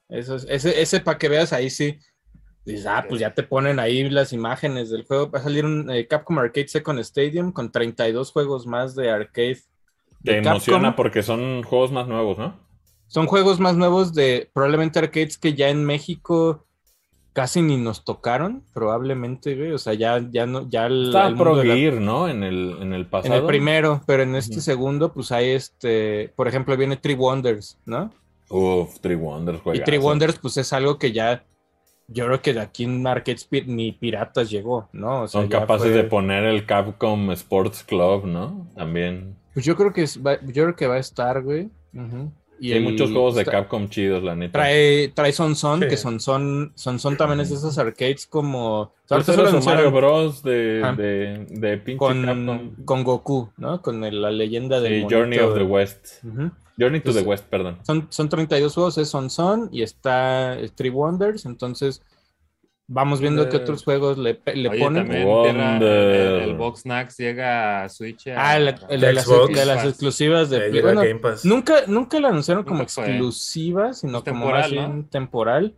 Eso 0.10 0.36
es- 0.38 0.48
ese, 0.50 0.82
ese 0.82 1.00
para 1.02 1.20
que 1.20 1.30
veas 1.30 1.54
ahí 1.54 1.70
sí. 1.70 2.00
Dices, 2.66 2.88
ah, 2.88 3.06
pues 3.08 3.22
ya 3.22 3.34
te 3.34 3.44
ponen 3.44 3.80
ahí 3.80 4.10
las 4.10 4.34
imágenes 4.34 4.90
del 4.90 5.06
juego. 5.06 5.30
Va 5.30 5.40
a 5.40 5.44
salir 5.44 5.66
un 5.66 5.90
eh, 5.92 6.08
Capcom 6.08 6.40
Arcade 6.40 6.68
Second 6.68 7.00
Stadium 7.00 7.52
con 7.52 7.72
32 7.72 8.32
juegos 8.32 8.66
más 8.66 8.96
de 8.96 9.12
arcade. 9.12 9.60
Te 10.24 10.40
emociona 10.40 10.96
porque 10.96 11.22
son 11.22 11.62
juegos 11.62 11.92
más 11.92 12.08
nuevos, 12.08 12.40
¿no? 12.40 12.56
Son 13.08 13.28
juegos 13.28 13.60
más 13.60 13.78
nuevos 13.78 14.16
de 14.16 14.50
probablemente 14.52 14.98
arcades 14.98 15.38
que 15.38 15.54
ya 15.54 15.70
en 15.70 15.86
México 15.86 16.66
casi 17.36 17.62
ni 17.62 17.76
nos 17.76 18.06
tocaron, 18.06 18.64
probablemente, 18.74 19.56
güey. 19.56 19.74
O 19.74 19.78
sea, 19.78 19.94
ya, 19.94 20.26
ya 20.32 20.46
no, 20.46 20.70
ya 20.70 20.86
el, 20.86 21.08
Estaba 21.08 21.28
el 21.28 21.36
mundo 21.36 21.64
la- 21.64 22.00
¿no? 22.00 22.30
En 22.30 22.44
el, 22.44 22.78
en 22.82 22.94
el 22.94 23.02
en 23.02 23.10
pasado. 23.10 23.36
el 23.36 23.46
primero, 23.46 24.02
pero 24.08 24.24
en 24.24 24.36
este 24.36 24.62
segundo, 24.62 25.12
pues 25.14 25.34
hay 25.34 25.50
este, 25.50 26.32
por 26.38 26.48
ejemplo, 26.48 26.78
viene 26.78 26.96
Three 26.96 27.14
Wonders, 27.16 27.78
¿no? 27.86 28.12
Uf, 28.50 29.00
Three 29.02 29.16
Wonders, 29.16 29.60
Y. 29.74 29.80
Three 29.82 29.98
Wonders, 29.98 30.40
pues 30.40 30.56
es 30.56 30.72
algo 30.72 30.98
que 30.98 31.12
ya, 31.12 31.44
yo 32.08 32.26
creo 32.28 32.42
que 32.42 32.54
de 32.54 32.60
aquí 32.62 32.84
en 32.84 33.04
pi- 33.50 33.64
ni 33.66 33.92
piratas 33.92 34.50
llegó, 34.50 34.90
¿no? 34.94 35.24
O 35.24 35.28
sea, 35.28 35.42
Son 35.42 35.50
capaces 35.50 35.88
fue- 35.92 35.98
de 35.98 36.04
poner 36.04 36.44
el 36.44 36.66
Capcom 36.66 37.32
Sports 37.32 37.84
Club, 37.84 38.26
¿no? 38.26 38.68
También. 38.76 39.36
Pues 39.54 39.66
yo 39.66 39.76
creo 39.76 39.92
que 39.94 40.04
es- 40.04 40.20
va- 40.26 40.40
yo 40.42 40.64
creo 40.64 40.76
que 40.76 40.88
va 40.88 40.96
a 40.96 41.00
estar, 41.00 41.42
güey. 41.42 41.70
Y 42.60 42.72
hay 42.72 42.78
el- 42.78 42.84
muchos 42.84 43.12
juegos 43.12 43.36
de 43.36 43.44
Capcom 43.46 43.90
chidos, 43.90 44.24
la 44.24 44.36
neta. 44.36 44.54
Trae, 44.54 45.10
trae 45.10 45.32
Son 45.34 45.56
Son, 45.56 45.82
Sí. 45.82 45.88
que 45.90 45.98
Son 45.98 46.20
Son, 46.22 46.72
Son 46.76 47.00
Son 47.00 47.18
también 47.18 47.42
es 47.42 47.50
de 47.50 47.56
esos 47.56 47.78
arcades 47.78 48.28
como. 48.28 48.94
Pues 49.08 49.26
solo 49.26 49.44
su 49.44 49.48
anunciaron 49.50 49.84
Mario 49.86 49.98
Bros. 50.00 50.42
de, 50.44 50.82
de, 50.98 51.46
de 51.50 51.78
pinche 51.78 52.00
Capcom. 52.00 52.46
con, 52.46 52.76
con 52.86 53.04
Goku, 53.04 53.50
¿no? 53.58 53.82
Con 53.82 54.04
el- 54.06 54.22
la 54.22 54.32
leyenda 54.32 54.80
del. 54.80 55.02
Sí. 55.02 55.08
Journey 55.14 55.40
of 55.40 55.56
the 55.58 55.64
West. 55.64 56.24
Ujú. 56.24 56.52
Journey 56.78 57.00
to 57.00 57.06
Pues- 57.12 57.16
the 57.18 57.22
West, 57.30 57.46
perdón. 57.46 57.80
Son, 57.84 58.08
son 58.10 58.30
32 58.30 58.74
juegos, 58.74 58.98
es 58.98 59.10
Son 59.10 59.30
Son 59.30 59.70
y 59.72 59.82
está 59.82 60.58
Three 60.76 60.90
Wonders, 60.90 61.46
entonces 61.46 62.02
vamos 62.88 63.20
viendo 63.20 63.50
qué 63.50 63.58
otros 63.58 63.84
juegos 63.84 64.18
le, 64.18 64.40
le 64.54 64.70
Oye, 64.70 64.80
ponen. 64.80 65.10
Tierra- 65.10 65.78
el, 65.78 65.84
el 66.50 66.56
Box 66.56 66.82
Snacks 66.82 67.18
llega 67.18 67.84
a 67.84 67.90
Switch. 67.90 68.28
a- 68.28 68.36
Ah, 68.52 68.58
el, 68.58 68.68
el 68.90 69.02
de, 69.02 69.08
De 69.08 69.14
las, 69.14 69.26
Xbox. 69.26 69.56
de 69.56 69.66
las 69.66 69.86
exclusivas 69.86 70.50
de 70.52 70.58
Eh, 70.68 70.70
Play. 70.70 70.82
Bueno, 70.82 71.02
Game 71.02 71.16
Pass. 71.20 71.46
nunca, 71.46 71.86
nunca 71.88 72.20
la 72.20 72.28
anunciaron 72.30 72.64
como 72.64 72.86
fue. 72.88 73.06
exclusiva, 73.08 73.94
sino 73.94 74.20
Es 74.20 74.24
como 74.24 74.36
temporal, 74.40 74.62
más 74.62 74.72
bien 74.72 74.98
¿no? 75.00 75.06
temporal. 75.06 75.76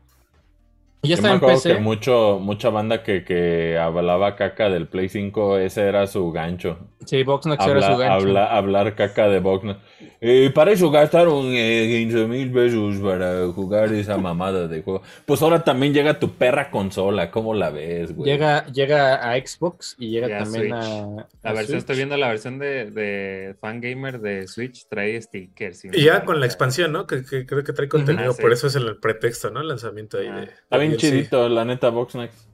Y 1.04 1.10
ya 1.10 1.16
Yo 1.16 1.16
está 1.16 1.28
me 1.28 1.32
en 1.34 1.38
acuerdo 1.38 1.56
PC. 1.58 1.74
que 1.76 1.80
mucho, 1.80 2.39
mucha 2.41 2.70
banda 2.70 3.04
que, 3.04 3.24
que 3.24 3.78
hablaba 3.78 4.36
caca 4.36 4.70
del 4.70 4.88
Play 4.88 5.10
5, 5.10 5.58
ese 5.60 5.84
era 5.84 6.08
su 6.08 6.32
gancho. 6.32 6.80
Sí, 7.06 7.24
Boxnax 7.24 7.66
era 7.66 7.82
su 7.82 7.98
gancho. 7.98 8.14
habla- 8.28 8.45
hablar 8.58 8.95
caca 8.95 9.30
de 9.30 9.39
Boxna. 9.39 9.80
Eh, 10.20 10.50
para 10.54 10.72
eso 10.72 10.89
gastaron 10.89 11.45
eh, 11.52 11.86
15 12.10 12.26
mil 12.28 12.52
pesos 12.52 12.98
para 12.98 13.48
jugar 13.54 13.93
esa 13.93 14.18
mamada 14.18 14.68
de 14.68 14.82
juego. 14.82 15.04
Pues 15.26 15.41
ahora 15.43 15.64
también 15.64 15.93
llega 15.93 16.18
tu 16.20 16.32
perra 16.34 16.72
consola, 16.72 17.30
¿cómo 17.30 17.54
la 17.54 17.70
ves, 17.70 18.14
güey? 18.16 18.30
Llega, 18.32 18.66
llega 18.66 19.32
a 19.32 19.36
Xbox 19.38 19.95
y 20.00 20.10
llega 20.10 20.28
Y 20.28 20.32
a 20.34 20.38
también 20.39 20.64
Switch. 20.72 20.74
a, 20.84 21.28
La 21.43 21.50
a 21.50 21.54
versión, 21.54 21.66
Switch. 21.68 21.78
estoy 21.78 21.95
viendo 21.98 22.18
la 22.18 22.28
versión 22.30 22.58
de, 22.58 22.89
de 22.89 23.56
Fangamer 23.62 24.20
de 24.20 24.48
Switch, 24.48 24.88
trae 24.89 25.22
stickers. 25.22 25.86
Y 25.86 26.04
ya 26.04 26.26
con 26.26 26.39
la 26.39 26.48
expansión, 26.48 26.91
¿no? 26.91 27.06
Que, 27.06 27.24
que 27.24 27.45
creo 27.45 27.64
que 27.64 27.72
trae 27.74 27.88
contenido, 27.88 28.32
Ah, 28.32 28.34
sí. 28.34 28.41
por 28.41 28.52
eso 28.52 28.66
es 28.68 28.76
el 28.76 28.98
pretexto, 28.98 29.52
¿no? 29.52 29.62
El 29.62 29.68
lanzamiento 29.68 30.18
ahí 30.18 30.28
Ah. 30.30 30.39
de. 30.41 30.50
Bien 30.88 30.98
DLC. 30.98 31.00
chidito, 31.12 31.50
la 31.50 31.66
neta. 31.66 31.90
Box 31.90 32.14
Snacks, 32.14 32.48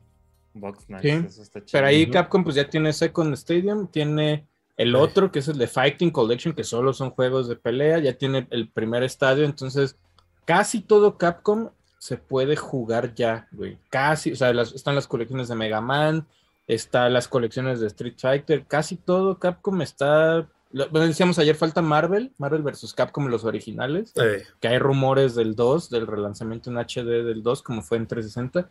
Sí. 1.01 1.09
eso 1.09 1.41
está 1.41 1.59
chido. 1.59 1.69
Pero 1.71 1.87
ahí. 1.87 2.09
Capcom 2.09 2.43
pues 2.43 2.55
ya 2.55 2.69
tiene 2.69 2.93
Second 2.93 3.33
Stadium, 3.33 3.87
tiene 3.87 4.47
el 4.77 4.89
Sí. 4.91 4.95
otro 4.95 5.31
que 5.31 5.39
es 5.39 5.47
el 5.47 5.57
de 5.57 5.67
Fighting 5.67 6.11
Collection, 6.11 6.53
que 6.53 6.63
solo 6.63 6.93
son 6.93 7.09
juegos 7.11 7.47
de 7.47 7.55
pelea, 7.55 7.99
ya 7.99 8.13
tiene 8.13 8.47
el 8.51 8.69
primer 8.69 9.03
estadio, 9.03 9.45
entonces 9.45 9.97
casi 10.45 10.81
todo 10.81 11.17
Capcom 11.17 11.69
se 11.97 12.17
puede 12.17 12.55
jugar 12.55 13.13
ya, 13.15 13.47
güey. 13.51 13.77
Casi, 13.89 14.33
o 14.33 14.35
sea, 14.35 14.53
las- 14.53 14.73
están 14.73 14.93
las 14.95 15.07
colecciones 15.07 15.47
de 15.47 15.55
Mega 15.55 15.79
Man, 15.81 16.27
están 16.67 17.13
las 17.13 17.27
colecciones 17.27 17.79
de 17.79 17.87
Street 17.87 18.15
Fighter, 18.17 18.65
casi 18.67 18.95
todo 18.97 19.39
Capcom 19.39 19.81
está... 19.81 20.47
lo- 20.73 20.89
Bueno, 20.89 21.07
decíamos 21.07 21.39
ayer 21.39 21.55
falta 21.55 21.81
Marvel, 21.81 22.33
Marvel 22.37 22.61
versus 22.63 22.93
Capcom 22.93 23.27
los 23.27 23.45
originales, 23.45 24.13
que 24.59 24.67
hay 24.67 24.77
rumores 24.79 25.33
del 25.35 25.55
2, 25.55 25.89
del 25.89 26.05
relanzamiento 26.07 26.69
en 26.69 26.77
HD 26.77 27.23
del 27.23 27.41
2, 27.43 27.61
como 27.63 27.81
fue 27.81 27.97
en 27.97 28.07
360. 28.07 28.69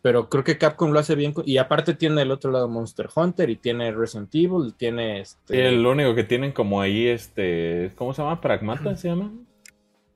Pero 0.00 0.28
creo 0.28 0.44
que 0.44 0.58
Capcom 0.58 0.92
lo 0.92 1.00
hace 1.00 1.16
bien. 1.16 1.34
Y 1.44 1.56
aparte 1.56 1.92
tiene 1.94 2.22
el 2.22 2.30
otro 2.30 2.52
lado 2.52 2.68
Monster 2.68 3.08
Hunter 3.14 3.50
y 3.50 3.56
tiene 3.56 3.90
Resident 3.90 4.32
Evil, 4.34 4.68
y 4.68 4.72
tiene 4.72 5.20
este. 5.20 5.54
Sí, 5.54 5.60
el 5.60 5.84
único 5.84 6.14
que 6.14 6.22
tienen 6.22 6.52
como 6.52 6.80
ahí, 6.80 7.08
este, 7.08 7.92
¿cómo 7.96 8.14
se 8.14 8.22
llama? 8.22 8.40
¿Pragmata 8.40 8.94
se 8.96 9.08
llama? 9.08 9.32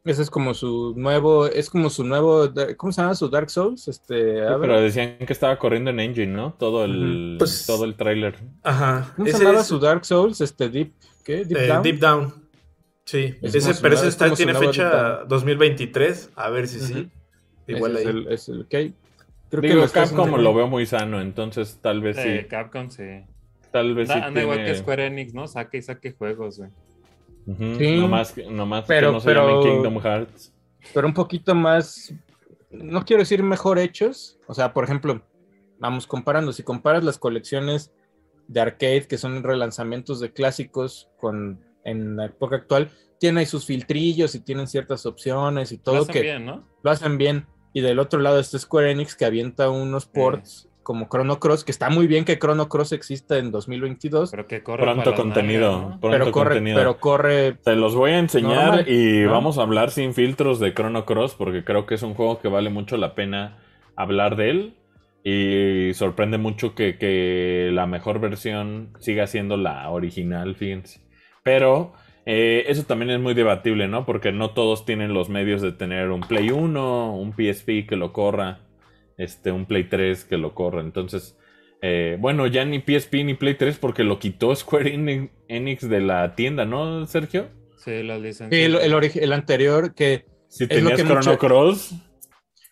Ese 0.05 0.23
es 0.23 0.31
como 0.31 0.53
su 0.55 0.95
nuevo, 0.97 1.47
es 1.47 1.71
como 1.71 1.89
su 1.89 2.03
nuevo, 2.03 2.49
¿cómo 2.77 2.93
se 2.93 3.01
llama? 3.03 3.15
Su 3.15 3.29
Dark 3.29 3.51
Souls, 3.51 3.87
este, 3.87 4.35
Sí, 4.35 4.39
a 4.41 4.57
ver, 4.57 4.61
pero 4.61 4.81
decían 4.81 5.17
que 5.19 5.33
estaba 5.33 5.57
corriendo 5.61 5.91
en 5.91 6.01
Engine, 6.01 6.27
¿no? 6.33 6.55
Todo 6.59 6.85
el, 6.85 7.37
Pues- 7.39 7.67
todo 7.67 7.85
el 7.85 7.95
tráiler. 7.95 8.37
Ajá. 8.65 9.13
¿cómo 9.17 9.29
se 9.29 9.39
llamaba 9.39 9.61
es, 9.61 9.67
su 9.69 9.79
Dark 9.79 10.05
Souls? 10.05 10.41
Este 10.41 10.69
Deep, 10.69 10.93
¿qué? 11.25 11.45
Deep 11.45 11.57
eh, 11.59 11.67
Down. 11.69 11.83
Deep 11.83 11.99
Down. 11.99 12.35
Sí, 13.05 13.35
Es 13.43 13.55
ese, 13.55 13.75
pero 13.83 13.95
ese 13.95 14.05
es 14.09 14.15
está, 14.15 14.33
tiene 14.35 14.55
fecha 14.55 14.89
Down. 15.19 15.29
2023. 15.29 16.31
A 16.37 16.51
ver 16.51 16.69
si 16.69 16.81
sí. 16.81 17.11
Igual 17.67 17.97
Ese 17.97 18.09
ahí. 18.09 18.09
Es 18.09 18.15
el, 18.27 18.33
es 18.33 18.49
el- 18.49 18.61
ok. 18.63 18.95
Creo 19.51 19.61
Digo, 19.61 19.85
está 19.85 20.05
Capcom 20.05 20.31
lo 20.31 20.37
bien. 20.37 20.57
veo 20.57 20.67
muy 20.67 20.87
sano, 20.87 21.21
entonces 21.21 21.79
tal 21.83 22.01
vez 22.01 22.17
Eh, 22.19 22.41
sí. 22.43 22.49
Capcom, 22.49 22.89
sí. 22.91 23.03
Tal 23.71 23.95
vez 23.95 24.09
sí 24.09 24.15
Anda, 24.19 24.41
igual 24.43 24.65
que 24.65 24.75
Square 24.75 25.07
Enix, 25.07 25.35
¿no? 25.35 25.47
Saque 25.47 25.79
y 25.79 25.83
saque 25.83 26.13
juegos, 26.13 26.59
güey. 26.59 26.71
Ujú, 27.47 27.77
Sí. 27.79 27.97
Nomás, 28.01 28.33
que- 28.33 28.47
nomás 28.47 28.85
Pero- 28.87 29.09
que 29.09 29.13
no 29.15 29.21
se 29.21 29.27
pero- 29.27 29.63
Kingdom 29.63 30.01
Hearts. 30.01 30.53
pero 30.95 31.07
un 31.07 31.13
poquito 31.15 31.55
más, 31.55 32.15
no 32.71 33.05
quiero 33.05 33.21
decir 33.23 33.43
mejor 33.43 33.79
hechos, 33.79 34.39
o 34.47 34.55
sea, 34.55 34.73
por 34.73 34.85
ejemplo, 34.85 35.21
vamos 35.79 36.07
comparando, 36.07 36.53
si 36.53 36.63
comparas 36.63 37.05
las 37.05 37.19
colecciones 37.19 37.93
de 38.49 38.61
arcade 38.61 39.07
que 39.09 39.19
son 39.19 39.43
relanzamientos 39.43 40.21
de 40.21 40.33
clásicos 40.33 41.09
con 41.19 41.61
en 41.85 42.17
la 42.17 42.27
época 42.27 42.57
actual, 42.57 42.91
tiene 43.19 43.41
ahí 43.41 43.47
sus 43.47 43.67
filtrillos 43.67 44.35
y 44.35 44.41
tienen 44.41 44.67
ciertas 44.69 45.05
opciones 45.07 45.73
y 45.73 45.79
todo 45.79 45.97
Lo 45.97 46.01
hacen 46.03 46.13
que 46.13 46.23
bien, 46.23 46.47
¿no? 46.47 46.65
lo 46.83 46.91
hacen 46.91 47.19
bien. 47.19 47.47
Y 47.73 47.81
del 47.81 47.99
otro 47.99 48.21
lado 48.21 48.39
está 48.39 48.59
Square 48.59 48.91
Enix 48.91 49.17
que 49.17 49.25
avienta 49.25 49.71
unos 49.71 50.07
ports 50.07 50.69
como 50.83 51.09
Chrono 51.09 51.39
Cross, 51.39 51.65
que 51.65 51.71
está 51.73 51.91
muy 51.91 52.07
bien 52.07 52.25
que 52.25 52.39
Chrono 52.39 52.69
Cross 52.69 52.93
exista 52.93 53.39
en 53.39 53.51
2022, 53.53 54.31
Pero 54.33 54.47
que 54.49 54.63
corre 54.63 54.83
Pronto 54.83 55.15
contenido. 55.15 55.71
nalgas, 55.73 55.91
¿no? 55.95 56.01
Pronto 56.01 56.19
pero 56.19 56.33
corre, 56.33 56.49
contenido. 56.51 56.77
pero 56.79 56.99
corre 56.99 57.53
Te 57.65 57.77
los 57.77 57.95
voy 57.95 58.11
a 58.11 58.19
enseñar 58.19 58.67
Normal, 58.67 58.89
y 58.89 59.21
¿no? 59.23 59.31
vamos 59.31 59.59
a 59.59 59.63
hablar 59.63 59.91
sin 59.93 60.13
filtros 60.13 60.59
de 60.59 60.75
Chrono 60.75 61.05
Cross 61.07 61.35
porque 61.37 61.65
creo 61.65 61.87
que 61.87 61.95
es 61.95 62.03
un 62.03 62.15
juego 62.15 62.41
que 62.41 62.49
vale 62.49 62.69
mucho 62.71 62.97
la 62.97 63.15
pena 63.15 63.59
hablar 63.97 64.35
de 64.37 64.51
él. 64.51 64.75
Y 65.25 65.93
sorprende 65.95 66.39
mucho 66.39 66.75
que, 66.75 66.99
que 66.99 67.71
la 67.73 67.87
mejor 67.87 68.19
versión 68.21 68.93
siga 68.99 69.27
siendo 69.27 69.57
la 69.57 69.89
original, 69.91 70.57
fíjense. 70.57 71.01
Pero 71.45 71.93
eh, 72.27 72.65
eso 72.67 72.85
también 72.85 73.11
es 73.11 73.21
muy 73.21 73.35
debatible, 73.35 73.87
¿no? 73.89 74.05
Porque 74.05 74.33
no 74.33 74.51
todos 74.51 74.85
tienen 74.85 75.15
los 75.15 75.29
medios 75.29 75.63
de 75.63 75.73
tener 75.73 76.11
un 76.11 76.21
Play 76.23 76.51
1, 76.51 77.15
un 77.17 77.33
PSP 77.33 77.87
que 77.89 77.97
lo 77.97 78.13
corra, 78.13 78.61
este, 79.17 79.53
un 79.53 79.67
Play 79.67 79.85
3 79.85 80.25
que 80.25 80.39
lo 80.39 80.55
corra. 80.55 80.81
Entonces, 80.81 81.39
eh, 81.83 82.17
bueno, 82.21 82.47
ya 82.49 82.65
ni 82.65 82.81
PSP 82.81 83.23
ni 83.25 83.35
Play 83.35 83.55
3 83.55 83.79
porque 83.79 84.03
lo 84.03 84.19
quitó 84.19 84.55
Square 84.57 84.93
Enix- 84.93 85.31
Enix 85.49 85.89
de 85.89 86.01
la 86.01 86.35
tienda, 86.35 86.65
¿no, 86.65 87.07
Sergio? 87.07 87.49
Sí, 87.77 88.03
las 88.03 88.21
licencias. 88.21 88.51
Sí, 88.51 88.65
el, 88.65 88.75
el 88.77 89.11
el 89.23 89.33
anterior 89.33 89.95
que 89.95 90.25
Si 90.49 90.65
lo 90.65 90.69
tenías 90.69 90.97
que 91.01 91.03
Chrono 91.07 91.19
mucho- 91.21 91.39
Cross, 91.39 91.95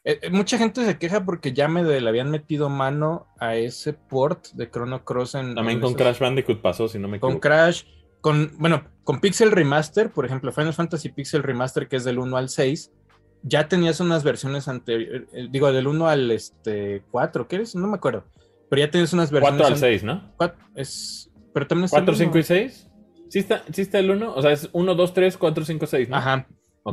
eh, 0.05 0.19
eh, 0.23 0.31
mucha 0.31 0.57
gente 0.59 0.85
se 0.85 0.99
queja 0.99 1.25
porque 1.25 1.53
ya 1.53 1.69
me 1.69 1.85
de- 1.85 2.01
le 2.01 2.09
habían 2.09 2.31
metido 2.31 2.69
mano 2.69 3.27
a 3.39 3.57
ese 3.57 3.93
port 3.93 4.47
de 4.55 4.71
Chrono 4.71 5.05
Cross 5.05 5.35
en 5.35 5.55
también 5.55 5.77
en 5.79 5.81
con 5.83 5.91
esos- 5.91 6.01
Crash 6.03 6.19
Bandicoot 6.19 6.61
pasó, 6.63 6.89
si 6.89 6.99
no 6.99 7.09
me 7.09 7.21
con 7.21 7.31
equivoco. 7.33 7.41
Crash, 7.41 7.85
con 8.21 8.53
bueno, 8.59 8.85
con 9.05 9.21
Pixel 9.21 9.51
Remaster, 9.51 10.11
por 10.11 10.25
ejemplo, 10.25 10.53
Final 10.53 10.73
Fantasy 10.75 11.11
Pixel 11.11 11.43
Remaster 11.43 11.89
que 11.89 11.97
es 11.97 12.05
del 12.05 12.19
1 12.19 12.37
al 12.37 12.49
6, 12.49 12.93
ya 13.43 13.69
tenías 13.69 14.01
unas 14.01 14.23
versiones 14.25 14.69
anteriores, 14.69 15.29
digo 15.51 15.73
del 15.73 15.87
1 15.87 16.09
al 16.09 16.31
este 16.31 17.03
4, 17.11 17.49
¿qué 17.49 17.57
es? 17.57 17.75
No 17.75 17.87
me 17.87 17.97
acuerdo. 17.97 18.25
Pero 18.69 18.81
ya 18.81 18.91
tenías 18.91 19.13
unas 19.13 19.31
versiones 19.31 19.59
4 19.61 19.67
al 19.67 19.73
an- 19.75 19.79
6, 19.81 20.05
¿no? 20.05 20.33
cuat- 20.37 20.55
es 20.75 21.31
pero 21.53 21.67
también 21.67 21.87
está 21.87 21.99
el 21.99 22.05
4, 22.05 22.15
5 22.17 22.37
y 22.37 22.41
uno. 22.41 22.47
6. 22.47 22.87
¿Sí 23.29 23.39
está, 23.41 23.63
¿Sí 23.73 23.83
está 23.83 23.99
el 23.99 24.11
1? 24.11 24.35
O 24.35 24.43
sea, 24.43 24.53
es 24.53 24.69
1, 24.73 24.95
2, 24.95 25.15
3, 25.15 25.37
4, 25.37 25.65
5, 25.65 25.87
6, 25.87 26.09
¿no? 26.09 26.17
Ajá. 26.17 26.47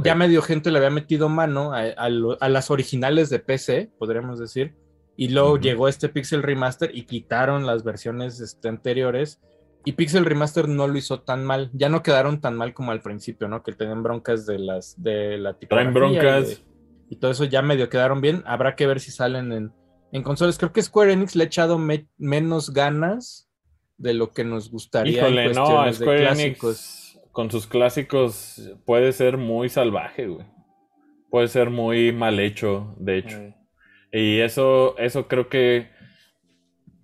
Ya 0.03 0.15
medio 0.15 0.41
gente 0.41 0.69
le 0.71 0.77
había 0.77 0.89
metido 0.89 1.29
mano 1.29 1.73
a, 1.73 1.81
a 1.81 2.09
lo- 2.09 2.38
a 2.41 2.49
las 2.49 2.69
originales 2.71 3.29
de 3.29 3.39
PC, 3.39 3.91
podríamos 3.97 4.39
decir. 4.39 4.75
Y 5.15 5.29
luego 5.29 5.57
llegó 5.57 5.88
este 5.88 6.09
Pixel 6.09 6.43
Remaster 6.43 6.91
y 6.95 7.03
quitaron 7.03 7.65
las 7.65 7.83
versiones 7.83 8.39
este, 8.39 8.67
anteriores. 8.69 9.41
Y 9.85 9.93
Pixel 9.93 10.25
Remaster 10.25 10.67
no 10.67 10.88
lo 10.88 10.97
hizo 10.97 11.21
tan 11.21 11.43
mal. 11.45 11.71
Ya 11.73 11.89
no 11.89 12.03
quedaron 12.03 12.41
tan 12.41 12.55
mal 12.55 12.73
como 12.73 12.91
al 12.91 13.01
principio, 13.01 13.47
¿no? 13.47 13.63
Que 13.63 13.71
tenían 13.73 14.03
broncas 14.03 14.45
de 14.45 14.59
las 14.59 15.01
de 15.01 15.38
la 15.38 15.57
Traen 15.57 15.89
y 15.89 15.93
broncas. 15.93 16.47
de- 16.49 16.57
y 17.09 17.15
todo 17.15 17.31
eso 17.31 17.45
ya 17.45 17.61
medio 17.61 17.89
quedaron 17.89 18.19
bien. 18.21 18.43
Habrá 18.45 18.75
que 18.75 18.85
ver 18.85 18.99
si 18.99 19.11
salen 19.11 19.53
en, 19.53 19.71
en 20.11 20.23
consolas. 20.23 20.57
Creo 20.57 20.73
que 20.73 20.83
Square 20.83 21.13
Enix 21.13 21.35
le 21.38 21.45
ha 21.45 21.47
echado 21.47 21.79
me- 21.79 22.07
menos 22.17 22.73
ganas 22.73 23.49
de 23.97 24.13
lo 24.13 24.31
que 24.33 24.43
nos 24.43 24.69
gustaría. 24.69 25.25
en 25.25 25.33
Híjole, 25.33 25.53
no, 25.53 25.85
de 25.85 25.93
Square 25.93 26.19
clásicos. 26.19 26.67
Enix 26.69 27.07
con 27.38 27.51
sus 27.51 27.67
clásicos 27.67 28.71
puede 28.83 29.11
ser 29.11 29.38
muy 29.38 29.69
salvaje, 29.69 30.25
güey. 30.25 30.47
Puede 31.29 31.47
ser 31.49 31.69
muy 31.69 32.11
mal 32.11 32.39
hecho, 32.39 32.95
de 32.97 33.19
hecho. 33.19 33.38
Y 34.11 34.39
eso, 34.39 34.97
eso 34.97 35.27
creo 35.27 35.47
que 35.47 35.88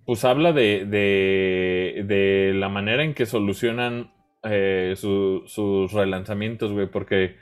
pues 0.08 0.26
habla 0.26 0.52
de, 0.52 0.86
de, 0.88 2.04
de 2.08 2.54
la 2.56 2.68
manera 2.68 3.04
en 3.04 3.14
que 3.14 3.28
solucionan 3.28 4.12
eh, 4.42 4.96
su- 4.98 5.44
sus 5.46 5.94
relanzamientos, 5.94 6.72
güey, 6.72 6.88
porque 6.88 7.36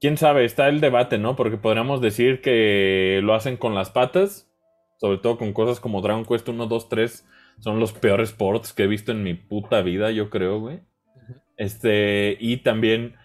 quién 0.00 0.16
sabe, 0.18 0.44
está 0.44 0.68
el 0.68 0.80
debate, 0.80 1.18
¿no? 1.18 1.34
Porque 1.34 1.56
podríamos 1.56 2.00
decir 2.00 2.40
que 2.40 3.18
lo 3.24 3.34
hacen 3.34 3.56
con 3.56 3.74
las 3.74 3.90
patas, 3.90 4.48
sobre 4.98 5.18
todo 5.18 5.36
con 5.36 5.52
cosas 5.52 5.80
como 5.80 6.00
Dragon 6.00 6.24
Quest 6.24 6.48
1, 6.48 6.66
2, 6.68 6.88
3, 6.88 7.26
son 7.58 7.80
los 7.80 7.92
peores 7.92 8.30
ports 8.30 8.72
que 8.72 8.84
he 8.84 8.86
visto 8.86 9.10
en 9.10 9.24
mi 9.24 9.34
puta 9.34 9.82
vida, 9.82 10.12
yo 10.12 10.30
creo, 10.30 10.60
güey. 10.60 10.78
Este, 11.58 12.36
y 12.40 12.58
también 12.58 13.16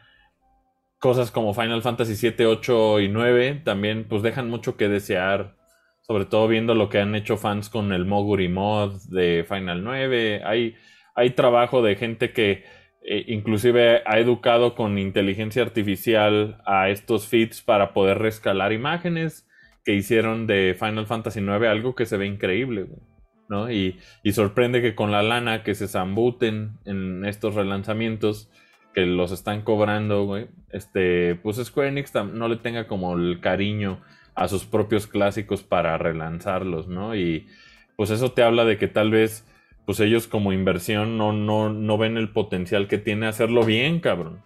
cosas 1.00 1.32
como 1.32 1.54
Final 1.54 1.82
Fantasy 1.82 2.16
7, 2.16 2.46
8 2.48 3.02
y 3.02 3.10
9 3.10 3.62
también 3.64 4.06
pues 4.10 4.24
dejan 4.24 4.50
mucho 4.50 4.76
que 4.76 4.90
desear, 4.90 5.56
sobre 6.02 6.26
todo 6.26 6.48
viendo 6.48 6.76
lo 6.76 6.90
que 6.90 7.00
han 7.00 7.14
hecho 7.16 7.38
fans 7.38 7.70
con 7.70 7.94
el 7.94 8.06
Moguri 8.06 8.50
mod 8.50 9.02
de 9.10 9.46
Final 9.48 9.84
9. 9.84 10.42
Hay, 10.44 10.76
hay 11.14 11.30
trabajo 11.32 11.82
de 11.84 11.96
gente 11.96 12.34
que 12.34 12.64
eh, 13.04 13.26
inclusive 13.28 14.02
ha 14.06 14.18
educado 14.18 14.76
con 14.76 14.98
inteligencia 14.98 15.62
artificial 15.62 16.62
a 16.66 16.90
estos 16.90 17.28
feeds 17.28 17.62
para 17.62 17.94
poder 17.94 18.18
rescalar 18.18 18.72
imágenes 18.72 19.48
que 19.84 19.94
hicieron 19.94 20.48
de 20.48 20.76
Final 20.80 21.06
Fantasy 21.06 21.42
9 21.42 21.68
algo 21.68 21.96
que 21.96 22.06
se 22.06 22.18
ve 22.18 22.26
increíble, 22.26 22.84
güey, 22.84 23.02
¿no? 23.50 23.72
Y, 23.72 24.00
y 24.24 24.34
sorprende 24.34 24.82
que 24.82 24.96
con 24.96 25.12
la 25.12 25.24
lana 25.24 25.64
que 25.64 25.76
se 25.76 25.88
zambuten 25.88 26.78
en 26.86 27.26
estos 27.26 27.56
relanzamientos 27.56 28.50
que 28.94 29.06
los 29.06 29.32
están 29.32 29.64
cobrando, 29.64 30.26
güey, 30.26 30.48
este, 30.70 31.36
pues 31.36 31.58
Square 31.58 31.90
Enix 31.90 32.14
no 32.14 32.48
le 32.48 32.58
tenga 32.58 32.88
como 32.88 33.16
el 33.16 33.40
cariño 33.40 34.02
a 34.36 34.48
sus 34.48 34.66
propios 34.66 35.08
clásicos 35.08 35.64
para 35.64 35.98
relanzarlos, 35.98 36.88
¿no? 36.88 37.16
Y 37.16 37.48
pues 37.96 38.10
eso 38.10 38.32
te 38.32 38.44
habla 38.44 38.66
de 38.66 38.78
que 38.78 38.88
tal 38.88 39.12
vez, 39.12 39.46
pues 39.86 40.00
ellos 40.00 40.28
como 40.28 40.54
inversión 40.54 41.18
no, 41.18 41.34
no, 41.34 41.70
no 41.70 41.98
ven 41.98 42.18
el 42.18 42.32
potencial 42.32 42.88
que 42.88 42.98
tiene 42.98 43.28
hacerlo 43.28 43.64
bien, 43.64 44.00
cabrón. 44.00 44.42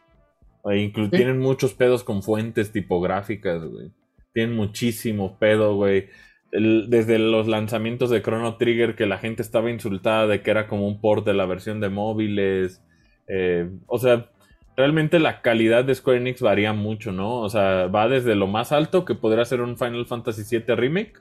E 0.66 0.92
Sí. 0.94 1.10
Tienen 1.10 1.40
muchos 1.40 1.74
pedos 1.74 2.04
con 2.04 2.24
fuentes 2.24 2.72
tipográficas, 2.72 3.64
güey. 3.64 3.92
Tienen 4.34 4.56
muchísimo 4.56 5.38
pedo, 5.40 5.76
güey. 5.76 6.10
Desde 6.52 7.20
los 7.20 7.48
lanzamientos 7.48 8.10
de 8.10 8.22
Chrono 8.22 8.56
Trigger 8.58 8.96
que 8.96 9.06
la 9.06 9.18
gente 9.18 9.42
estaba 9.42 9.70
insultada 9.70 10.28
de 10.28 10.42
que 10.42 10.52
era 10.52 10.68
como 10.68 10.88
un 10.88 11.02
port 11.02 11.26
de 11.26 11.34
la 11.34 11.46
versión 11.46 11.80
de 11.82 11.90
móviles. 11.90 12.82
Eh, 13.28 13.70
o 13.86 13.98
sea, 14.00 14.30
realmente 14.78 15.20
la 15.20 15.42
calidad 15.42 15.84
de 15.84 15.96
Square 15.96 16.20
Enix 16.20 16.42
varía 16.42 16.72
mucho, 16.72 17.12
¿no? 17.12 17.42
O 17.42 17.50
sea, 17.50 17.88
va 17.88 18.08
desde 18.08 18.36
lo 18.36 18.48
más 18.48 18.72
alto 18.72 19.04
que 19.04 19.16
podría 19.16 19.44
ser 19.44 19.62
un 19.62 19.78
Final 19.78 20.06
Fantasy 20.06 20.44
VII 20.58 20.76
Remake 20.76 21.14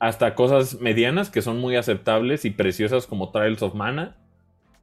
hasta 0.00 0.34
cosas 0.34 0.80
medianas 0.80 1.30
que 1.30 1.42
son 1.42 1.60
muy 1.60 1.76
aceptables 1.76 2.44
y 2.44 2.50
preciosas 2.50 3.06
como 3.06 3.30
Trials 3.30 3.62
of 3.62 3.74
Mana, 3.74 4.16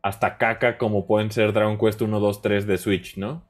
hasta 0.01 0.37
caca 0.37 0.77
como 0.77 1.05
pueden 1.05 1.31
ser 1.31 1.53
Dragon 1.53 1.77
Quest 1.77 2.01
1, 2.01 2.19
2, 2.19 2.41
3 2.41 2.67
de 2.67 2.77
Switch, 2.77 3.17
¿no? 3.17 3.43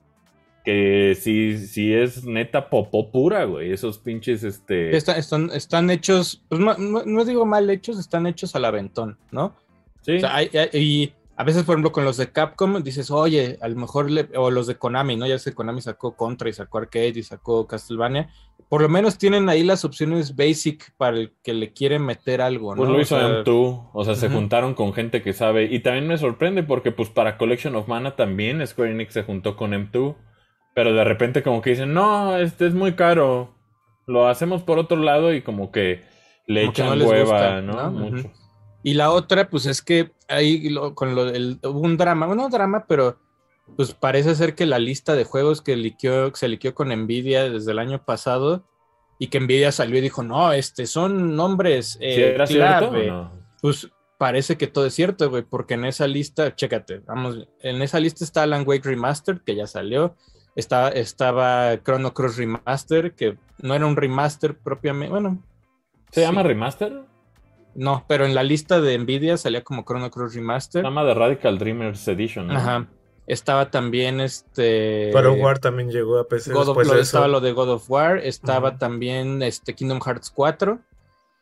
Que 0.63 1.17
sí, 1.19 1.57
sí 1.57 1.93
es 1.93 2.23
neta 2.23 2.69
popó 2.69 3.09
pura, 3.11 3.45
güey. 3.45 3.71
Esos 3.71 3.97
pinches, 3.97 4.43
este... 4.43 4.95
Está- 4.95 5.17
están, 5.17 5.49
están 5.53 5.89
hechos, 5.89 6.43
pues 6.49 6.61
no, 6.61 6.75
no- 6.77 7.25
digo 7.25 7.45
mal 7.45 7.69
hechos, 7.69 7.97
están 7.97 8.27
hechos 8.27 8.55
al 8.55 8.65
aventón, 8.65 9.17
¿no? 9.31 9.55
Sí, 10.01 10.17
O 10.17 10.19
sea, 10.19 10.35
hay- 10.35 10.49
hay- 10.53 10.69
y 10.73 11.13
a 11.35 11.43
veces, 11.43 11.63
por 11.63 11.73
ejemplo, 11.73 11.91
con 11.91 12.05
los 12.05 12.17
de 12.17 12.31
Capcom, 12.31 12.83
dices, 12.83 13.09
oye, 13.09 13.57
a 13.61 13.67
lo 13.67 13.75
mejor, 13.75 14.11
le- 14.11 14.29
o 14.35 14.51
los 14.51 14.67
de 14.67 14.75
Konami, 14.75 15.15
¿no? 15.15 15.25
Ya 15.25 15.39
sé, 15.39 15.53
Konami 15.55 15.81
sacó 15.81 16.15
Contra 16.15 16.47
y 16.49 16.53
sacó 16.53 16.77
Arcade 16.77 17.13
y 17.15 17.23
sacó 17.23 17.65
Castlevania. 17.65 18.29
Por 18.69 18.83
lo 18.83 18.87
menos 18.89 19.17
tienen 19.17 19.49
ahí 19.49 19.63
las 19.63 19.83
opciones 19.83 20.35
basic 20.35 20.93
para 20.97 21.17
el 21.17 21.33
que 21.43 21.53
le 21.53 21.73
quiere 21.73 21.97
meter 21.97 22.39
algo, 22.41 22.75
¿no? 22.75 22.77
Pues 22.77 22.89
lo 22.89 22.97
O 22.97 23.01
hizo 23.01 23.17
sea, 23.17 23.27
M2, 23.43 23.89
o 23.91 24.05
sea, 24.05 24.13
se 24.15 24.29
juntaron 24.29 24.75
con 24.75 24.93
gente 24.93 25.21
que 25.23 25.33
sabe. 25.33 25.65
Y 25.65 25.79
también 25.79 26.07
me 26.07 26.17
sorprende 26.19 26.61
porque, 26.63 26.91
pues, 26.91 27.09
para 27.09 27.37
Collection 27.39 27.75
of 27.75 27.87
Mana 27.87 28.15
también 28.15 28.65
Square 28.65 28.91
Enix 28.91 29.13
se 29.13 29.23
juntó 29.23 29.55
con 29.55 29.71
M2. 29.73 30.15
Pero 30.73 30.93
de 30.93 31.03
repente, 31.03 31.43
como 31.43 31.61
que 31.61 31.71
dicen, 31.71 31.93
no, 31.93 32.37
este 32.37 32.67
es 32.67 32.73
muy 32.73 32.93
caro. 32.93 33.53
Lo 34.07 34.27
hacemos 34.27 34.63
por 34.63 34.79
otro 34.79 34.97
lado 34.97 35.33
y 35.33 35.41
como 35.41 35.71
que 35.71 36.03
le 36.47 36.61
Como 36.61 36.73
que 36.73 36.81
echan 36.81 36.99
no 36.99 37.05
hueva, 37.05 37.23
gusta, 37.23 37.61
¿no? 37.61 37.73
¿no? 37.73 37.91
Mucho. 37.91 38.31
Y 38.83 38.95
la 38.95 39.11
otra, 39.11 39.49
pues 39.49 39.65
es 39.67 39.81
que 39.81 40.11
ahí 40.27 40.69
lo- 40.69 40.95
con 40.95 41.13
lo, 41.13 41.29
el, 41.29 41.59
hubo 41.63 41.81
un 41.81 41.97
drama, 41.97 42.25
bueno, 42.25 42.43
no 42.43 42.49
drama, 42.49 42.85
pero 42.87 43.19
pues 43.77 43.93
parece 43.93 44.33
ser 44.35 44.55
que 44.55 44.65
la 44.65 44.79
lista 44.79 45.13
de 45.15 45.23
juegos 45.23 45.61
que, 45.61 45.75
liqueó, 45.75 46.31
que 46.31 46.37
se 46.37 46.47
liqueó 46.47 46.73
con 46.73 46.89
Nvidia 46.89 47.49
desde 47.49 47.71
el 47.71 47.79
año 47.79 48.03
pasado 48.03 48.63
y 49.19 49.27
que 49.27 49.39
Nvidia 49.39 49.71
salió 49.71 49.99
y 49.99 50.01
dijo, 50.01 50.23
no, 50.23 50.51
este 50.51 50.87
son 50.87 51.35
nombres 51.35 51.97
eh, 52.01 52.13
¿Sí 52.15 52.21
era 52.21 52.47
cierto 52.47 52.89
clave". 52.89 53.07
no? 53.07 53.31
Pues 53.61 53.89
parece 54.17 54.57
que 54.57 54.67
todo 54.67 54.87
es 54.87 54.95
cierto, 54.95 55.29
güey, 55.29 55.43
porque 55.43 55.75
en 55.75 55.85
esa 55.85 56.07
lista, 56.07 56.55
chécate, 56.55 56.99
vamos, 57.05 57.47
en 57.61 57.81
esa 57.83 57.99
lista 57.99 58.23
está 58.23 58.43
Alan 58.43 58.63
Wake 58.65 58.89
Remastered, 58.89 59.41
que 59.45 59.55
ya 59.55 59.67
salió, 59.67 60.15
está, 60.55 60.89
estaba 60.89 61.77
Chrono 61.83 62.13
Cross 62.13 62.37
Remaster, 62.37 63.13
que 63.13 63.37
no 63.61 63.73
era 63.73 63.85
un 63.85 63.95
remaster 63.95 64.55
propiamente, 64.57 65.09
bueno. 65.11 65.41
¿Se 66.11 66.21
sí. 66.21 66.27
llama 66.27 66.43
Remaster? 66.43 67.03
No, 67.73 68.03
pero 68.07 68.25
en 68.25 68.35
la 68.35 68.43
lista 68.43 68.81
de 68.81 68.97
Nvidia 68.97 69.37
salía 69.37 69.63
como 69.63 69.83
Chrono 69.85 70.09
Cross 70.11 70.35
Remaster. 70.35 70.81
Se 70.81 70.87
llama 70.87 71.05
The 71.05 71.13
Radical 71.13 71.57
Dreamers 71.57 72.07
Edition. 72.07 72.47
¿no? 72.47 72.55
Ajá. 72.57 72.87
Estaba 73.27 73.69
también 73.71 74.19
este. 74.19 75.11
God 75.13 75.25
of 75.27 75.37
War 75.39 75.59
también 75.59 75.89
llegó 75.89 76.19
a 76.19 76.27
PC 76.27 76.51
God 76.51 76.61
of- 76.61 76.67
después 76.69 76.87
lo- 76.87 76.95
de 76.95 77.01
estaba 77.01 77.27
lo 77.29 77.39
de 77.39 77.53
God 77.53 77.69
of 77.69 77.89
War. 77.89 78.17
Estaba 78.17 78.77
también 78.77 79.41
este 79.41 79.73
Kingdom 79.73 80.01
Hearts 80.05 80.31
4. 80.31 80.79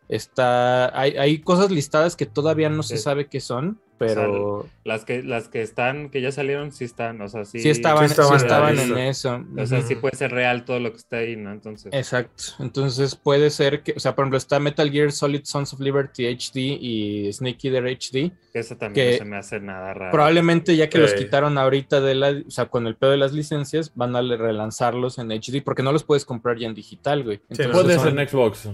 Está. 0.10 1.00
Hay, 1.00 1.16
hay 1.18 1.40
cosas 1.40 1.72
listadas 1.72 2.16
que 2.16 2.26
todavía 2.26 2.70
no 2.70 2.84
se 2.84 2.98
Sí. 2.98 3.04
sabe 3.04 3.28
qué 3.28 3.40
son, 3.40 3.80
pero 4.00 4.66
Las 4.86 5.04
que, 5.06 5.22
las 5.22 5.50
que 5.50 5.62
están, 5.62 6.10
que 6.10 6.22
ya 6.22 6.32
salieron, 6.32 6.72
sí 6.72 6.86
están, 6.86 7.22
o 7.22 7.28
sea, 7.30 7.44
sí. 7.46 7.60
sí, 7.60 7.70
estaban, 7.70 8.08
sí 8.08 8.14
estaban 8.14 8.40
sí 8.40 8.46
en 8.84 8.98
estaban 8.98 9.08
eso. 9.08 9.46
O 9.58 9.66
sea, 9.68 9.82
sí 9.82 9.96
puede 9.96 10.16
ser 10.18 10.32
real 10.32 10.64
todo 10.66 10.80
lo 10.80 10.92
que 10.92 10.98
está 10.98 11.18
ahí, 11.18 11.36
¿no? 11.36 11.52
Entonces, 11.52 11.94
Exacto. 11.94 12.44
Entonces 12.60 13.16
puede 13.16 13.50
ser 13.50 13.84
que, 13.84 13.92
o 13.92 14.00
sea, 14.00 14.16
por 14.16 14.24
ejemplo, 14.24 14.38
está 14.38 14.58
Metal 14.60 14.90
Gear 14.90 15.12
Solid 15.12 15.42
Sons 15.44 15.74
of 15.74 15.82
Liberty 15.82 16.26
HD 16.28 16.58
y 16.80 17.32
Snake 17.34 17.68
Eater 17.68 17.86
HD. 17.86 18.32
eso 18.54 18.78
también 18.78 19.06
que 19.06 19.12
no 19.12 19.18
se 19.20 19.26
me 19.26 19.38
hace 19.38 19.60
nada 19.60 19.94
raro. 19.94 20.12
Probablemente 20.12 20.76
ya 20.76 20.90
que 20.90 20.98
los 20.98 21.14
quitaron 21.14 21.58
ahorita 21.58 22.00
de 22.02 22.16
la, 22.16 22.30
o 22.48 22.50
sea, 22.50 22.66
con 22.68 22.88
el 22.88 22.96
pedo 22.96 23.12
de 23.12 23.18
las 23.18 23.34
licencias, 23.34 23.92
van 23.96 24.16
a 24.16 24.22
relanzarlos 24.22 25.20
en 25.20 25.30
HD 25.32 25.62
porque 25.62 25.84
no 25.84 25.92
los 25.92 26.04
puedes 26.04 26.26
comprar 26.26 26.58
ya 26.58 26.68
en 26.68 26.74
digital, 26.74 27.24
güey. 27.24 27.42
Entonces, 27.50 27.68
Puedes 27.68 28.02
son- 28.02 28.18
en 28.18 28.28
Xbox. 28.28 28.66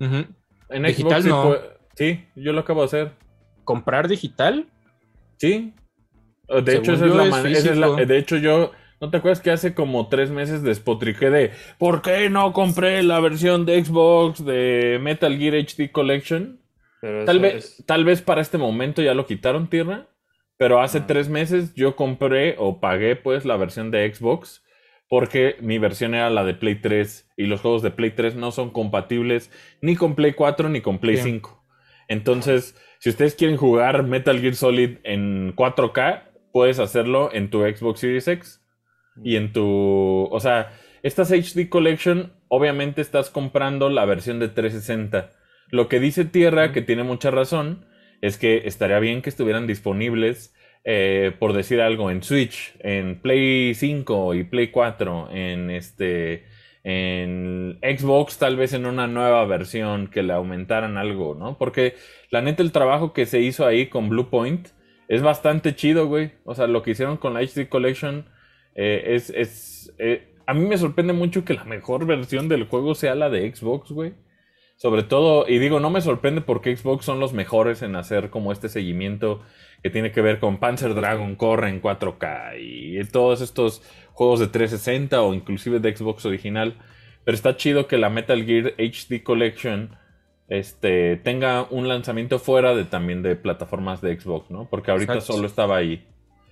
Ujú. 0.00 0.24
En 0.70 0.82
Digital 0.84 1.22
Xbox 1.22 1.24
sí 1.24 1.28
no. 1.28 1.42
puede- 1.44 1.70
Sí, 1.96 2.24
yo 2.36 2.52
lo 2.52 2.60
acabo 2.60 2.80
de 2.80 2.86
hacer. 2.86 3.12
comprar 3.64 4.08
digital. 4.08 4.66
Sí. 5.36 5.72
De 6.48 6.72
Según 6.72 6.82
hecho, 6.84 6.92
esa 6.94 7.06
es 7.06 7.14
la 7.14 7.24
es 7.24 7.30
man- 7.30 7.46
esa 7.46 7.70
es 7.70 7.76
la- 7.78 7.86
físico. 7.88 8.06
de 8.06 8.18
hecho, 8.18 8.36
yo. 8.36 8.72
¿No 9.00 9.10
te 9.10 9.16
acuerdas 9.16 9.40
que 9.40 9.50
hace 9.50 9.72
como 9.74 10.08
tres 10.08 10.30
meses 10.30 10.62
despotriqué 10.62 11.30
de 11.30 11.52
¿Por 11.78 12.02
qué 12.02 12.28
no 12.28 12.52
compré 12.52 13.02
la 13.02 13.18
versión 13.20 13.64
de 13.64 13.82
Xbox 13.82 14.44
de 14.44 14.98
Metal 15.00 15.38
Gear 15.38 15.54
HD 15.54 15.90
Collection? 15.90 16.60
Pero 17.00 17.24
Tal 17.24 17.38
vez, 17.38 17.54
es- 17.78 17.86
tal 17.86 18.04
vez 18.04 18.20
para 18.20 18.42
este 18.42 18.58
momento 18.58 19.00
ya 19.00 19.14
lo 19.14 19.24
quitaron, 19.26 19.68
tierra. 19.70 20.08
Pero 20.58 20.80
hace 20.82 20.98
Ah. 20.98 21.06
tres 21.06 21.28
meses 21.30 21.74
yo 21.74 21.96
compré 21.96 22.56
o 22.58 22.78
pagué 22.80 23.16
pues 23.16 23.44
la 23.46 23.56
versión 23.56 23.90
de 23.90 24.12
Xbox. 24.12 24.62
Porque 25.10 25.56
mi 25.60 25.78
versión 25.78 26.14
era 26.14 26.30
la 26.30 26.44
de 26.44 26.54
Play 26.54 26.76
3. 26.76 27.32
Y 27.36 27.46
los 27.46 27.60
juegos 27.60 27.82
de 27.82 27.90
Play 27.90 28.12
3 28.12 28.36
no 28.36 28.52
son 28.52 28.70
compatibles 28.70 29.50
ni 29.82 29.96
con 29.96 30.14
Play 30.14 30.32
4 30.32 30.68
ni 30.70 30.80
con 30.80 30.98
Play 31.00 31.16
Sí. 31.16 31.24
5. 31.24 31.62
Entonces, 32.08 32.76
si 33.00 33.10
ustedes 33.10 33.34
quieren 33.34 33.56
jugar 33.56 34.04
Metal 34.04 34.40
Gear 34.40 34.54
Solid 34.54 34.98
en 35.02 35.54
4K, 35.56 36.30
puedes 36.52 36.78
hacerlo 36.78 37.28
en 37.32 37.50
tu 37.50 37.60
Xbox 37.62 38.00
Series 38.00 38.28
X 38.28 38.64
y 39.22 39.34
en 39.36 39.52
tu... 39.52 40.28
O 40.30 40.40
sea, 40.40 40.72
estas 41.02 41.30
HD 41.32 41.68
Collection, 41.68 42.32
obviamente 42.48 43.00
estás 43.02 43.30
comprando 43.30 43.90
la 43.90 44.04
versión 44.04 44.38
de 44.38 44.48
360. 44.48 45.32
Lo 45.70 45.88
que 45.88 45.98
dice 45.98 46.24
Tierra, 46.24 46.72
que 46.72 46.82
tiene 46.82 47.02
mucha 47.02 47.30
razón, 47.30 47.84
es 48.20 48.38
que 48.38 48.62
estaría 48.66 48.98
bien 49.00 49.22
que 49.22 49.30
estuvieran 49.30 49.66
disponibles, 49.66 50.54
eh, 50.84 51.32
por 51.38 51.52
decir 51.52 51.80
algo, 51.80 52.10
en 52.10 52.22
Switch, 52.22 52.74
en 52.80 53.20
Play 53.20 53.74
5 53.74 54.34
y 54.34 54.44
Play 54.44 54.68
4, 54.68 55.28
en 55.32 55.70
este... 55.70 56.44
en 56.82 57.78
Xbox, 57.82 58.38
tal 58.38 58.56
vez 58.56 58.72
en 58.72 58.86
una 58.86 59.06
nueva 59.06 59.44
versión 59.44 60.08
que 60.08 60.22
le 60.22 60.32
aumentaran 60.32 60.96
algo, 60.96 61.34
¿no? 61.34 61.58
Porque 61.58 61.94
la 62.30 62.42
neta 62.42 62.62
el 62.62 62.72
trabajo 62.72 63.12
que 63.12 63.26
se 63.26 63.40
hizo 63.40 63.66
ahí 63.66 63.86
con 63.86 64.08
Blue 64.08 64.30
Point 64.30 64.68
es 65.08 65.22
bastante 65.22 65.74
chido, 65.74 66.06
güey. 66.06 66.32
O 66.44 66.54
sea, 66.54 66.66
lo 66.66 66.82
que 66.82 66.92
hicieron 66.92 67.16
con 67.16 67.34
la 67.34 67.40
HD 67.40 67.68
Collection 67.68 68.26
eh, 68.74 69.02
es... 69.14 69.30
es 69.30 69.92
eh, 69.98 70.28
a 70.46 70.54
mí 70.54 70.66
me 70.66 70.78
sorprende 70.78 71.12
mucho 71.12 71.44
que 71.44 71.54
la 71.54 71.64
mejor 71.64 72.06
versión 72.06 72.48
del 72.48 72.64
juego 72.64 72.96
sea 72.96 73.14
la 73.14 73.30
de 73.30 73.54
Xbox, 73.54 73.92
güey. 73.92 74.14
Sobre 74.76 75.02
todo, 75.02 75.46
y 75.46 75.58
digo, 75.58 75.78
no 75.78 75.90
me 75.90 76.00
sorprende 76.00 76.40
porque 76.40 76.74
Xbox 76.74 77.04
son 77.04 77.20
los 77.20 77.34
mejores 77.34 77.82
en 77.82 77.94
hacer 77.96 78.30
como 78.30 78.50
este 78.50 78.68
seguimiento 78.68 79.42
que 79.82 79.90
tiene 79.90 80.12
que 80.12 80.20
ver 80.20 80.38
con 80.38 80.58
Panzer 80.58 80.94
Dragon 80.94 81.34
Corre 81.36 81.68
en 81.68 81.80
4K 81.80 82.58
y 82.60 83.02
todos 83.04 83.40
estos 83.40 83.82
juegos 84.12 84.40
de 84.40 84.48
360 84.48 85.22
o 85.22 85.34
inclusive 85.34 85.80
de 85.80 85.96
Xbox 85.96 86.26
original. 86.26 86.76
Pero 87.24 87.34
está 87.34 87.56
chido 87.56 87.86
que 87.86 87.98
la 87.98 88.10
Metal 88.10 88.44
Gear 88.44 88.74
HD 88.78 89.22
Collection 89.22 89.96
este, 90.48 91.16
tenga 91.16 91.66
un 91.70 91.88
lanzamiento 91.88 92.38
fuera 92.38 92.74
de 92.74 92.84
también 92.84 93.22
de 93.22 93.36
plataformas 93.36 94.00
de 94.00 94.18
Xbox, 94.18 94.50
¿no? 94.50 94.68
Porque 94.68 94.90
ahorita 94.90 95.14
Exacto. 95.14 95.34
solo 95.34 95.46
estaba 95.46 95.76
ahí. 95.76 96.04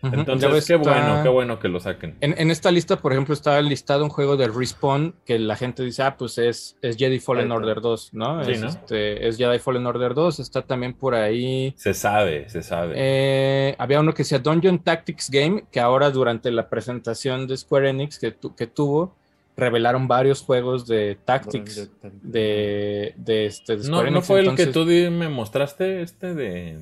Entonces, 0.03 0.53
ves, 0.53 0.67
qué 0.67 0.75
está- 0.75 0.91
bueno, 0.93 1.23
qué 1.23 1.29
bueno 1.29 1.59
que 1.59 1.69
lo 1.69 1.81
saquen. 1.81 2.17
En, 2.21 2.35
en 2.39 2.51
esta 2.51 2.71
lista, 2.71 2.97
por 3.01 3.13
ejemplo, 3.13 3.35
está 3.35 3.61
listado 3.61 4.05
un 4.05 4.11
juego 4.11 4.37
de 4.37 4.47
Respawn 4.49 5.15
que 5.27 5.39
la 5.39 5.57
gente 5.57 5.83
dice, 5.83 6.03
ah, 6.03 6.17
pues 6.17 6.39
es, 6.39 6.77
es 6.83 6.97
Jedi 6.97 7.19
Fallen. 7.19 7.51
Order 7.51 7.81
2, 7.81 8.11
¿no? 8.15 8.45
Sí, 8.45 8.53
es, 8.53 8.61
¿no? 8.61 8.69
este, 8.69 9.27
es 9.27 9.37
Jedi 9.37 9.59
Fallen 9.59 9.87
Order 9.87 10.15
2, 10.15 10.39
está 10.41 10.63
también 10.63 10.95
por 10.95 11.15
ahí. 11.15 11.75
Se 11.77 11.95
sabe, 11.95 12.49
se 12.49 12.63
sabe. 12.63 12.95
Eh, 12.97 13.75
había 13.79 14.01
uno 14.01 14.15
que 14.15 14.23
decía 14.23 14.39
Dungeon 14.39 14.79
Tactics 14.79 15.31
Game, 15.31 15.65
que 15.73 15.81
ahora 15.81 16.11
durante 16.11 16.51
la 16.53 16.69
presentación 16.69 17.47
de 17.49 17.57
Square 17.57 17.91
Enix 17.91 18.19
que, 18.19 18.31
tu- 18.31 18.55
que 18.55 18.67
tuvo, 18.69 19.17
revelaron 19.57 20.07
varios 20.07 20.43
juegos 20.43 20.87
de 20.87 21.19
Tactics 21.25 21.91
de, 22.23 23.13
de, 23.17 23.47
este, 23.47 23.77
de 23.77 23.79
no, 23.79 23.97
Square 23.97 24.11
no 24.13 24.17
Enix. 24.19 24.27
fue 24.29 24.41
el 24.41 24.55
que 24.55 24.67
tú 24.67 24.85
me 24.85 25.29
mostraste 25.29 26.03
este 26.03 26.35
de... 26.35 26.79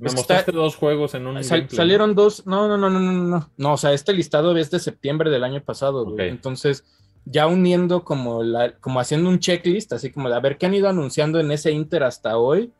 Me 0.00 0.10
mostraste 0.12 0.50
está- 0.50 0.60
dos 0.60 0.76
juegos 0.76 1.14
en 1.14 1.26
un 1.26 1.42
salieron 1.44 2.14
dos, 2.14 2.46
no, 2.46 2.66
no, 2.68 2.76
no, 2.76 2.88
no, 2.90 3.00
no, 3.00 3.12
no, 3.12 3.50
no, 3.56 3.72
o 3.72 3.76
sea, 3.76 3.92
este 3.92 4.12
listado 4.12 4.56
es 4.56 4.70
de 4.70 4.78
septiembre 4.78 5.30
del 5.30 5.44
año 5.44 5.62
pasado, 5.62 6.04
güey. 6.04 6.28
Entonces 6.28 6.84
ya 7.26 7.46
uniendo 7.46 8.02
como 8.02 8.42
la, 8.42 8.72
como 8.78 8.98
haciendo 8.98 9.28
un 9.28 9.38
checklist, 9.38 9.92
así 9.92 10.10
como 10.10 10.28
de 10.30 10.36
a 10.36 10.40
ver 10.40 10.56
qué 10.58 10.66
han 10.66 10.74
ido 10.74 10.88
anunciando 10.88 11.38
en 11.38 11.52
ese 11.52 11.70
Inter 11.70 12.02
hasta 12.02 12.38
hoy, 12.38 12.72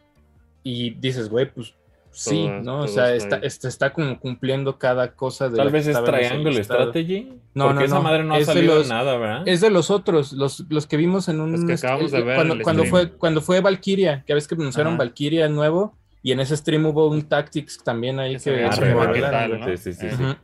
y 0.63 0.91
dices, 0.95 1.29
güey, 1.29 1.51
pues 1.53 1.75
sí, 2.11 2.47
Todo- 2.49 2.63
¿no? 2.63 2.81
O 2.81 2.89
sea, 2.89 3.15
está 3.15 3.37
está, 3.37 3.67
ahí. 3.67 3.71
está, 3.71 3.93
como 3.93 4.19
cumpliendo 4.19 4.79
cada 4.79 5.13
cosa 5.15 5.49
de 5.49 5.57
Tal 5.57 5.67
la 5.67 5.73
vez 5.73 5.85
que 5.85 5.93
es 5.93 6.05
Triangle. 6.05 6.65
Strategy. 6.65 7.33
No, 7.55 7.67
porque 7.67 7.81
no, 7.81 7.85
esa 7.85 7.95
no. 7.97 8.03
madre 8.03 8.25
no 8.25 8.35
ha 8.35 8.39
Es 8.39 8.47
de 8.47 8.53
salido 8.55 8.83
nada, 8.85 9.17
¿verdad? 9.19 9.43
Es 9.47 9.61
de 9.61 9.71
los 9.71 9.91
otros, 9.91 10.33
los, 10.33 10.65
los 10.71 10.87
que 10.87 10.97
vimos 10.97 11.29
en 11.29 11.41
un... 11.41 11.53
Los 11.53 11.65
que 11.65 11.75
acabamos 11.75 12.11
de 12.11 12.23
ver 12.23 12.63
cuando, 12.63 12.85
fue 12.87 13.13
Cuando 13.13 13.41
fue 13.43 13.61
Valkyria, 13.61 14.25
que 14.27 14.33
ves 14.35 14.49
que 14.49 14.55
anunciaron 14.55 14.95
Ajá. 14.95 14.99
Valkyria 15.05 15.49
nuevo, 15.49 15.97
y 16.23 16.33
en 16.33 16.41
ese 16.41 16.57
stream 16.57 16.87
hubo 16.87 17.09
un 17.09 17.23
Tactics 17.29 17.83
también 17.83 18.19
ahí 18.21 18.37
Que 18.37 18.41
que... 18.41 18.51
que. 18.51 20.37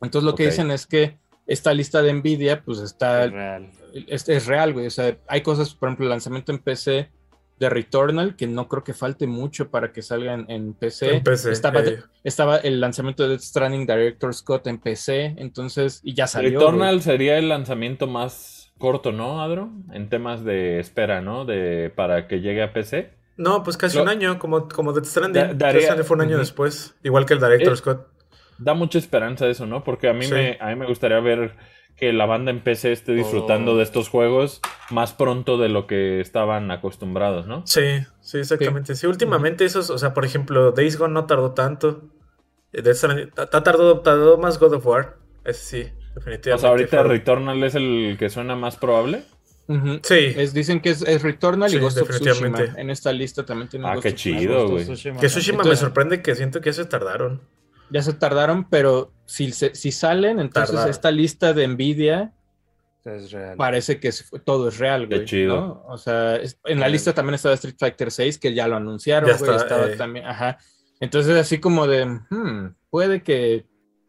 Entonces 0.00 0.24
lo 0.24 0.34
que 0.34 0.44
Ok. 0.44 0.50
dicen 0.50 0.70
es 0.70 0.86
que 0.86 1.18
esta 1.46 1.72
lista 1.74 2.02
de 2.02 2.12
Nvidia 2.12 2.62
pues 2.64 2.78
está, 2.80 3.24
Es 3.24 3.32
real. 3.32 3.70
es, 4.08 4.28
es 4.28 4.46
real, 4.46 4.72
güey. 4.72 4.86
O 4.86 4.90
sea, 4.90 5.16
hay 5.28 5.42
cosas, 5.42 5.74
por 5.74 5.88
ejemplo, 5.88 6.04
el 6.06 6.10
lanzamiento 6.10 6.52
en 6.52 6.58
PC 6.58 7.10
de 7.58 7.68
Returnal, 7.68 8.34
que 8.34 8.46
no 8.48 8.66
creo 8.68 8.82
que 8.82 8.94
falte 8.94 9.26
mucho 9.28 9.70
para 9.70 9.92
que 9.92 10.02
salga 10.02 10.34
en, 10.34 10.46
en 10.50 10.74
PC. 10.74 11.16
En 11.16 11.22
PC, 11.22 11.52
Estaba, 11.52 11.80
eh. 11.80 12.00
estaba 12.24 12.56
el 12.56 12.80
lanzamiento 12.80 13.22
de 13.22 13.30
Death 13.30 13.40
Stranding 13.42 13.86
Director 13.86 14.34
Scott 14.34 14.66
en 14.66 14.78
PC, 14.78 15.34
entonces, 15.38 16.00
y 16.02 16.14
ya 16.14 16.26
salió. 16.26 16.58
Returnal 16.58 16.96
güey. 16.96 17.02
sería 17.02 17.38
el 17.38 17.48
lanzamiento 17.48 18.08
más 18.08 18.72
corto, 18.78 19.12
¿no, 19.12 19.40
Adro? 19.42 19.70
En 19.92 20.08
temas 20.08 20.42
de 20.44 20.80
espera, 20.80 21.20
¿no? 21.20 21.44
De 21.44 21.92
para 21.94 22.26
que 22.26 22.40
llegue 22.40 22.62
a 22.62 22.72
PC. 22.72 23.12
No, 23.36 23.62
pues 23.62 23.76
casi 23.76 23.96
Lo- 23.96 24.02
un 24.04 24.08
año, 24.08 24.38
como, 24.38 24.68
como 24.68 24.92
Death 24.92 25.06
Stranding. 25.06 25.42
Da- 25.42 25.54
daría- 25.54 25.94
Death 25.94 26.04
fue 26.06 26.16
un 26.16 26.22
año 26.22 26.38
después, 26.38 26.94
igual 27.02 27.24
que 27.26 27.34
el 27.34 27.40
Director 27.40 27.72
Eh, 27.72 27.76
Scott. 27.76 28.06
Da 28.58 28.74
mucha 28.74 28.98
esperanza 28.98 29.48
eso, 29.48 29.66
¿no? 29.66 29.82
Porque 29.84 30.08
a 30.08 30.12
mí, 30.12 30.24
Sí. 30.26 30.32
me, 30.34 30.58
a 30.60 30.68
mí 30.68 30.76
me 30.76 30.86
gustaría 30.86 31.18
ver 31.20 31.56
que 31.96 32.12
la 32.12 32.26
banda 32.26 32.50
en 32.50 32.60
PC 32.60 32.92
esté 32.92 33.12
disfrutando 33.12 33.72
Oh. 33.72 33.76
de 33.76 33.82
estos 33.84 34.08
juegos 34.08 34.60
más 34.90 35.12
pronto 35.12 35.56
de 35.58 35.68
lo 35.68 35.86
que 35.86 36.20
estaban 36.20 36.70
acostumbrados, 36.70 37.46
¿no? 37.46 37.66
Sí, 37.66 38.00
sí, 38.20 38.38
exactamente. 38.38 38.94
Sí, 38.94 39.06
últimamente 39.06 39.64
esos, 39.64 39.88
o 39.90 39.98
sea, 39.98 40.12
por 40.14 40.24
ejemplo, 40.24 40.72
Days 40.72 40.96
Gone 40.98 41.14
no 41.14 41.26
tardó 41.26 41.52
tanto. 41.52 42.02
Eh, 42.72 42.82
Death 42.82 42.96
Stranding- 42.96 43.32
ta- 43.34 43.48
ta- 43.50 43.62
tardó, 43.62 44.00
tardó 44.00 44.38
más 44.38 44.58
God 44.58 44.74
of 44.74 44.86
War. 44.86 45.16
Ese 45.44 45.60
sí, 45.84 45.92
definitivamente. 46.14 46.52
O 46.54 46.58
sea, 46.58 46.70
ahorita 46.70 47.02
Returnal 47.02 47.62
es 47.64 47.74
el 47.74 48.16
que 48.18 48.30
suena 48.30 48.56
más 48.56 48.76
probable. 48.76 49.24
Sí, 50.02 50.32
Es, 50.36 50.52
dicen 50.54 50.80
que 50.80 50.90
es, 50.90 51.02
es 51.02 51.22
Returnal 51.22 51.68
y 51.70 51.74
Sí, 51.74 51.78
Ghost 51.78 51.98
of 51.98 52.08
Tsushima. 52.10 52.58
En 52.76 52.90
esta 52.90 53.12
lista 53.12 53.44
también 53.44 53.68
tiene 53.68 53.86
Ah, 53.88 53.94
Ghost 53.94 54.02
qué 54.06 54.14
chido, 54.14 54.68
güey. 54.68 54.86
que 54.86 55.26
Tsushima 55.28 55.62
me 55.64 55.76
sorprende 55.76 56.22
que 56.22 56.34
siento 56.34 56.60
que 56.60 56.70
ya 56.70 56.74
se 56.74 56.84
tardaron. 56.86 57.40
Ya 57.90 58.00
se 58.02 58.12
tardaron, 58.14 58.68
pero 58.70 59.12
si, 59.26 59.52
se- 59.52 59.74
si 59.74 59.92
salen, 59.92 60.40
entonces 60.40 60.70
Tardaron. 60.70 60.90
esta 60.90 61.10
lista 61.10 61.52
de 61.52 61.68
Nvidia 61.68 62.32
Es 63.04 63.30
real. 63.32 63.56
parece 63.56 64.00
que 64.00 64.08
es- 64.08 64.30
todo 64.44 64.68
es 64.68 64.78
real, 64.78 65.08
Qué 65.08 65.16
güey. 65.16 65.26
chido. 65.26 65.56
¿no? 65.60 65.84
O 65.88 65.98
sea, 65.98 66.36
es- 66.36 66.58
en 66.64 66.80
la 66.80 66.88
lista 66.88 67.12
también 67.12 67.34
estaba 67.34 67.54
Street 67.54 67.74
Fighter 67.78 68.10
6, 68.10 68.38
que 68.38 68.54
ya 68.54 68.66
lo 68.68 68.76
anunciaron, 68.76 69.28
Ya 69.28 69.36
güey. 69.36 69.50
está, 69.50 69.62
estaba 69.64 69.86
eh. 69.92 69.96
también, 69.96 70.26
ajá. 70.26 70.58
Entonces, 71.00 71.36
así 71.36 71.58
como 71.58 71.86
de, 71.86 72.06
hmm, 72.06 72.74
puede 72.88 73.22
que 73.22 73.66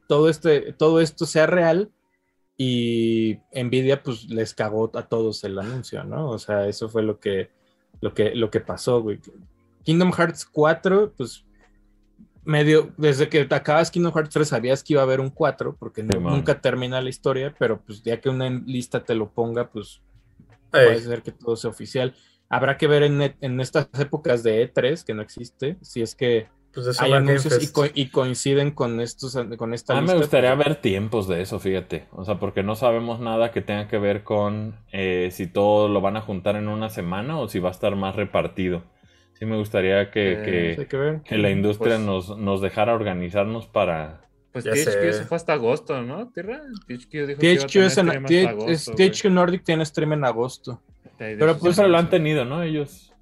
todo, 0.07 0.29
este, 0.29 0.73
todo 0.73 1.01
esto 1.01 1.25
sea 1.25 1.47
real 1.47 1.89
y 2.57 3.39
Nvidia, 3.53 4.03
pues, 4.03 4.25
les 4.29 4.53
cagó 4.53 4.91
a 4.95 5.07
todos 5.07 5.43
el 5.43 5.57
anuncio, 5.59 6.03
¿no? 6.03 6.29
O 6.29 6.39
sea, 6.39 6.67
eso 6.67 6.87
fue 6.89 7.03
lo 7.03 7.19
que, 7.19 7.49
lo 8.01 8.13
que, 8.13 8.35
lo 8.35 8.49
que 8.51 8.59
pasó, 8.59 9.01
güey. 9.01 9.19
Kingdom 9.83 10.11
Hearts 10.13 10.45
4, 10.45 11.13
pues, 11.17 11.45
medio, 12.45 12.93
desde 12.97 13.29
que 13.29 13.47
acabas 13.49 13.89
Kingdom 13.89 14.13
Hearts 14.13 14.29
3 14.33 14.47
sabías 14.47 14.83
que 14.83 14.93
iba 14.93 15.01
a 15.01 15.05
haber 15.05 15.19
un 15.19 15.29
4, 15.29 15.75
porque 15.77 16.03
no- 16.03 16.19
nunca 16.19 16.59
termina 16.61 17.01
la 17.01 17.09
historia, 17.09 17.53
pero 17.57 17.81
pues 17.81 18.03
ya 18.03 18.19
que 18.19 18.29
una 18.29 18.49
lista 18.49 19.03
te 19.03 19.15
lo 19.15 19.31
ponga, 19.31 19.69
pues 19.69 20.01
Ey, 20.73 20.85
puede 20.85 21.01
ser 21.01 21.21
que 21.23 21.31
todo 21.31 21.55
sea 21.55 21.69
oficial. 21.69 22.13
Habrá 22.49 22.77
que 22.77 22.87
ver 22.87 23.03
en, 23.03 23.21
en 23.39 23.59
estas 23.61 23.87
épocas 23.99 24.43
de 24.43 24.61
E3, 24.71 25.03
que 25.03 25.13
no 25.13 25.21
existe, 25.21 25.77
si 25.81 26.01
es 26.01 26.15
que 26.15 26.47
pues 26.73 26.85
de 26.87 26.93
hay 26.99 27.13
anuncios 27.13 27.61
y, 27.63 27.71
co- 27.71 27.85
y 27.93 28.09
coinciden 28.09 28.71
con 28.71 28.99
estos 28.99 29.37
con 29.57 29.73
esta 29.73 29.97
A 29.97 30.01
mí 30.01 30.07
me 30.07 30.15
gustaría 30.15 30.53
ver 30.55 30.75
tiempos 30.77 31.27
de 31.27 31.41
eso, 31.41 31.59
fíjate. 31.59 32.05
O 32.11 32.25
sea, 32.25 32.39
porque 32.39 32.63
no 32.63 32.75
sabemos 32.75 33.19
nada 33.19 33.51
que 33.51 33.61
tenga 33.61 33.87
que 33.87 33.97
ver 33.97 34.23
con 34.23 34.75
eh, 34.91 35.29
si 35.31 35.47
todo 35.47 35.87
lo 35.87 36.01
van 36.01 36.17
a 36.17 36.21
juntar 36.21 36.55
en 36.55 36.67
una 36.67 36.89
semana 36.89 37.39
o 37.39 37.47
si 37.47 37.59
va 37.59 37.69
a 37.69 37.71
estar 37.71 37.95
más 37.95 38.15
repartido. 38.15 38.83
Sí 39.33 39.45
me 39.45 39.57
gustaría 39.57 40.09
que, 40.11 40.33
Eh, 40.33 40.75
que- 40.77 40.87
que 40.87 40.97
ver. 40.97 41.21
que 41.21 41.37
la 41.37 41.49
industria 41.49 41.95
pues- 41.95 42.05
nos, 42.05 42.37
nos 42.37 42.61
dejara 42.61 42.93
organizarnos 42.93 43.67
para... 43.67 44.21
Pues 44.51 44.65
Ya 44.65 44.71
THQ 44.73 44.83
sé. 44.83 45.13
se 45.13 45.23
fue 45.25 45.35
hasta 45.37 45.53
agosto, 45.53 46.01
¿no? 46.03 46.29
¿Tierra? 46.31 46.61
THQ 46.87 47.27
dijo 47.27 47.39
que 47.39 47.53
iba 47.53 47.63
a 47.63 47.65
THQ, 47.65 47.71
tener 47.73 47.87
es 47.87 47.97
en- 47.97 48.47
agosto, 48.47 48.71
es-. 48.71 48.91
THQ 48.95 49.25
Nordic 49.31 49.63
tiene 49.63 49.83
stream 49.85 50.13
en 50.13 50.25
agosto. 50.25 50.81
Pero 51.17 51.57
pues- 51.57 51.77
lo 51.77 51.97
han 51.97 52.09
tenido, 52.09 52.45
¿no? 52.45 52.61
Ellos. 52.61 53.12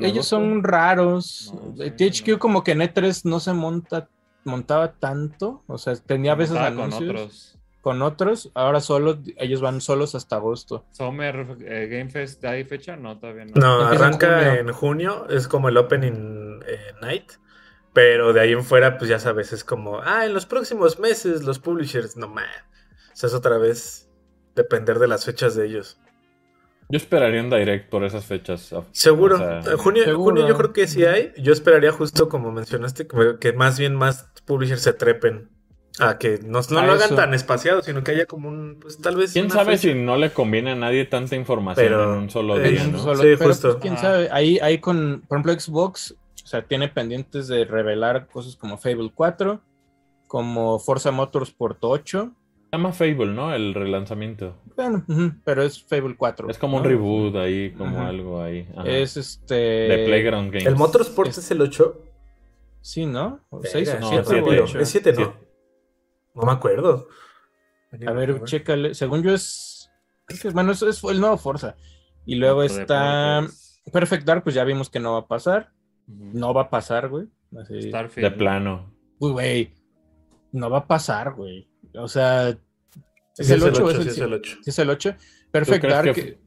Ellos 0.00 0.26
son 0.26 0.62
raros. 0.62 1.52
No, 1.54 1.84
sí, 1.84 1.90
THQ 1.90 2.28
no. 2.28 2.38
como 2.38 2.64
que 2.64 2.72
en 2.72 2.80
E3 2.80 3.24
no 3.24 3.40
se 3.40 3.52
monta 3.52 4.08
montaba 4.44 4.92
tanto, 4.92 5.62
o 5.66 5.78
sea, 5.78 5.94
tenía 5.96 6.32
a 6.32 6.36
veces 6.36 6.58
con 6.74 6.92
otros. 6.92 7.58
con 7.80 8.02
otros, 8.02 8.50
ahora 8.54 8.80
solo 8.80 9.18
ellos 9.36 9.60
van 9.60 9.80
solos 9.80 10.14
hasta 10.14 10.36
agosto. 10.36 10.84
Summer 10.92 11.56
eh, 11.60 11.88
Game 11.90 12.10
Fest, 12.10 12.44
¿hay 12.44 12.64
fecha? 12.64 12.96
No, 12.96 13.18
todavía 13.18 13.44
no. 13.46 13.52
No, 13.54 13.82
Empieza 13.82 13.94
en 13.94 14.02
arranca 14.02 14.38
junio. 14.38 14.60
en 14.60 14.72
junio, 14.72 15.26
es 15.28 15.48
como 15.48 15.68
el 15.68 15.76
Opening 15.76 16.60
eh, 16.66 16.78
Night. 17.00 17.32
Pero 17.94 18.32
de 18.32 18.40
ahí 18.40 18.52
en 18.52 18.64
fuera, 18.64 18.96
pues 18.96 19.10
ya 19.10 19.18
sabes, 19.18 19.52
es 19.52 19.64
como, 19.64 20.00
ah, 20.00 20.24
en 20.24 20.32
los 20.32 20.46
próximos 20.46 20.98
meses 20.98 21.42
los 21.42 21.58
publishers, 21.58 22.16
no 22.16 22.26
man. 22.26 22.46
O 23.12 23.16
sea, 23.16 23.26
es 23.26 23.34
otra 23.34 23.58
vez 23.58 24.08
depender 24.54 24.98
de 24.98 25.08
las 25.08 25.26
fechas 25.26 25.54
de 25.54 25.66
ellos. 25.66 26.00
Yo 26.92 26.98
esperaría 26.98 27.42
un 27.42 27.48
direct 27.48 27.88
por 27.88 28.04
esas 28.04 28.26
fechas. 28.26 28.72
Seguro. 28.92 29.36
O 29.36 29.38
sea, 29.38 29.60
En 29.72 29.78
junio, 29.78 30.04
seguro. 30.04 30.24
junio 30.36 30.46
yo 30.48 30.56
creo 30.58 30.72
que 30.74 30.86
sí 30.86 31.04
hay. 31.06 31.32
Yo 31.38 31.52
esperaría 31.54 31.90
justo 31.90 32.28
como 32.28 32.52
mencionaste, 32.52 33.06
que, 33.06 33.36
que 33.40 33.54
más 33.54 33.78
bien 33.78 33.94
más 33.96 34.28
publishers 34.44 34.82
se 34.82 34.92
trepen. 34.92 35.48
A 35.98 36.18
que 36.18 36.38
no, 36.44 36.60
no 36.70 36.78
A 36.78 36.86
lo 36.86 36.92
hagan 36.92 37.06
eso. 37.06 37.14
tan 37.16 37.32
espaciado, 37.34 37.80
sino 37.82 38.04
que 38.04 38.10
haya 38.10 38.26
como 38.26 38.48
un, 38.48 38.78
pues 38.80 38.98
tal 38.98 39.16
vez. 39.16 39.32
¿Quién 39.32 39.50
sabe 39.50 39.78
fecha. 39.78 39.94
si 39.94 39.98
no 39.98 40.18
le 40.18 40.32
conviene 40.34 40.72
a 40.72 40.74
nadie 40.74 41.06
tanta 41.06 41.34
información 41.34 41.86
Pero, 41.86 42.12
en 42.14 42.18
un 42.18 42.30
solo 42.30 42.58
eh, 42.60 42.68
día, 42.70 42.86
¿no? 42.86 42.98
solo- 42.98 43.22
Sí, 43.22 43.28
pero, 43.38 43.50
justo. 43.50 43.68
pues, 43.72 43.80
quién 43.82 43.94
Ajá. 43.94 44.02
sabe, 44.02 44.28
ahí, 44.30 44.58
ahí 44.60 44.78
con, 44.78 45.22
por 45.28 45.38
ejemplo, 45.38 45.58
Xbox, 45.60 46.14
o 46.44 46.46
sea, 46.46 46.62
tiene 46.62 46.88
pendientes 46.88 47.48
de 47.48 47.64
revelar 47.64 48.26
cosas 48.26 48.56
como 48.56 48.76
Fable 48.78 49.10
4, 49.14 49.60
como 50.26 50.78
Forza 50.78 51.10
Motorsport 51.10 51.78
8. 51.80 52.32
Se 52.72 52.78
llama 52.78 52.92
Fable, 52.94 53.26
¿no? 53.26 53.52
El 53.54 53.74
relanzamiento. 53.74 54.56
Bueno, 54.74 55.04
pero 55.44 55.62
es 55.62 55.82
Fable 55.84 56.16
4. 56.16 56.48
Es 56.48 56.56
como 56.56 56.78
un 56.78 56.82
¿no? 56.82 56.88
reboot 56.88 57.36
ahí, 57.36 57.70
como 57.72 57.98
Ajá. 57.98 58.08
algo 58.08 58.42
ahí. 58.42 58.66
Ajá. 58.74 58.88
Es 58.88 59.18
este. 59.18 59.54
de 59.54 60.04
Playground 60.06 60.50
Games. 60.50 60.64
El 60.66 60.76
Motorsport 60.76 61.28
es, 61.28 61.36
Es- 61.36 61.50
el 61.50 61.60
8. 61.60 62.02
Sí, 62.80 63.04
¿no? 63.04 63.40
Verga, 63.50 63.68
6 63.70 63.94
o 63.96 64.00
no, 64.00 64.08
7 64.08 64.24
siete. 64.26 64.60
o 64.60 64.64
ocho. 64.64 64.80
Es 64.80 64.88
7, 64.88 65.12
¿no? 65.12 65.34
No 66.34 66.42
me 66.46 66.52
acuerdo. 66.52 67.08
A 68.06 68.12
ver, 68.12 68.42
chécale. 68.44 68.94
Según 68.94 69.22
yo 69.22 69.34
es. 69.34 69.90
Bueno, 70.54 70.72
eso 70.72 70.88
es 70.88 71.04
el 71.04 71.20
nuevo 71.20 71.36
Forza. 71.36 71.76
Y 72.24 72.36
luego 72.36 72.62
está. 72.62 73.46
Perfect 73.92 74.24
Dark, 74.24 74.44
pues 74.44 74.54
ya 74.54 74.64
vimos 74.64 74.88
que 74.88 74.98
no 74.98 75.12
va 75.12 75.18
a 75.18 75.28
pasar. 75.28 75.72
No 76.06 76.54
va 76.54 76.62
a 76.62 76.70
pasar, 76.70 77.10
güey. 77.10 77.26
Así, 77.54 77.82
Starfield. 77.82 78.30
De 78.30 78.34
plano. 78.34 78.94
Uy, 79.18 79.32
güey. 79.32 79.74
No 80.52 80.70
va 80.70 80.78
a 80.78 80.86
pasar, 80.86 81.34
güey. 81.34 81.68
O 81.94 82.08
sea, 82.08 82.56
Sí, 83.34 83.42
¿es 83.42 83.50
el 83.50 83.62
8 83.62 83.84
o 83.84 83.90
es 83.90 83.96
sí, 83.96 84.02
el 84.02 84.08
es 84.08 84.14
7? 84.14 84.26
el 84.28 84.32
8. 84.34 84.58
¿Sí 84.62 84.70
es 84.70 84.78
el 84.78 84.90
8? 84.90 85.14
Perfect 85.50 85.84
Dark 85.86 86.14
que- 86.14 86.38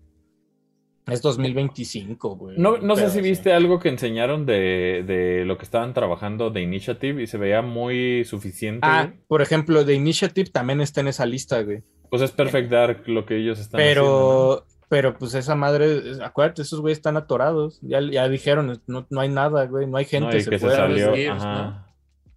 es 1.08 1.22
2025, 1.22 2.36
güey. 2.36 2.58
No, 2.58 2.78
no 2.78 2.96
sé 2.96 3.04
Pero, 3.04 3.14
si 3.14 3.22
viste 3.22 3.54
algo 3.54 3.80
que 3.80 3.90
enseñaron 3.90 4.46
de, 4.48 5.04
de 5.06 5.46
lo 5.46 5.58
que 5.58 5.64
estaban 5.66 5.94
trabajando 5.94 6.50
de 6.50 6.62
Initiative 6.62 7.22
y 7.22 7.28
se 7.28 7.38
veía 7.38 7.62
muy 7.62 8.24
suficiente. 8.26 8.80
Ah, 8.88 9.06
güey. 9.08 9.20
por 9.28 9.42
ejemplo, 9.44 9.86
The 9.86 9.94
Initiative 9.94 10.50
también 10.50 10.82
está 10.82 11.02
en 11.02 11.08
esa 11.10 11.26
lista, 11.28 11.62
güey. 11.62 11.84
Pues 12.10 12.22
es 12.24 12.32
Perfect 12.32 12.72
Dark 12.72 13.04
lo 13.08 13.26
que 13.26 13.38
ellos 13.38 13.60
están 13.60 13.82
haciendo. 13.82 14.02
Pero, 14.02 14.66
pero 14.90 15.18
pues 15.18 15.34
esa 15.36 15.54
madre, 15.56 16.10
es- 16.12 16.20
acuérdate, 16.22 16.64
esos 16.64 16.82
güeyes 16.82 16.98
están 16.98 17.18
atorados. 17.18 17.80
Ya, 17.84 18.00
ya 18.02 18.28
dijeron, 18.30 18.82
no, 18.88 19.06
no 19.10 19.20
hay 19.22 19.30
nada, 19.30 19.66
güey, 19.68 19.86
no 19.88 19.98
hay 19.98 20.06
¿no? 20.06 20.10
gente. 20.10 20.30
No, 20.32 20.38
y 20.38 20.42
se 20.42 20.50
que 20.50 20.60
se 20.60 20.66
fue 20.66 20.74
a- 20.74 20.78
salió. 20.78 21.14
Gears, 21.14 21.42
ajá. 21.44 21.85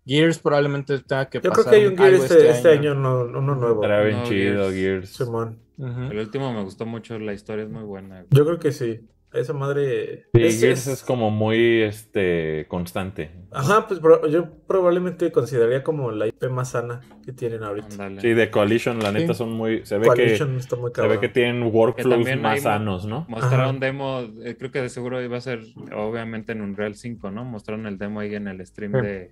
Gears 0.08 0.38
probablemente 0.38 0.98
tenga 1.00 1.28
que 1.28 1.38
Yo 1.40 1.50
pasar 1.50 1.64
creo 1.66 1.70
que 1.70 1.76
hay 1.80 1.86
un 1.92 1.96
Gear 1.98 2.08
algo 2.12 2.24
este, 2.24 2.50
este 2.50 2.68
año, 2.70 2.94
no- 2.94 3.20
uno 3.24 3.54
nuevo. 3.54 3.82
Estará 3.82 4.02
bien 4.02 4.16
No, 4.18 4.24
chido, 4.24 4.70
Gears. 4.70 4.74
Gears. 4.74 5.10
Simón. 5.10 5.58
El 5.78 6.18
último 6.18 6.52
me 6.52 6.62
gustó 6.64 6.86
mucho, 6.86 7.18
la 7.18 7.32
historia 7.34 7.64
es 7.64 7.70
muy 7.70 7.84
buena. 7.84 8.16
güey. 8.22 8.26
Yo 8.30 8.44
creo 8.44 8.58
que 8.58 8.72
sí. 8.72 9.00
Esa 9.30 9.52
madre. 9.52 10.24
Sí, 10.32 10.42
es- 10.42 10.58
Gears 10.60 10.86
es- 10.86 10.92
es 10.94 11.02
como 11.04 11.30
muy 11.30 11.82
este 11.82 12.64
constante. 12.68 13.30
Ajá, 13.50 13.86
pues 13.86 14.00
yo 14.32 14.48
probablemente 14.66 15.30
consideraría 15.30 15.82
como 15.84 16.10
la 16.12 16.26
IP 16.26 16.48
más 16.48 16.70
sana 16.70 17.02
que 17.26 17.32
tienen 17.34 17.62
ahorita. 17.62 18.10
Sí, 18.22 18.28
de 18.32 18.50
Coalition, 18.50 18.98
la 19.00 19.12
neta, 19.12 19.34
Sí. 19.34 19.38
son 19.38 19.52
muy. 19.52 19.84
Se 19.84 19.98
ve 19.98 20.06
Coalition 20.06 20.52
que 20.54 20.56
está 20.60 20.76
muy 20.76 20.92
se 20.94 21.06
ve 21.06 21.20
que 21.20 21.28
tienen 21.28 21.62
workflows 21.64 22.36
más 22.40 22.62
sanos, 22.62 23.04
¿no? 23.04 23.26
Mostraron 23.28 23.76
Ajá. 23.76 23.78
demo, 23.78 24.20
eh, 24.42 24.56
creo 24.58 24.70
que 24.72 24.80
de 24.80 24.88
seguro 24.88 25.22
iba 25.22 25.36
a 25.36 25.40
ser, 25.42 25.60
obviamente 25.94 26.52
en 26.52 26.62
Unreal 26.62 26.94
5, 26.94 27.30
¿no? 27.30 27.44
Mostraron 27.44 27.86
el 27.86 27.98
demo 27.98 28.20
ahí 28.20 28.34
en 28.34 28.48
el 28.48 28.64
stream 28.66 28.92
Sí. 28.94 29.00
de, 29.02 29.30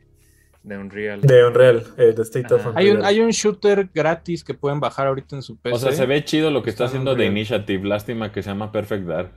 de 0.67 0.77
Unreal. 0.79 1.21
De 1.21 1.45
Unreal, 1.47 1.85
eh, 1.97 2.13
de 2.13 2.23
State 2.23 2.53
of. 2.53 2.67
Unreal. 2.67 2.77
Hay 2.77 2.91
un, 2.91 3.05
hay 3.05 3.21
un 3.21 3.31
shooter 3.31 3.89
gratis 3.95 4.43
que 4.45 4.53
pueden 4.53 4.81
bajar 4.81 5.07
ahorita 5.07 5.37
en 5.37 5.43
su 5.43 5.57
PC. 5.57 5.77
O 5.77 5.79
sea, 5.79 5.93
se 5.93 6.07
ve 6.07 6.25
chido 6.25 6.51
lo 6.51 6.63
que 6.63 6.71
está 6.71 6.85
Está 6.85 6.91
haciendo 6.97 7.11
de 7.13 7.15
Unreal. 7.27 7.33
Initiative. 7.33 7.87
Lástima 7.89 8.33
que 8.33 8.43
se 8.43 8.51
llama 8.51 8.73
Perfect 8.73 9.07
Dark. 9.07 9.31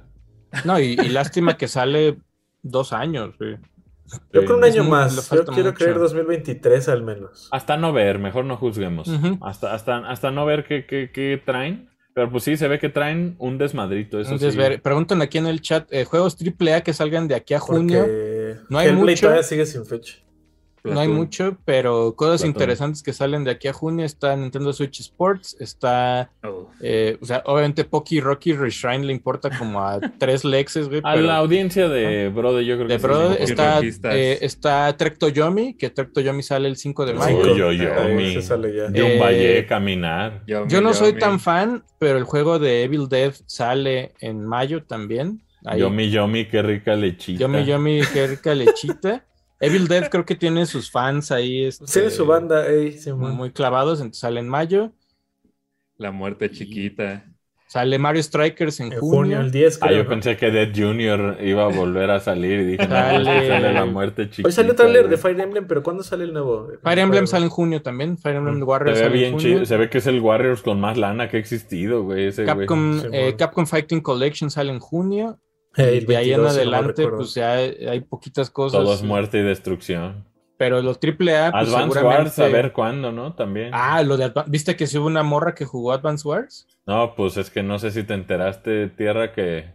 No, 0.66 0.80
y, 0.80 0.94
y 0.94 1.10
lástima 1.10 1.56
que 1.56 1.68
sale 1.68 2.18
dos 2.64 2.92
años, 2.94 3.38
güey. 3.38 3.58
Yo 4.34 4.44
creo 4.44 4.58
un 4.58 4.64
Es 4.64 4.74
año 4.74 4.84
muy- 4.86 4.92
más. 4.92 5.30
Yo 5.30 5.46
quiero 5.46 5.70
mucho. 5.72 5.74
creer 5.76 6.00
2023 6.00 6.90
al 6.90 7.04
menos. 7.04 7.48
Hasta 7.52 7.78
no 7.78 7.94
ver, 7.94 8.18
mejor 8.18 8.46
no 8.46 8.58
juzguemos. 8.58 9.08
Hasta, 9.42 9.72
hasta, 9.76 9.98
hasta 10.10 10.32
no 10.32 10.48
ver 10.48 10.66
qué, 10.66 10.88
qué, 10.88 11.12
qué 11.14 11.40
traen. 11.46 11.90
Pero 12.16 12.32
pues 12.32 12.44
sí, 12.44 12.58
se 12.58 12.68
ve 12.68 12.80
que 12.80 12.90
traen 12.90 13.36
un 13.38 13.60
desmadrito. 13.60 14.20
Eso 14.20 14.32
Entonces, 14.32 14.54
sí. 14.54 14.58
ver, 14.60 14.82
preguntan 14.82 15.22
aquí 15.22 15.38
en 15.38 15.46
el 15.46 15.62
chat, 15.62 15.88
eh, 15.94 16.06
juegos 16.06 16.36
AAA 16.42 16.82
que 16.82 16.92
salgan 16.92 17.28
de 17.28 17.36
aquí 17.36 17.54
a 17.54 17.60
junio. 17.60 18.00
Porque 18.02 18.56
no 18.70 18.80
hay 18.80 18.88
Hellblade 18.88 19.12
mucho. 19.12 19.22
todavía 19.28 19.44
sigue 19.44 19.66
sin 19.68 19.86
fecha. 19.86 20.16
No 20.84 21.00
hay 21.00 21.08
mucho, 21.08 21.58
pero 21.66 22.16
cosas 22.16 22.46
interesantes 22.46 23.04
que 23.04 23.14
salen 23.14 23.44
de 23.44 23.52
aquí 23.52 23.68
a 23.68 23.74
junio. 23.74 24.06
Está 24.06 24.36
Nintendo 24.36 24.72
Switch 24.74 25.00
Sports, 25.02 25.56
está, 25.60 26.32
Oh. 26.44 26.70
eh, 26.82 27.18
o 27.22 27.26
sea, 27.26 27.44
obviamente 27.46 27.84
Poki 27.84 28.22
Rocky 28.22 28.54
Reshrine 28.54 29.06
le 29.06 29.14
importa 29.14 29.50
como 29.58 29.82
a 29.84 30.00
tres 30.20 30.46
lexes, 30.46 30.88
güey. 30.88 31.02
A 31.04 31.14
pero 31.14 31.28
la 31.28 31.38
audiencia 31.38 31.90
de 31.90 32.30
Brode, 32.30 32.66
yo 32.66 32.76
creo 32.76 32.88
que 32.88 32.94
de 32.94 33.00
sí 33.00 33.06
Bro 33.06 33.18
le 33.30 33.42
importa. 33.42 33.80
está, 33.80 34.16
eh, 34.18 34.38
está 34.42 34.96
Trek 34.98 35.18
Toyomi, 35.18 35.74
que 35.76 35.90
Trek 35.90 36.14
Toyomi 36.14 36.44
sale 36.44 36.68
el 36.70 36.78
5 36.78 37.06
de 37.06 37.12
Uy, 37.14 37.18
mayo. 37.20 37.56
yo, 37.56 37.72
yo, 37.72 37.90
se 38.34 38.42
sale 38.42 38.74
ya. 38.76 38.88
De 38.88 39.04
un 39.04 39.12
Eh, 39.12 39.20
valle 39.20 39.66
caminar. 39.66 40.44
Yo 40.48 40.82
no 40.82 40.94
soy 40.94 41.14
tan 41.14 41.40
fan, 41.40 41.84
pero 42.00 42.18
el 42.18 42.24
juego 42.24 42.60
de 42.60 42.84
Evil 42.84 43.08
Dead 43.10 43.34
sale 43.46 44.14
en 44.22 44.46
mayo 44.46 44.84
también. 44.84 45.42
Ahí. 45.66 45.82
Yomi, 45.82 46.10
yomi, 46.10 46.46
qué 46.46 46.62
rica 46.62 46.96
lechita. 46.96 47.42
Yomi 47.42 47.66
Yomi, 47.66 48.00
qué 48.14 48.28
rica 48.28 48.56
lechita. 48.56 49.26
Evil 49.60 49.88
Dead 49.88 50.10
creo 50.10 50.26
que 50.26 50.36
tiene 50.36 50.66
sus 50.66 50.90
fans 50.90 51.32
ahí. 51.32 51.66
este, 51.66 51.86
Tiene 51.86 52.10
su 52.12 52.26
banda, 52.26 52.68
ey, 52.68 52.94
Simón. 52.98 53.36
Muy 53.36 53.52
clavados, 53.52 54.00
entonces 54.00 54.22
sale 54.22 54.40
en 54.40 54.48
mayo. 54.50 54.92
La 55.98 56.12
muerte 56.12 56.50
chiquita. 56.50 57.26
Sale 57.68 58.00
Mario 58.00 58.24
Strikers 58.24 58.80
en, 58.80 58.92
En 58.94 59.00
junio. 59.00 59.16
junio, 59.38 59.40
el 59.42 59.52
10, 59.52 59.78
Ah, 59.84 59.92
yo 59.92 60.08
pensé 60.08 60.36
que 60.38 60.50
Dead 60.50 60.72
Junior 60.76 61.38
iba 61.40 61.66
a 61.66 61.68
volver 61.68 62.10
a 62.10 62.20
salir 62.20 62.62
y 62.62 62.66
dije, 62.66 62.88
no, 62.88 62.96
Sale. 62.96 63.36
es 63.38 63.42
que 63.44 63.48
sale 63.48 63.74
la 63.74 63.86
muerte 63.86 64.28
chiquita. 64.28 64.48
Hoy 64.48 64.52
salió 64.54 64.74
trailer 64.76 65.08
de. 65.08 65.18
Fire 65.18 65.40
Emblem, 65.40 65.68
pero 65.68 65.84
¿cuándo 65.84 66.02
sale 66.02 66.24
el 66.24 66.34
nuevo? 66.34 66.68
Fire 66.82 66.98
Emblem 66.98 67.28
sale 67.28 67.44
en 67.46 67.52
junio 67.52 67.84
también. 67.84 68.18
Fire 68.18 68.38
Emblem 68.38 68.58
Mm. 68.60 68.64
Warriors 68.68 68.98
Se 68.98 69.04
ve 69.04 69.10
sale 69.10 69.16
en 69.18 69.22
bien 69.22 69.34
junio. 69.34 69.56
chido. 69.58 69.66
Se 69.68 69.78
ve 69.78 69.88
que 69.90 70.00
es 70.00 70.08
el 70.08 70.20
Warriors 70.20 70.64
con 70.64 70.80
más 70.80 70.98
lana 70.98 71.30
que 71.30 71.38
ha 71.38 71.40
existido, 71.40 72.02
güey. 72.02 72.28
Ese 72.28 72.44
güey. 72.44 72.56
Capcom, 72.58 73.02
Sí, 73.02 73.08
eh. 73.12 73.36
Capcom 73.38 73.68
Fighting 73.68 74.02
Collection 74.02 74.50
sale 74.50 74.72
en 74.72 74.80
junio. 74.80 75.38
Y 75.80 75.98
el 75.98 76.06
de 76.06 76.18
ahí 76.18 76.30
22, 76.30 76.38
en 76.38 76.42
no 76.42 76.48
adelante, 76.50 77.08
pues 77.08 77.34
ya 77.34 77.54
hay, 77.54 77.86
hay 77.88 78.00
poquitas 78.02 78.50
cosas. 78.50 78.82
Todo 78.82 78.94
es 78.94 79.04
muerte 79.04 79.40
y 79.40 79.44
destrucción. 79.44 80.26
Pero 80.58 80.82
los 80.82 80.98
AAA, 80.98 81.52
pues 81.52 81.70
Advance 81.70 81.94
seguramente... 81.94 82.04
Wars, 82.04 82.40
a 82.40 82.48
ver 82.50 82.74
cuándo, 82.74 83.12
¿no? 83.14 83.34
También. 83.34 83.70
Ah, 83.74 84.04
lo 84.04 84.18
de 84.18 84.26
Adva- 84.26 84.44
¿Viste 84.48 84.76
que 84.76 84.88
sí 84.88 84.98
hubo 84.98 85.08
una 85.08 85.24
morra 85.24 85.56
que 85.56 85.64
jugó 85.64 85.94
Advance 85.94 86.28
Wars? 86.28 86.68
No, 86.86 87.16
pues 87.16 87.38
es 87.38 87.50
que 87.50 87.64
no 87.64 87.80
sé 87.80 87.92
si 87.92 88.04
te 88.04 88.14
enteraste, 88.14 88.88
Tierra, 88.90 89.32
que, 89.32 89.74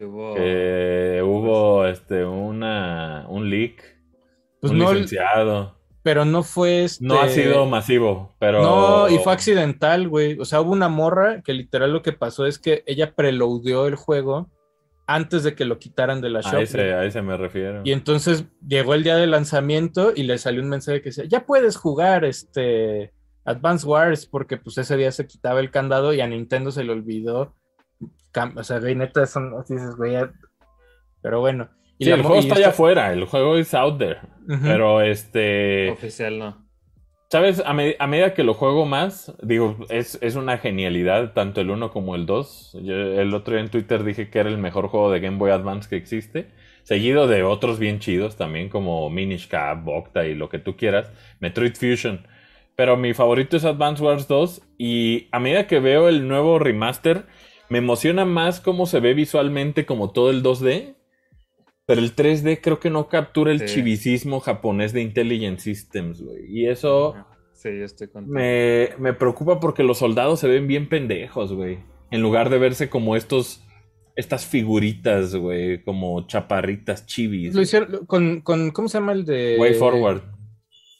Hubo- 0.00 0.34
que 0.34 1.20
hubo 1.22 1.84
este 1.86 2.24
una 2.24 3.26
un 3.28 3.50
leak. 3.50 3.82
Pues 4.60 4.70
un 4.72 4.78
no, 4.78 4.92
licenciado. 4.94 5.78
pero 6.02 6.24
no 6.24 6.42
fue 6.42 6.84
este... 6.84 7.04
No 7.04 7.20
ha 7.20 7.28
sido 7.28 7.66
masivo, 7.66 8.34
pero. 8.38 8.62
No, 8.62 9.08
y 9.10 9.18
fue 9.18 9.34
accidental, 9.34 10.08
güey. 10.08 10.38
O 10.40 10.46
sea, 10.46 10.62
hubo 10.62 10.72
una 10.72 10.88
morra 10.88 11.42
que 11.42 11.52
literal 11.52 11.92
lo 11.92 12.00
que 12.00 12.12
pasó 12.12 12.46
es 12.46 12.58
que 12.58 12.82
ella 12.86 13.14
preloadeó 13.14 13.86
el 13.86 13.96
juego 13.96 14.48
antes 15.06 15.42
de 15.44 15.54
que 15.54 15.64
lo 15.64 15.78
quitaran 15.78 16.20
de 16.20 16.30
la 16.30 16.38
A 16.40 16.42
shop. 16.42 16.60
ese, 16.62 16.92
a 16.94 17.04
ese 17.04 17.20
me 17.22 17.36
refiero. 17.36 17.82
Y 17.84 17.92
entonces 17.92 18.46
llegó 18.66 18.94
el 18.94 19.04
día 19.04 19.16
del 19.16 19.30
lanzamiento 19.32 20.12
y 20.14 20.22
le 20.22 20.38
salió 20.38 20.62
un 20.62 20.68
mensaje 20.70 21.00
que 21.02 21.10
decía, 21.10 21.24
ya 21.24 21.44
puedes 21.46 21.76
jugar 21.76 22.24
este 22.24 23.12
Advance 23.44 23.86
Wars, 23.86 24.26
porque 24.26 24.56
pues 24.56 24.78
ese 24.78 24.96
día 24.96 25.12
se 25.12 25.26
quitaba 25.26 25.60
el 25.60 25.70
candado 25.70 26.14
y 26.14 26.20
a 26.20 26.26
Nintendo 26.26 26.70
se 26.70 26.84
le 26.84 26.92
olvidó. 26.92 27.54
O 28.56 28.62
sea, 28.64 28.80
güey, 28.80 28.94
neta, 28.94 29.26
son, 29.26 29.52
dices, 29.68 29.94
güey, 29.96 30.12
ya- 30.12 30.32
pero 31.22 31.40
bueno. 31.40 31.68
Y 31.98 32.04
Sí, 32.04 32.10
la 32.10 32.16
el 32.16 32.22
juego 32.22 32.36
y 32.36 32.40
está 32.40 32.54
allá 32.56 32.68
afuera, 32.68 33.12
el 33.12 33.24
juego 33.26 33.56
es 33.56 33.72
out 33.74 33.98
there. 33.98 34.20
Pero 34.62 35.00
este. 35.00 35.90
Oficial 35.90 36.38
no. 36.38 36.63
¿Sabes? 37.34 37.60
A, 37.66 37.72
me- 37.74 37.96
a 37.98 38.06
medida 38.06 38.32
que 38.32 38.44
lo 38.44 38.54
juego 38.54 38.86
más, 38.86 39.34
digo, 39.42 39.76
es, 39.88 40.18
es 40.22 40.36
una 40.36 40.56
genialidad, 40.58 41.32
tanto 41.32 41.60
el 41.60 41.70
1 41.70 41.90
como 41.90 42.14
el 42.14 42.26
2. 42.26 42.78
Yo 42.84 42.94
el 42.94 43.34
otro 43.34 43.54
día 43.54 43.64
en 43.64 43.70
Twitter 43.70 44.04
dije 44.04 44.30
que 44.30 44.38
era 44.38 44.48
el 44.48 44.56
mejor 44.58 44.86
juego 44.86 45.10
de 45.10 45.18
Game 45.18 45.38
Boy 45.38 45.50
Advance 45.50 45.88
que 45.88 45.96
existe. 45.96 46.46
Seguido 46.84 47.26
de 47.26 47.42
otros 47.42 47.80
bien 47.80 47.98
chidos 47.98 48.36
también, 48.36 48.68
como 48.68 49.10
Minish 49.10 49.48
Cap, 49.48 49.84
y 50.24 50.34
lo 50.36 50.48
que 50.48 50.60
tú 50.60 50.76
quieras. 50.76 51.10
Metroid 51.40 51.74
Fusion. 51.74 52.24
Pero 52.76 52.96
mi 52.96 53.14
favorito 53.14 53.56
es 53.56 53.64
Advance 53.64 54.00
Wars 54.00 54.28
2. 54.28 54.62
Y 54.78 55.26
a 55.32 55.40
medida 55.40 55.66
que 55.66 55.80
veo 55.80 56.08
el 56.08 56.28
nuevo 56.28 56.60
remaster, 56.60 57.24
me 57.68 57.78
emociona 57.78 58.24
más 58.24 58.60
cómo 58.60 58.86
se 58.86 59.00
ve 59.00 59.12
visualmente 59.12 59.86
como 59.86 60.12
todo 60.12 60.30
el 60.30 60.44
2D. 60.44 60.94
Pero 61.86 62.00
el 62.00 62.14
3D 62.14 62.60
creo 62.62 62.80
que 62.80 62.90
no 62.90 63.08
captura 63.08 63.52
el 63.52 63.60
Sí. 63.68 63.74
chivicismo 63.76 64.40
japonés 64.40 64.92
de 64.92 65.02
Intelligent 65.02 65.58
Systems, 65.58 66.22
güey. 66.22 66.44
Y 66.48 66.66
eso 66.68 67.14
Sí, 67.52 67.68
yo 67.78 67.84
estoy 67.84 68.08
contigo. 68.08 68.34
me, 68.34 68.90
me 68.98 69.12
preocupa 69.12 69.60
porque 69.60 69.82
los 69.82 69.98
soldados 69.98 70.40
se 70.40 70.48
ven 70.48 70.66
bien 70.66 70.88
pendejos, 70.88 71.52
güey. 71.52 71.78
En 72.10 72.22
lugar 72.22 72.48
de 72.48 72.58
verse 72.58 72.88
como 72.88 73.16
estos, 73.16 73.62
estas 74.16 74.46
figuritas, 74.46 75.34
güey, 75.36 75.82
como 75.82 76.26
chaparritas 76.26 77.04
chivis. 77.06 77.54
Lo 77.54 77.60
hicieron 77.62 78.06
con, 78.06 78.40
con, 78.40 78.70
¿cómo 78.70 78.88
se 78.88 78.98
llama 78.98 79.12
el 79.12 79.24
de? 79.26 79.56
Way 79.58 79.74
Forward. 79.74 80.22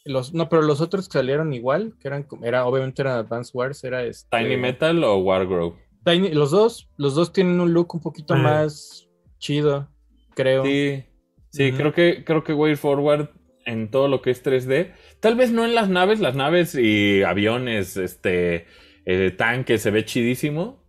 Los, 0.04 0.34
no, 0.34 0.50
pero 0.50 0.60
los 0.60 0.82
otros 0.82 1.08
que 1.08 1.14
salieron 1.18 1.54
igual, 1.54 1.94
que 1.98 2.08
eran, 2.08 2.24
como- 2.24 2.44
era, 2.44 2.66
obviamente 2.66 3.00
eran 3.00 3.16
Advance 3.16 3.50
Wars, 3.54 3.82
era 3.84 4.04
este... 4.04 4.28
Tiny 4.36 4.58
Metal 4.58 5.02
o 5.02 5.16
Wargrove. 5.16 5.76
Tiny- 6.04 6.32
los 6.34 6.50
dos, 6.50 6.90
los 6.98 7.14
dos 7.14 7.32
tienen 7.32 7.58
un 7.58 7.72
look 7.72 7.94
un 7.94 8.02
poquito 8.02 8.34
Ah. 8.34 8.38
más 8.38 9.08
chido, 9.38 9.88
creo. 10.34 10.64
Sí, 10.64 11.04
sí, 11.50 11.72
creo 11.72 11.92
que 11.92 12.24
creo 12.24 12.44
que 12.44 12.52
Way 12.52 12.76
Forward 12.76 13.30
en 13.66 13.90
todo 13.90 14.08
lo 14.08 14.22
que 14.22 14.30
es 14.30 14.44
3D, 14.44 14.92
tal 15.20 15.36
vez 15.36 15.50
no 15.50 15.64
en 15.64 15.74
las 15.74 15.88
naves, 15.88 16.20
las 16.20 16.34
naves 16.34 16.74
y 16.74 17.22
aviones, 17.22 17.96
este, 17.96 18.66
eh, 19.06 19.30
tanques 19.30 19.82
se 19.82 19.90
ve 19.90 20.04
chidísimo, 20.04 20.84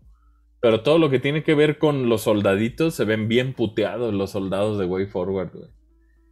pero 0.62 0.82
todo 0.82 0.98
lo 0.98 1.10
que 1.10 1.20
tiene 1.20 1.44
que 1.44 1.56
ver 1.56 1.78
con 1.78 2.10
los 2.10 2.24
soldaditos 2.24 2.96
se 2.96 3.06
ven 3.06 3.28
bien 3.28 3.54
puteados 3.54 4.14
los 4.14 4.32
soldados 4.32 4.78
de 4.78 4.86
Way 4.86 5.08
Forward, 5.08 5.52
güey. 5.54 5.70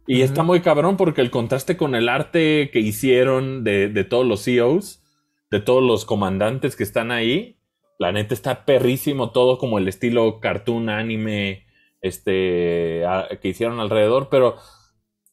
Y 0.06 0.20
está 0.20 0.42
muy 0.42 0.60
cabrón 0.60 0.98
porque 0.98 1.22
el 1.22 1.30
contraste 1.30 1.78
con 1.78 1.94
el 1.94 2.10
arte 2.10 2.68
que 2.70 2.80
hicieron 2.80 3.64
de, 3.64 3.88
de 3.88 4.04
todos 4.04 4.26
los 4.26 4.44
CEOs, 4.44 5.02
de 5.50 5.60
todos 5.60 5.82
los 5.82 6.04
comandantes 6.04 6.76
que 6.76 6.82
están 6.82 7.10
ahí, 7.10 7.58
la 7.98 8.12
neta 8.12 8.34
está 8.34 8.66
perrísimo 8.66 9.30
todo 9.30 9.56
como 9.56 9.78
el 9.78 9.88
estilo 9.88 10.40
cartoon 10.40 10.90
anime 10.90 11.64
este 12.08 13.04
a- 13.06 13.28
que 13.40 13.48
hicieron 13.48 13.80
alrededor, 13.80 14.28
pero 14.30 14.56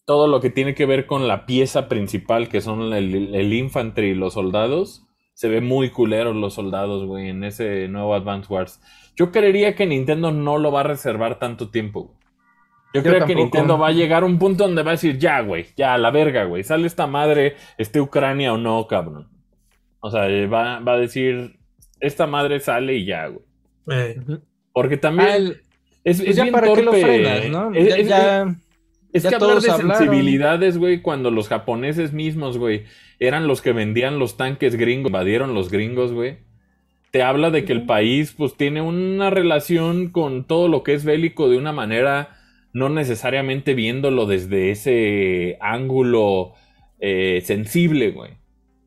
todo 0.06 0.27
lo 0.27 0.39
que 0.41 0.49
tiene 0.49 0.73
que 0.73 0.85
ver 0.85 1.06
con 1.06 1.27
la 1.27 1.45
pieza 1.45 1.88
principal 1.88 2.49
que 2.49 2.61
son 2.61 2.93
el, 2.93 3.35
el 3.35 3.53
infantry 3.53 4.07
y 4.10 4.15
los 4.15 4.34
soldados 4.34 5.06
se 5.34 5.48
ve 5.49 5.61
muy 5.61 5.89
culero 5.89 6.34
los 6.34 6.53
soldados, 6.56 7.06
güey, 7.06 7.30
en 7.30 7.43
ese 7.43 7.88
nuevo 7.88 8.14
Advance 8.14 8.52
Wars. 8.53 8.81
Yo 9.15 9.31
creería 9.31 9.76
que 9.76 9.85
Nintendo 9.85 10.31
no 10.31 10.57
lo 10.57 10.72
va 10.72 10.81
a 10.81 10.84
reservar 10.84 11.39
tanto 11.39 11.69
tiempo. 11.69 12.15
Yo, 12.93 13.02
Yo 13.02 13.10
creo 13.10 13.26
que. 13.26 13.35
Nintendo 13.35 13.77
va 13.77 13.88
a 13.88 13.91
llegar 13.91 14.23
a 14.23 14.26
un 14.26 14.38
punto 14.38 14.65
donde 14.65 14.84
va 14.84 14.91
a 14.91 14.93
decir, 14.99 15.18
ya, 15.18 15.39
güey, 15.41 15.68
ya, 15.77 15.93
a 15.93 15.98
la 15.98 16.11
verga, 16.11 16.43
güey, 16.43 16.64
sale 16.64 16.85
esta 16.85 17.07
madre, 17.07 17.56
esté 17.77 18.02
Ucrania 18.02 18.53
o 18.53 18.57
no, 18.57 18.85
cabrón. 18.88 19.30
O 19.99 20.11
sea, 20.11 20.30
eh, 20.30 20.45
va, 20.48 20.80
va 20.80 20.93
a 20.93 20.98
decir, 20.98 21.57
esta 21.99 22.27
madre 22.27 22.60
sale 22.60 22.95
y 22.95 23.06
ya, 23.06 23.27
güey. 23.27 23.45
Eh. 23.89 24.19
Porque 24.73 24.98
también 24.98 25.30
Ah, 25.30 25.35
el- 25.38 25.61
es, 26.03 26.18
pues 26.18 26.30
es 26.30 26.36
ya 26.36 26.44
bien 26.44 26.53
para 26.53 26.73
qué 26.73 26.82
lo 26.84 26.91
torpe. 26.91 27.02
frenas, 27.06 27.49
¿no? 27.49 27.73
Es, 27.73 27.88
ya, 27.90 27.95
es- 27.98 28.07
ya- 28.07 28.56
es 29.14 29.23
ya 29.23 29.30
que 29.30 29.36
hablar 29.36 29.49
todos 29.49 29.64
de 29.64 29.72
hablaron. 29.72 29.98
sensibilidades, 29.98 30.78
güey, 30.78 31.02
cuando 31.02 31.32
los 31.32 31.48
japoneses 31.49 32.14
mismos, 32.14 32.57
güey, 32.57 32.84
eran 33.19 33.45
los 33.48 33.61
que 33.61 33.73
vendían 33.73 34.19
los 34.19 34.38
tanques 34.38 34.76
gringos, 34.78 35.10
invadieron 35.10 35.53
los 35.53 35.69
gringos, 35.69 36.14
güey. 36.14 36.38
Te 37.11 37.22
habla 37.23 37.52
de 37.52 37.65
que 37.65 37.73
el 37.73 37.86
país, 37.86 38.34
pues, 38.38 38.56
tiene 38.56 38.82
una 38.82 39.30
relación 39.30 40.10
con 40.11 40.48
todo 40.48 40.69
lo 40.69 40.82
que 40.84 40.94
es 40.94 41.03
bélico 41.03 41.49
de 41.49 41.57
una 41.57 41.73
manera, 41.73 42.38
no 42.72 42.88
necesariamente 42.88 43.73
viéndolo 43.73 44.26
desde 44.28 44.72
ese 44.72 45.57
ángulo 45.60 46.53
eh, 47.02 47.41
sensible, 47.44 48.11
güey. 48.11 48.32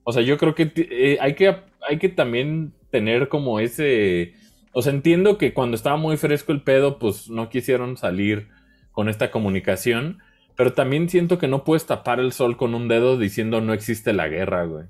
O 0.05 0.12
sea, 0.12 0.23
yo 0.23 0.39
creo 0.39 0.55
que 0.55 0.73
eh, 0.74 1.19
hay 1.20 1.35
que 1.35 1.55
hay 1.86 1.99
que 1.99 2.09
también 2.09 2.73
tener 2.91 3.28
como 3.28 3.61
ese... 3.61 4.32
O 4.75 4.83
sea, 4.83 4.93
entiendo 4.93 5.39
que 5.39 5.55
cuando 5.55 5.77
estaba 5.77 5.97
muy 5.97 6.17
fresco 6.17 6.53
el 6.53 6.63
pedo, 6.63 6.99
pues 6.99 7.31
no 7.31 7.49
quisieron 7.49 7.97
salir 7.97 8.49
con 8.93 9.09
esta 9.09 9.31
comunicación, 9.31 10.19
pero 10.57 10.73
también 10.73 11.09
siento 11.09 11.39
que 11.39 11.49
no 11.49 11.65
puedes 11.65 11.87
tapar 11.87 12.21
el 12.21 12.33
sol 12.33 12.57
con 12.57 12.75
un 12.75 12.89
dedo 12.89 13.17
diciendo 13.19 13.61
no 13.61 13.73
existe 13.73 14.13
la 14.13 14.29
guerra, 14.29 14.65
güey. 14.65 14.87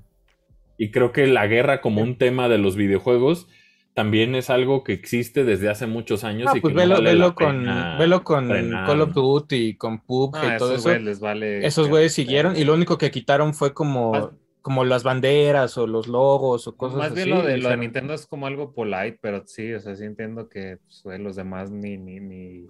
Y 0.77 0.91
creo 0.91 1.11
que 1.11 1.27
la 1.27 1.47
guerra 1.47 1.81
como 1.81 2.01
un 2.01 2.17
tema 2.17 2.49
de 2.49 2.57
los 2.57 2.75
videojuegos 2.75 3.47
también 3.93 4.35
es 4.35 4.49
algo 4.49 4.83
que 4.83 4.91
existe 4.91 5.45
desde 5.45 5.69
hace 5.69 5.87
muchos 5.87 6.25
años 6.25 6.49
Ah, 6.51 6.57
y 6.57 6.59
pues 6.61 6.73
que 6.73 6.75
no 6.75 6.81
velo, 6.81 6.95
vale 6.95 7.09
velo 7.11 7.27
la 7.27 7.33
con, 7.33 7.59
pena 7.59 7.97
velo 7.97 8.23
con 8.23 8.47
frenar. 8.49 8.85
Call 8.87 9.01
of 9.01 9.13
Duty, 9.13 9.75
con 9.77 10.01
PUBG 10.01 10.35
Ah, 10.35 10.53
y 10.55 10.57
todo 10.57 10.69
esos 10.71 10.79
eso. 10.79 10.89
güeyes 10.89 11.03
les 11.03 11.19
vale. 11.21 11.65
Esos 11.65 11.87
güeyes 11.87 12.11
siguieron 12.13 12.57
y 12.57 12.65
lo 12.65 12.73
único 12.73 12.97
que 12.97 13.09
quitaron 13.09 13.53
fue 13.53 13.73
como, 13.73 14.31
como 14.65 14.83
las 14.83 15.03
banderas 15.03 15.77
o 15.77 15.85
los 15.85 16.07
logos 16.07 16.65
o 16.67 16.75
cosas 16.75 16.97
Más 16.97 17.11
así. 17.11 17.17
bien 17.17 17.29
lo 17.29 17.43
de, 17.43 17.59
lo 17.59 17.69
de 17.69 17.77
Nintendo 17.77 18.15
es 18.15 18.25
como 18.25 18.47
algo 18.47 18.73
polite, 18.73 19.19
pero 19.21 19.43
sí, 19.45 19.71
o 19.71 19.79
sea, 19.79 19.95
sí 19.95 20.05
entiendo 20.05 20.49
que 20.49 20.79
pues, 21.03 21.19
los 21.19 21.35
demás 21.35 21.69
ni, 21.69 21.97
ni, 21.97 22.19
ni, 22.19 22.65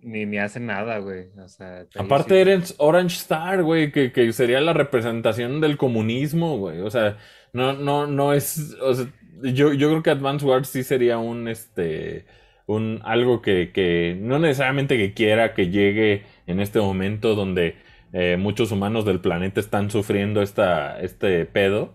ni, 0.00 0.26
ni 0.26 0.38
hacen 0.38 0.66
nada, 0.66 0.98
güey. 0.98 1.26
O 1.44 1.48
sea, 1.48 1.86
Aparte 1.96 2.34
sí- 2.36 2.40
eres 2.40 2.74
Orange 2.78 3.16
Star, 3.16 3.64
güey, 3.64 3.90
que, 3.90 4.12
que 4.12 4.32
sería 4.32 4.60
la 4.60 4.74
representación 4.74 5.60
del 5.60 5.76
comunismo, 5.76 6.56
güey. 6.56 6.82
O 6.82 6.90
sea, 6.90 7.16
no, 7.52 7.72
no, 7.72 8.06
no 8.06 8.32
es. 8.32 8.76
o 8.80 8.94
sea, 8.94 9.12
yo, 9.42 9.72
yo 9.72 9.88
creo 9.88 10.04
que 10.04 10.10
Advance 10.10 10.46
Wars 10.46 10.68
sí 10.68 10.84
sería 10.84 11.18
un 11.18 11.48
este. 11.48 12.26
un 12.66 13.00
algo 13.02 13.42
que, 13.42 13.72
que 13.72 14.16
no 14.20 14.38
necesariamente 14.38 14.96
que 14.96 15.14
quiera 15.14 15.52
que 15.52 15.68
llegue 15.68 16.22
en 16.46 16.60
este 16.60 16.78
momento 16.78 17.34
donde 17.34 17.74
eh, 18.12 18.36
muchos 18.38 18.72
humanos 18.72 19.04
del 19.04 19.20
planeta 19.20 19.60
están 19.60 19.90
sufriendo 19.90 20.42
esta, 20.42 21.00
este 21.00 21.44
pedo. 21.46 21.94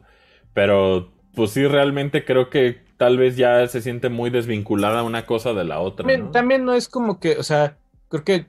Pero 0.53 1.11
pues 1.35 1.51
sí, 1.51 1.65
realmente 1.67 2.25
creo 2.25 2.49
que 2.49 2.81
tal 2.97 3.17
vez 3.17 3.35
ya 3.37 3.67
se 3.67 3.81
siente 3.81 4.09
muy 4.09 4.29
desvinculada 4.29 5.03
una 5.03 5.25
cosa 5.25 5.53
de 5.53 5.63
la 5.63 5.79
otra. 5.79 6.03
También, 6.03 6.25
¿no? 6.25 6.31
también 6.31 6.65
no 6.65 6.73
es 6.73 6.87
como 6.87 7.19
que, 7.19 7.37
o 7.37 7.43
sea, 7.43 7.77
creo 8.09 8.23
que 8.23 8.45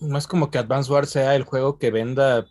no 0.00 0.16
es 0.18 0.26
como 0.26 0.50
que 0.50 0.58
Advance 0.58 0.90
Wars 0.90 1.10
sea 1.10 1.36
el 1.36 1.42
juego 1.44 1.78
que 1.78 1.90
venda 1.90 2.46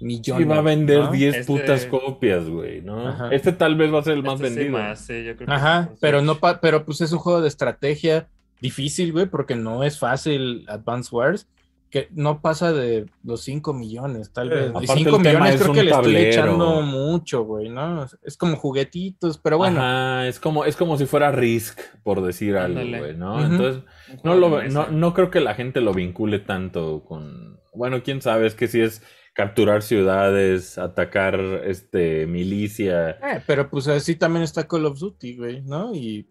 millones. 0.00 0.42
Sí, 0.44 0.48
va 0.48 0.58
a 0.58 0.62
vender 0.62 1.00
¿no? 1.00 1.10
10 1.12 1.36
Este- 1.36 1.46
putas 1.52 1.86
copias, 1.86 2.48
güey, 2.48 2.80
¿no? 2.80 3.08
Ajá. 3.08 3.28
Este 3.30 3.52
tal 3.52 3.76
vez 3.76 3.92
va 3.92 4.00
a 4.00 4.02
ser 4.02 4.14
el 4.14 4.22
más 4.22 4.40
Este 4.40 4.48
sí 4.48 4.54
vendido. 4.56 4.78
más, 4.78 5.00
sí, 5.00 5.24
yo 5.24 5.36
creo 5.36 5.46
que 5.46 5.52
Ajá, 5.52 5.82
sí, 5.84 5.88
por 5.90 5.98
pero 6.00 6.22
no 6.22 6.36
pa- 6.38 6.60
pero 6.60 6.84
pues 6.84 7.00
es 7.00 7.12
un 7.12 7.18
juego 7.18 7.40
de 7.40 7.48
estrategia 7.48 8.28
difícil, 8.60 9.12
güey, 9.12 9.26
porque 9.26 9.54
no 9.54 9.84
es 9.84 9.98
fácil 9.98 10.64
Advance 10.68 11.14
Wars, 11.14 11.46
que 11.94 12.08
no 12.10 12.40
pasa 12.40 12.72
de 12.72 13.06
los 13.22 13.42
5 13.42 13.72
millones, 13.72 14.32
tal 14.32 14.50
Eh, 14.52 14.54
vez. 14.56 14.64
Y 14.66 14.70
aparte 14.70 14.94
5 14.94 15.16
el 15.18 15.22
tema 15.22 15.38
millones 15.44 15.54
es 15.54 15.60
creo 15.62 15.72
que 15.74 15.82
le 15.84 15.90
estoy 15.92 16.04
tablero. 16.12 16.28
echando 16.28 16.80
mucho, 16.82 17.44
güey, 17.44 17.68
¿no? 17.68 18.04
Es 18.24 18.36
como 18.36 18.56
juguetitos, 18.56 19.38
pero 19.38 19.58
bueno. 19.58 19.78
Ajá, 19.80 20.26
es 20.26 20.40
como, 20.40 20.64
es 20.64 20.74
como 20.74 20.98
si 20.98 21.06
fuera 21.06 21.30
Risk, 21.30 21.78
por 22.02 22.20
decir 22.20 22.56
algo, 22.56 22.80
Ándale. 22.80 22.98
güey, 22.98 23.16
¿no? 23.16 23.36
Ujú. 23.36 23.44
Entonces, 23.44 23.82
Un 24.10 24.18
no, 24.24 24.34
lo, 24.34 24.62
no, 24.64 24.88
no 24.90 25.14
creo 25.14 25.30
que 25.30 25.38
la 25.38 25.54
gente 25.54 25.80
lo 25.80 25.94
vincule 25.94 26.40
tanto 26.40 27.04
con... 27.04 27.60
Bueno, 27.72 28.02
quién 28.02 28.20
sabe, 28.20 28.48
es 28.48 28.56
que 28.56 28.66
si 28.66 28.80
es 28.80 29.00
capturar 29.32 29.82
ciudades, 29.82 30.76
atacar 30.78 31.38
este 31.64 32.26
milicia. 32.26 33.10
Eh, 33.10 33.40
pero 33.46 33.70
pues 33.70 33.86
así 33.86 34.16
también 34.16 34.42
está 34.42 34.66
Call 34.66 34.86
of 34.86 34.98
Duty, 34.98 35.36
güey, 35.36 35.62
¿no? 35.62 35.94
Y, 35.94 36.26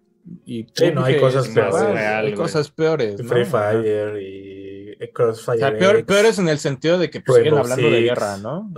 y 0.45 0.67
Sí, 0.73 0.91
no, 0.93 1.05
hay 1.05 1.17
cosas 1.19 1.47
es 1.47 1.53
peores. 1.55 1.97
hay 1.97 2.33
cosas 2.33 2.69
peores, 2.69 3.23
¿no? 3.23 3.29
Free 3.29 3.43
Ajá. 3.43 3.71
Fire 3.71 4.21
y 4.21 4.82
Crossfire. 5.13 5.55
O 5.57 5.59
sea, 5.59 5.77
peor- 5.77 5.95
X. 5.97 6.05
peores 6.05 6.39
en 6.39 6.49
el 6.49 6.57
sentido 6.59 6.97
de 6.97 7.09
que 7.09 7.21
pues, 7.21 7.37
siguen 7.39 7.53
hablando 7.57 7.89
de 7.89 8.01
guerra, 8.01 8.37
¿no? 8.37 8.71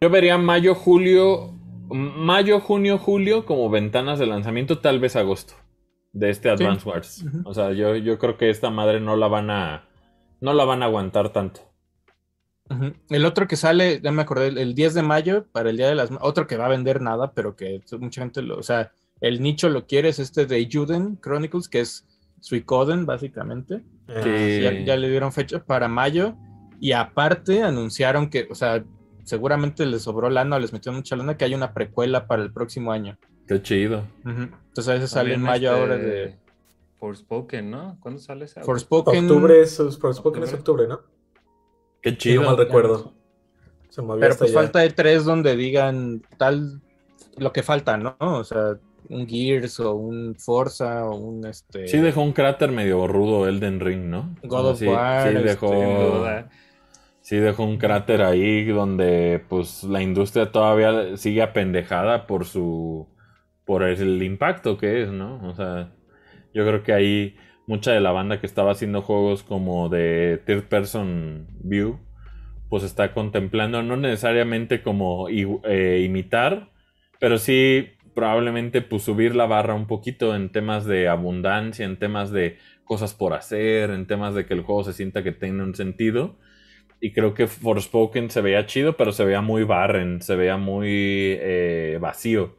Yo 0.00 0.10
vería 0.10 0.38
mayo, 0.38 0.74
julio, 0.74 1.52
mayo, 1.88 2.60
junio, 2.60 2.98
julio 2.98 3.44
como 3.46 3.68
ventanas 3.70 4.18
de 4.18 4.26
lanzamiento, 4.26 4.78
tal 4.78 4.98
vez 5.00 5.16
agosto 5.16 5.54
de 6.12 6.30
este 6.30 6.48
Advance 6.50 6.88
Wars. 6.88 7.24
O 7.44 7.52
sea, 7.54 7.72
yo, 7.72 7.94
yo 7.96 8.18
creo 8.18 8.36
que 8.36 8.48
esta 8.50 8.70
madre 8.70 9.00
no 9.00 9.16
la 9.16 9.28
van 9.28 9.50
a 9.50 9.88
no 10.40 10.52
la 10.52 10.64
van 10.64 10.82
a 10.82 10.86
aguantar 10.86 11.32
tanto. 11.32 11.60
El 13.10 13.24
otro 13.24 13.46
que 13.46 13.54
sale, 13.56 14.00
ya 14.02 14.10
me 14.10 14.22
acordé, 14.22 14.48
el- 14.48 14.58
el 14.58 14.74
10 14.74 14.92
de 14.94 15.02
mayo 15.02 15.46
para 15.52 15.70
el 15.70 15.76
Día 15.76 15.88
de 15.88 15.94
las 15.94 16.10
otro 16.20 16.46
que 16.48 16.56
va 16.56 16.66
a 16.66 16.70
vender 16.70 17.00
nada, 17.00 17.32
pero 17.32 17.54
que 17.54 17.80
mucha 18.00 18.22
gente 18.22 18.42
lo, 18.42 18.58
o 18.58 18.62
sea, 18.62 18.90
el 19.20 19.40
nicho 19.40 19.68
lo 19.68 19.86
quiere 19.86 20.08
es 20.08 20.18
este 20.18 20.46
de 20.46 20.68
Juden 20.70 21.16
Chronicles, 21.22 21.68
que 21.68 21.80
es 21.80 22.04
Suicoden, 22.40 23.06
básicamente. 23.06 23.82
Sí. 24.08 24.60
Ya, 24.62 24.72
ya 24.72 24.96
le 24.96 25.08
dieron 25.08 25.32
fecha 25.32 25.62
para 25.64 25.88
mayo 25.88 26.36
y 26.80 26.92
aparte 26.92 27.62
anunciaron 27.62 28.30
que, 28.30 28.46
o 28.50 28.54
sea, 28.54 28.84
seguramente 29.24 29.84
les 29.86 30.02
sobró 30.02 30.30
lana 30.30 30.56
o 30.56 30.58
les 30.58 30.72
metió 30.72 30.92
mucha 30.92 31.16
lana 31.16 31.36
que 31.36 31.44
hay 31.44 31.54
una 31.54 31.74
precuela 31.74 32.26
para 32.26 32.42
el 32.42 32.52
próximo 32.52 32.92
año. 32.92 33.18
Qué 33.46 33.62
chido. 33.62 34.04
Entonces 34.24 34.88
a 34.88 34.94
veces 34.94 35.10
sale 35.10 35.34
en 35.34 35.42
mayo 35.42 35.70
este, 35.70 35.80
ahora 35.80 35.96
de 35.96 36.36
Forspoken, 36.98 37.70
¿no? 37.70 37.98
¿Cuándo 38.00 38.20
sale 38.20 38.44
ese? 38.44 38.62
Forspoken. 38.62 39.24
Octubre 39.24 39.60
es, 39.60 39.76
Forspoken 39.76 40.42
es 40.42 40.52
Octubre. 40.52 40.84
octubre, 40.84 40.88
¿no? 40.88 41.00
Qué 42.02 42.16
chido. 42.16 42.42
no 42.42 42.48
mal 42.48 42.56
recuerdo. 42.56 43.14
Se 43.88 44.02
movió 44.02 44.20
Pero 44.20 44.36
pues 44.36 44.50
allá. 44.50 44.60
falta 44.60 44.78
de 44.80 44.90
tres 44.90 45.24
donde 45.24 45.56
digan 45.56 46.22
tal 46.36 46.80
lo 47.36 47.52
que 47.52 47.62
falta, 47.62 47.96
¿no? 47.96 48.16
O 48.20 48.44
sea, 48.44 48.78
un 49.08 49.26
Gears 49.28 49.80
o 49.80 49.94
un 49.94 50.34
Forza 50.36 51.04
o 51.06 51.16
un 51.16 51.46
este. 51.46 51.88
Sí 51.88 51.98
dejó 51.98 52.22
un 52.22 52.32
cráter 52.32 52.72
medio 52.72 53.06
rudo 53.06 53.48
Elden 53.48 53.80
Ring, 53.80 54.06
¿no? 54.10 54.34
God 54.42 54.66
of 54.70 54.78
sí, 54.78 54.86
War, 54.86 55.32
sí 55.32 55.38
este, 55.38 55.42
dejó, 55.42 55.68
Sin 55.68 55.98
duda. 55.98 56.50
sí 57.20 57.36
dejó 57.36 57.64
un 57.64 57.78
cráter 57.78 58.22
ahí 58.22 58.64
donde 58.66 59.44
pues 59.48 59.84
la 59.84 60.02
industria 60.02 60.52
todavía 60.52 61.16
sigue 61.16 61.42
apendejada 61.42 62.26
por 62.26 62.44
su 62.46 63.08
por 63.64 63.82
el 63.84 64.22
impacto 64.22 64.78
que 64.78 65.02
es, 65.02 65.10
¿no? 65.10 65.40
O 65.48 65.54
sea, 65.54 65.92
yo 66.54 66.66
creo 66.66 66.82
que 66.82 66.92
ahí 66.92 67.36
mucha 67.66 67.92
de 67.92 68.00
la 68.00 68.12
banda 68.12 68.40
que 68.40 68.46
estaba 68.46 68.72
haciendo 68.72 69.02
juegos 69.02 69.42
como 69.42 69.88
de 69.88 70.40
third 70.46 70.64
person 70.68 71.48
view 71.60 71.98
pues 72.68 72.82
está 72.82 73.12
contemplando 73.14 73.82
no 73.82 73.96
necesariamente 73.96 74.82
como 74.82 75.28
eh, 75.28 76.02
imitar, 76.04 76.70
pero 77.20 77.38
sí 77.38 77.95
probablemente 78.16 78.80
pues 78.80 79.02
subir 79.02 79.36
la 79.36 79.46
barra 79.46 79.74
un 79.74 79.86
poquito 79.86 80.34
en 80.34 80.50
temas 80.50 80.86
de 80.86 81.06
abundancia, 81.06 81.84
en 81.84 81.98
temas 81.98 82.32
de 82.32 82.56
cosas 82.82 83.12
por 83.12 83.34
hacer, 83.34 83.90
en 83.90 84.06
temas 84.06 84.34
de 84.34 84.46
que 84.46 84.54
el 84.54 84.62
juego 84.62 84.84
se 84.84 84.94
sienta 84.94 85.22
que 85.22 85.32
tiene 85.32 85.62
un 85.62 85.74
sentido. 85.74 86.36
Y 86.98 87.12
creo 87.12 87.34
que 87.34 87.46
Forspoken 87.46 88.30
se 88.30 88.40
veía 88.40 88.64
chido, 88.64 88.96
pero 88.96 89.12
se 89.12 89.26
veía 89.26 89.42
muy 89.42 89.64
barren, 89.64 90.22
se 90.22 90.34
veía 90.34 90.56
muy 90.56 90.88
eh, 90.88 91.98
vacío. 92.00 92.56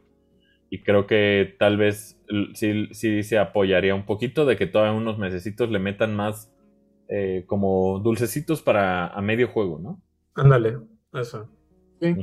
Y 0.70 0.82
creo 0.82 1.08
que 1.08 1.56
tal 1.58 1.76
vez 1.76 2.22
sí, 2.54 2.88
sí 2.92 3.24
se 3.24 3.38
apoyaría 3.38 3.96
un 3.96 4.06
poquito 4.06 4.46
de 4.46 4.56
que 4.56 4.68
todavía 4.68 4.96
unos 4.96 5.18
mesecitos 5.18 5.70
le 5.70 5.80
metan 5.80 6.14
más 6.14 6.52
eh, 7.08 7.44
como 7.48 7.98
dulcecitos 7.98 8.62
para 8.62 9.08
a 9.08 9.20
medio 9.22 9.48
juego, 9.48 9.80
¿no? 9.80 10.00
Ándale, 10.36 10.78
eso. 11.12 11.50
Sí. 12.00 12.14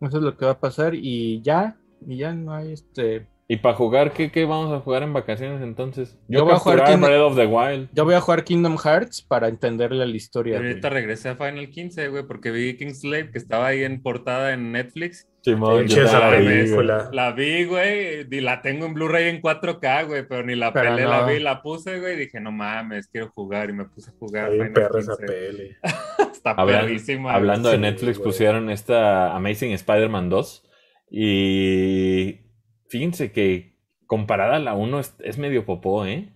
Eso 0.00 0.16
es 0.18 0.22
lo 0.24 0.36
que 0.36 0.46
va 0.46 0.52
a 0.52 0.60
pasar 0.60 0.94
y 0.94 1.42
ya, 1.42 1.76
y 2.06 2.16
ya 2.18 2.32
no 2.32 2.54
hay 2.54 2.72
este. 2.72 3.26
Y 3.48 3.56
para 3.58 3.74
jugar, 3.74 4.12
¿qué, 4.14 4.30
qué 4.30 4.46
vamos 4.46 4.72
a 4.72 4.80
jugar 4.80 5.02
en 5.02 5.12
vacaciones 5.12 5.60
entonces? 5.62 6.16
Yo 6.26 6.38
Yo, 6.38 6.44
voy 6.46 6.54
a 6.54 6.56
jugar 6.58 6.84
Kingdom- 6.84 7.06
Breath 7.06 7.20
of 7.20 7.36
the 7.36 7.44
Wild. 7.46 7.88
Yo 7.92 8.04
voy 8.06 8.14
a 8.14 8.20
jugar 8.20 8.44
Kingdom 8.44 8.78
Hearts 8.78 9.20
para 9.20 9.48
entenderle 9.48 10.06
la 10.06 10.16
historia. 10.16 10.56
ahorita 10.56 10.88
güey. 10.88 11.00
regresé 11.02 11.28
a 11.28 11.36
Final 11.36 11.68
15, 11.68 12.08
güey, 12.08 12.22
porque 12.26 12.50
vi 12.50 12.76
Kingslave, 12.78 13.30
que 13.30 13.36
estaba 13.38 13.66
ahí 13.66 13.82
en 13.84 14.00
portada 14.00 14.54
en 14.54 14.72
Netflix. 14.72 15.28
Simón, 15.42 15.84
esa 15.84 16.30
la 16.30 16.36
vi, 16.38 16.46
película. 16.46 17.10
La 17.12 17.32
vi, 17.32 17.64
güey, 17.64 18.26
y 18.30 18.40
la 18.40 18.62
tengo 18.62 18.86
en 18.86 18.94
Blu-ray 18.94 19.28
en 19.28 19.42
4K, 19.42 20.06
güey, 20.06 20.26
pero 20.26 20.44
ni 20.44 20.54
la 20.54 20.72
Pero 20.72 20.90
pelé, 20.90 21.02
no. 21.02 21.10
la 21.10 21.26
vi, 21.26 21.38
la 21.40 21.60
puse, 21.60 21.98
güey, 22.00 22.14
y 22.14 22.20
dije, 22.20 22.40
no 22.40 22.52
mames, 22.52 23.08
quiero 23.08 23.28
jugar, 23.34 23.68
y 23.68 23.72
me 23.74 23.84
puse 23.84 24.12
a 24.12 24.14
jugar. 24.18 24.50
Final 24.52 24.72
perra 24.72 25.00
esa 25.00 25.16
15. 25.16 25.26
peli. 25.26 25.76
Está 26.32 26.54
Hablan- 26.56 26.80
perrísima. 26.82 27.34
Hablando 27.34 27.68
de 27.68 27.74
Sí, 27.74 27.80
Netflix, 27.82 28.18
güey. 28.18 28.28
pusieron 28.30 28.70
esta 28.70 29.34
Amazing 29.36 29.72
Spider-Man 29.72 30.30
2. 30.30 30.64
Y 31.14 32.40
fíjense 32.88 33.32
que 33.32 33.76
comparada 34.06 34.56
a 34.56 34.60
la 34.60 34.72
1 34.74 34.98
es, 34.98 35.14
es 35.20 35.36
medio 35.36 35.66
popó, 35.66 36.06
¿eh? 36.06 36.32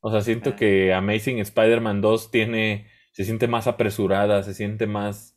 O 0.00 0.10
sea, 0.10 0.22
siento 0.22 0.50
Ah. 0.50 0.56
que 0.56 0.92
Amazing 0.92 1.38
Spider-Man 1.38 2.00
2 2.00 2.32
tiene, 2.32 2.88
se 3.12 3.24
siente 3.24 3.46
más 3.46 3.68
apresurada, 3.68 4.42
se 4.42 4.54
siente 4.54 4.86
más 4.88 5.36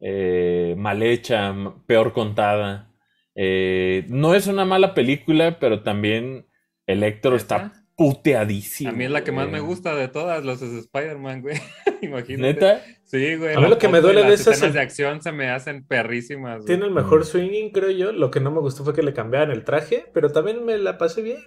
eh, 0.00 0.74
mal 0.78 1.02
hecha, 1.02 1.54
peor 1.86 2.12
contada. 2.14 2.90
Eh, 3.34 4.04
no 4.08 4.34
es 4.34 4.46
una 4.46 4.64
mala 4.64 4.94
película, 4.94 5.58
pero 5.58 5.82
también 5.82 6.46
Electro 6.86 7.36
está 7.36 7.72
puteadísimo. 7.96 8.90
A 8.90 8.92
mí 8.92 9.04
es 9.04 9.10
la 9.10 9.24
que 9.24 9.32
más 9.32 9.48
me 9.48 9.60
gusta 9.60 9.94
de 9.94 10.08
todas, 10.08 10.44
los 10.44 10.60
de 10.60 10.78
Spider-Man, 10.78 11.42
güey. 11.42 11.56
Imagínate. 12.02 12.42
¿Neta? 12.54 12.82
Sí, 13.14 13.36
güey. 13.36 13.52
A 13.54 13.56
mí 13.58 13.62
la 13.62 13.68
lo 13.68 13.78
que 13.78 13.88
me 13.88 14.00
duele 14.00 14.22
de 14.24 14.30
las 14.30 14.40
esas 14.40 14.54
escenas 14.54 14.68
es- 14.70 14.74
de 14.74 14.80
acción 14.80 15.22
se 15.22 15.30
me 15.32 15.50
hacen 15.50 15.84
perrísimas. 15.84 16.56
güey. 16.58 16.66
Tiene 16.66 16.86
el 16.86 16.90
mejor 16.90 17.24
swinging, 17.24 17.70
creo 17.70 17.90
yo. 17.90 18.12
Lo 18.12 18.30
que 18.30 18.40
no 18.40 18.50
me 18.50 18.60
gustó 18.60 18.82
fue 18.84 18.92
que 18.94 19.02
le 19.02 19.12
cambiaran 19.12 19.50
el 19.52 19.64
traje, 19.64 20.06
pero 20.12 20.30
también 20.30 20.64
me 20.64 20.76
la 20.78 20.98
pasé 20.98 21.22
bien. 21.22 21.38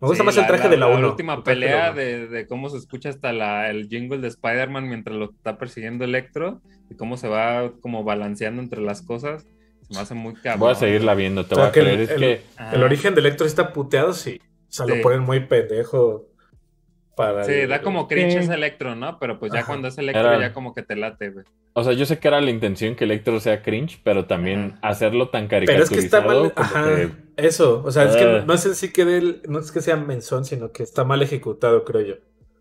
Me 0.00 0.08
gusta 0.08 0.22
Sí, 0.22 0.26
más 0.26 0.36
el 0.36 0.46
traje 0.46 0.68
de 0.68 0.76
la 0.76 0.86
1. 0.88 1.08
última 1.08 1.42
pelea 1.42 1.92
de, 1.92 2.28
de 2.28 2.46
cómo 2.46 2.68
se 2.68 2.76
escucha 2.76 3.08
hasta 3.08 3.32
la, 3.32 3.70
el 3.70 3.88
jingle 3.88 4.18
de 4.18 4.28
Spider-Man 4.28 4.86
mientras 4.88 5.16
lo 5.16 5.30
está 5.30 5.56
persiguiendo 5.56 6.04
Electro 6.04 6.60
y 6.90 6.94
cómo 6.96 7.16
se 7.16 7.26
va 7.28 7.72
como 7.80 8.04
balanceando 8.04 8.60
entre 8.62 8.80
las 8.82 9.02
cosas. 9.02 9.46
Se 9.88 9.94
me 9.94 10.00
hace 10.00 10.14
muy 10.14 10.34
cabrón. 10.34 10.60
Voy 10.60 10.72
a 10.72 10.74
seguirla 10.74 11.14
viendo, 11.14 11.44
te 11.46 11.54
O 11.54 11.56
sea, 11.56 11.64
voy 11.64 11.68
a 11.70 11.72
que 11.72 11.80
el- 11.80 11.86
creer. 11.86 12.00
Es 12.02 12.10
el- 12.10 12.20
que 12.20 12.40
Ajá. 12.56 12.74
El 12.76 12.82
origen 12.82 13.14
de 13.14 13.20
Electro 13.20 13.46
está 13.46 13.72
puteado, 13.72 14.12
sí. 14.12 14.40
O 14.68 14.72
sea, 14.72 14.86
Sí. 14.86 14.92
lo 14.96 15.02
ponen 15.02 15.20
muy 15.20 15.40
pendejo 15.40 16.26
para 17.16 17.44
Sí, 17.44 17.52
el- 17.52 17.68
da 17.68 17.80
como 17.82 18.08
cringe 18.08 18.32
Sí. 18.32 18.38
ese 18.38 18.54
Electro, 18.54 18.94
¿no? 18.94 19.18
Pero 19.18 19.38
pues 19.38 19.52
ya 19.52 19.60
Ajá. 19.60 19.68
cuando 19.68 19.88
es 19.88 19.98
Electro 19.98 20.22
Era- 20.32 20.40
ya 20.40 20.52
como 20.52 20.74
que 20.74 20.82
te 20.82 20.96
late, 20.96 21.30
güey. 21.30 21.44
O 21.74 21.82
sea, 21.84 21.92
yo 21.92 22.06
sé 22.06 22.18
que 22.18 22.28
era 22.28 22.40
la 22.40 22.50
intención 22.50 22.94
que 22.94 23.04
Electro 23.04 23.40
sea 23.40 23.62
cringe, 23.62 24.00
pero 24.04 24.26
también 24.26 24.74
Ajá. 24.78 24.88
hacerlo 24.88 25.28
tan 25.28 25.48
Pero 25.48 25.64
es 25.82 25.90
que 25.90 25.98
está 25.98 26.22
caricaturizado 26.22 26.42
mal. 26.44 26.52
Ajá, 26.56 26.96
que- 27.36 27.46
eso. 27.46 27.82
O 27.84 27.90
sea, 27.90 28.04
es 28.04 28.16
que 28.16 28.24
Ah. 28.24 28.44
no 28.46 28.56
sé 28.56 28.74
si 28.74 28.92
quede 28.92 29.18
el- 29.18 29.42
no 29.48 29.58
es 29.58 29.72
que 29.72 29.80
sea 29.80 29.96
menzón, 29.96 30.44
sino 30.44 30.70
que 30.72 30.82
está 30.82 31.04
mal 31.04 31.22
ejecutado, 31.22 31.84
creo 31.84 32.00
yo. 32.02 32.14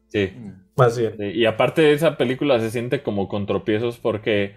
sí. 0.07 0.31
Más 0.75 0.97
bien. 0.97 1.13
Sí, 1.19 1.25
Y 1.25 1.45
aparte 1.45 1.91
esa 1.93 2.17
película 2.17 2.59
se 2.59 2.71
siente 2.71 3.03
como 3.03 3.27
con 3.27 3.45
tropiezos 3.45 3.99
porque 3.99 4.55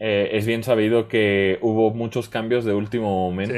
eh, 0.00 0.30
es 0.32 0.46
bien 0.46 0.62
sabido 0.62 1.08
que 1.08 1.58
hubo 1.60 1.90
muchos 1.92 2.28
cambios 2.28 2.64
de 2.64 2.72
último 2.72 3.28
momento. 3.28 3.54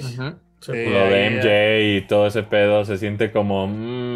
Sí. 0.00 0.08
Sí. 0.08 0.16
Sí. 0.60 0.72
Lo 0.90 1.04
de 1.06 1.26
MJ 1.26 1.80
y 1.98 2.00
todo 2.06 2.26
ese 2.28 2.42
pedo 2.44 2.84
se 2.84 2.96
siente 2.96 3.30
como... 3.30 3.66
mm, 3.66 4.11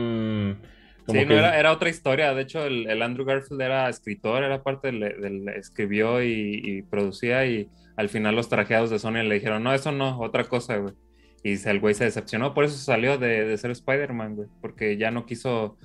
como 1.06 1.20
Sí, 1.20 1.26
no, 1.26 1.34
era, 1.34 1.58
era 1.58 1.72
otra 1.72 1.88
historia. 1.88 2.34
De 2.34 2.42
hecho, 2.42 2.64
el, 2.66 2.88
el 2.90 3.00
Andrew 3.02 3.24
Garfield 3.24 3.60
era 3.62 3.88
escritor, 3.88 4.42
era 4.42 4.62
parte 4.62 4.88
del, 4.90 5.00
del- 5.00 5.48
escribió 5.50 6.22
y, 6.22 6.60
y 6.64 6.82
producía 6.82 7.46
y 7.46 7.68
al 7.96 8.08
final 8.08 8.34
los 8.36 8.48
trajeados 8.48 8.90
de 8.90 8.98
Sony 8.98 9.22
le 9.22 9.34
dijeron, 9.36 9.62
no, 9.62 9.72
eso 9.72 9.92
no, 9.92 10.18
otra 10.20 10.44
cosa, 10.44 10.76
güey. 10.76 10.94
Y 11.42 11.54
el 11.68 11.80
güey 11.80 11.94
se 11.94 12.04
decepcionó, 12.04 12.52
por 12.54 12.64
eso 12.64 12.76
salió 12.76 13.18
de, 13.18 13.44
de 13.44 13.56
ser 13.56 13.70
Spider-Man, 13.70 14.34
güey, 14.36 14.48
porque 14.60 14.96
ya 14.96 15.10
no 15.12 15.26
quiso, 15.26 15.78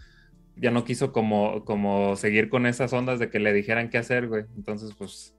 ya 0.56 0.72
no 0.72 0.84
quiso 0.84 1.12
como, 1.14 1.64
como 1.66 2.16
seguir 2.16 2.50
con 2.50 2.66
esas 2.66 2.92
ondas 2.94 3.20
de 3.20 3.30
que 3.30 3.40
le 3.40 3.54
dijeran 3.54 3.90
qué 3.90 4.00
hacer, 4.00 4.28
güey. 4.28 4.46
Entonces, 4.58 4.92
pues, 4.98 5.36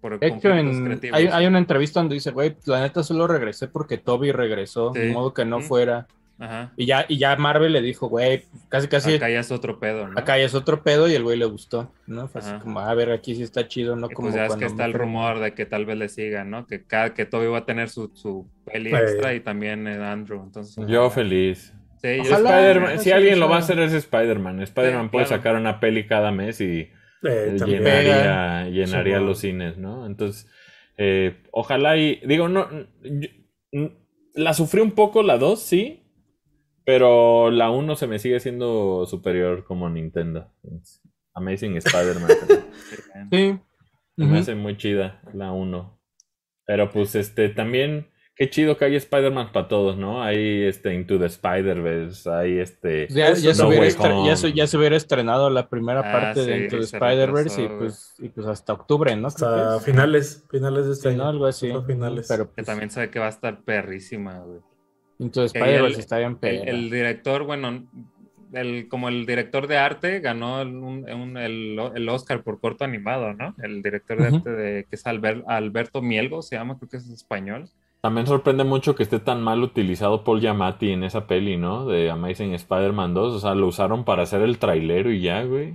por 0.00 0.20
De 0.20 0.28
hecho, 0.28 0.50
en- 0.54 1.00
hay, 1.12 1.26
hay 1.26 1.46
una 1.46 1.58
entrevista 1.58 1.98
donde 1.98 2.14
dice, 2.14 2.30
güey, 2.30 2.56
la 2.66 2.82
neta 2.82 3.02
solo 3.02 3.26
regresé 3.26 3.66
porque 3.68 3.98
Toby 3.98 4.30
regresó, 4.32 4.92
Sí. 4.94 5.00
de 5.00 5.12
modo 5.12 5.34
que 5.34 5.44
no 5.44 5.60
fuera. 5.60 6.06
Ajá. 6.38 6.72
Y 6.76 6.86
ya, 6.86 7.06
y 7.08 7.16
ya 7.18 7.36
Marvel 7.36 7.72
le 7.72 7.80
dijo, 7.80 8.08
güey, 8.08 8.44
casi 8.68 8.88
casi 8.88 9.14
Acá 9.14 9.30
ya 9.30 9.38
es 9.40 9.52
otro 9.52 9.78
pedo, 9.78 10.08
¿no? 10.08 10.18
acá 10.18 10.36
ya 10.36 10.44
es 10.44 10.54
otro 10.54 10.82
pedo 10.82 11.08
y 11.08 11.14
el 11.14 11.22
güey 11.22 11.38
le 11.38 11.44
gustó, 11.44 11.92
¿no? 12.08 12.26
Fue 12.26 12.40
así 12.40 12.52
como, 12.60 12.80
a 12.80 12.92
ver, 12.94 13.12
aquí 13.12 13.36
sí 13.36 13.42
está 13.42 13.68
chido, 13.68 13.94
no 13.94 14.08
Y 14.10 14.14
como 14.14 14.26
pues 14.30 14.34
ya 14.36 14.46
es 14.46 14.56
que 14.56 14.64
está 14.64 14.84
el 14.84 14.94
rumor 14.94 15.38
de 15.38 15.54
que 15.54 15.64
tal 15.64 15.86
vez 15.86 15.96
le 15.96 16.08
sigan, 16.08 16.50
¿no? 16.50 16.66
Que 16.66 16.84
cada 16.84 17.14
que 17.14 17.24
Toby 17.24 17.46
va 17.46 17.58
a 17.58 17.64
tener 17.66 17.88
su, 17.88 18.10
su 18.14 18.50
peli 18.64 18.90
extra 18.94 19.32
y 19.34 19.40
también 19.40 19.86
eh, 19.86 19.94
Andrew. 20.04 20.42
Entonces, 20.42 20.84
Yo 20.88 21.08
feliz. 21.10 21.72
Sí, 22.02 22.16
yo- 22.16 22.22
Ojalá. 22.22 22.50
Spider-Man- 22.60 22.98
si 22.98 23.12
alguien 23.12 23.38
lo 23.40 23.48
va 23.48 23.56
a 23.56 23.58
hacer 23.60 23.78
es 23.78 23.92
Spider-Man. 23.92 24.60
Spider-Man 24.60 25.04
Sí, 25.04 25.10
puede 25.12 25.26
claro. 25.26 25.40
sacar 25.40 25.56
una 25.56 25.78
peli 25.80 26.06
cada 26.06 26.32
mes 26.32 26.60
y 26.60 26.90
Eh, 27.26 27.56
llenaría, 27.64 28.66
llenaría 28.68 29.20
los 29.20 29.38
cines, 29.38 29.78
¿no? 29.78 30.04
Entonces, 30.04 30.46
eh, 30.98 31.36
ojalá 31.52 31.96
y... 31.96 32.20
Digo, 32.26 32.48
no... 32.48 32.68
yo- 33.02 33.28
la 34.34 34.52
sufrí 34.52 34.80
un 34.80 34.90
poco 34.92 35.22
la 35.22 35.38
2, 35.38 35.60
sí. 35.62 36.03
Pero 36.84 37.50
la 37.50 37.70
1 37.70 37.96
se 37.96 38.06
me 38.06 38.18
sigue 38.18 38.40
siendo 38.40 39.06
superior 39.06 39.64
como 39.64 39.88
Nintendo. 39.88 40.50
Amazing 41.34 41.76
Spider-Man. 41.78 42.28
Sí. 43.30 43.58
Se 44.16 44.24
me 44.24 44.38
hace 44.38 44.54
muy 44.54 44.76
chida 44.76 45.20
la 45.32 45.50
1. 45.52 45.98
Pero 46.66 46.90
pues 46.90 47.14
este 47.16 47.48
también, 47.48 48.08
qué 48.36 48.48
chido 48.48 48.76
que 48.76 48.84
hay 48.84 48.94
Spider-Man 48.96 49.50
para 49.52 49.66
todos, 49.66 49.96
¿no? 49.96 50.22
Hay 50.22 50.62
este 50.62 50.94
Into 50.94 51.18
the 51.18 51.26
Spider-Verse, 51.26 52.30
hay 52.30 52.58
este... 52.58 53.08
Ya, 53.08 53.32
ya 53.34 53.50
Eso 53.50 53.54
se 53.54 53.64
hubiera 53.66 53.80
way 53.82 53.90
estre- 53.90 54.12
home. 54.18 54.28
ya, 54.28 54.36
se, 54.36 54.52
ya 54.52 54.66
se 54.66 54.76
hubiera 54.78 54.96
estrenado 54.96 55.50
la 55.50 55.68
primera 55.68 56.00
Ah, 56.00 56.12
parte 56.12 56.44
sí, 56.44 56.50
de 56.50 56.58
Into 56.64 56.76
the 56.78 56.86
se 56.86 56.96
Spider-Verse 56.96 57.62
y 57.62 57.68
pues, 57.68 58.14
y 58.20 58.28
pues 58.28 58.46
hasta 58.46 58.72
octubre, 58.72 59.16
¿no? 59.16 59.26
Hasta 59.28 59.76
es. 59.78 59.84
finales, 59.84 60.44
finales 60.50 60.86
de 60.86 60.92
este 60.92 61.10
Sí, 61.10 61.16
¿no? 61.16 61.26
Algo 61.28 61.46
así. 61.46 61.72
Finales. 61.86 62.26
Pero 62.28 62.46
que 62.48 62.54
pues, 62.56 62.66
también 62.66 62.90
sabe 62.90 63.10
que 63.10 63.18
va 63.18 63.26
a 63.26 63.30
estar 63.30 63.62
perrísima, 63.64 64.38
güey. 64.40 64.60
Into 65.24 65.40
the 65.40 65.46
Spider-Verse 65.46 65.94
el- 65.94 66.00
está 66.00 66.18
bien 66.18 66.38
El, 66.42 66.68
el 66.68 66.90
director, 66.90 67.44
bueno, 67.44 67.84
el, 68.52 68.88
como 68.88 69.08
el 69.08 69.26
director 69.26 69.66
de 69.66 69.78
arte 69.78 70.20
ganó 70.20 70.60
el, 70.62 70.68
un- 70.68 71.10
un- 71.10 71.36
el, 71.36 71.78
el 71.94 72.08
Oscar 72.08 72.42
por 72.42 72.60
corto 72.60 72.84
animado, 72.84 73.32
¿no? 73.34 73.54
El 73.62 73.82
director 73.82 74.20
de 74.20 74.28
Ujú. 74.28 74.36
arte 74.36 74.50
de, 74.50 74.84
que 74.84 74.96
es 74.96 75.04
Albert- 75.06 75.44
Alberto 75.48 76.02
Mielgo, 76.02 76.42
se 76.42 76.56
llama, 76.56 76.76
creo 76.78 76.88
que 76.88 76.96
es 76.98 77.08
español. 77.08 77.68
También 78.00 78.26
sorprende 78.26 78.64
mucho 78.64 78.94
que 78.94 79.02
esté 79.02 79.18
tan 79.18 79.42
mal 79.42 79.62
utilizado 79.62 80.24
Paul 80.24 80.40
Giamatti 80.40 80.90
en 80.90 81.04
esa 81.04 81.26
peli, 81.26 81.56
¿no? 81.56 81.86
De 81.86 82.10
Amazing 82.10 82.52
Spider-Man 82.52 83.14
2. 83.14 83.34
O 83.34 83.38
sea, 83.40 83.54
lo 83.54 83.66
usaron 83.66 84.04
para 84.04 84.24
hacer 84.24 84.42
el 84.42 84.58
trailero 84.58 85.10
y 85.10 85.22
ya, 85.22 85.42
güey. 85.42 85.74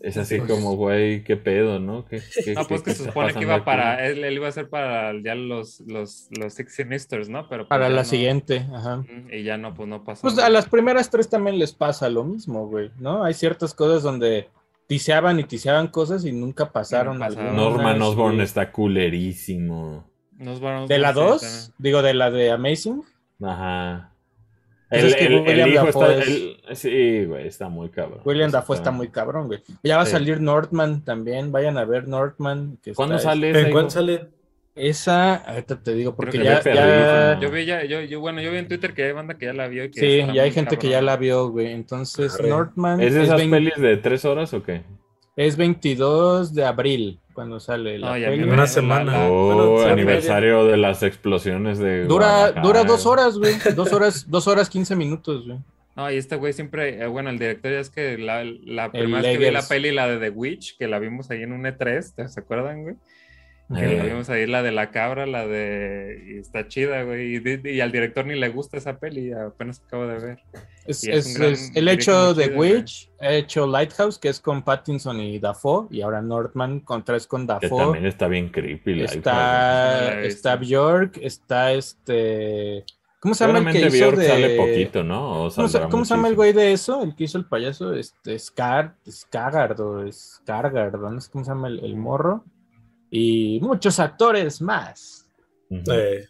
Es 0.00 0.16
así 0.16 0.38
Pues- 0.38 0.50
como, 0.50 0.76
güey, 0.76 1.22
qué 1.24 1.36
pedo, 1.36 1.78
¿no? 1.78 2.04
¿Qué, 2.04 2.20
qué- 2.44 2.54
No, 2.54 2.64
pues 2.66 2.82
qué- 2.82 2.90
que 2.90 2.96
se 2.96 3.04
supone 3.04 3.32
que 3.32 3.42
iba 3.42 3.54
aquí? 3.56 3.64
para, 3.64 4.06
él, 4.06 4.22
él 4.24 4.34
iba 4.34 4.48
a 4.48 4.52
ser 4.52 4.68
para 4.68 5.12
ya 5.22 5.34
los, 5.34 5.80
los, 5.86 6.28
los 6.38 6.54
Six 6.54 6.74
Sinisters, 6.74 7.28
¿no? 7.28 7.48
Pero 7.48 7.62
pues 7.64 7.68
Para 7.68 7.88
la 7.88 8.02
no. 8.02 8.04
siguiente, 8.04 8.66
ajá. 8.74 9.04
Y 9.30 9.42
ya 9.44 9.56
no, 9.58 9.74
pues 9.74 9.88
no 9.88 10.04
pasó. 10.04 10.22
Pues 10.22 10.38
a 10.38 10.48
las 10.48 10.68
primeras 10.68 11.10
tres 11.10 11.28
también 11.28 11.58
les 11.58 11.72
pasa 11.72 12.08
lo 12.08 12.24
mismo, 12.24 12.66
güey, 12.68 12.90
¿no? 12.98 13.22
Hay 13.24 13.34
ciertas 13.34 13.74
cosas 13.74 14.02
donde 14.02 14.48
tiseaban 14.88 15.38
y 15.40 15.44
tiseaban 15.44 15.88
cosas 15.88 16.24
y 16.24 16.32
nunca 16.32 16.70
pasaron. 16.72 17.18
No 17.18 17.24
pasaron. 17.26 17.56
Norman 17.56 18.02
Osborn 18.02 18.36
y- 18.38 18.42
está 18.42 18.72
culerísimo. 18.72 20.10
¿De 20.88 20.98
la 20.98 21.12
sí, 21.12 21.20
2? 21.20 21.40
también. 21.40 21.60
Digo, 21.78 22.02
de 22.02 22.14
la 22.14 22.30
de 22.30 22.50
Amazing. 22.50 23.02
Ajá. 23.42 24.11
Pues 24.92 25.04
El, 25.04 25.08
es 25.10 25.16
que 25.16 25.26
el- 25.26 25.32
el 25.32 25.40
William 25.40 25.68
hijo 25.70 25.84
Dafoe 25.86 26.18
está. 26.18 26.22
es- 26.22 26.28
el- 26.68 26.76
sí, 26.76 27.24
güey, 27.24 27.46
está 27.48 27.68
muy 27.68 27.88
cabrón. 27.88 28.20
William 28.24 28.50
Dafoe 28.50 28.76
está 28.76 28.90
muy 28.90 29.08
cabrón, 29.08 29.46
güey. 29.46 29.60
Ya 29.82 29.96
va 29.96 30.02
a 30.02 30.06
salir 30.06 30.40
Northman 30.40 31.02
también. 31.02 31.50
Vayan 31.50 31.78
a 31.78 31.84
ver 31.84 32.06
Northman. 32.08 32.78
que 32.82 32.92
¿Cuándo 32.92 33.16
está- 33.16 33.30
sale 33.30 33.50
esa? 33.50 33.60
¿En 33.60 33.72
cuándo 33.72 33.90
sale? 33.90 34.28
Esa, 34.74 35.34
ahorita 35.34 35.82
te 35.82 35.94
digo, 35.94 36.14
porque 36.16 36.38
que 36.38 36.44
ya. 36.44 37.38
Yo 37.40 37.50
vi 37.50 37.66
ya, 37.66 37.84
yo, 37.84 38.00
yo, 38.02 38.20
bueno, 38.20 38.40
yo 38.40 38.50
vi 38.50 38.56
en 38.58 38.68
Twitter 38.68 38.94
que 38.94 39.04
hay 39.04 39.12
banda 39.12 39.34
que 39.36 39.46
ya 39.46 39.52
la 39.52 39.66
vio 39.68 39.84
y 39.84 39.90
que 39.90 40.00
sí, 40.00 40.32
ya 40.32 40.42
hay 40.44 40.50
gente 40.50 40.78
que 40.78 40.88
ya 40.88 41.02
la 41.02 41.16
vio, 41.16 41.48
güey. 41.50 41.72
Entonces, 41.72 42.34
Arre. 42.38 42.48
Northman 42.48 43.00
¿Es 43.00 43.12
de 43.14 43.20
es, 43.22 43.28
esas 43.28 43.40
pelis 43.42 43.74
de 43.76 43.96
tres 43.98 44.24
horas 44.24 44.52
o 44.54 44.62
qué? 44.62 44.82
es 45.36 45.56
22 45.56 46.54
de 46.54 46.64
abril 46.64 47.20
cuando 47.32 47.60
sale 47.60 47.98
la 47.98 48.14
vi, 48.14 48.42
Una 48.42 48.66
semana. 48.66 49.12
la- 49.12 49.30
Oh, 49.30 49.74
bueno, 49.76 49.92
aniversario 49.92 50.64
de 50.66 50.76
las 50.76 51.02
explosiones 51.02 51.78
de. 51.78 52.04
Dura, 52.04 52.52
dura 52.52 52.84
dos 52.84 53.06
horas, 53.06 53.38
güey. 53.38 53.54
Dos 53.76 53.92
horas, 53.92 54.30
dos 54.30 54.46
horas, 54.48 54.68
quince 54.70 54.94
minutos, 54.96 55.46
güey. 55.46 55.58
No, 55.94 56.10
y 56.10 56.16
este 56.16 56.36
güey 56.36 56.52
siempre, 56.54 57.02
eh, 57.02 57.06
bueno, 57.06 57.28
el 57.28 57.38
director 57.38 57.70
ya 57.70 57.80
es 57.80 57.90
que 57.90 58.16
la, 58.16 58.44
la 58.44 58.90
primera 58.90 59.20
vez 59.20 59.38
que 59.38 59.44
vi 59.44 59.50
la 59.50 59.62
peli, 59.68 59.92
la 59.92 60.08
de 60.08 60.18
The 60.18 60.30
Witch, 60.30 60.78
que 60.78 60.88
la 60.88 60.98
vimos 60.98 61.30
ahí 61.30 61.42
en 61.42 61.52
un 61.52 61.64
E3, 61.64 62.14
¿te 62.14 62.28
se 62.28 62.40
acuerdan, 62.40 62.82
güey? 62.82 62.94
Que 63.74 63.92
Eh. 63.94 63.96
la 63.98 64.04
vimos 64.04 64.28
ahí, 64.30 64.46
la 64.46 64.62
de 64.62 64.72
la 64.72 64.90
cabra, 64.90 65.26
la 65.26 65.46
de... 65.46 66.22
Y 66.26 66.38
está 66.38 66.68
chida, 66.68 67.02
güey. 67.04 67.40
Y, 67.64 67.80
al 67.80 67.90
director 67.92 68.26
ni 68.26 68.34
le 68.38 68.48
gusta 68.48 68.76
esa 68.76 68.98
peli, 68.98 69.32
apenas 69.32 69.82
acabo 69.86 70.06
de 70.06 70.18
ver. 70.18 70.38
Es, 70.86 71.04
es 71.04 71.08
es- 71.08 71.26
un 71.26 71.34
gran 71.34 71.52
es- 71.52 71.72
el 71.74 71.88
hecho 71.88 72.34
de. 72.34 72.48
Witch, 72.48 73.10
ha 73.20 73.32
hecho 73.32 73.66
Lighthouse, 73.66 74.18
que 74.18 74.28
es 74.28 74.40
con 74.40 74.62
Pattinson 74.62 75.20
y 75.20 75.38
Dafoe, 75.38 75.86
y 75.90 76.00
ahora 76.02 76.20
Northman 76.20 76.80
contra 76.80 77.16
es 77.16 77.26
con 77.26 77.42
Que 77.46 77.52
Dafoe. 77.68 77.78
también 77.84 78.06
está 78.06 78.26
bien 78.28 78.48
creepy. 78.48 79.02
Está, 79.02 80.22
está. 80.22 80.56
Bjork, 80.56 81.18
está 81.22 81.72
este. 81.72 82.84
¿Cómo 83.20 83.34
se 83.36 83.46
llama 83.46 83.60
el 83.60 83.66
que 83.66 83.72
Seguramente 83.72 83.96
hizo 83.96 84.06
Bjork 84.10 84.18
de... 84.18 84.26
sale 84.28 84.56
poquito, 84.56 85.04
¿no? 85.04 85.44
O 85.44 85.50
¿Cómo, 85.54 85.68
se, 85.68 85.72
saldrá 85.74 85.88
cómo 85.90 86.04
se 86.04 86.14
llama 86.16 86.26
el 86.28 86.34
güey 86.34 86.52
de 86.52 86.72
eso? 86.72 87.04
El 87.04 87.14
que 87.14 87.22
hizo 87.24 87.38
el 87.38 87.44
payaso, 87.44 87.94
este, 87.94 88.36
Scar, 88.36 88.96
Skagard 89.08 89.80
o 89.80 90.10
Scargard, 90.10 90.96
no 91.00 91.20
sé 91.20 91.30
cómo 91.30 91.44
se 91.44 91.52
llama 91.52 91.68
el, 91.68 91.78
el 91.84 91.96
morro. 91.96 92.44
Y 93.14 93.60
muchos 93.60 94.00
actores 94.00 94.60
más. 94.62 95.28
Eh, 95.70 96.24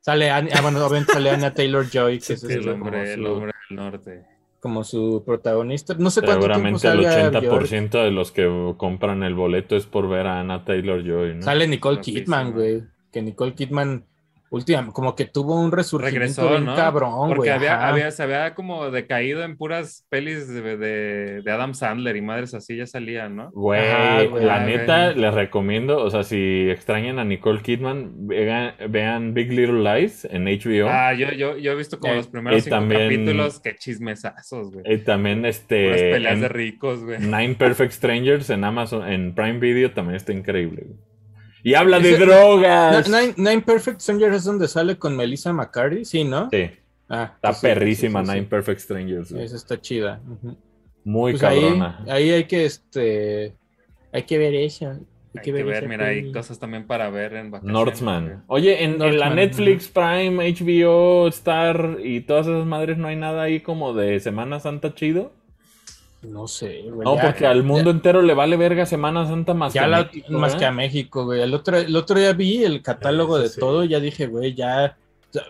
Sale, 0.00 0.30
Anya- 0.30 0.52
ah, 0.54 0.60
bueno, 0.62 0.78
obviamente 0.86 1.12
sale 1.12 1.30
Anya 1.30 1.52
Taylor 1.52 1.86
Joy, 1.90 2.18
que 2.18 2.24
Sí, 2.24 2.32
es 2.34 2.44
el 2.44 2.68
hombre, 2.68 3.12
el 3.14 3.20
su- 3.20 3.26
hombre 3.32 3.52
del 3.68 3.76
norte. 3.76 4.24
como 4.60 4.84
su 4.84 5.22
protagonista. 5.26 5.94
No 5.98 6.08
sé 6.10 6.22
cuánto 6.22 6.46
tiempo 6.46 6.78
Seguramente 6.78 6.88
el 6.88 7.22
salga 7.32 7.40
Bjork. 7.40 7.62
80% 7.66 8.04
de 8.04 8.10
los 8.12 8.30
que 8.32 8.74
compran 8.78 9.22
el 9.24 9.34
boleto 9.34 9.76
es 9.76 9.86
por 9.86 10.08
ver 10.08 10.26
a 10.28 10.40
Anna 10.40 10.64
Taylor 10.64 11.02
Joy, 11.04 11.34
¿no? 11.36 11.42
Sale 11.42 11.66
Nicole. 11.68 12.00
Kidman, 12.00 12.52
güey. 12.52 12.84
que 13.12 13.20
Nicole 13.22 13.54
Kidman 13.54 14.04
últimamente 14.50 14.94
como 14.94 15.14
que 15.14 15.24
tuvo 15.24 15.60
un 15.60 15.70
resurgimiento 15.72 16.18
Regresó, 16.42 16.50
bien 16.50 16.64
¿no? 16.64 16.74
cabrón, 16.76 17.28
Porque 17.28 17.50
había, 17.50 17.86
había- 17.88 18.10
se 18.10 18.22
había 18.22 18.54
como 18.54 18.90
decaído 18.90 19.42
en 19.42 19.56
puras 19.56 20.06
pelis 20.08 20.48
de, 20.48 20.76
de- 20.76 21.42
de 21.42 21.50
Adam 21.52 21.74
Sandler 21.74 22.16
y 22.16 22.22
madres 22.22 22.54
así 22.54 22.76
ya 22.76 22.86
salían, 22.86 23.36
¿no? 23.36 23.50
Güey, 23.52 23.80
la 24.44 24.60
neta, 24.64 25.12
les 25.12 25.34
recomiendo, 25.34 26.02
o 26.02 26.10
sea, 26.10 26.22
si 26.24 26.68
extrañan 26.70 27.18
a 27.18 27.24
Nicole 27.24 27.60
Kidman, 27.62 28.26
vean, 28.26 28.74
vean 28.88 29.34
Big 29.34 29.50
Little 29.52 29.82
Lies 29.82 30.24
en 30.30 30.44
HBO. 30.46 30.88
Ah, 30.88 31.12
yo, 31.14 31.30
yo, 31.32 31.56
yo 31.58 31.72
he 31.72 31.76
visto 31.76 31.98
como 31.98 32.12
Eh, 32.14 32.16
los 32.16 32.28
primeros 32.28 32.62
cinco 32.64 32.76
también- 32.76 33.02
capítulos, 33.02 33.60
qué 33.60 33.74
chismesazos, 33.76 34.72
güey. 34.72 34.84
y 34.94 34.98
también 34.98 35.44
este 35.44 36.10
peleas 36.12 36.34
en 36.34 36.40
de 36.40 36.48
ricos, 36.48 37.04
güey. 37.04 37.18
Nine 37.20 37.54
Perfect 37.54 37.92
Strangers 37.92 38.50
en 38.50 38.64
Amazon, 38.64 39.06
en 39.10 39.34
Prime 39.34 39.58
Video 39.58 39.90
también 39.92 40.16
está 40.16 40.32
increíble. 40.32 40.82
güey. 40.86 40.98
Y 41.68 41.74
habla 41.74 42.00
de 42.00 42.16
drogas. 42.16 43.08
Nine, 43.08 43.34
Nine 43.36 43.62
Perfect 43.62 44.00
Strangers 44.00 44.36
es 44.36 44.44
donde 44.44 44.68
sale 44.68 44.98
con 44.98 45.16
Melissa 45.16 45.52
McCarthy, 45.52 46.04
sí, 46.04 46.24
¿no? 46.24 46.48
Sí, 46.50 46.70
Ah, 47.10 47.32
está 47.34 47.52
sí, 47.52 47.60
sí, 47.60 47.66
perrísima 47.66 48.20
sí, 48.20 48.26
sí, 48.26 48.32
sí. 48.32 48.38
Nine 48.38 48.48
Perfect 48.48 48.80
Strangers. 48.80 49.32
Esa 49.32 49.56
está 49.56 49.80
chida. 49.80 50.20
Muy 51.04 51.32
Pues 51.32 51.42
ahí, 51.42 51.60
cabrona. 51.60 52.04
ahí 52.08 52.30
hay 52.30 52.44
que, 52.44 52.64
este, 52.66 53.54
hay 54.12 54.22
que 54.24 54.38
ver 54.38 54.54
eso. 54.54 54.90
Hay, 54.90 54.98
Hay 55.34 55.42
que 55.42 55.52
ver, 55.52 55.88
mira, 55.88 56.06
hay 56.06 56.32
cosas 56.32 56.58
también 56.58 56.86
para 56.86 57.10
ver 57.10 57.34
en 57.34 57.50
vacaciones. 57.50 57.72
Northman. 57.72 58.44
Oye, 58.46 58.82
en, 58.84 59.00
en 59.00 59.18
la 59.18 59.30
Netflix, 59.30 59.88
Prime, 59.88 60.36
HBO, 60.52 61.28
Star 61.28 61.98
y 62.02 62.22
todas 62.22 62.46
esas 62.46 62.66
madres, 62.66 62.98
¿no 62.98 63.08
hay 63.08 63.16
nada 63.16 63.42
ahí 63.42 63.60
como 63.60 63.92
de 63.94 64.20
Semana 64.20 64.58
Santa 64.60 64.94
chido? 64.94 65.32
No 66.22 66.48
sé, 66.48 66.82
güey. 66.90 67.04
No, 67.04 67.14
ya- 67.16 67.22
porque 67.22 67.46
al 67.46 67.62
mundo 67.62 67.90
entero 67.90 68.22
le 68.22 68.34
vale 68.34 68.56
verga 68.56 68.86
Semana 68.86 69.26
Santa 69.26 69.54
más 69.54 69.72
Ya 69.72 69.82
que 69.82 69.84
a 69.84 69.88
la- 69.88 70.04
México, 70.04 70.32
más 70.32 70.54
¿eh? 70.54 70.58
que 70.58 70.64
a 70.66 70.72
México, 70.72 71.24
güey. 71.24 71.40
El 71.42 71.54
otro, 71.54 71.76
el 71.76 71.94
otro 71.94 72.18
día 72.18 72.32
vi 72.32 72.64
el 72.64 72.82
catálogo 72.82 73.38
de 73.38 73.48
sí. 73.48 73.60
todo 73.60 73.84
y 73.84 73.88
ya 73.88 74.00
dije, 74.00 74.26
güey, 74.26 74.54
ya. 74.54 74.96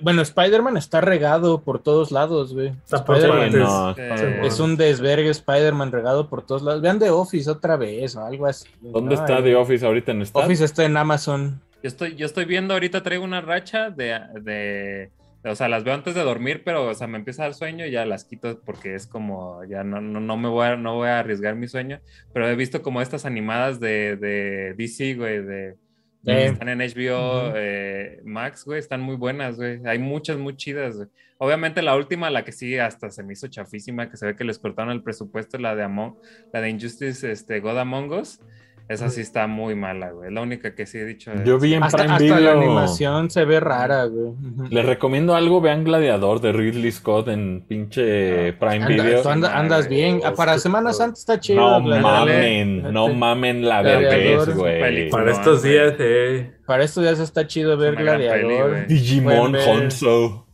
Bueno, 0.00 0.22
Spider-Man 0.22 0.76
está 0.76 1.00
regado 1.00 1.60
por 1.62 1.78
todos 1.80 2.10
lados, 2.10 2.52
güey. 2.52 2.72
No, 2.90 3.90
está- 3.90 4.42
es 4.44 4.60
un 4.60 4.76
desvergue 4.76 5.30
Spider-Man 5.30 5.92
regado 5.92 6.28
por 6.28 6.42
todos 6.44 6.62
lados. 6.62 6.82
Vean 6.82 6.98
The 6.98 7.10
Office 7.10 7.48
otra 7.50 7.76
vez 7.76 8.16
o 8.16 8.24
algo 8.24 8.46
así. 8.46 8.68
¿Dónde 8.80 9.14
¿no? 9.14 9.20
está 9.22 9.42
The 9.42 9.54
Office 9.56 9.86
ahorita 9.86 10.12
en 10.12 10.22
Star? 10.22 10.44
Office 10.44 10.64
está 10.64 10.84
en 10.84 10.96
Amazon. 10.96 11.60
Yo 11.82 11.86
estoy, 11.88 12.16
yo 12.16 12.26
estoy 12.26 12.44
viendo 12.44 12.74
ahorita, 12.74 13.02
traigo 13.04 13.22
una 13.24 13.40
racha 13.40 13.90
de, 13.90 14.18
de, 14.40 15.10
o 15.44 15.54
sea, 15.54 15.68
las 15.68 15.84
veo 15.84 15.94
antes 15.94 16.14
de 16.14 16.22
dormir, 16.22 16.62
pero, 16.64 16.86
o 16.88 16.94
sea, 16.94 17.06
me 17.06 17.18
empieza 17.18 17.42
dar 17.44 17.54
sueño 17.54 17.86
y 17.86 17.90
ya 17.90 18.04
las 18.06 18.24
quito 18.24 18.60
porque 18.64 18.94
es 18.94 19.06
como, 19.06 19.64
ya 19.64 19.84
no, 19.84 20.00
no, 20.00 20.20
no 20.20 20.36
me 20.36 20.48
voy 20.48 20.66
a, 20.66 20.76
no 20.76 20.96
voy 20.96 21.08
a 21.08 21.20
arriesgar 21.20 21.54
mi 21.54 21.68
sueño, 21.68 22.00
pero 22.32 22.48
he 22.48 22.56
visto 22.56 22.82
como 22.82 23.00
estas 23.00 23.24
animadas 23.24 23.80
de, 23.80 24.16
de 24.16 24.74
DC, 24.76 25.14
güey, 25.14 25.42
de, 25.44 25.76
Sí. 26.24 26.32
están 26.32 26.68
en 26.68 26.80
HBO 26.80 27.48
Ujú. 27.48 27.52
eh, 27.56 28.20
Max, 28.24 28.64
güey, 28.64 28.80
están 28.80 29.00
muy 29.00 29.14
buenas, 29.16 29.56
güey, 29.56 29.80
hay 29.86 29.98
muchas 30.00 30.36
muy 30.36 30.56
chidas, 30.56 30.96
güey. 30.96 31.08
Obviamente 31.38 31.80
la 31.80 31.94
última, 31.96 32.28
la 32.28 32.44
que 32.44 32.50
sí 32.52 32.76
hasta 32.76 33.08
se 33.10 33.22
me 33.22 33.34
hizo 33.34 33.46
chafísima, 33.46 34.10
que 34.10 34.16
se 34.16 34.26
ve 34.26 34.34
que 34.36 34.42
les 34.44 34.58
cortaron 34.58 34.92
el 34.92 35.02
presupuesto, 35.04 35.56
la 35.58 35.76
de 35.76 35.84
Among, 35.84 36.16
la 36.52 36.60
de 36.60 36.70
Injustice, 36.70 37.30
este, 37.30 37.60
God 37.60 37.78
Among 37.78 38.10
Us, 38.12 38.40
esa 38.88 39.10
sí 39.10 39.20
está 39.20 39.46
muy 39.46 39.74
mala, 39.74 40.10
güey, 40.12 40.32
la 40.32 40.40
única 40.40 40.74
que 40.74 40.86
sí 40.86 40.96
he 40.98 41.04
dicho. 41.04 41.30
Yo 41.44 41.58
vi 41.58 41.74
en 41.74 41.82
Hasta, 41.82 41.98
Prime 41.98 42.12
hasta 42.14 42.24
Video. 42.24 42.40
la 42.40 42.52
animación 42.52 43.30
se 43.30 43.44
ve 43.44 43.60
rara, 43.60 44.04
güey. 44.06 44.32
Les 44.70 44.84
recomiendo 44.86 45.34
algo, 45.36 45.60
vean 45.60 45.84
Gladiador 45.84 46.40
de 46.40 46.52
Ridley 46.52 46.90
Scott 46.90 47.28
en 47.28 47.64
pinche 47.68 48.54
Prime 48.54 48.84
Anda- 48.84 48.88
Video. 48.88 49.22
tú 49.22 49.28
anda- 49.28 49.58
andas 49.58 49.88
bien. 49.88 50.20
Ah, 50.24 50.32
Para 50.34 50.58
Semana 50.58 50.92
Santa 50.92 51.18
está 51.18 51.38
chido. 51.38 51.60
No 51.60 51.82
Gladiador. 51.84 52.28
mamen, 52.28 52.92
no 52.92 53.08
mamen 53.14 53.68
la 53.68 53.82
Gladiador. 53.82 54.46
bebés, 54.46 54.54
güey. 54.56 55.10
Para 55.10 55.30
estos 55.32 55.62
días, 55.62 55.94
eh. 55.98 56.52
Para 56.66 56.84
estos 56.84 57.02
días 57.04 57.18
está 57.18 57.46
chido 57.46 57.76
ver 57.76 57.94
peli, 57.94 58.04
Gladiador. 58.04 58.86
Digimon 58.86 59.54
Honso, 59.56 60.47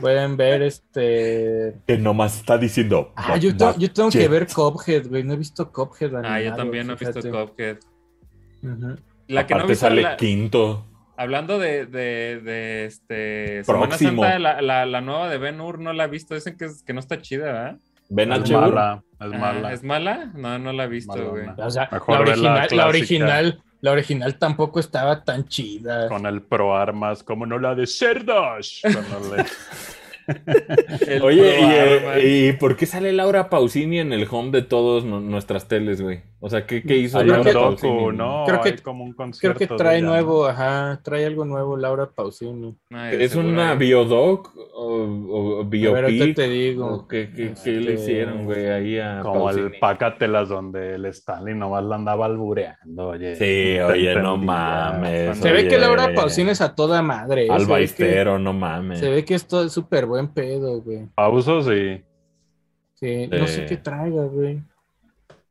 Pueden 0.00 0.36
ver 0.36 0.62
este. 0.62 1.74
que 1.86 1.98
nomás 1.98 2.36
está 2.36 2.56
diciendo. 2.58 3.12
Ah, 3.16 3.36
yo, 3.36 3.50
"Not 3.54 3.74
te- 3.76 3.80
yo 3.80 3.92
tengo 3.92 4.10
que 4.10 4.18
yet". 4.20 4.30
ver 4.30 4.46
Cuphead, 4.46 5.08
güey. 5.08 5.24
No 5.24 5.34
he 5.34 5.36
visto 5.36 5.70
Cuphead. 5.72 6.14
Ah, 6.24 6.40
yo 6.40 6.54
también 6.54 6.86
no 6.86 6.94
he 6.94 6.96
visto. 6.96 7.18
Ujú. 8.62 8.96
La 9.28 9.46
que 9.46 9.54
no 9.54 9.60
Aparte 9.60 9.72
visto, 9.72 9.86
sale 9.86 10.02
la- 10.02 10.16
quinto. 10.16 10.84
hablando 11.16 11.58
de, 11.58 11.86
de, 11.86 12.40
de, 12.42 12.84
este 12.86 13.64
Semana 13.64 13.88
Próximo. 13.88 14.22
Santa, 14.22 14.38
la, 14.38 14.60
la, 14.62 14.86
la 14.86 15.00
nueva 15.00 15.28
de 15.28 15.38
Ben 15.38 15.60
Hur 15.60 15.78
no 15.78 15.92
la 15.92 16.04
he 16.04 16.08
visto. 16.08 16.34
Dicen 16.34 16.56
que, 16.56 16.66
es- 16.66 16.82
que 16.82 16.92
no 16.92 17.00
está 17.00 17.20
chida, 17.20 17.44
¿verdad? 17.46 17.76
Al 18.20 18.42
Es 18.44 18.50
mala, 18.50 19.02
es 19.20 19.32
Ah, 19.32 19.38
mala. 19.38 19.72
¿Es 19.72 19.82
mala? 19.84 20.30
No, 20.34 20.58
no 20.58 20.72
la 20.72 20.84
he 20.84 20.88
visto, 20.88 21.30
güey. 21.30 21.46
O 21.56 21.70
sea, 21.70 21.88
Mejor 21.90 22.14
la 22.16 22.20
original, 22.20 22.68
la, 22.72 22.86
original, 22.88 23.62
la 23.82 23.92
original 23.92 24.38
tampoco 24.38 24.80
estaba 24.80 25.22
tan 25.24 25.46
chida. 25.48 26.08
Con 26.08 26.24
el 26.24 26.40
pro 26.40 26.74
armas, 26.74 27.22
como 27.22 27.44
no 27.46 27.58
la 27.58 27.74
de 27.74 27.86
cerdos. 27.86 28.80
Oye, 31.22 31.60
¿y, 31.60 31.64
eh. 31.64 32.20
¿y 32.24 32.52
por 32.52 32.76
qué 32.76 32.86
sale 32.86 33.12
Laura 33.12 33.50
Pausini 33.50 33.98
en 33.98 34.12
el 34.12 34.28
home 34.30 34.52
de 34.52 34.62
todas 34.62 35.02
nuestras 35.04 35.66
teles, 35.66 36.00
güey? 36.00 36.22
O 36.44 36.50
sea, 36.50 36.66
¿qué, 36.66 36.82
qué 36.82 36.96
hizo 36.96 37.18
Hay 37.18 37.26
creo 37.26 37.38
un 37.38 37.44
que- 37.44 37.52
docu? 37.52 38.10
¿no? 38.12 38.42
Creo 38.48 38.60
que- 38.62 38.68
Hay 38.70 38.76
como 38.78 39.04
un 39.04 39.12
Creo 39.12 39.26
concierto. 39.28 39.58
que 39.60 39.66
de 39.68 39.76
trae 39.76 40.02
nuevo, 40.02 40.44
ajá, 40.46 41.00
trae 41.04 41.24
algo 41.24 41.44
nuevo 41.44 41.76
Laura 41.76 42.10
Pausini. 42.10 42.74
Ay, 42.90 43.16
¿Es 43.22 43.36
una 43.36 43.76
biodoc 43.76 44.52
o, 44.74 45.60
o 45.60 45.64
biopic? 45.64 46.34
te 46.34 46.48
digo. 46.48 46.86
¿O 46.94 47.06
qué, 47.06 47.30
qué- 47.30 47.54
qué 47.62 47.70
le 47.70 47.92
Este, 47.94 48.02
hicieron, 48.02 48.44
güey, 48.44 48.66
ahí 48.66 48.98
a 48.98 49.20
Como 49.22 49.50
el 49.50 49.56
Pausini? 49.56 49.78
Pácatelas 49.78 50.48
donde 50.48 50.96
el 50.96 51.04
Stanley 51.06 51.54
nomás 51.54 51.84
la 51.84 51.94
andaba 51.94 52.26
albureando, 52.26 53.06
oye. 53.10 53.36
Sí, 53.36 53.78
oye, 53.78 54.16
no 54.16 54.36
mames. 54.36 55.38
Se 55.38 55.52
ve 55.52 55.68
que 55.68 55.78
Laura 55.78 56.12
Pausini 56.12 56.50
es 56.50 56.60
a 56.60 56.74
toda 56.74 57.02
madre. 57.02 57.46
Al 57.48 57.66
que- 57.66 57.70
baistero, 57.70 58.40
no 58.40 58.52
mames. 58.52 58.98
Se 58.98 59.08
ve 59.08 59.24
que 59.24 59.34
esto 59.36 59.62
es 59.62 59.70
súper 59.72 60.06
buen 60.06 60.26
pedo, 60.26 60.82
güey. 60.82 61.06
Pausos 61.14 61.68
y 61.68 62.02
Sí, 62.94 63.28
no 63.28 63.46
sé 63.46 63.64
qué 63.66 63.76
traiga, 63.76 64.24
güey. 64.24 64.60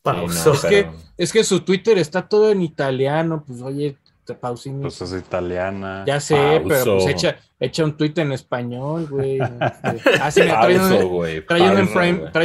Pauso. 0.01 0.55
Sí, 0.55 0.61
no, 0.63 0.69
que- 0.69 0.83
pero- 0.83 0.93
Es 1.17 1.31
que 1.33 1.43
su 1.43 1.59
Twitter 1.61 1.97
está 1.97 2.27
todo 2.27 2.51
en 2.51 2.61
italiano, 2.61 3.43
pues 3.45 3.61
oye, 3.61 3.97
Pausini. 4.39 4.81
pues 4.81 5.01
es 5.01 5.11
italiana. 5.13 6.03
ya 6.07 6.19
sé, 6.21 6.35
Pauso. 6.35 6.67
pero 6.69 6.97
pues 6.97 7.07
echa, 7.07 7.35
echa 7.59 7.83
un 7.83 7.97
tweet 7.97 8.13
en 8.15 8.31
español, 8.31 9.07
güey. 9.09 9.39
Ah, 10.21 10.31
sí, 10.31 10.41
mira, 10.41 10.61
trae, 10.61 10.77
Pauso, 10.77 10.89
pauso, 10.95 11.07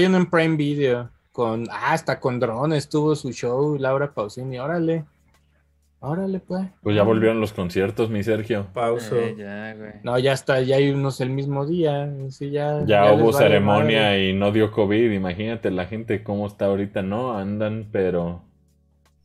uno 0.04 0.16
en 0.18 0.26
Prime 0.30 0.56
Video. 0.56 1.10
Con, 1.32 1.66
ah, 1.70 1.92
hasta 1.92 2.18
con 2.18 2.40
drones 2.40 2.88
tuvo 2.88 3.14
su 3.14 3.30
show, 3.32 3.76
Laura 3.78 4.10
Pausini. 4.12 4.58
Órale. 4.58 5.04
Órale, 6.08 6.38
pues. 6.38 6.64
Pues 6.82 6.94
ya 6.94 7.02
volvieron 7.02 7.40
los 7.40 7.52
conciertos, 7.52 8.10
mi 8.10 8.22
Sergio. 8.22 8.68
Pauso. 8.72 9.16
Eh, 9.16 9.34
ya, 9.36 9.74
güey. 9.74 9.90
No, 10.04 10.16
ya 10.20 10.32
está, 10.32 10.60
ya 10.60 10.76
hay 10.76 10.90
unos 10.90 11.20
el 11.20 11.30
mismo 11.30 11.66
día. 11.66 12.08
Sí, 12.30 12.50
ya, 12.50 12.84
Ya, 12.86 13.12
hubo 13.12 13.32
vale 13.32 13.38
ceremonia 13.38 14.02
madre. 14.02 14.28
y 14.28 14.32
no 14.32 14.52
dio 14.52 14.70
COVID. 14.70 15.10
Imagínate 15.10 15.70
la 15.72 15.86
gente 15.86 16.22
cómo 16.22 16.46
está 16.46 16.66
ahorita, 16.66 17.02
¿no? 17.02 17.36
Andan, 17.36 17.88
pero. 17.90 18.42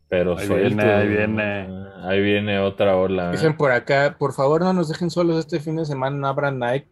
Pero 0.10 0.38
Ahí 0.38 0.48
sueltos, 0.48 0.76
viene, 0.76 0.91
ahí 0.91 1.08
viene. 1.08 1.68
Ahí 2.03 2.22
viene 2.22 2.60
otra 2.60 2.98
ola. 2.98 3.30
¿eh? 3.30 3.32
Dicen 3.34 3.56
por 3.56 3.72
acá, 3.72 4.16
por 4.18 4.34
favor 4.34 4.62
no 4.62 4.74
nos 4.74 4.90
dejen 4.90 5.10
solos 5.12 5.38
este 5.40 5.60
fin 5.60 5.76
de 5.76 5.86
semana, 5.86 6.18
no 6.18 6.28
habrá 6.28 6.49
night. 6.52 6.86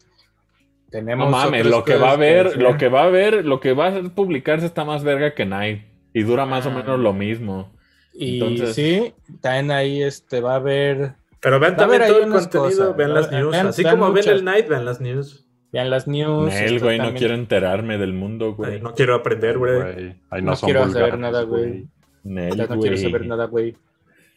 Tenemos 0.92 1.30
No 1.30 1.32
mames, 1.38 1.66
lo 1.66 1.84
que 1.84 1.96
va 1.98 2.12
a 2.12 2.16
ver, 2.16 2.58
lo 2.58 2.78
que 2.78 2.90
va 2.90 3.04
a 3.04 3.10
ver, 3.10 3.44
lo 3.46 3.60
que 3.60 3.74
va 3.74 3.88
a 3.88 4.02
publicarse 4.16 4.66
está 4.66 4.86
más 4.86 5.04
verga 5.04 5.34
que 5.34 5.46
Night. 5.46 5.82
Y 6.14 6.24
dura 6.24 6.46
más 6.46 6.66
o 6.66 6.70
Ah. 6.70 6.74
menos 6.76 7.00
lo 7.00 7.12
mismo. 7.14 7.72
Y 8.22 8.34
Entonces- 8.34 8.76
sí, 8.76 9.14
también 9.40 9.72
ahí 9.72 10.04
este 10.04 10.42
va 10.42 10.54
a 10.54 10.56
haber, 10.58 11.14
Pero 11.40 11.58
vean 11.60 11.78
también 11.78 12.02
ahí 12.02 12.10
todo 12.10 12.24
el 12.24 12.30
contenido, 12.32 12.64
cosas, 12.64 12.98
vean 12.98 13.14
las 13.14 13.32
news. 13.32 13.52
Vean- 13.52 13.68
Así 13.68 13.84
vean 13.84 13.98
como 13.98 14.12
ven 14.12 14.28
el 14.28 14.44
night, 14.44 14.68
vean 14.68 14.84
las 14.86 15.00
news. 15.00 15.46
vean 15.72 15.90
las 15.90 16.06
news. 16.08 16.54
Nel, 16.54 16.74
está 16.76 16.86
güey, 16.86 16.98
no 16.98 17.14
quiero 17.14 17.34
enterarme 17.36 17.98
del 17.98 18.12
mundo, 18.14 18.48
Ay, 18.48 18.54
güey. 18.58 18.82
no 18.82 18.94
quiero 18.94 19.16
aprender, 19.16 19.58
güey. 19.58 19.82
Güey, 19.82 20.42
no, 20.42 20.54
quiero 20.56 20.92
saber 20.92 21.18
nada, 21.18 21.44
güey. 21.44 21.88
Nel, 22.24 22.56
Ya 22.58 22.64
no 22.68 22.80
quiero 22.80 22.96
güey. 22.96 22.98
saber 22.98 23.26
nada, 23.26 23.46
güey. 23.46 23.76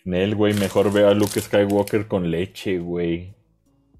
Nel, 0.04 0.34
güey, 0.36 0.54
mejor 0.54 0.92
veo 0.92 1.09
a 1.09 1.14
Luke 1.14 1.40
Skywalker 1.40 2.06
con 2.06 2.30
leche, 2.30 2.78
güey. 2.78 3.34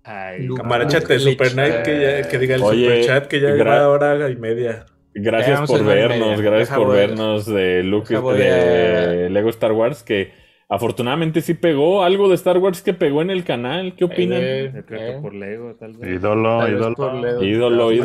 Ay, 0.05 0.49
Cámara. 0.57 0.89
Super 0.91 1.55
Night 1.57 1.83
que, 1.85 2.01
ya, 2.01 2.29
que 2.29 2.39
diga 2.39 2.55
el 2.57 2.63
Oye, 2.63 2.85
Super 2.85 3.05
Chat 3.07 3.27
que 3.29 3.41
ya 3.41 3.51
gra- 3.51 3.57
lleva 3.57 3.89
hora 3.89 4.31
y 4.31 4.37
media. 4.37 4.87
Gracias 5.15 5.61
por 5.71 5.85
vernos, 5.85 6.41
gracias 6.41 6.69
Deja 6.71 6.77
por 6.77 6.87
voy- 6.89 6.97
vernos 6.97 7.47
de 7.47 7.83
Luke 7.83 8.15
de 8.15 9.29
Lego 9.31 9.51
Star 9.51 9.73
Wars, 9.73 10.03
que 10.03 10.33
afortunadamente 10.69 11.43
sí 11.43 11.53
pegó 11.55 12.03
algo 12.03 12.29
de 12.29 12.35
Star 12.35 12.57
Wars 12.59 12.81
que 12.83 12.95
pegó 12.95 13.21
en 13.23 13.31
el 13.31 13.45
canal. 13.45 13.95
¿Qué 13.95 14.05
opinan? 14.05 14.39
Eh, 14.43 14.83
creo 14.87 15.01
eh. 15.01 15.15
que 15.15 15.21
por 15.21 15.35
Lego, 15.35 15.75
tal 15.79 15.93
vez. 15.95 16.19
Ídolo, 16.21 16.59
Tal 16.61 16.71
vez 16.71 16.81
ídolo. 16.81 16.95
por 16.97 17.15
Leo. 17.15 17.43
Ídolo, 17.43 17.93
Ya 17.93 17.97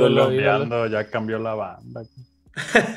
ídolo. 0.60 0.88
ya 0.88 1.10
cambió 1.10 1.40
la 1.40 1.54
banda. 1.56 2.02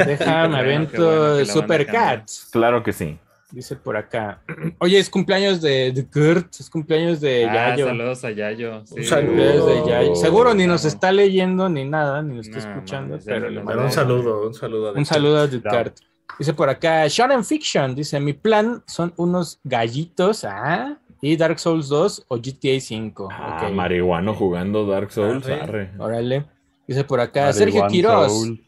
Déjame, 0.07 0.49
bueno, 0.49 0.57
avento 0.57 1.05
bueno 1.05 1.35
que 1.37 1.41
la 1.41 1.53
Super 1.53 1.79
banda 1.87 1.93
cambia. 1.93 2.17
Cats. 2.21 2.49
Claro 2.53 2.83
que 2.83 2.93
sí. 2.93 3.19
Dice 3.53 3.75
por 3.77 3.97
acá. 3.97 4.43
Oye, 4.79 4.99
es 4.99 5.11
cumpleaños 5.11 5.61
de, 5.61 5.91
de 5.93 6.07
Kurt, 6.07 6.55
es 6.61 6.71
cumpleaños 6.71 7.21
de 7.21 7.47
Ah, 7.47 7.71
Yayo. 7.71 7.87
saludos 7.87 8.25
a 8.25 8.31
Yayo. 8.31 8.87
Sí, 8.87 8.95
Un 8.99 9.05
saludo. 9.05 9.27
Cumpleaños 9.29 9.67
de 9.67 9.91
Yayo. 9.91 10.15
Seguro 10.15 10.55
ni 10.55 10.67
nos 10.67 10.85
está 10.85 11.11
leyendo 11.13 11.69
ni 11.69 11.85
nada, 11.85 12.23
ni 12.23 12.37
nos 12.37 12.47
está 12.49 12.61
No, 12.65 12.73
escuchando, 12.75 13.19
pero 13.25 13.85
un 13.85 13.91
saludo, 13.91 14.47
un 14.47 14.55
saludo. 14.55 14.89
a 14.91 14.93
un 14.93 15.05
saludo 15.05 15.43
a. 15.43 15.47
Ya. 15.49 15.93
Dice 16.39 16.55
por 16.55 16.69
acá, 16.69 17.07
Shonen 17.09 17.45
Fiction, 17.45 17.95
dice, 17.95 18.21
mi 18.21 18.33
plan 18.35 18.83
son 18.87 19.13
unos 19.17 19.59
gallitos, 19.65 20.45
ah, 20.45 20.97
Y 21.23 21.37
Dark 21.37 21.59
Souls 21.59 21.89
2 21.89 22.25
o 22.29 22.37
GTA 22.39 22.81
5. 22.81 23.29
Ah, 23.31 23.69
marihuano 23.75 24.33
jugando 24.33 24.87
Dark 24.87 25.11
Souls. 25.13 25.45
Arre. 25.45 25.61
arre. 25.61 25.91
Órale. 25.99 26.47
Dice 26.87 27.05
por 27.05 27.21
acá 27.21 27.53
Sergio 27.53 27.87
Quiroz. 27.89 28.33
Soul. 28.33 28.65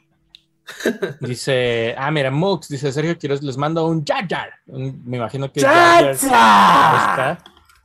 Dice, 1.21 1.95
ah, 1.99 2.11
mira, 2.11 2.31
Mux, 2.31 2.69
dice 2.69 2.93
Sergio 2.93 3.19
Quiroz, 3.19 3.43
les 3.43 3.57
mando 3.57 3.87
un 3.87 4.05
Jar 4.05 4.27
Jar. 4.29 4.51
Un- 4.67 5.03
me 5.05 5.17
imagino 5.19 5.51
que 5.53 5.61
es 5.61 5.67
Jar 5.67 6.11
está. 6.11 7.39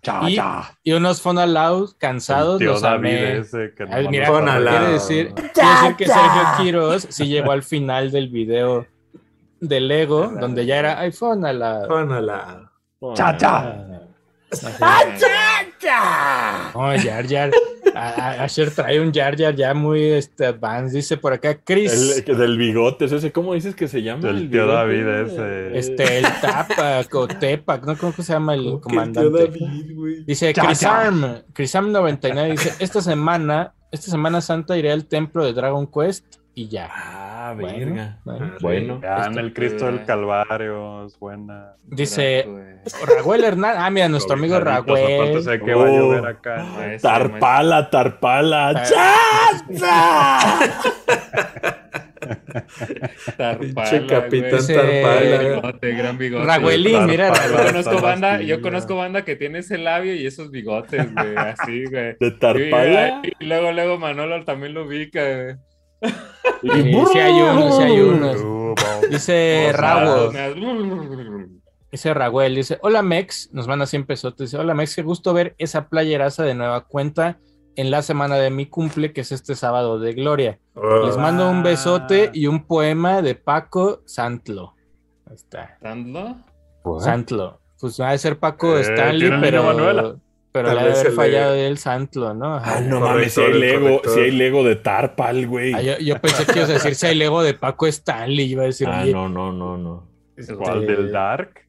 Ya, 0.03 0.21
Y- 0.29 0.35
ya. 0.35 0.71
Y 0.83 0.91
unos 0.93 1.21
Fonalaus 1.21 1.93
cansados, 1.95 2.61
los 2.61 2.81
David 2.81 2.97
amé. 3.09 3.37
ese 3.39 3.73
que 3.75 3.83
Ay, 3.83 3.89
nomás 3.89 4.11
mira, 4.11 4.27
Fonalao. 4.27 4.77
quiere 4.77 4.93
decir, 4.93 5.33
quiere 5.33 5.69
decir 5.69 5.95
que 5.97 6.05
Sergio 6.05 6.41
Quiroz 6.57 7.07
sí 7.09 7.27
llegó 7.27 7.51
al 7.51 7.63
final 7.63 8.11
del 8.11 8.29
video 8.29 8.85
de 9.59 9.79
Lego, 9.81 10.27
donde 10.39 10.65
ya 10.65 10.77
era 10.77 10.99
iPhone 10.99 11.45
a 11.45 11.51
la. 11.53 11.87
Pónala. 11.87 12.71
Cha, 13.15 13.35
cha. 13.37 13.75
No, 16.73 16.97
Jar 16.97 17.25
Jar. 17.27 17.49
A- 17.49 17.76
a- 17.98 18.44
Asher 18.44 18.72
trae 18.72 18.99
un 18.99 19.14
Jar 19.14 19.38
Jar 19.38 19.56
ya 19.56 19.74
muy 19.74 20.03
este, 20.03 20.45
advanced. 20.45 20.95
Dice 20.95 21.18
por 21.18 21.34
acá 21.34 21.60
Chris. 21.64 22.24
El, 22.28 22.38
del 22.38 22.57
bigote, 22.57 23.06
ese, 23.06 23.32
¿cómo 23.32 23.53
dices 23.53 23.76
que 23.76 23.88
se 23.88 24.02
llama? 24.02 24.30
El 24.30 24.49
tío 24.49 24.64
bigote? 24.65 24.74
David 24.74 25.07
ese. 25.07 25.78
Este, 25.78 26.18
el 26.19 26.26
Tapac 26.41 27.14
o 27.15 27.28
Tepac, 27.28 27.86
¿no? 27.86 27.98
¿Cómo 27.98 28.14
se 28.14 28.24
llama 28.34 28.53
el 28.53 28.64
¿Cómo 28.64 28.82
que 28.82 28.88
el 28.88 29.14
comandante? 29.14 29.30
tío 29.30 29.68
David, 29.68 29.95
güey? 29.95 30.24
Dice 30.26 30.53
Ya, 30.53 30.64
Crisarm, 30.65 31.44
Crisarm99 31.53 32.52
dice, 32.52 32.74
esta 32.80 33.02
semana, 33.02 33.74
esta 33.91 34.11
semana 34.11 34.41
santa 34.41 34.78
iré 34.78 34.91
al 34.91 35.06
templo 35.06 35.45
de 35.45 35.53
Dragon 35.53 35.88
Quest 35.88 36.26
y 36.57 36.67
ya. 36.69 36.89
Ah, 36.91 37.53
Bueno, 37.55 37.77
verga. 37.77 38.17
bueno. 38.25 38.51
Bueno. 38.61 38.99
Vean 38.99 39.29
Este- 39.29 39.39
el 39.41 39.53
Cristo 39.53 39.85
del 39.85 40.03
Calvario, 40.05 41.05
es 41.05 41.19
buena. 41.19 41.73
Dice 41.84 42.45
Güey. 42.47 43.15
Raguel 43.15 43.43
Hernández, 43.43 43.79
ah, 43.79 43.89
mira, 43.91 44.09
nuestro 44.09 44.34
amigo 44.34 44.59
Raguel. 44.59 45.43
sé 45.43 45.59
que 45.59 45.73
va 45.75 45.85
a 45.85 45.91
Oh. 45.91 45.95
llover 45.95 46.25
acá. 46.25 46.57
No, 46.63 46.81
ese, 46.84 47.07
Tarpala, 47.07 47.89
tarpala. 47.91 48.84
Ah. 48.97 49.49
Tarpala, 53.38 54.07
capitán 54.07 54.55
Ese- 54.59 54.73
Tarpala. 54.73 55.61
Bigote, 55.61 55.91
gran 55.93 56.17
bigote. 56.17 56.45
Raguelín, 56.45 57.05
mira, 57.05 57.31
Tarpala, 57.31 57.65
Yo 57.65 57.71
conozco 57.71 58.01
banda, 58.01 58.41
yo 58.41 58.61
conozco 58.61 58.95
banda 58.95 59.23
que 59.25 59.35
tiene 59.35 59.59
ese 59.59 59.77
labio 59.77 60.15
y 60.15 60.25
esos 60.25 60.49
bigotes, 60.51 61.13
güey, 61.13 61.35
así, 61.35 61.85
güey. 61.85 62.15
De 62.19 62.27
Y, 62.27 62.31
tarpala. 62.39 63.21
y 63.39 63.45
luego, 63.45 63.71
luego 63.71 63.97
Manolo 63.99 64.43
también 64.43 64.73
lo 64.73 64.85
ubica, 64.85 65.21
güey. 65.21 65.55
Sí, 66.02 66.69
sí 67.14 67.19
hay 67.19 67.41
uno, 67.41 67.72
sí 67.72 67.84
hay 67.84 67.99
uno. 67.99 68.76
Dice 69.10 69.68
O 69.69 69.72
sea, 69.72 69.72
Rago, 69.74 70.32
me- 70.32 71.48
dice 71.91 72.14
Raguel, 72.14 72.56
dice, 72.56 72.78
hola 72.82 73.02
Mex, 73.02 73.49
nos 73.53 73.68
manda 73.68 73.86
100 73.86 74.06
pesotes, 74.06 74.52
dice, 74.52 74.57
hola 74.57 74.74
Mex, 74.74 74.95
qué 74.95 75.02
gusto 75.03 75.34
ver 75.34 75.56
esa 75.57 75.88
playeraza 75.90 76.44
de 76.44 76.53
nueva 76.56 76.86
cuenta 76.86 77.40
en 77.76 77.91
la 77.91 78.02
semana 78.02 78.36
de 78.38 78.49
mi 78.49 78.65
cumple, 78.65 79.14
que 79.14 79.22
es 79.22 79.32
este 79.32 79.56
sábado 79.56 79.99
de 79.99 80.14
Gloria. 80.14 80.60
Oh, 80.74 81.06
Les 81.06 81.15
mando 81.18 81.49
un 81.49 81.61
besote 81.64 82.32
y 82.34 82.48
un 82.48 82.65
poema 82.65 83.22
de 83.22 83.36
Paco 83.36 84.02
Santlo. 84.06 84.74
Ahí 85.28 85.36
está. 85.36 85.78
¿Dando? 85.82 86.38
Santlo. 86.99 87.60
Pues 87.80 87.99
va 88.02 88.10
a 88.10 88.18
ser 88.18 88.40
Paco 88.40 88.76
Eh, 88.78 88.82
Stanley, 88.82 89.30
pero. 89.40 90.19
Pero 90.63 90.73
le 90.73 90.79
ha 90.79 90.84
de 90.85 90.91
haber 90.91 91.07
el 91.07 91.13
fallado 91.13 91.53
de- 91.53 91.67
el 91.67 91.77
Santlo, 91.77 92.34
¿no? 92.34 92.55
Ajá. 92.55 92.77
Ah, 92.77 92.81
no 92.81 92.99
mames, 92.99 93.34
si 93.34 93.41
hay 93.41 93.51
el 93.51 93.59
Lego, 93.59 94.01
si 94.05 94.19
hay 94.19 94.31
Lego 94.31 94.63
de 94.63 94.75
tarpal, 94.75 95.47
güey. 95.47 95.73
Ah, 95.73 95.81
yo, 95.81 95.97
yo 95.99 96.19
pensé 96.19 96.45
que 96.45 96.59
ibas 96.59 96.69
a 96.69 96.73
decir 96.73 96.95
si 96.95 97.05
hay 97.07 97.15
Lego 97.15 97.41
de 97.43 97.53
Paco 97.53 97.88
Stanley. 97.88 98.51
Iba 98.51 98.63
a 98.63 98.65
decir, 98.67 98.88
Ah, 98.91 99.05
no, 99.05 99.27
no, 99.29 99.51
no, 99.51 99.77
no. 99.77 100.07
este, 100.35 100.55
¿Cuál 100.55 100.85
del 100.88 101.11
Dark? 101.11 101.61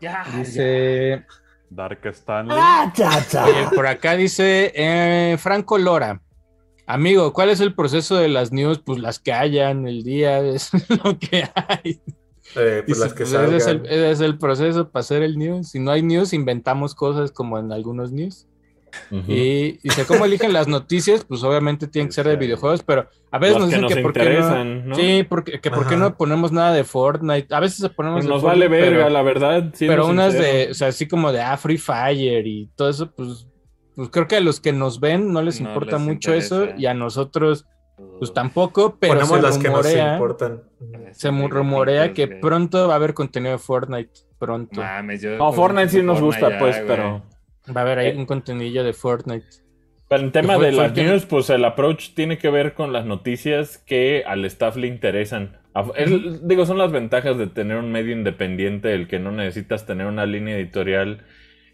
Ya, 0.00 0.24
Dice, 0.36 1.24
Dark 1.70 2.00
Stanley. 2.06 2.56
oye, 2.56 3.68
por 3.74 3.86
acá 3.86 4.16
dice 4.16 4.72
eh, 4.74 5.36
Franco 5.38 5.78
Lora. 5.78 6.20
Amigo, 6.86 7.32
¿cuál 7.32 7.48
es 7.48 7.60
el 7.60 7.74
proceso 7.74 8.16
de 8.16 8.28
las 8.28 8.52
news? 8.52 8.78
Pues 8.84 8.98
las 8.98 9.18
que 9.18 9.32
hayan 9.32 9.88
el 9.88 10.02
día, 10.04 10.38
es 10.40 10.70
lo 11.02 11.18
que 11.18 11.48
hay. 11.54 12.00
Eh, 12.56 12.82
pues 12.86 12.98
las 12.98 13.12
que 13.14 13.24
pues, 13.24 13.32
ese, 13.32 13.56
es 13.56 13.66
el, 13.66 13.86
ese 13.86 14.10
es 14.10 14.20
el 14.20 14.38
proceso 14.38 14.90
para 14.90 15.00
hacer 15.00 15.22
el 15.22 15.38
news. 15.38 15.68
Si 15.70 15.80
no 15.80 15.90
hay 15.90 16.02
news, 16.02 16.32
inventamos 16.32 16.94
cosas 16.94 17.32
como 17.32 17.58
en 17.58 17.72
algunos 17.72 18.12
news. 18.12 18.46
Ujú. 19.10 19.24
Y 19.26 19.78
dice, 19.82 20.04
¿cómo 20.06 20.24
eligen 20.24 20.52
las 20.52 20.68
noticias? 20.68 21.24
Pues 21.24 21.42
obviamente 21.42 21.88
tienen 21.88 22.08
que 22.08 22.12
ser 22.14 22.26
de 22.26 22.34
Sí. 22.34 22.38
videojuegos, 22.38 22.84
pero 22.84 23.08
a 23.32 23.38
veces 23.38 23.56
nos 23.56 23.62
que 23.64 23.76
dicen 23.76 23.80
nos 23.82 23.94
que 23.94 24.02
por 24.02 24.12
qué 24.12 24.18
no... 24.20 24.24
interesan, 24.26 24.88
¿no? 24.88 24.94
Sí, 24.94 25.26
porque, 25.28 25.60
que 25.60 25.70
por 25.72 25.88
qué 25.88 25.96
no 25.96 26.16
ponemos 26.16 26.52
nada 26.52 26.72
de 26.72 26.84
Fortnite. 26.84 27.52
A 27.52 27.58
veces 27.60 27.88
ponemos 27.90 28.18
Pues 28.18 28.26
de 28.26 28.30
nos 28.30 28.42
vale 28.42 28.66
Fortnite, 28.68 28.82
verga, 28.90 29.04
pero, 29.04 29.10
la 29.10 29.22
verdad. 29.22 29.70
siendo 29.74 29.92
pero 29.96 30.06
unas 30.06 30.34
de, 30.34 30.68
o 30.70 30.74
sea, 30.74 30.88
así 30.88 31.08
como 31.08 31.32
de 31.32 31.40
ah, 31.40 31.56
Free 31.56 31.78
Fire 31.78 32.46
y 32.46 32.70
todo 32.76 32.88
eso, 32.88 33.10
pues, 33.10 33.48
pues 33.96 34.10
creo 34.10 34.28
que 34.28 34.36
a 34.36 34.40
los 34.40 34.60
que 34.60 34.72
nos 34.72 35.00
ven 35.00 35.32
no 35.32 35.42
les 35.42 35.60
No 35.60 35.68
importa 35.70 35.96
les 35.96 36.06
mucho 36.06 36.32
eso 36.32 36.60
interesa. 36.60 36.80
y 36.80 36.86
a 36.86 36.94
nosotros 36.94 37.66
pues 38.18 38.32
tampoco, 38.34 38.96
pero 38.98 39.14
Ponemos 39.14 39.36
se 39.36 39.42
las 39.42 39.58
que 39.58 39.68
nos 39.68 39.84
rumorea, 39.84 40.12
importan. 40.14 40.62
se 41.12 41.30
rumorea 41.30 42.12
que 42.12 42.26
pronto 42.28 42.88
va 42.88 42.94
a 42.94 42.96
haber 42.96 43.14
contenido 43.14 43.52
de 43.52 43.58
Fortnite, 43.58 44.10
pronto. 44.38 44.80
Mames, 44.80 45.22
yo 45.22 45.36
No, 45.36 45.52
Fortnite 45.52 45.88
sí 45.90 46.02
nos 46.02 46.18
Fortnite 46.18 46.24
gusta, 46.44 46.50
ya, 46.50 46.58
pues, 46.58 46.76
güey. 46.76 46.86
pero... 46.88 47.22
Va 47.74 47.80
a 47.80 47.84
haber 47.84 47.98
ahí 47.98 48.08
Eh. 48.08 48.16
un 48.16 48.26
contenido 48.26 48.84
de 48.84 48.92
Fortnite. 48.92 49.46
Pero 50.08 50.22
en 50.22 50.32
tema 50.32 50.58
de 50.58 50.70
las 50.72 50.94
news, 50.94 51.24
pues 51.24 51.48
el 51.50 51.64
approach 51.64 52.10
tiene 52.14 52.36
que 52.36 52.50
ver 52.50 52.74
con 52.74 52.92
las 52.92 53.06
noticias 53.06 53.78
que 53.78 54.22
al 54.26 54.44
staff 54.44 54.76
le 54.76 54.86
interesan. 54.86 55.56
Es- 55.96 56.46
digo, 56.46 56.66
son 56.66 56.76
las 56.78 56.92
ventajas 56.92 57.38
de 57.38 57.46
tener 57.46 57.78
un 57.78 57.90
medio 57.90 58.12
independiente, 58.12 58.92
el 58.94 59.08
que 59.08 59.18
no 59.18 59.32
necesitas 59.32 59.86
tener 59.86 60.06
una 60.06 60.26
línea 60.26 60.56
editorial 60.56 61.24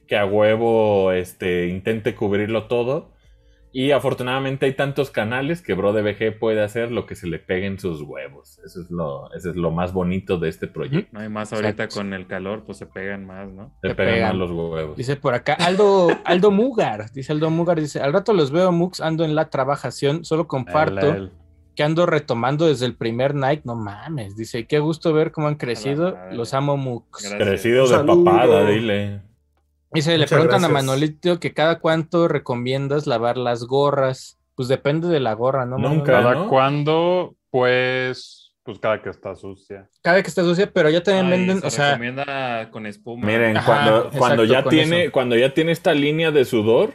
que 0.06 0.16
a 0.16 0.24
huevo 0.26 1.10
este, 1.12 1.66
intente 1.68 2.14
cubrirlo 2.14 2.64
todo. 2.64 3.12
Y 3.72 3.92
afortunadamente 3.92 4.66
hay 4.66 4.72
tantos 4.74 5.10
canales 5.10 5.62
que 5.62 5.74
Bro 5.74 5.92
de 5.92 6.02
BG 6.02 6.38
puede 6.40 6.60
hacer 6.60 6.90
lo 6.90 7.06
que 7.06 7.14
se 7.14 7.28
le 7.28 7.38
pegue 7.38 7.66
en 7.66 7.78
sus 7.78 8.02
huevos. 8.02 8.58
Eso 8.64 8.80
es 8.80 8.90
lo, 8.90 9.32
eso 9.32 9.50
es 9.50 9.56
lo 9.56 9.70
más 9.70 9.92
bonito 9.92 10.38
de 10.38 10.48
este 10.48 10.66
proyecto. 10.66 11.08
No 11.12 11.20
hay 11.20 11.28
más 11.28 11.52
ahorita 11.52 11.84
Exacto. 11.84 11.96
con 11.96 12.12
el 12.12 12.26
calor, 12.26 12.64
pues 12.66 12.78
se 12.78 12.86
pegan 12.86 13.26
más, 13.26 13.48
¿no? 13.52 13.72
Se 13.80 13.90
Se 13.90 13.94
pegan 13.94 14.14
pegan. 14.14 14.28
más 14.30 14.38
los 14.38 14.50
huevos. 14.50 14.96
Dice 14.96 15.14
por 15.14 15.34
acá 15.34 15.54
Aldo, 15.54 16.08
Aldo 16.24 16.50
Mugar, 16.50 17.12
dice 17.12 17.30
Aldo 17.32 17.48
Mugar, 17.50 17.80
dice, 17.80 18.00
al 18.00 18.12
rato 18.12 18.32
los 18.32 18.50
veo 18.50 18.72
Mux, 18.72 19.00
ando 19.00 19.24
en 19.24 19.36
la 19.36 19.50
trabajación, 19.50 20.24
solo 20.24 20.48
comparto 20.48 21.08
El- 21.08 21.16
el- 21.16 21.32
que 21.76 21.84
ando 21.84 22.04
retomando 22.04 22.66
desde 22.66 22.84
el 22.86 22.96
primer 22.96 23.34
night, 23.36 23.62
no 23.64 23.76
mames, 23.76 24.36
dice, 24.36 24.66
qué 24.66 24.80
gusto 24.80 25.12
ver 25.12 25.30
cómo 25.30 25.46
han 25.46 25.54
crecido, 25.54 26.18
los 26.32 26.52
amo 26.54 26.76
Mux. 26.76 27.22
Gracias. 27.22 27.48
Crecido 27.48 27.82
de 27.84 27.88
Saludo. 27.90 28.24
papada, 28.24 28.66
dile. 28.66 29.22
Dice, 29.92 30.16
le 30.18 30.26
preguntan 30.26 30.64
a. 30.64 30.68
Manolito 30.68 31.40
que 31.40 31.52
cada 31.52 31.80
cuánto 31.80 32.28
recomiendas 32.28 33.06
lavar 33.06 33.36
las 33.36 33.64
gorras, 33.64 34.38
pues 34.54 34.68
depende 34.68 35.08
de 35.08 35.20
la 35.20 35.34
gorra, 35.34 35.66
¿no? 35.66 35.78
Nunca. 35.78 36.12
¿Cada 36.12 36.34
¿no? 36.34 36.48
cuándo? 36.48 37.34
Pues, 37.50 38.52
pues 38.62 38.78
cada 38.78 39.02
que 39.02 39.10
está 39.10 39.34
sucia. 39.34 39.88
Cada 40.02 40.22
que 40.22 40.28
está 40.28 40.42
sucia, 40.42 40.70
pero 40.72 40.90
ya 40.90 41.02
también 41.02 41.26
Ay, 41.26 41.32
venden, 41.32 41.60
se 41.60 41.66
o 41.66 41.70
sea, 41.70 41.90
recomienda 41.92 42.70
con 42.70 42.86
espuma. 42.86 43.26
Miren, 43.26 43.56
Ajá, 43.56 43.66
cuando, 43.66 43.96
exacto, 43.96 44.18
cuando 44.18 44.44
ya 44.44 44.62
con 44.62 44.70
tiene, 44.70 45.02
eso. 45.04 45.12
cuando 45.12 45.36
ya 45.36 45.54
tiene 45.54 45.72
esta 45.72 45.92
línea 45.92 46.30
de 46.30 46.44
sudor, 46.44 46.94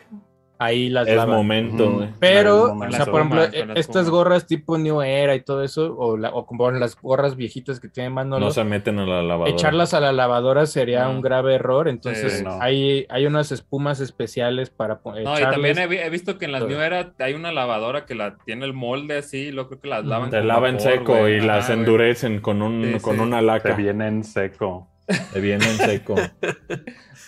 ahí 0.57 0.89
las 0.89 1.07
es 1.07 1.15
lavan. 1.15 1.35
momento. 1.35 2.07
Pero, 2.19 2.73
o 2.73 2.91
sea, 2.91 3.05
por 3.05 3.15
ejemplo, 3.21 3.39
la 3.41 3.73
estas 3.73 4.03
espuma. 4.03 4.09
gorras 4.09 4.47
tipo 4.47 4.77
New 4.77 5.01
Era 5.01 5.35
y 5.35 5.41
todo 5.41 5.63
eso, 5.63 5.95
o, 5.97 6.17
la- 6.17 6.29
o 6.33 6.45
como 6.45 6.69
las 6.71 6.99
gorras 6.99 7.35
viejitas 7.35 7.79
que 7.79 7.89
tiene 7.89 8.09
Manolo, 8.09 8.45
No 8.45 8.51
se 8.51 8.63
meten 8.63 8.99
a 8.99 9.05
la 9.05 9.21
lavadora. 9.21 9.51
echarlas 9.51 9.93
a 9.93 9.99
la 9.99 10.11
lavadora 10.13 10.65
sería 10.65 11.03
No. 11.05 11.11
un 11.11 11.21
grave 11.21 11.55
error. 11.55 11.87
Entonces, 11.87 12.37
Sí, 12.39 12.43
no. 12.43 12.57
hay, 12.61 13.05
hay 13.09 13.25
unas 13.25 13.51
espumas 13.51 13.99
especiales 13.99 14.69
para 14.69 14.99
po- 14.99 15.13
No, 15.19 15.37
y 15.39 15.41
también 15.43 15.77
he, 15.77 15.87
vi- 15.87 15.97
he 15.97 16.09
visto 16.09 16.37
que 16.37 16.45
en 16.45 16.51
las 16.51 16.61
Todo. 16.61 16.69
New 16.69 16.79
Era 16.81 17.13
hay 17.19 17.33
una 17.33 17.51
lavadora 17.51 18.05
que 18.05 18.15
la 18.15 18.37
tiene 18.45 18.65
el 18.65 18.73
molde 18.73 19.17
así, 19.17 19.51
luego 19.51 19.69
creo 19.69 19.81
que 19.81 19.87
las 19.89 20.05
lavan 20.05 20.29
Te 20.29 20.37
con 20.37 20.47
lava 20.47 20.69
en 20.69 20.77
vapor, 20.77 20.91
seco 20.91 21.27
y 21.29 21.41
las 21.41 21.69
endurecen 21.69 22.39
con 22.39 22.61
un 22.61 22.93
Sí, 22.95 22.99
con 23.01 23.15
sí. 23.15 23.21
una 23.21 23.37
Te 23.39 23.43
laca. 23.45 23.73
viene 23.75 24.07
en 24.07 24.23
seco. 24.23 24.87
Te 25.33 25.39
viene 25.39 25.65
en 25.65 25.77
seco. 25.77 26.15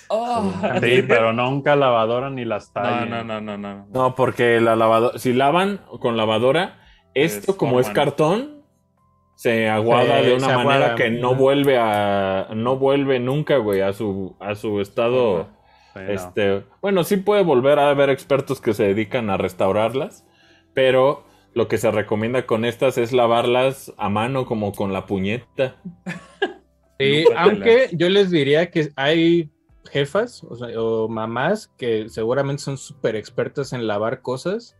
Oh. 0.09 0.53
Sí, 0.81 1.03
pero 1.05 1.33
nunca 1.33 1.75
lavadora 1.75 2.29
ni 2.29 2.45
las 2.45 2.67
No, 2.73 2.81
tallen. 2.81 3.09
no, 3.09 3.23
no, 3.25 3.41
no, 3.41 3.57
no. 3.57 3.87
No, 3.89 4.15
porque 4.15 4.61
la 4.61 4.77
lavadora, 4.77 5.19
si 5.19 5.33
lavan 5.33 5.81
con 5.99 6.15
lavadora, 6.15 6.79
esto 7.13 7.51
Es 7.51 7.57
como 7.57 7.81
es 7.81 7.89
cartón, 7.89 8.63
se 9.35 9.67
aguada 9.69 10.21
de 10.21 10.33
una 10.35 10.47
manera 10.47 10.75
aguada. 10.75 10.95
que 10.95 11.09
no 11.09 11.35
vuelve 11.35 11.77
a 11.77 12.47
no 12.55 12.77
vuelve 12.77 13.19
nunca, 13.19 13.57
güey, 13.57 13.81
a 13.81 13.91
su 13.91 14.37
a 14.39 14.55
su 14.55 14.79
estado 14.79 15.49
Sí, 15.93 15.99
no. 15.99 16.11
Este, 16.13 16.63
bueno, 16.81 17.03
sí 17.03 17.17
puede 17.17 17.43
volver 17.43 17.77
a 17.79 17.89
haber 17.89 18.09
expertos 18.09 18.61
que 18.61 18.73
se 18.73 18.83
dedican 18.87 19.29
a 19.29 19.35
restaurarlas, 19.35 20.25
pero 20.73 21.25
lo 21.53 21.67
que 21.67 21.77
se 21.77 21.91
recomienda 21.91 22.45
con 22.45 22.63
estas 22.63 22.97
es 22.97 23.11
lavarlas 23.11 23.91
a 23.97 24.07
mano 24.07 24.45
como 24.45 24.71
con 24.71 24.93
la 24.93 25.05
puñeta. 25.05 25.75
Te 26.97 27.25
aunque 27.35 27.89
yo 27.93 28.09
les 28.09 28.31
diría 28.31 28.71
que 28.71 28.91
hay 28.95 29.49
jefas 29.91 30.43
o, 30.43 30.55
sea, 30.55 30.67
o 30.79 31.07
mamás 31.07 31.71
que 31.77 32.09
seguramente 32.09 32.61
son 32.63 32.77
súper 32.77 33.15
expertas 33.15 33.71
en 33.73 33.87
lavar 33.87 34.21
cosas 34.21 34.75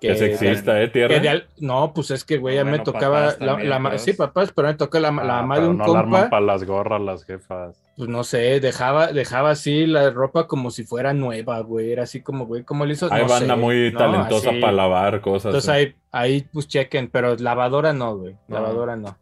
Que 0.00 0.14
sexista, 0.14 0.80
¿eh, 0.82 0.88
tierra? 0.88 1.14
que 1.14 1.20
de 1.20 1.28
al- 1.30 1.48
no, 1.58 1.92
pues 1.94 2.10
es 2.10 2.22
que, 2.22 2.36
güey, 2.36 2.54
ya 2.56 2.64
me 2.64 2.70
Bueno, 2.72 2.84
tocaba. 2.84 3.20
papás 3.20 3.40
La, 3.40 3.46
también, 3.46 3.70
la 3.70 3.78
ma- 3.78 3.90
pero- 3.90 3.98
sí, 4.02 4.12
papás, 4.12 4.52
pero 4.54 4.68
me 4.68 4.74
tocó 4.74 4.98
la, 5.00 5.10
la 5.10 5.22
Ah, 5.38 5.42
mamá 5.42 5.58
de 5.58 5.68
un 5.68 5.78
no 5.78 5.86
la 5.92 5.98
arman 6.00 6.12
compa. 6.20 6.30
para 6.30 6.44
las 6.46 6.64
gorras 6.64 7.00
las 7.00 7.24
jefas. 7.24 7.82
Pues 7.96 8.08
no 8.10 8.22
sé, 8.22 8.60
dejaba, 8.60 9.06
dejaba 9.12 9.50
así 9.50 9.86
la 9.86 10.10
ropa 10.10 10.46
como 10.46 10.70
si 10.70 10.84
fuera 10.84 11.14
nueva, 11.14 11.58
güey. 11.60 11.90
Era 11.92 12.02
así 12.02 12.20
como, 12.20 12.44
güey, 12.44 12.62
¿cómo 12.62 12.84
le 12.84 12.92
hizo? 12.92 13.08
Hay 13.10 13.22
No 13.22 13.28
banda 13.30 13.54
sé, 13.54 13.60
muy 13.60 13.90
¿no? 13.90 13.98
talentosa 13.98 14.50
Así. 14.50 14.60
para 14.60 14.72
lavar 14.74 15.22
cosas. 15.22 15.46
Entonces 15.46 15.70
¿eh? 15.70 15.72
ahí, 15.72 15.94
ahí 16.12 16.46
pues 16.52 16.68
chequen, 16.68 17.08
pero 17.10 17.34
lavadora 17.36 17.94
no, 17.94 18.18
güey. 18.18 18.34
No. 18.48 18.56
Lavadora 18.56 18.96
no. 18.96 19.16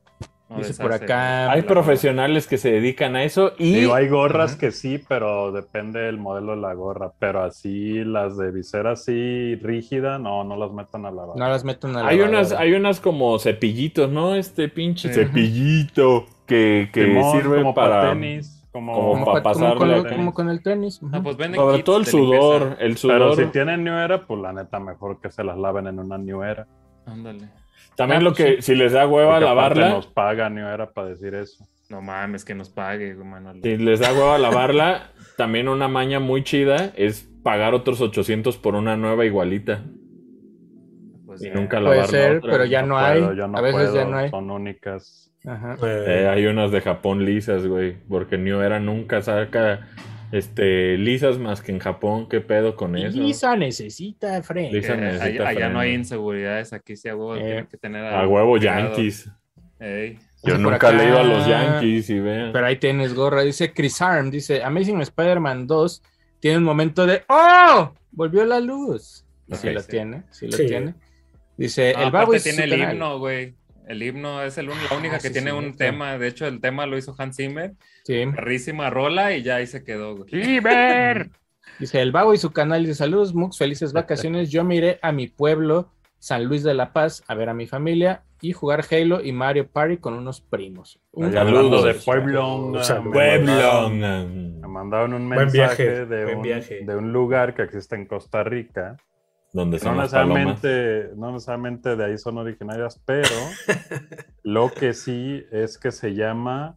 No 0.55 0.61
Dice 0.61 0.81
por 0.83 0.93
acá- 0.93 1.51
Hay 1.51 1.63
la- 1.63 1.67
profesionales 1.67 2.47
que 2.47 2.59
se 2.59 2.71
dedican 2.71 3.17
a 3.17 3.25
eso 3.25 3.53
y 3.59 3.75
Digo, 3.75 3.95
hay 3.95 4.09
gorras 4.09 4.55
que 4.57 4.71
sí, 4.71 5.03
pero 5.09 5.51
depende 5.53 6.01
del 6.01 6.17
modelo 6.19 6.55
de 6.55 6.63
la 6.63 6.73
gorra. 6.75 7.13
Pero 7.19 7.43
así, 7.43 8.05
las 8.05 8.37
de 8.37 8.51
visera 8.53 8.93
así 8.93 9.57
rígida, 9.57 10.19
no, 10.19 10.45
no 10.45 10.57
las 10.57 10.71
metan 10.73 11.07
a 11.07 11.11
lavar. 11.11 11.37
No 11.37 11.49
las 11.49 11.65
meto 11.65 11.89
en 11.89 11.95
la 11.95 12.07
hay 12.07 12.21
unas, 12.21 12.53
hay 12.53 12.73
unas 12.73 13.01
como 13.01 13.39
cepillitos, 13.39 14.11
¿no? 14.11 14.35
Este 14.37 14.69
pinche 14.69 15.09
Sí. 15.13 15.15
cepillito 15.21 16.27
que, 16.47 16.91
que 16.93 17.21
sirve 17.33 17.59
como 17.59 17.75
para 17.75 18.11
tenis, 18.13 18.65
como, 18.71 18.93
como 18.93 19.09
Como, 19.13 19.25
pa- 19.25 19.33
pa- 19.35 19.43
como 19.43 19.55
pasarle 19.55 19.79
con, 19.79 19.89
lo- 19.91 20.03
tenis. 20.03 20.17
como 20.19 20.35
con 20.35 20.49
el 20.51 20.63
tenis. 20.63 21.01
pues 21.23 21.37
venden 21.37 21.61
sobre 21.61 21.83
todo 21.83 21.97
el 21.99 22.07
sudor, 22.07 22.63
el 22.81 22.97
Pero 23.03 23.33
sudor. 23.33 23.37
si 23.37 23.45
tienen 23.47 23.83
New 23.85 23.95
Era, 23.95 24.21
pues 24.27 24.41
la 24.41 24.53
neta 24.53 24.79
mejor 24.79 25.21
que 25.21 25.31
se 25.31 25.43
las 25.43 25.57
laven 25.59 25.87
en 25.87 25.99
una 25.99 26.19
New 26.19 26.43
Era. 26.43 26.67
Ándale. 27.07 27.49
También 27.97 28.21
Ah, 28.21 28.25
lo 28.25 28.33
pues 28.35 28.57
que 28.57 28.63
si 28.63 28.75
les 28.75 28.93
da 28.93 29.07
hueva 29.07 29.33
Porque 29.35 29.45
lavarla, 29.47 29.89
nos 29.91 30.07
paga 30.07 30.49
New 30.51 30.67
Era 30.67 30.91
para 30.93 31.09
decir 31.09 31.35
eso. 31.35 31.67
No 31.91 32.01
mames, 32.01 32.45
que 32.45 32.55
nos 32.55 32.71
pague, 32.71 33.15
güey, 33.15 33.29
Manolo. 33.29 33.61
si 33.63 33.77
les 33.77 34.01
da 34.01 34.13
hueva 34.13 34.39
lavarla, 34.39 35.11
también 35.37 35.69
una 35.69 35.87
maña 35.87 36.19
muy 36.19 36.43
chida 36.43 36.93
es 36.97 37.29
pagar 37.43 37.75
otros 37.75 38.01
800 38.01 38.57
por 38.57 38.75
una 38.75 38.97
nueva 38.97 39.25
igualita 39.27 39.83
Pues 41.27 41.43
y 41.43 41.49
ya. 41.49 41.55
nunca 41.55 41.79
Puede 41.81 41.91
lavar 41.95 42.07
ser, 42.09 42.37
otra. 42.39 42.51
pero 42.53 42.65
ya 42.65 42.83
no 42.83 42.99
hay. 42.99 43.21
puedo, 43.23 43.47
no 43.49 43.59
A 43.59 43.61
veces 43.61 43.93
ya 43.93 44.05
no 44.07 44.17
hay. 44.17 44.31
Son 44.31 44.51
únicas. 44.51 45.31
Ajá. 45.47 45.77
Eh, 45.83 46.27
hay 46.33 46.47
unas 46.47 46.71
de 46.73 46.81
Japón 46.81 47.25
lisas, 47.27 47.67
güey, 47.67 47.97
porque 48.09 48.39
New 48.39 48.61
Era 48.63 48.81
nunca 48.81 49.21
saca 49.21 49.87
este 50.35 50.99
lisas 50.99 51.39
más 51.39 51.63
que 51.63 51.73
en 51.73 51.79
Japón, 51.79 52.29
¿qué 52.29 52.41
pedo 52.41 52.77
con 52.77 52.97
eso? 52.97 53.17
Lisa 53.19 53.57
necesita 53.57 54.43
freno. 54.43 54.73
Lisa. 54.73 54.93
Esa 54.95 54.97
necesita 55.01 55.49
allá, 55.49 55.49
allá 55.49 55.69
no 55.71 55.79
hay 55.81 55.95
inseguridades, 55.95 56.73
aquí 56.73 56.97
sí 56.97 57.09
a 57.09 57.17
huevo 57.17 57.37
Eh, 57.37 57.41
tienen 57.45 57.67
que 57.67 57.77
tener 57.77 58.05
A 58.05 58.27
huevo 58.27 58.57
cuidado. 58.57 58.89
Yankees. 58.89 59.31
Ey. 59.81 60.19
Yo 60.43 60.59
nunca 60.59 60.75
he 60.75 60.77
acá- 60.77 60.93
leído 60.93 61.19
a 61.19 61.23
los 61.25 61.47
Yankees 61.47 62.11
y 62.11 62.19
vean. 62.21 62.53
Pero 62.53 62.67
ahí 62.67 62.77
tienes 62.77 63.15
gorra. 63.15 63.43
Dice 63.43 63.73
Chris 63.73 64.01
Arm. 64.03 64.31
Dice 64.31 64.63
Amazing 64.63 65.01
Spider-Man 65.01 65.67
2 65.67 66.03
tiene 66.41 66.59
un 66.59 66.65
momento 66.65 67.07
de 67.07 67.23
¡Oh! 67.29 67.93
Volvió 68.13 68.45
la 68.45 68.61
luz. 68.61 69.25
Y 69.49 69.55
sí 69.57 69.71
lo 69.71 69.81
sí. 69.81 69.89
tiene, 69.91 70.23
sí 70.31 70.47
lo 70.47 70.53
Sí. 70.57 70.67
tiene. 70.67 70.95
Dice 71.57 71.95
No, 71.97 72.33
el 72.33 72.37
y 72.37 72.41
tiene 72.43 72.65
el 72.65 72.71
canal. 72.71 72.93
himno, 72.95 73.19
güey. 73.19 73.55
El 73.87 74.03
himno 74.03 74.43
es 74.43 74.57
el 74.59 74.69
un- 74.71 74.77
la 74.91 74.97
única 74.97 75.17
Ah, 75.17 75.19
que 75.19 75.29
sí, 75.29 75.33
tiene 75.35 75.53
un 75.53 75.75
tema. 75.77 76.17
De 76.19 76.29
hecho, 76.29 76.47
el 76.47 76.61
tema 76.61 76.87
lo 76.87 76.97
hizo 76.97 77.15
Hans 77.19 77.37
Zimmer. 77.37 77.73
Sí. 78.05 78.25
Perrísima 78.35 78.89
rola 78.91 79.35
y 79.37 79.43
ya 79.43 79.57
ahí 79.57 79.67
se 79.67 79.85
quedó, 79.85 80.17
güey. 80.17 80.29
Dice 81.79 82.01
el 82.01 82.13
babo 82.13 82.35
y 82.35 82.39
su 82.39 82.53
canal. 82.53 82.83
Dice 82.85 82.95
saludos, 82.95 83.35
Mux, 83.35 83.59
felices 83.59 83.93
vacaciones. 83.93 84.51
Yo 84.51 84.65
me 84.65 84.77
iré 84.77 84.99
a 85.03 85.13
mi 85.13 85.27
pueblo, 85.27 85.91
San 86.19 86.45
Luis 86.45 86.63
de 86.63 86.73
la 86.75 86.93
Paz, 86.93 87.23
a 87.27 87.35
ver 87.35 87.49
a 87.49 87.55
mi 87.55 87.67
familia 87.67 88.23
y 88.41 88.53
jugar 88.53 88.85
Halo 88.91 89.23
y 89.23 89.33
Mario 89.33 89.67
Party 89.69 89.97
con 89.99 90.15
unos 90.15 90.41
primos. 90.41 91.01
Un 91.13 91.33
Saludos. 91.33 91.85
de 91.85 91.95
Pueblo, 91.95 92.57
Un 92.57 92.73
me 92.73 92.85
saludo. 92.85 93.13
Pueblo. 93.13 93.91
Me 93.91 94.69
mandaron 94.69 95.15
un 95.15 95.29
Buen 95.29 95.41
mensaje, 95.47 95.83
viaje, 95.85 96.07
de, 96.07 96.25
buen 96.25 96.37
un, 96.37 96.43
viaje. 96.43 96.81
de 96.85 96.97
un 96.97 97.13
lugar 97.13 97.55
que 97.55 97.63
existe 97.63 97.97
en 97.97 98.07
Costa 98.07 98.45
Rica. 98.45 98.97
Donde 99.55 99.79
No 99.79 99.95
las 99.95 100.13
necesariamente, 100.13 101.11
no 101.15 101.31
necesariamente 101.31 101.95
de 101.95 102.05
ahí 102.05 102.19
son 102.19 102.39
originarias, 102.39 103.01
pero 103.07 103.29
lo 104.43 104.69
que 104.73 104.93
sí 104.95 105.45
es 105.53 105.79
que 105.79 105.93
se 105.93 106.13
llama 106.13 106.75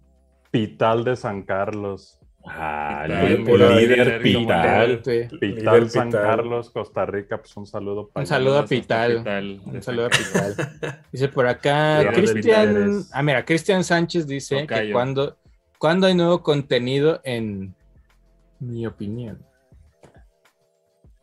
Pital 0.51 1.03
de 1.03 1.15
San 1.15 1.41
Carlos. 1.41 2.19
Ah, 2.45 3.07
el 3.07 3.43
líder 3.43 3.75
líder 3.75 4.21
Pital. 4.21 5.01
Pital 5.01 5.39
Líder 5.41 5.89
San 5.89 6.09
Pital. 6.09 6.21
Carlos, 6.21 6.69
Costa 6.69 7.07
Rica, 7.07 7.39
pues 7.39 7.57
un 7.57 7.65
saludo 7.65 8.09
para 8.09 8.21
Un 8.21 8.27
saludo 8.27 8.59
a 8.59 8.65
Pital. 8.65 9.17
Pital. 9.17 9.61
Un 9.65 9.81
saludo 9.81 10.05
a 10.05 10.09
Pital. 10.09 11.01
Dice 11.11 11.29
por 11.29 11.47
acá, 11.47 12.11
Cristian. 12.13 13.03
Ah, 13.11 13.23
mira, 13.23 13.43
Cristian 13.43 13.83
Sánchez 13.83 14.27
dice 14.27 14.67
que 14.67 14.91
cuando, 14.91 15.35
cuando 15.79 16.05
hay 16.05 16.13
nuevo 16.13 16.43
contenido 16.43 17.21
en 17.23 17.73
mi 18.59 18.85
opinión. 18.85 19.39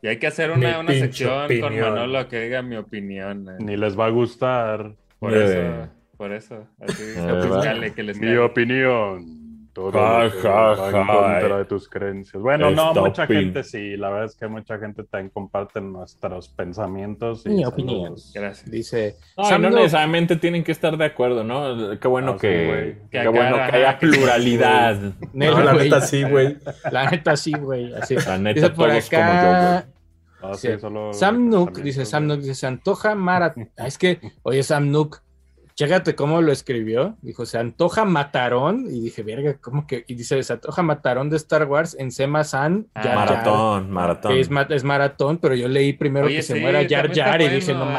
Y 0.04 0.06
hay 0.08 0.18
que 0.18 0.26
hacer 0.26 0.50
una, 0.50 0.80
una 0.80 0.92
sección 0.92 1.48
con. 1.60 1.80
Manolo 1.80 2.28
que 2.28 2.38
diga 2.42 2.60
mi 2.60 2.76
opinión. 2.76 3.48
eh. 3.48 3.52
Ni 3.58 3.74
les 3.78 3.98
va 3.98 4.04
a 4.04 4.10
gustar 4.10 4.92
Por 5.18 5.34
eso, 5.34 5.88
por 6.18 6.30
eso. 6.30 6.66
Así, 6.78 7.02
dale, 7.64 7.94
que 7.94 8.02
les 8.02 8.18
mi 8.18 8.36
opinión. 8.36 9.40
Todo 9.72 9.90
Ja, 9.90 10.30
que 10.30 10.96
en 10.98 11.06
contra 11.06 11.56
de 11.58 11.64
tus 11.64 11.88
creencias. 11.88 12.40
Bueno, 12.40 12.70
no, 12.70 12.94
mucha 12.94 13.26
gente 13.26 13.64
sí. 13.64 13.96
La 13.96 14.08
verdad 14.10 14.26
es 14.26 14.36
que 14.36 14.46
mucha 14.46 14.78
gente 14.78 15.02
también 15.02 15.30
comparte 15.30 15.80
nuestros 15.80 16.48
pensamientos. 16.50 17.44
Y 17.44 17.48
Mi 17.48 17.54
saludos. 17.64 17.72
opinión. 17.72 18.14
Gracias. 18.34 18.70
Dice 18.70 19.16
No, 19.36 19.58
necesariamente 19.70 20.36
tienen 20.36 20.62
que 20.62 20.70
estar 20.70 20.96
de 20.96 21.04
acuerdo, 21.06 21.42
¿no? 21.42 21.98
Qué 21.98 22.06
bueno 22.06 22.32
Ah, 22.32 22.34
sí, 22.34 22.46
que, 22.46 22.98
qué 23.10 23.20
Que 23.22 23.28
bueno 23.28 23.56
acá, 23.56 23.70
que 23.70 23.76
haya 23.78 23.98
que- 23.98 24.06
pluralidad. 24.06 24.96
No, 25.32 25.60
la 25.64 25.72
neta 25.72 26.00
sí, 26.02 26.22
güey. 26.22 26.56
La 26.92 27.10
neta 27.10 27.36
sí, 27.36 27.52
güey. 27.58 27.92
Así. 27.94 28.14
La 28.14 28.38
neta, 28.38 28.54
Dice 28.60 28.70
por 28.70 28.90
todos 28.90 29.10
como 29.10 29.22
yo, 29.22 29.28
acá. 29.28 29.86
Ah, 30.44 30.54
Sí. 30.54 30.68
sí, 30.68 30.78
solo 30.80 31.12
Sam 31.12 31.48
Nook, 31.48 31.78
dice 31.80 32.04
Sam. 32.04 32.26
Nook, 32.26 32.40
dice, 32.40 32.54
se 32.54 32.66
antoja 32.66 33.14
maratón. 33.14 33.70
Es 33.76 33.98
que, 33.98 34.20
oye, 34.42 34.62
Sam 34.62 34.90
Nook, 34.90 35.20
chécate 35.74 36.14
cómo 36.14 36.40
lo 36.42 36.52
escribió. 36.52 37.16
Dijo, 37.22 37.46
se 37.46 37.58
antoja 37.58 38.04
matarón. 38.04 38.86
Y 38.88 39.00
dije, 39.00 39.22
verga, 39.22 39.56
¿cómo 39.60 39.86
que? 39.86 40.04
Y 40.06 40.14
dice, 40.14 40.42
se 40.42 40.52
antoja 40.52 40.82
matarón 40.82 41.30
de 41.30 41.36
Star 41.36 41.64
Wars 41.66 41.96
en 41.98 42.10
Sema 42.12 42.44
San. 42.44 42.86
Ah. 42.94 43.12
Maratón, 43.14 43.90
maratón. 43.90 44.32
Es, 44.36 44.50
ma- 44.50 44.66
es 44.70 44.84
maratón, 44.84 45.38
pero 45.38 45.54
yo 45.54 45.68
leí 45.68 45.92
primero 45.94 46.26
Oye, 46.26 46.36
que 46.36 46.42
se 46.42 46.54
muera 46.60 46.86
Jar 46.88 47.12
Jar 47.14 47.40
y 47.42 47.48
dije, 47.48 47.74
no 47.74 47.90
¿eh? 47.90 47.92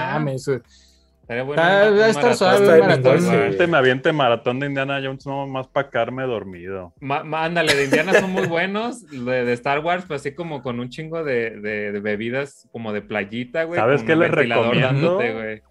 Estaría 1.25 1.41
bueno 1.41 1.59
Ah, 1.63 1.65
un- 1.65 1.71
va 1.71 1.87
a 1.87 1.89
un 1.89 2.09
estar 2.09 2.23
maratón 2.23 2.37
suave 2.37 2.79
maratón. 2.81 3.15
inglés, 3.17 3.25
güey. 3.25 3.49
Gente, 3.49 3.67
me 3.67 3.77
aviente 3.77 4.13
maratón 4.13 4.59
de 4.59 4.67
Indiana 4.67 4.99
Jones, 5.03 5.25
no 5.25 5.47
más 5.47 5.67
para 5.67 5.89
quedarme 5.89 6.21
dormido. 6.23 6.93
Ma- 6.99 7.23
ma- 7.23 7.45
ándale, 7.45 7.73
de 7.73 7.85
Indiana 7.85 8.13
son 8.13 8.29
muy 8.31 8.45
buenos. 8.45 9.01
De, 9.09 9.43
de 9.43 9.53
Star 9.53 9.79
Wars, 9.79 10.05
pues 10.07 10.21
así 10.21 10.35
como 10.35 10.61
con 10.61 10.79
un 10.79 10.89
chingo 10.89 11.23
de, 11.23 11.59
de- 11.59 11.91
de 11.91 11.99
bebidas 11.99 12.69
como 12.71 12.93
de 12.93 13.01
playita, 13.01 13.63
güey. 13.63 13.79
¿Sabes 13.79 14.03
qué 14.03 14.15
les 14.15 14.29
recomiendo? 14.29 14.85
dándote, 15.17 15.33
güey. 15.33 15.61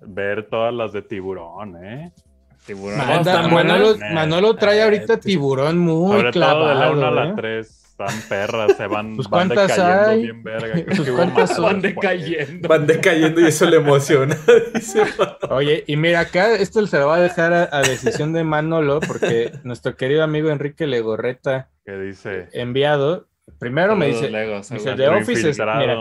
Ver 0.00 0.46
todas 0.50 0.74
las 0.74 0.92
de 0.92 1.00
tiburón, 1.00 1.82
¿eh? 1.82 2.12
Tiburón. 2.66 2.98
Manda- 2.98 3.48
Manolo. 3.48 3.94
Manolo 4.12 4.56
trae 4.56 4.78
Eh, 4.78 4.82
ahorita 4.82 5.18
tiburón 5.20 5.78
muy 5.78 6.16
Sobre 6.18 6.32
todo 6.32 6.68
de 6.68 6.74
la 6.74 6.90
1 6.90 6.92
a 6.92 6.94
clavado. 7.10 7.14
la 7.14 7.28
¿eh? 7.30 7.32
3. 7.34 7.81
Están 8.06 8.28
perras, 8.28 8.76
se 8.76 8.86
van, 8.86 9.14
Pues, 9.16 9.28
van 9.28 9.48
¿cuántas 9.48 9.68
decayendo 9.68 10.08
hay? 10.10 10.22
bien 10.22 10.42
verga. 10.42 10.74
Pues. 11.34 11.58
Van 11.60 11.80
decayendo. 11.80 12.68
Van 12.68 12.86
decayendo 12.86 13.40
y 13.40 13.44
eso 13.46 13.66
le 13.68 13.76
emociona. 13.76 14.36
dice. 14.74 15.02
Oye, 15.50 15.84
y 15.86 15.96
mira, 15.96 16.20
acá 16.20 16.52
esto 16.54 16.86
se 16.86 16.98
lo 16.98 17.06
va 17.08 17.16
a 17.16 17.20
dejar 17.20 17.52
a, 17.52 17.68
a 17.72 17.82
decisión 17.82 18.32
de 18.32 18.44
Manolo, 18.44 19.00
porque 19.00 19.52
nuestro 19.64 19.96
querido 19.96 20.22
amigo 20.22 20.50
Enrique 20.50 20.86
Legorreta, 20.86 21.70
Que 21.84 21.92
dice... 21.98 22.48
enviado, 22.52 23.28
primero 23.58 23.96
me 23.96 24.06
dice, 24.06 24.30
Legos, 24.30 24.70
me 24.70 24.78
dice, 24.78 24.90
aguanta. 24.90 25.04
The 25.04 25.10
"Lo 25.10 25.16
Office 25.18 25.32
es- 25.32 25.58
infiltrado". 25.58 25.80
mira, 25.80 25.96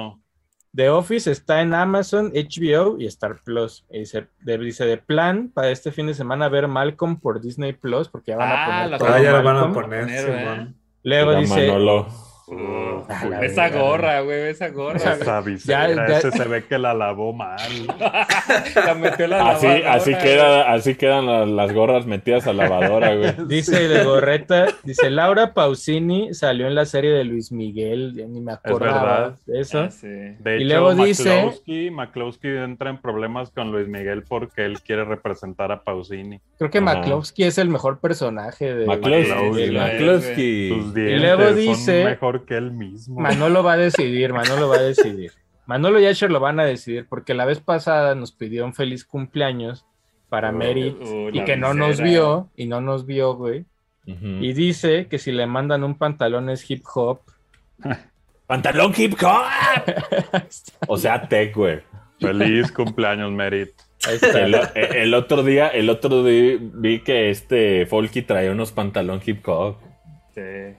The 0.74 0.88
Office 0.90 1.30
está 1.30 1.62
en 1.62 1.74
Amazon, 1.74 2.32
HBO 2.34 2.96
y 2.98 3.06
Star 3.08 3.42
Plus. 3.44 3.86
Y 3.90 4.00
dice, 4.00 4.28
de, 4.40 4.58
dice, 4.58 4.86
de 4.86 4.98
plan 4.98 5.52
para 5.54 5.70
este 5.70 5.92
fin 5.92 6.08
de 6.08 6.14
semana 6.14 6.48
ver 6.48 6.70
Malcolm 6.70 7.20
por 7.20 7.42
Disney 7.42 7.74
Plus, 7.74 8.08
porque 8.08 8.32
ya 8.32 8.38
van 8.38 8.50
a 8.50 8.54
Ah, 8.54 8.66
poner 8.68 8.90
la 8.92 8.98
todo 8.98 9.10
Ah, 9.10 9.22
ya 9.22 9.32
lo 9.34 9.44
van 9.44 9.58
a 9.58 9.74
poner. 9.74 10.00
Poner, 10.06 10.26
Simón. 10.40 10.78
Luego 11.04 11.32
La 11.32 11.40
dice, 11.40 11.68
Manolo. 11.68 12.08
Uh, 12.54 13.04
la 13.30 13.46
esa 13.46 13.70
gorra, 13.70 14.20
güey, 14.22 14.50
esa 14.50 14.68
gorra. 14.70 14.98
Esa 14.98 15.40
visera, 15.40 16.08
ya- 16.08 16.18
ese 16.18 16.32
se 16.32 16.44
ve 16.50 16.66
que 16.66 16.78
la 16.78 16.94
lavó 16.94 17.32
mal. 17.32 17.62
La 18.86 18.94
metió 18.96 19.26
en 19.26 19.32
la 19.32 19.52
Así, 19.52 19.68
lavadora, 19.68 19.94
así, 19.94 20.16
queda, 20.16 20.72
así 20.74 20.96
quedan 20.96 21.26
la- 21.28 21.46
las 21.46 21.74
gorras 21.74 22.06
metidas 22.06 22.48
a 22.48 22.54
lavadora, 22.54 23.16
güey. 23.16 23.34
dice 23.48 23.88
Legorreta, 23.88 24.68
dice 24.84 25.10
Laura 25.10 25.54
Pausini 25.54 26.34
salió 26.34 26.68
en 26.68 26.76
la 26.76 26.86
serie 26.86 27.12
de 27.12 27.24
Luis 27.24 27.52
Miguel, 27.52 28.14
ya 28.16 28.26
ni 28.28 28.42
me 28.42 28.52
acordaba 28.54 29.02
verdad. 29.04 29.40
de 29.46 29.60
eso. 29.62 29.80
Ah, 29.84 29.92
sí. 29.92 30.08
De 30.08 30.58
Y 30.60 30.64
hecho, 30.64 30.66
luego 30.80 30.94
dice- 31.06 31.30
McCloskey, 31.44 31.92
McCloskey 31.92 32.58
entra 32.58 32.90
en 32.90 32.98
problemas 32.98 33.50
con 33.52 33.72
Luis 33.72 33.88
Miguel 33.88 34.24
porque 34.28 34.66
él 34.66 34.82
quiere 34.82 35.06
representar 35.06 35.72
a 35.72 35.84
Pausini. 35.84 36.40
Creo 36.58 36.70
que. 36.70 36.82
McCloskey 36.82 37.46
es 37.46 37.58
el 37.58 37.70
mejor 37.70 38.00
personaje 38.00 38.74
de 38.74 38.86
McCloskey. 38.88 39.30
McCloskey. 39.32 39.72
McCloskey. 39.72 40.70
Sus 40.70 40.94
dientes 40.94 41.22
luego 41.22 41.54
dice- 41.54 42.02
son 42.02 42.12
mejor 42.12 42.41
que 42.46 42.56
él 42.56 42.72
mismo. 42.72 43.20
Manolo 43.20 43.64
va 43.64 43.74
a 43.74 43.78
decidir, 43.90 44.34
Manolo 44.34 44.70
va 44.70 44.78
a 44.78 44.82
decidir. 44.82 45.32
Manolo 45.66 46.00
y 46.02 46.06
Asher 46.06 46.32
lo 46.32 46.40
van 46.40 46.60
a 46.60 46.66
decidir 46.66 47.06
porque 47.08 47.34
la 47.34 47.46
vez 47.46 47.60
pasada 47.60 48.14
nos 48.16 48.32
pidió 48.32 48.66
un 48.66 48.74
feliz 48.74 49.06
cumpleaños 49.06 49.86
para 50.28 50.52
Merit 50.52 50.96
Uh, 51.00 51.30
y 51.32 51.44
que 51.46 51.58
no 51.58 51.74
nos 51.74 52.02
vio 52.02 52.50
y 52.56 52.66
no 52.66 52.82
nos 52.82 53.06
vio, 53.06 53.36
güey. 53.36 53.66
Y 54.06 54.54
dice 54.54 55.08
que 55.08 55.20
si 55.20 55.32
le 55.32 55.46
mandan 55.46 55.84
un 55.84 55.96
pantalón 55.96 56.50
es 56.50 56.70
hip 56.70 56.84
hop. 56.94 57.22
¡Pantalón 58.48 58.94
hip 58.98 59.14
hop! 59.22 60.44
O 60.88 60.98
sea, 60.98 61.28
tech, 61.28 61.56
güey. 61.56 61.82
Feliz 62.20 62.72
cumpleaños, 62.72 63.32
Merit. 63.32 63.70
Ahí 64.06 64.16
está. 64.16 64.42
El, 64.42 64.56
el 64.76 65.14
otro 65.14 65.44
día, 65.44 65.68
el 65.68 65.90
otro 65.90 66.24
día 66.24 66.58
vi 66.60 67.00
que 67.00 67.30
este 67.30 67.86
Folky 67.86 68.24
traía 68.24 68.52
unos 68.52 68.72
pantalón 68.72 69.22
hip 69.26 69.48
hop. 69.48 69.78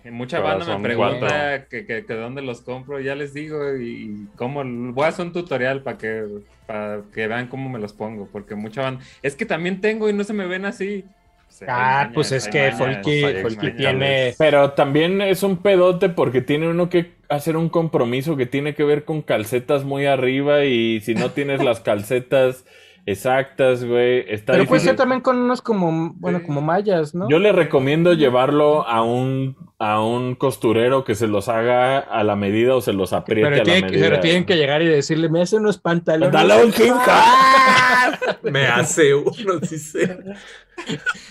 Sí, 0.03 0.09
y 0.09 0.11
mucha 0.11 0.41
banda 0.41 0.77
me 0.77 0.83
pregunta 0.83 1.67
que, 1.69 1.87
que, 1.87 2.05
que 2.05 2.15
dónde 2.15 2.43
los 2.43 2.63
compro, 2.63 3.01
ya 3.01 3.15
les 3.15 3.35
digo, 3.35 3.77
y, 3.77 3.85
y 3.85 4.27
cómo, 4.37 4.63
voy 4.93 5.05
a 5.05 5.09
hacer 5.09 5.27
un 5.27 5.33
tutorial 5.33 5.83
para 5.83 5.99
que, 5.99 6.25
para 6.67 7.03
que 7.13 7.29
vean 7.29 7.49
cómo 7.49 7.69
me 7.69 7.79
los 7.79 7.93
pongo, 7.93 8.29
porque 8.33 8.55
mucha 8.55 8.83
banda, 8.83 9.05
es 9.23 9.37
que 9.37 9.47
también 9.47 9.81
tengo 9.81 10.09
y 10.09 10.13
no 10.13 10.25
se 10.25 10.33
me 10.33 10.47
ven 10.47 10.65
así. 10.65 11.05
Sea, 11.49 12.01
Ah, 12.01 12.11
pues 12.15 12.33
es 12.33 12.49
que 12.49 12.73
Folky, 12.73 13.73
tiene. 13.77 14.35
Pero 14.39 14.71
también 14.71 15.21
es 15.21 15.43
un 15.43 15.59
pedote 15.59 16.09
porque 16.09 16.41
tiene 16.41 16.67
uno 16.69 16.89
que 16.89 17.13
hacer 17.29 17.59
un 17.59 17.69
compromiso 17.69 18.37
que 18.37 18.47
tiene 18.47 18.75
que 18.75 18.85
ver 18.85 19.05
con 19.05 19.21
calcetas 19.21 19.85
muy 19.85 20.07
arriba 20.07 20.65
y 20.65 21.01
si 21.01 21.15
no 21.15 21.31
tienes 21.31 21.63
las 21.63 21.81
calcetas 21.81 22.65
exactas, 23.07 23.85
güey, 23.85 24.25
está 24.29 24.53
Pero 24.53 24.67
puede 24.67 24.81
ser 24.83 24.97
también 24.97 25.21
con 25.21 25.37
unos 25.39 25.61
como, 25.63 26.13
bueno, 26.17 26.39
Sí. 26.41 26.45
como 26.47 26.61
mallas, 26.61 27.15
¿no? 27.15 27.29
Yo 27.29 27.39
le 27.39 27.53
recomiendo 27.53 28.13
llevarlo 28.13 28.87
a 28.89 29.03
un, 29.03 29.57
a 29.79 30.01
un 30.03 30.35
costurero 30.35 31.05
que 31.05 31.15
se 31.15 31.27
los 31.27 31.49
haga 31.49 31.99
a 31.99 32.23
la 32.25 32.37
medida 32.37 32.75
o 32.77 32.81
se 32.81 32.93
los 32.93 33.13
apriete 33.13 33.49
pero, 33.51 33.57
a 33.57 33.59
la 33.59 33.65
que- 33.65 33.83
medida. 33.83 34.09
pero 34.09 34.21
tienen 34.21 34.45
que 34.47 34.57
llegar 34.57 34.83
y 34.83 34.87
decirle, 34.87 35.29
me 35.29 35.43
hace 35.43 35.57
unos 35.57 35.79
pantalones. 35.79 36.33
¡Pantalón 36.33 36.69
hip 36.69 36.93
hop! 38.43 38.51
Me 38.51 38.67
hace 38.67 39.15
uno. 39.15 39.61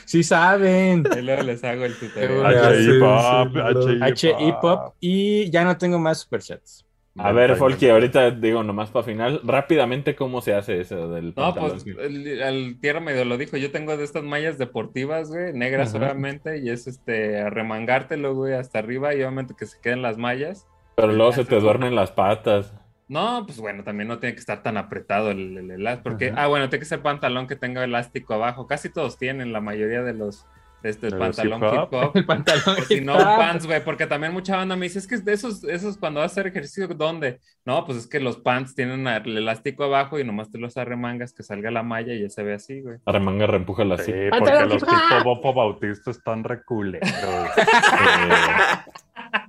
Sí 0.05 0.23
saben. 0.23 1.03
Y 1.17 1.21
luego 1.21 1.43
les 1.43 1.63
hago 1.63 1.85
el 1.85 1.95
tutorial. 1.95 2.75
Seguro. 2.75 2.79
HI 2.79 2.99
Pop, 2.99 4.01
H 4.01 4.27
HI 4.27 4.47
hip 4.47 4.55
hop 4.61 4.93
y 4.99 5.49
ya 5.51 5.63
no 5.63 5.77
tengo 5.77 5.99
más 5.99 6.19
superchats. 6.21 6.85
A 7.17 7.31
ver, 7.33 7.55
Folky, 7.57 7.89
ahorita 7.89 8.31
digo 8.31 8.63
nomás 8.63 8.89
para 8.89 9.03
final, 9.05 9.41
rápidamente 9.43 10.15
cómo 10.15 10.41
se 10.41 10.53
hace 10.53 10.79
eso 10.79 11.09
del 11.11 11.33
No, 11.35 11.53
pantalón. 11.53 11.71
pues 11.71 11.85
el, 11.85 12.27
el 12.41 12.79
tierra 12.79 12.99
medio 13.01 13.25
lo 13.25 13.37
dijo. 13.37 13.57
Yo 13.57 13.71
tengo 13.71 13.97
de 13.97 14.03
estas 14.05 14.23
mallas 14.23 14.57
deportivas, 14.57 15.29
güey, 15.29 15.51
negras 15.53 15.89
Ajá. 15.89 15.99
solamente, 15.99 16.59
y 16.59 16.69
es 16.69 16.87
este 16.87 17.39
arremangártelo, 17.41 18.33
güey, 18.33 18.53
hasta 18.53 18.79
arriba, 18.79 19.13
y 19.13 19.17
obviamente 19.17 19.55
que 19.57 19.65
se 19.65 19.79
queden 19.81 20.01
las 20.01 20.17
mallas. 20.17 20.67
Pero 20.95 21.11
luego 21.11 21.33
se 21.33 21.43
te 21.45 21.59
duermen 21.59 21.95
las 21.95 22.11
patas. 22.11 22.73
No, 23.09 23.43
pues 23.45 23.59
bueno, 23.59 23.83
también 23.83 24.07
no 24.07 24.19
tiene 24.19 24.33
que 24.35 24.39
estar 24.39 24.63
tan 24.63 24.77
apretado 24.77 25.31
el, 25.31 25.57
el 25.57 25.71
elástico. 25.71 26.03
Porque, 26.11 26.29
Ajá. 26.29 26.43
ah, 26.43 26.47
bueno, 26.47 26.69
tiene 26.69 26.79
que 26.79 26.85
ser 26.85 27.01
pantalón 27.01 27.45
que 27.47 27.57
tenga 27.57 27.83
elástico 27.83 28.33
abajo. 28.35 28.67
Casi 28.67 28.89
todos 28.89 29.17
tienen, 29.17 29.51
la 29.51 29.59
mayoría 29.59 30.01
de 30.01 30.13
los 30.13 30.45
este 30.83 31.07
¿De 31.07 31.17
los 31.17 31.19
pantalón 31.19 31.61
hip 31.63 31.79
hop? 31.79 31.93
hop. 31.93 32.11
El 32.15 32.25
pantalón. 32.25 32.75
O 32.79 32.81
si 32.83 33.01
no, 33.01 33.13
pants, 33.17 33.65
güey, 33.65 33.83
porque 33.83 34.07
también 34.07 34.33
mucha 34.33 34.55
banda 34.55 34.75
me 34.75 34.85
dice, 34.87 34.99
es 34.99 35.07
que 35.07 35.17
de 35.17 35.33
esos, 35.33 35.63
esos 35.63 35.97
cuando 35.97 36.19
vas 36.19 36.31
a 36.31 36.33
hacer 36.33 36.47
ejercicio, 36.47 36.87
¿dónde? 36.87 37.39
No, 37.65 37.85
pues 37.85 37.97
es 37.99 38.07
que 38.07 38.19
los 38.19 38.37
pants 38.37 38.73
tienen 38.75 39.07
el 39.07 39.37
elástico 39.37 39.83
abajo 39.83 40.19
y 40.19 40.23
nomás 40.23 40.51
te 40.51 40.57
los 40.57 40.77
arremangas, 40.77 41.33
que 41.33 41.43
salga 41.43 41.71
la 41.71 41.83
malla 41.83 42.13
y 42.13 42.21
ya 42.21 42.29
se 42.29 42.43
ve 42.43 42.53
así, 42.55 42.81
güey. 42.81 42.97
Arremanga, 43.05 43.45
reempújala 43.47 43.95
así. 43.95 44.11
Sí, 44.11 44.17
porque 44.29 44.45
Pantalón 44.45 44.69
los 44.69 44.81
hip 44.83 44.89
hop. 44.89 45.17
tipo 45.17 45.23
Bofo 45.35 45.53
Bautista 45.53 46.11
están 46.11 46.43
reculeros. 46.43 47.09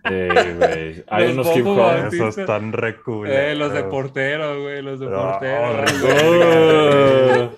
Eh, 0.05 0.55
güey. 0.59 1.05
Hay 1.09 1.35
Los 1.35 1.47
unos 1.47 1.57
hip 1.57 1.67
hop. 1.67 2.07
Esos 2.13 2.39
están 2.39 2.73
reculeros. 2.73 3.37
Eh, 3.37 3.55
los 3.57 3.73
de 3.73 3.83
portero, 3.85 4.63
güey, 4.63 4.81
los 4.83 5.01
de 5.01 5.09
portero. 5.09 5.71
horrible. 5.71 7.51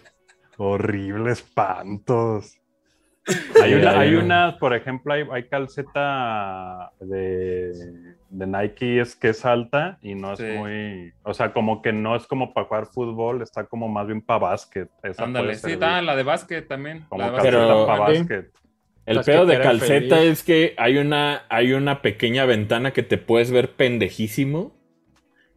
Horribles 0.57 1.39
espantos. 1.39 2.59
Hay, 3.63 3.73
una, 3.75 3.99
hay 3.99 4.15
unas, 4.17 4.55
por 4.57 4.75
ejemplo, 4.75 5.15
hay, 5.15 5.25
hay 5.33 5.45
calceta 5.49 6.91
de, 7.01 7.73
de 8.29 8.47
Nike 8.47 9.01
es 9.01 9.17
que 9.17 9.31
es 9.31 9.45
alta 9.47 9.99
y 10.03 10.15
no 10.15 10.33
es 10.35 10.39
Sí. 10.41 10.45
muy, 10.45 11.13
o 11.23 11.33
sea, 11.33 11.53
como 11.55 11.81
que 11.81 11.93
no 11.93 12.17
es 12.17 12.27
como 12.27 12.53
para 12.53 12.67
jugar 12.67 12.87
fútbol, 12.87 13.41
está 13.43 13.65
como 13.65 13.89
más 13.89 14.07
bien 14.07 14.21
para 14.21 14.41
básquet. 14.41 14.91
Esa 15.03 15.25
Ándale, 15.25 15.55
sí, 15.55 15.73
está 15.73 16.03
la 16.03 16.17
de 16.17 16.23
básquet 16.23 16.69
también. 16.69 17.07
como 17.09 17.23
la 17.23 17.33
calceta 17.33 17.87
para 17.87 17.99
básquet. 18.01 18.53
El 19.07 19.17
Las 19.17 19.27
pedo 19.27 19.47
de 19.47 19.59
calceta 19.61 20.17
feliz. 20.17 20.33
es 20.33 20.43
que 20.43 20.75
hay 20.79 20.97
una, 20.99 21.43
hay 21.49 21.73
una 21.75 22.03
pequeña 22.03 22.45
ventana 22.47 22.93
que 22.93 23.03
te 23.03 23.19
puedes 23.19 23.51
ver 23.51 23.73
pendejísimo, 23.73 24.75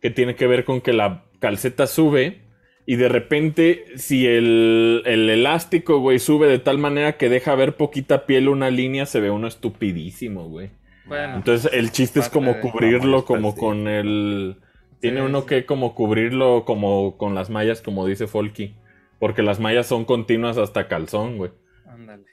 que 0.02 0.10
tiene 0.10 0.36
que 0.36 0.48
ver 0.48 0.64
con 0.66 0.82
que 0.82 0.94
la 0.94 1.24
calceta 1.40 1.88
sube 1.88 2.42
y 2.88 2.96
de 2.96 3.10
repente 3.10 3.86
si 3.98 4.26
el, 4.28 5.04
el 5.06 5.30
elástico, 5.30 6.00
güey, 6.00 6.20
sube 6.20 6.48
de 6.48 6.60
tal 6.60 6.80
manera 6.80 7.18
que 7.18 7.30
deja 7.30 7.54
ver 7.56 7.76
poquita 7.78 8.26
piel 8.26 8.50
una 8.50 8.72
línea, 8.72 9.06
se 9.06 9.20
ve 9.20 9.30
uno 9.30 9.48
estupidísimo, 9.48 10.50
güey. 10.50 10.72
Bueno, 11.06 11.36
Entonces 11.36 11.72
el 11.74 11.92
chiste 11.92 12.20
es 12.22 12.30
como 12.30 12.60
cubrirlo 12.60 13.26
Como 13.26 13.56
con 13.56 13.88
el... 13.88 14.58
Tiene 15.00 15.22
Sí, 15.22 15.26
uno 15.26 15.42
sí. 15.42 15.48
que 15.48 15.66
como 15.66 15.96
cubrirlo 15.96 16.66
como 16.66 17.18
con 17.18 17.36
las 17.36 17.50
mallas, 17.52 17.82
como 17.82 18.06
dice 18.08 18.28
Folky. 18.28 18.76
Porque 19.20 19.44
las 19.44 19.60
mallas 19.60 19.88
son 19.88 20.06
continuas 20.06 20.58
hasta 20.58 20.88
calzón, 20.88 21.38
güey. 21.38 21.52
ándale. 21.86 22.26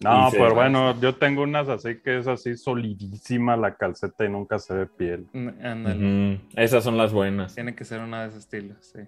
No, 0.00 0.28
pero 0.32 0.54
bueno, 0.54 1.00
yo 1.00 1.14
tengo 1.16 1.42
unas 1.42 1.68
así 1.68 2.00
que 2.02 2.18
es 2.18 2.26
así 2.26 2.56
solidísima 2.56 3.56
la 3.56 3.76
calceta 3.76 4.24
y 4.24 4.30
nunca 4.30 4.58
se 4.58 4.74
ve 4.74 4.86
piel. 4.86 5.26
Ándale. 5.62 6.40
Esas 6.56 6.84
son 6.84 6.98
las 6.98 7.12
buenas. 7.12 7.54
Tiene 7.54 7.74
que 7.76 7.84
ser 7.84 8.00
una 8.00 8.22
de 8.22 8.28
ese 8.30 8.38
estilo, 8.38 8.74
sí. 8.80 9.00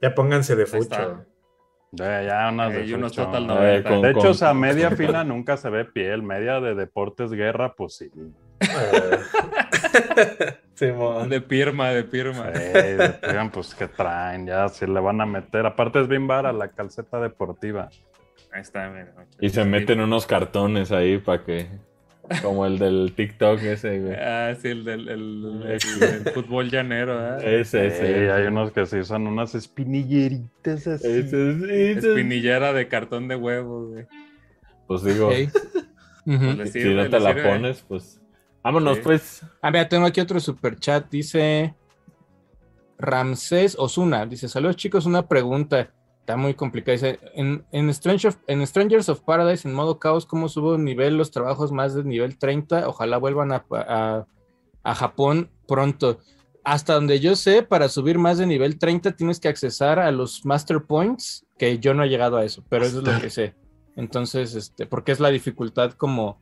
Ya 0.00 0.14
pónganse 0.14 0.56
de 0.56 0.66
fucho. 0.66 1.24
Ya, 1.92 2.22
ya 2.22 2.48
unas 2.52 2.72
de 2.72 2.82
Eh, 2.82 2.86
y 2.86 2.92
unos 2.94 3.12
total 3.12 3.50
A 3.50 3.54
ver, 3.54 3.82
90. 3.84 3.90
con- 3.90 4.02
De 4.02 4.10
hecho, 4.10 4.20
con- 4.20 4.28
o 4.30 4.34
sea, 4.34 4.54
media 4.54 4.90
fina 4.92 5.24
nunca 5.24 5.56
se 5.56 5.70
ve 5.70 5.84
piel, 5.84 6.22
media 6.22 6.60
de 6.60 6.74
deportes 6.74 7.32
guerra, 7.32 7.74
pues 7.74 7.96
sí. 7.96 8.10
Simón. 10.74 11.28
De 11.28 11.40
pirma, 11.40 11.90
de 11.90 12.04
pirma. 12.04 12.50
Eh, 12.54 13.18
oigan, 13.28 13.50
pues 13.50 13.74
que 13.74 13.88
traen, 13.88 14.46
ya 14.46 14.68
se 14.68 14.86
le 14.86 15.00
van 15.00 15.20
a 15.20 15.26
meter. 15.26 15.66
Aparte 15.66 16.00
es 16.00 16.08
bien 16.08 16.26
vara 16.26 16.52
la 16.52 16.68
calceta 16.68 17.20
deportiva. 17.20 17.88
Ahí 18.52 18.62
está, 18.62 18.88
mira. 18.88 19.12
Y 19.40 19.50
se 19.50 19.64
meten 19.64 20.00
unos 20.00 20.26
cartones 20.26 20.90
ahí 20.92 21.18
para 21.18 21.44
que... 21.44 21.68
Como 22.42 22.64
el 22.66 22.78
del 22.78 23.12
TikTok 23.16 23.60
ese, 23.62 23.98
güey. 24.00 24.14
Ah, 24.14 24.54
sí, 24.60 24.68
el 24.68 24.84
del 24.84 25.08
el, 25.08 25.62
el- 25.66 26.02
el 26.02 26.32
fútbol 26.32 26.70
llanero, 26.70 27.38
¿eh? 27.38 27.60
Ese, 27.60 27.90
Sí, 27.90 27.96
ese. 28.04 28.30
hay 28.30 28.46
unos 28.46 28.70
que 28.72 28.86
se 28.86 29.00
usan 29.00 29.26
unas 29.26 29.54
espinilleritas 29.54 30.86
así. 30.86 31.06
Ese, 31.08 31.50
ese, 31.50 31.92
ese. 31.92 32.08
Espinillera 32.10 32.72
de 32.72 32.86
cartón 32.88 33.26
de 33.28 33.36
huevo, 33.36 33.88
güey. 33.88 34.06
Pues 34.86 35.02
digo. 35.04 35.30
Le 35.30 35.46
si 36.68 36.94
no 36.94 37.08
te 37.10 37.18
la 37.20 37.32
sirve. 37.32 37.42
pones, 37.48 37.84
pues... 37.88 38.20
Vámonos, 38.62 38.98
Sí. 38.98 39.02
pues. 39.02 39.42
Ah, 39.62 39.70
mira, 39.70 39.88
tengo 39.88 40.04
aquí 40.06 40.20
otro 40.20 40.38
super 40.38 40.76
chat. 40.76 41.10
Dice 41.10 41.74
Ramsés 42.98 43.74
Osuna. 43.78 44.26
Dice: 44.26 44.48
Saludos, 44.48 44.76
chicos. 44.76 45.06
Una 45.06 45.26
pregunta. 45.26 45.90
Está 46.20 46.36
muy 46.36 46.54
complicada. 46.54 46.92
Dice: 46.94 47.18
en, 47.34 47.64
en, 47.72 47.88
Strange 47.90 48.28
of- 48.28 48.38
en 48.46 48.64
Strangers 48.66 49.08
of 49.08 49.20
Paradise, 49.22 49.66
en 49.66 49.74
modo 49.74 49.98
caos, 49.98 50.26
¿cómo 50.26 50.48
subo 50.48 50.78
nivel 50.78 51.16
los 51.16 51.30
trabajos 51.30 51.72
más 51.72 51.94
de 51.94 52.04
nivel 52.04 52.38
30? 52.38 52.88
Ojalá 52.88 53.16
vuelvan 53.18 53.52
a, 53.52 53.64
a- 53.72 54.26
a 54.82 54.94
Japón 54.94 55.50
pronto. 55.66 56.18
Hasta 56.62 56.94
donde 56.94 57.20
yo 57.20 57.36
sé, 57.36 57.62
para 57.62 57.88
subir 57.88 58.18
más 58.18 58.36
de 58.38 58.46
nivel 58.46 58.78
30 58.78 59.12
tienes 59.12 59.40
que 59.40 59.48
accesar 59.48 59.98
a 59.98 60.10
los 60.12 60.44
Master 60.44 60.82
Points, 60.82 61.46
que 61.58 61.78
yo 61.78 61.94
no 61.94 62.04
he 62.04 62.08
llegado 62.08 62.36
a 62.36 62.44
eso, 62.44 62.62
pero 62.68 62.84
eso 62.84 62.98
es 62.98 63.04
lo 63.04 63.20
que 63.20 63.30
sé. 63.30 63.54
Entonces, 63.96 64.54
este, 64.54 64.86
porque 64.86 65.12
es 65.12 65.20
la 65.20 65.28
dificultad 65.30 65.92
como 65.92 66.38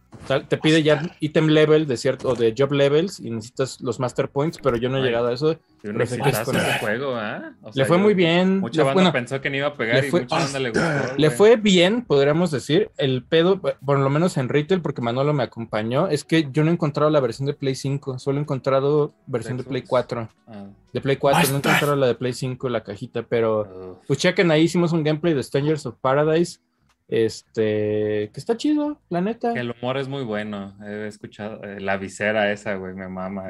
te 0.48 0.56
pide 0.58 0.82
ya 0.82 1.16
item 1.20 1.48
level 1.48 1.86
de 1.86 1.96
cierto 1.96 2.28
o 2.30 2.34
de 2.34 2.54
job 2.56 2.72
levels 2.72 3.18
y 3.20 3.30
necesitas 3.30 3.80
los 3.80 3.98
master 3.98 4.28
points, 4.28 4.58
pero 4.62 4.76
yo 4.76 4.88
no 4.88 4.96
he 4.98 5.00
Ay. 5.00 5.06
llegado 5.06 5.28
a 5.28 5.32
eso. 5.32 5.52
Y 5.82 5.88
un 5.88 5.94
Pero 5.94 6.06
sé 6.06 6.16
que 6.16 6.22
es 6.22 6.28
exitazo 6.28 6.52
con- 6.52 6.60
ese 6.60 6.78
juego, 6.78 7.14
¿ah? 7.16 7.52
O 7.62 7.72
sea, 7.72 7.82
le 7.82 7.88
fue 7.88 7.96
yo- 7.96 8.02
muy 8.02 8.14
bien. 8.14 8.60
Mucha 8.60 8.78
le, 8.78 8.84
banda 8.84 8.94
bueno, 8.94 9.12
pensó 9.12 9.40
que 9.40 9.48
no 9.50 9.56
iba 9.56 9.68
a 9.68 9.74
pegar 9.74 10.00
le 10.02 10.08
y 10.08 10.10
fue- 10.10 10.20
mucha 10.22 10.36
banda 10.36 10.58
le 10.58 10.70
gustó. 10.70 10.84
le 11.16 11.26
güey. 11.28 11.36
fue 11.36 11.56
bien, 11.56 12.02
podríamos 12.02 12.50
decir. 12.50 12.90
El 12.96 13.22
pedo, 13.24 13.60
por 13.60 13.98
lo 13.98 14.10
menos 14.10 14.36
en 14.36 14.48
retail, 14.48 14.80
porque 14.82 15.02
Manolo 15.02 15.32
me 15.32 15.42
acompañó, 15.44 16.08
es 16.08 16.24
que 16.24 16.48
yo 16.52 16.64
no 16.64 16.70
he 16.70 16.74
encontrado 16.74 17.10
la 17.10 17.20
versión 17.20 17.46
de 17.46 17.54
Play 17.54 17.74
5, 17.74 18.18
solo 18.18 18.38
he 18.38 18.42
encontrado 18.42 19.12
versión 19.26 19.56
de 19.56 19.64
Play 19.64 19.80
Xbox. 19.82 19.88
4. 19.90 20.28
Ah, 20.48 20.64
De 20.92 21.00
Play 21.00 21.16
4, 21.16 21.40
no 21.48 21.54
he 21.54 21.58
encontrado 21.58 21.96
la 21.96 22.06
de 22.06 22.14
Play 22.14 22.32
5, 22.32 22.68
la 22.68 22.82
cajita, 22.82 23.22
pero 23.22 23.60
uf. 24.00 24.06
pues 24.06 24.18
chequen 24.18 24.50
ahí, 24.50 24.62
hicimos 24.62 24.92
un 24.92 25.02
gameplay 25.04 25.34
de 25.34 25.42
Strangers 25.42 25.86
of 25.86 25.96
Paradise. 26.00 26.58
Este, 27.08 28.30
que 28.32 28.40
está 28.40 28.56
chido, 28.56 29.00
la 29.08 29.20
neta. 29.20 29.52
El 29.54 29.70
humor 29.72 29.96
es 29.96 30.08
muy 30.08 30.24
bueno. 30.24 30.76
He 30.86 31.06
escuchado 31.06 31.62
eh, 31.64 31.80
la 31.80 31.96
visera 31.96 32.52
esa, 32.52 32.74
güey, 32.74 32.94
me 32.94 33.08
mama. 33.08 33.48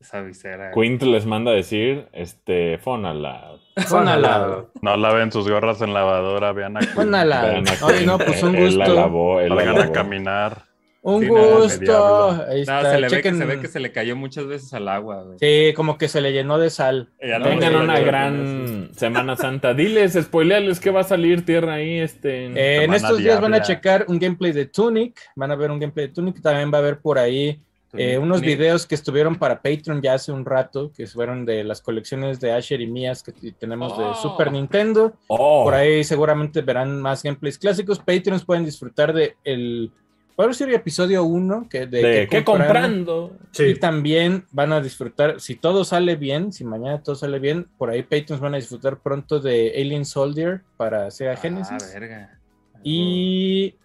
Esa 0.00 0.22
visera. 0.22 0.70
Quint 0.72 1.02
les 1.02 1.26
manda 1.26 1.50
a 1.50 1.54
decir, 1.54 2.08
este, 2.12 2.78
Fonala. 2.78 3.52
Pónala. 3.88 4.66
No 4.82 4.96
laven 4.96 5.30
sus 5.32 5.48
gorras 5.48 5.80
en 5.82 5.92
lavadora, 5.94 6.52
vean 6.52 6.76
aquí. 6.76 6.86
Pónala. 6.94 7.42
Vean 7.42 7.64
a 7.68 7.86
Oye, 7.86 7.94
Quint, 7.98 8.06
no, 8.06 8.18
pues 8.18 8.42
un 8.42 8.54
él 8.56 8.78
la 8.78 8.84
gusto. 8.86 9.00
lavó, 9.00 9.40
él 9.40 9.50
la 9.50 9.56
Salgan 9.56 9.76
a 9.76 9.78
lavó. 9.80 9.92
caminar. 9.92 10.62
Un 11.06 11.20
Sí, 11.20 11.28
gusto. 11.28 12.30
Ahí 12.48 12.62
está. 12.62 12.92
se, 12.92 12.98
le 12.98 13.08
ve 13.10 13.20
que, 13.22 13.34
se 13.34 13.44
ve 13.44 13.60
que 13.60 13.68
se 13.68 13.78
le 13.78 13.92
cayó 13.92 14.16
muchas 14.16 14.46
veces 14.46 14.72
al 14.72 14.88
agua, 14.88 15.22
güey. 15.22 15.36
Sí, 15.38 15.74
como 15.74 15.98
que 15.98 16.08
se 16.08 16.22
le 16.22 16.32
llenó 16.32 16.58
de 16.58 16.70
sal. 16.70 17.10
Ya 17.22 17.38
no 17.38 17.44
Tengan 17.44 17.74
una 17.76 18.00
gran 18.00 18.88
Semana 18.94 19.36
Santa. 19.36 19.74
Diles, 19.74 20.14
spoileales 20.14 20.80
que 20.80 20.90
va 20.90 21.00
a 21.00 21.04
salir 21.04 21.44
tierra 21.44 21.74
ahí, 21.74 21.98
este. 21.98 22.46
en- 22.46 22.56
Eh, 22.56 22.84
en 22.84 22.94
estos 22.94 23.18
días 23.18 23.38
van 23.40 23.52
a 23.52 23.60
checar 23.60 24.06
un 24.08 24.18
gameplay 24.18 24.52
de 24.52 24.64
Tunic. 24.64 25.20
Van 25.36 25.50
a 25.50 25.56
ver 25.56 25.70
un 25.70 25.78
gameplay 25.78 26.06
de 26.08 26.14
Tunic. 26.14 26.40
También 26.40 26.72
va 26.72 26.78
a 26.78 26.80
haber 26.80 26.98
por 26.98 27.18
ahí 27.18 27.60
Eh, 27.96 28.18
unos 28.18 28.40
videos 28.40 28.86
que 28.88 28.96
estuvieron 28.96 29.36
para 29.36 29.62
Patreon 29.62 30.02
ya 30.02 30.14
hace 30.14 30.32
un 30.32 30.44
rato, 30.44 30.90
que 30.96 31.06
fueron 31.06 31.44
de 31.46 31.62
las 31.62 31.80
colecciones 31.80 32.40
de 32.40 32.50
Asher 32.50 32.80
y 32.80 32.88
mías 32.88 33.22
que 33.22 33.30
tenemos 33.52 33.96
de 33.96 34.02
Oh. 34.04 34.14
Super 34.16 34.50
Nintendo. 34.50 35.12
Oh, 35.28 35.62
Por 35.62 35.74
ahí 35.74 36.02
seguramente 36.02 36.60
verán 36.62 37.00
más 37.00 37.22
gameplays 37.22 37.56
clásicos. 37.56 38.00
Patreons 38.00 38.44
pueden 38.44 38.64
disfrutar 38.64 39.12
de 39.12 39.36
el, 39.44 39.92
puedo 40.36 40.48
decir 40.48 40.68
episodio 40.72 41.24
1, 41.24 41.68
que 41.68 41.86
de, 41.86 42.02
¿de 42.02 42.28
qué 42.28 42.44
comprando? 42.44 43.36
Y 43.52 43.56
Sí. 43.56 43.74
también 43.76 44.44
van 44.50 44.72
a 44.72 44.80
disfrutar, 44.80 45.40
si 45.40 45.54
todo 45.54 45.84
sale 45.84 46.16
bien, 46.16 46.52
si 46.52 46.64
mañana 46.64 47.02
todo 47.02 47.14
sale 47.14 47.38
bien, 47.38 47.68
por 47.78 47.90
ahí 47.90 48.02
Patreons 48.02 48.40
van 48.40 48.54
a 48.54 48.56
disfrutar 48.58 48.98
pronto 49.00 49.38
de 49.40 49.72
Alien 49.76 50.04
Soldier 50.04 50.62
para 50.76 51.10
Sega 51.10 51.32
Ah, 51.32 51.36
Genesis. 51.36 51.92
verga. 51.94 52.38
Y 52.82 53.76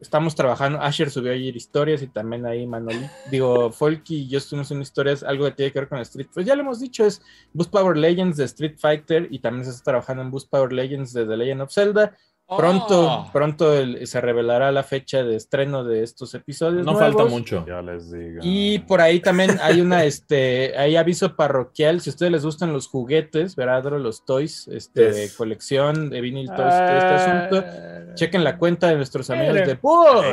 estamos 0.00 0.34
trabajando. 0.34 0.80
Asher 0.80 1.10
subió 1.10 1.32
ayer 1.32 1.54
historias 1.54 2.02
y 2.02 2.06
también 2.08 2.46
ahí 2.46 2.66
Manoli. 2.66 3.06
Digo, 3.30 3.70
Folky 3.72 4.22
y 4.22 4.28
yo 4.28 4.38
estuvimos 4.38 4.70
en 4.70 4.80
historias, 4.80 5.22
algo 5.22 5.44
que 5.44 5.52
tiene 5.52 5.72
que 5.72 5.78
ver 5.80 5.88
con 5.88 5.98
Street. 6.00 6.26
Pues 6.32 6.46
ya 6.46 6.54
lo 6.54 6.62
hemos 6.62 6.80
dicho, 6.80 7.04
es 7.04 7.22
Boost 7.52 7.70
Power 7.70 7.96
Legends 7.96 8.36
de 8.38 8.44
Street 8.44 8.76
Fighter 8.78 9.28
y 9.30 9.38
también 9.40 9.64
se 9.64 9.70
está 9.72 9.84
trabajando 9.90 10.22
en 10.22 10.30
Boost 10.30 10.50
Power 10.50 10.72
Legends 10.72 11.12
de 11.12 11.26
The 11.26 11.36
Legend 11.36 11.60
of 11.62 11.72
Zelda. 11.72 12.16
Pronto, 12.56 13.06
Oh. 13.08 13.30
pronto 13.32 13.74
el- 13.78 14.06
se 14.06 14.20
revelará 14.20 14.72
la 14.72 14.82
fecha 14.82 15.22
de 15.22 15.36
estreno 15.36 15.84
de 15.84 16.02
estos 16.02 16.34
episodios. 16.34 16.84
No 16.84 16.92
nuevos. 16.92 17.00
falta 17.16 17.24
mucho. 17.30 17.64
Ya 17.66 17.80
les 17.82 18.10
digo. 18.10 18.40
Y 18.42 18.80
por 18.80 19.00
ahí 19.00 19.20
también 19.20 19.58
hay 19.62 19.80
una, 19.80 20.04
este, 20.04 20.76
hay 20.76 20.96
aviso 20.96 21.36
parroquial, 21.36 22.00
si 22.00 22.10
a 22.10 22.12
ustedes 22.12 22.32
les 22.32 22.44
gustan 22.44 22.72
los 22.72 22.88
juguetes, 22.88 23.56
¿verdad? 23.56 23.84
Los 23.98 24.24
toys, 24.24 24.68
este, 24.68 25.06
Yes. 25.06 25.16
de 25.16 25.30
colección, 25.36 26.10
de 26.10 26.20
vinil 26.20 26.46
toys, 26.48 26.58
todo 26.58 26.68
este 26.68 27.14
asunto. 27.14 27.64
Ah. 27.66 28.14
Chequen 28.14 28.42
la 28.44 28.58
cuenta 28.58 28.88
de 28.88 28.96
nuestros 28.96 29.30
amigos 29.30 29.54
de 29.54 29.78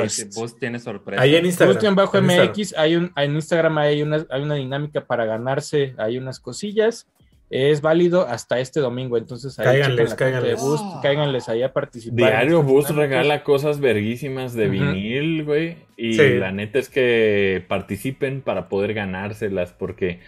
si 0.08 0.24
Boost 0.34 0.58
tiene 0.58 0.78
sorpresa. 0.80 1.22
Ahí 1.22 1.36
en 1.36 1.46
Instagram. 1.46 1.94
Bajo 1.94 2.18
en 2.18 2.24
Instagram. 2.24 2.48
MX, 2.50 2.74
hay 2.76 2.96
un, 2.96 3.12
en 3.16 3.34
Instagram 3.36 3.78
hay 3.78 4.02
una, 4.02 4.26
hay 4.30 4.42
una 4.42 4.54
dinámica 4.56 5.06
para 5.06 5.24
ganarse, 5.24 5.94
hay 5.98 6.18
unas 6.18 6.40
cosillas. 6.40 7.06
Es 7.50 7.80
válido 7.80 8.26
hasta 8.26 8.60
este 8.60 8.80
domingo, 8.80 9.16
entonces 9.16 9.58
ahí 9.58 9.64
Cáiganles, 9.64 10.14
cáiganles. 10.14 10.60
Boost, 10.60 10.84
cáiganles 11.02 11.48
ahí 11.48 11.62
a 11.62 11.72
participar. 11.72 12.16
Diario 12.16 12.62
Boost 12.62 12.90
regala 12.90 13.42
cosas 13.42 13.80
verguísimas 13.80 14.52
de 14.54 14.68
vinil, 14.68 15.44
güey. 15.44 15.76
Y 15.96 16.12
Sí. 16.14 16.34
la 16.38 16.52
neta 16.52 16.78
es 16.78 16.90
que 16.90 17.64
participen 17.66 18.42
para 18.42 18.68
poder 18.68 18.92
ganárselas, 18.92 19.72
porque 19.72 20.20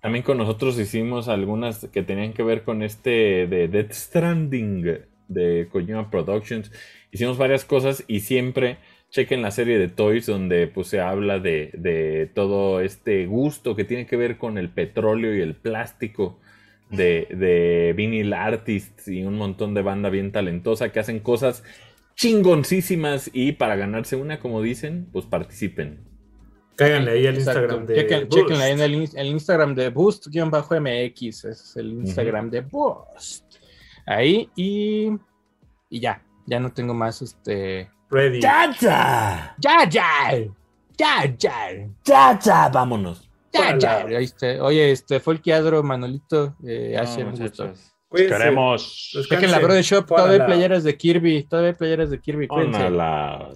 también 0.00 0.24
con 0.24 0.38
nosotros 0.38 0.78
hicimos 0.78 1.28
algunas 1.28 1.86
que 1.92 2.02
tenían 2.02 2.32
que 2.32 2.42
ver 2.42 2.62
con 2.64 2.82
este 2.82 3.46
de 3.46 3.68
Death 3.68 3.92
Stranding 3.92 4.98
de 5.28 5.68
Kojima 5.70 6.10
Productions. 6.10 6.72
Hicimos 7.12 7.38
varias 7.38 7.64
cosas 7.64 8.04
y 8.08 8.20
siempre 8.20 8.78
chequen 9.10 9.40
la 9.40 9.52
serie 9.52 9.78
de 9.78 9.88
Toys 9.88 10.26
donde 10.26 10.66
pues 10.66 10.88
se 10.88 11.00
habla 11.00 11.38
de, 11.38 11.70
de 11.74 12.28
todo 12.34 12.80
este 12.80 13.26
gusto 13.26 13.76
que 13.76 13.84
tiene 13.84 14.06
que 14.06 14.16
ver 14.16 14.36
con 14.36 14.58
el 14.58 14.68
petróleo 14.68 15.34
y 15.34 15.40
el 15.40 15.54
plástico 15.54 16.40
de, 16.90 17.26
de 17.30 17.94
vinyl 17.96 18.32
artists 18.32 19.08
y 19.08 19.24
un 19.24 19.36
montón 19.36 19.74
de 19.74 19.82
banda 19.82 20.08
bien 20.10 20.32
talentosa 20.32 20.90
que 20.92 21.00
hacen 21.00 21.18
cosas 21.20 21.62
chingoncísimas 22.14 23.30
y 23.32 23.52
para 23.52 23.76
ganarse 23.76 24.16
una, 24.16 24.40
como 24.40 24.62
dicen, 24.62 25.08
pues 25.12 25.26
participen. 25.26 26.00
Cáiganle 26.76 27.12
ahí 27.12 27.26
al. 27.26 27.36
Instagram 27.36 27.86
de 27.86 27.96
Chequen- 27.96 28.20
Boost. 28.28 28.32
chequenle 28.34 28.64
ahí 28.64 28.72
en 28.72 28.80
el, 28.80 28.94
in- 28.94 29.08
el 29.16 29.26
Instagram 29.28 29.74
de 29.74 29.90
Boost-MX. 29.90 31.22
Ese 31.22 31.50
es 31.50 31.76
el 31.76 31.92
Instagram 31.92 32.50
de 32.50 32.60
Boost. 32.60 33.44
Ahí 34.06 34.50
y, 34.56 35.10
y 35.88 36.00
ya. 36.00 36.22
Ya 36.46 36.60
no 36.60 36.70
tengo 36.72 36.94
más 36.94 37.22
este. 37.22 37.90
Ready. 38.10 38.40
¡Ya, 38.40 38.70
ya! 38.78 39.56
¡Ya, 39.58 39.88
ya! 39.88 40.30
¡Ya, 40.96 41.24
ya! 41.36 41.88
¡Ya, 42.04 42.38
ya! 42.38 42.68
Vámonos. 42.68 43.25
Oye, 44.60 44.92
este 44.92 45.20
fue 45.20 45.34
el 45.34 45.40
Quiadro, 45.40 45.82
Manolito. 45.82 46.56
Eh, 46.66 46.92
No, 46.96 47.02
Asher, 47.02 47.24
un 47.26 47.30
gusto. 47.32 47.64
muchachos. 47.64 47.92
Cuídense. 48.08 48.36
Queremos. 48.36 49.26
Chequen 49.28 49.50
la 49.50 49.58
Brother 49.58 49.82
Shop. 49.82 50.06
Todavía 50.06 50.40
hay 50.42 50.46
playeras 50.46 50.84
de 50.84 50.96
Kirby. 50.96 51.42
Todavía 51.44 51.70
hay 51.70 51.76
playeras 51.76 52.10
de 52.10 52.20
Kirby. 52.20 52.46
Cuídense. 52.46 52.78
Pónala. 52.78 53.50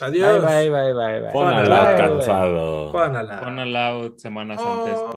Adiós. 0.00 0.44
bye, 0.44 0.68
bye, 0.70 0.92
bye, 0.92 1.20
bye. 1.20 1.30
Pónala 1.32 1.84
Bye, 1.84 1.94
bye. 1.94 2.08
cansado. 2.08 2.98
Al 2.98 3.76
out 3.76 4.18
semanas 4.18 4.60
Oh. 4.62 4.84
antes. 4.84 5.00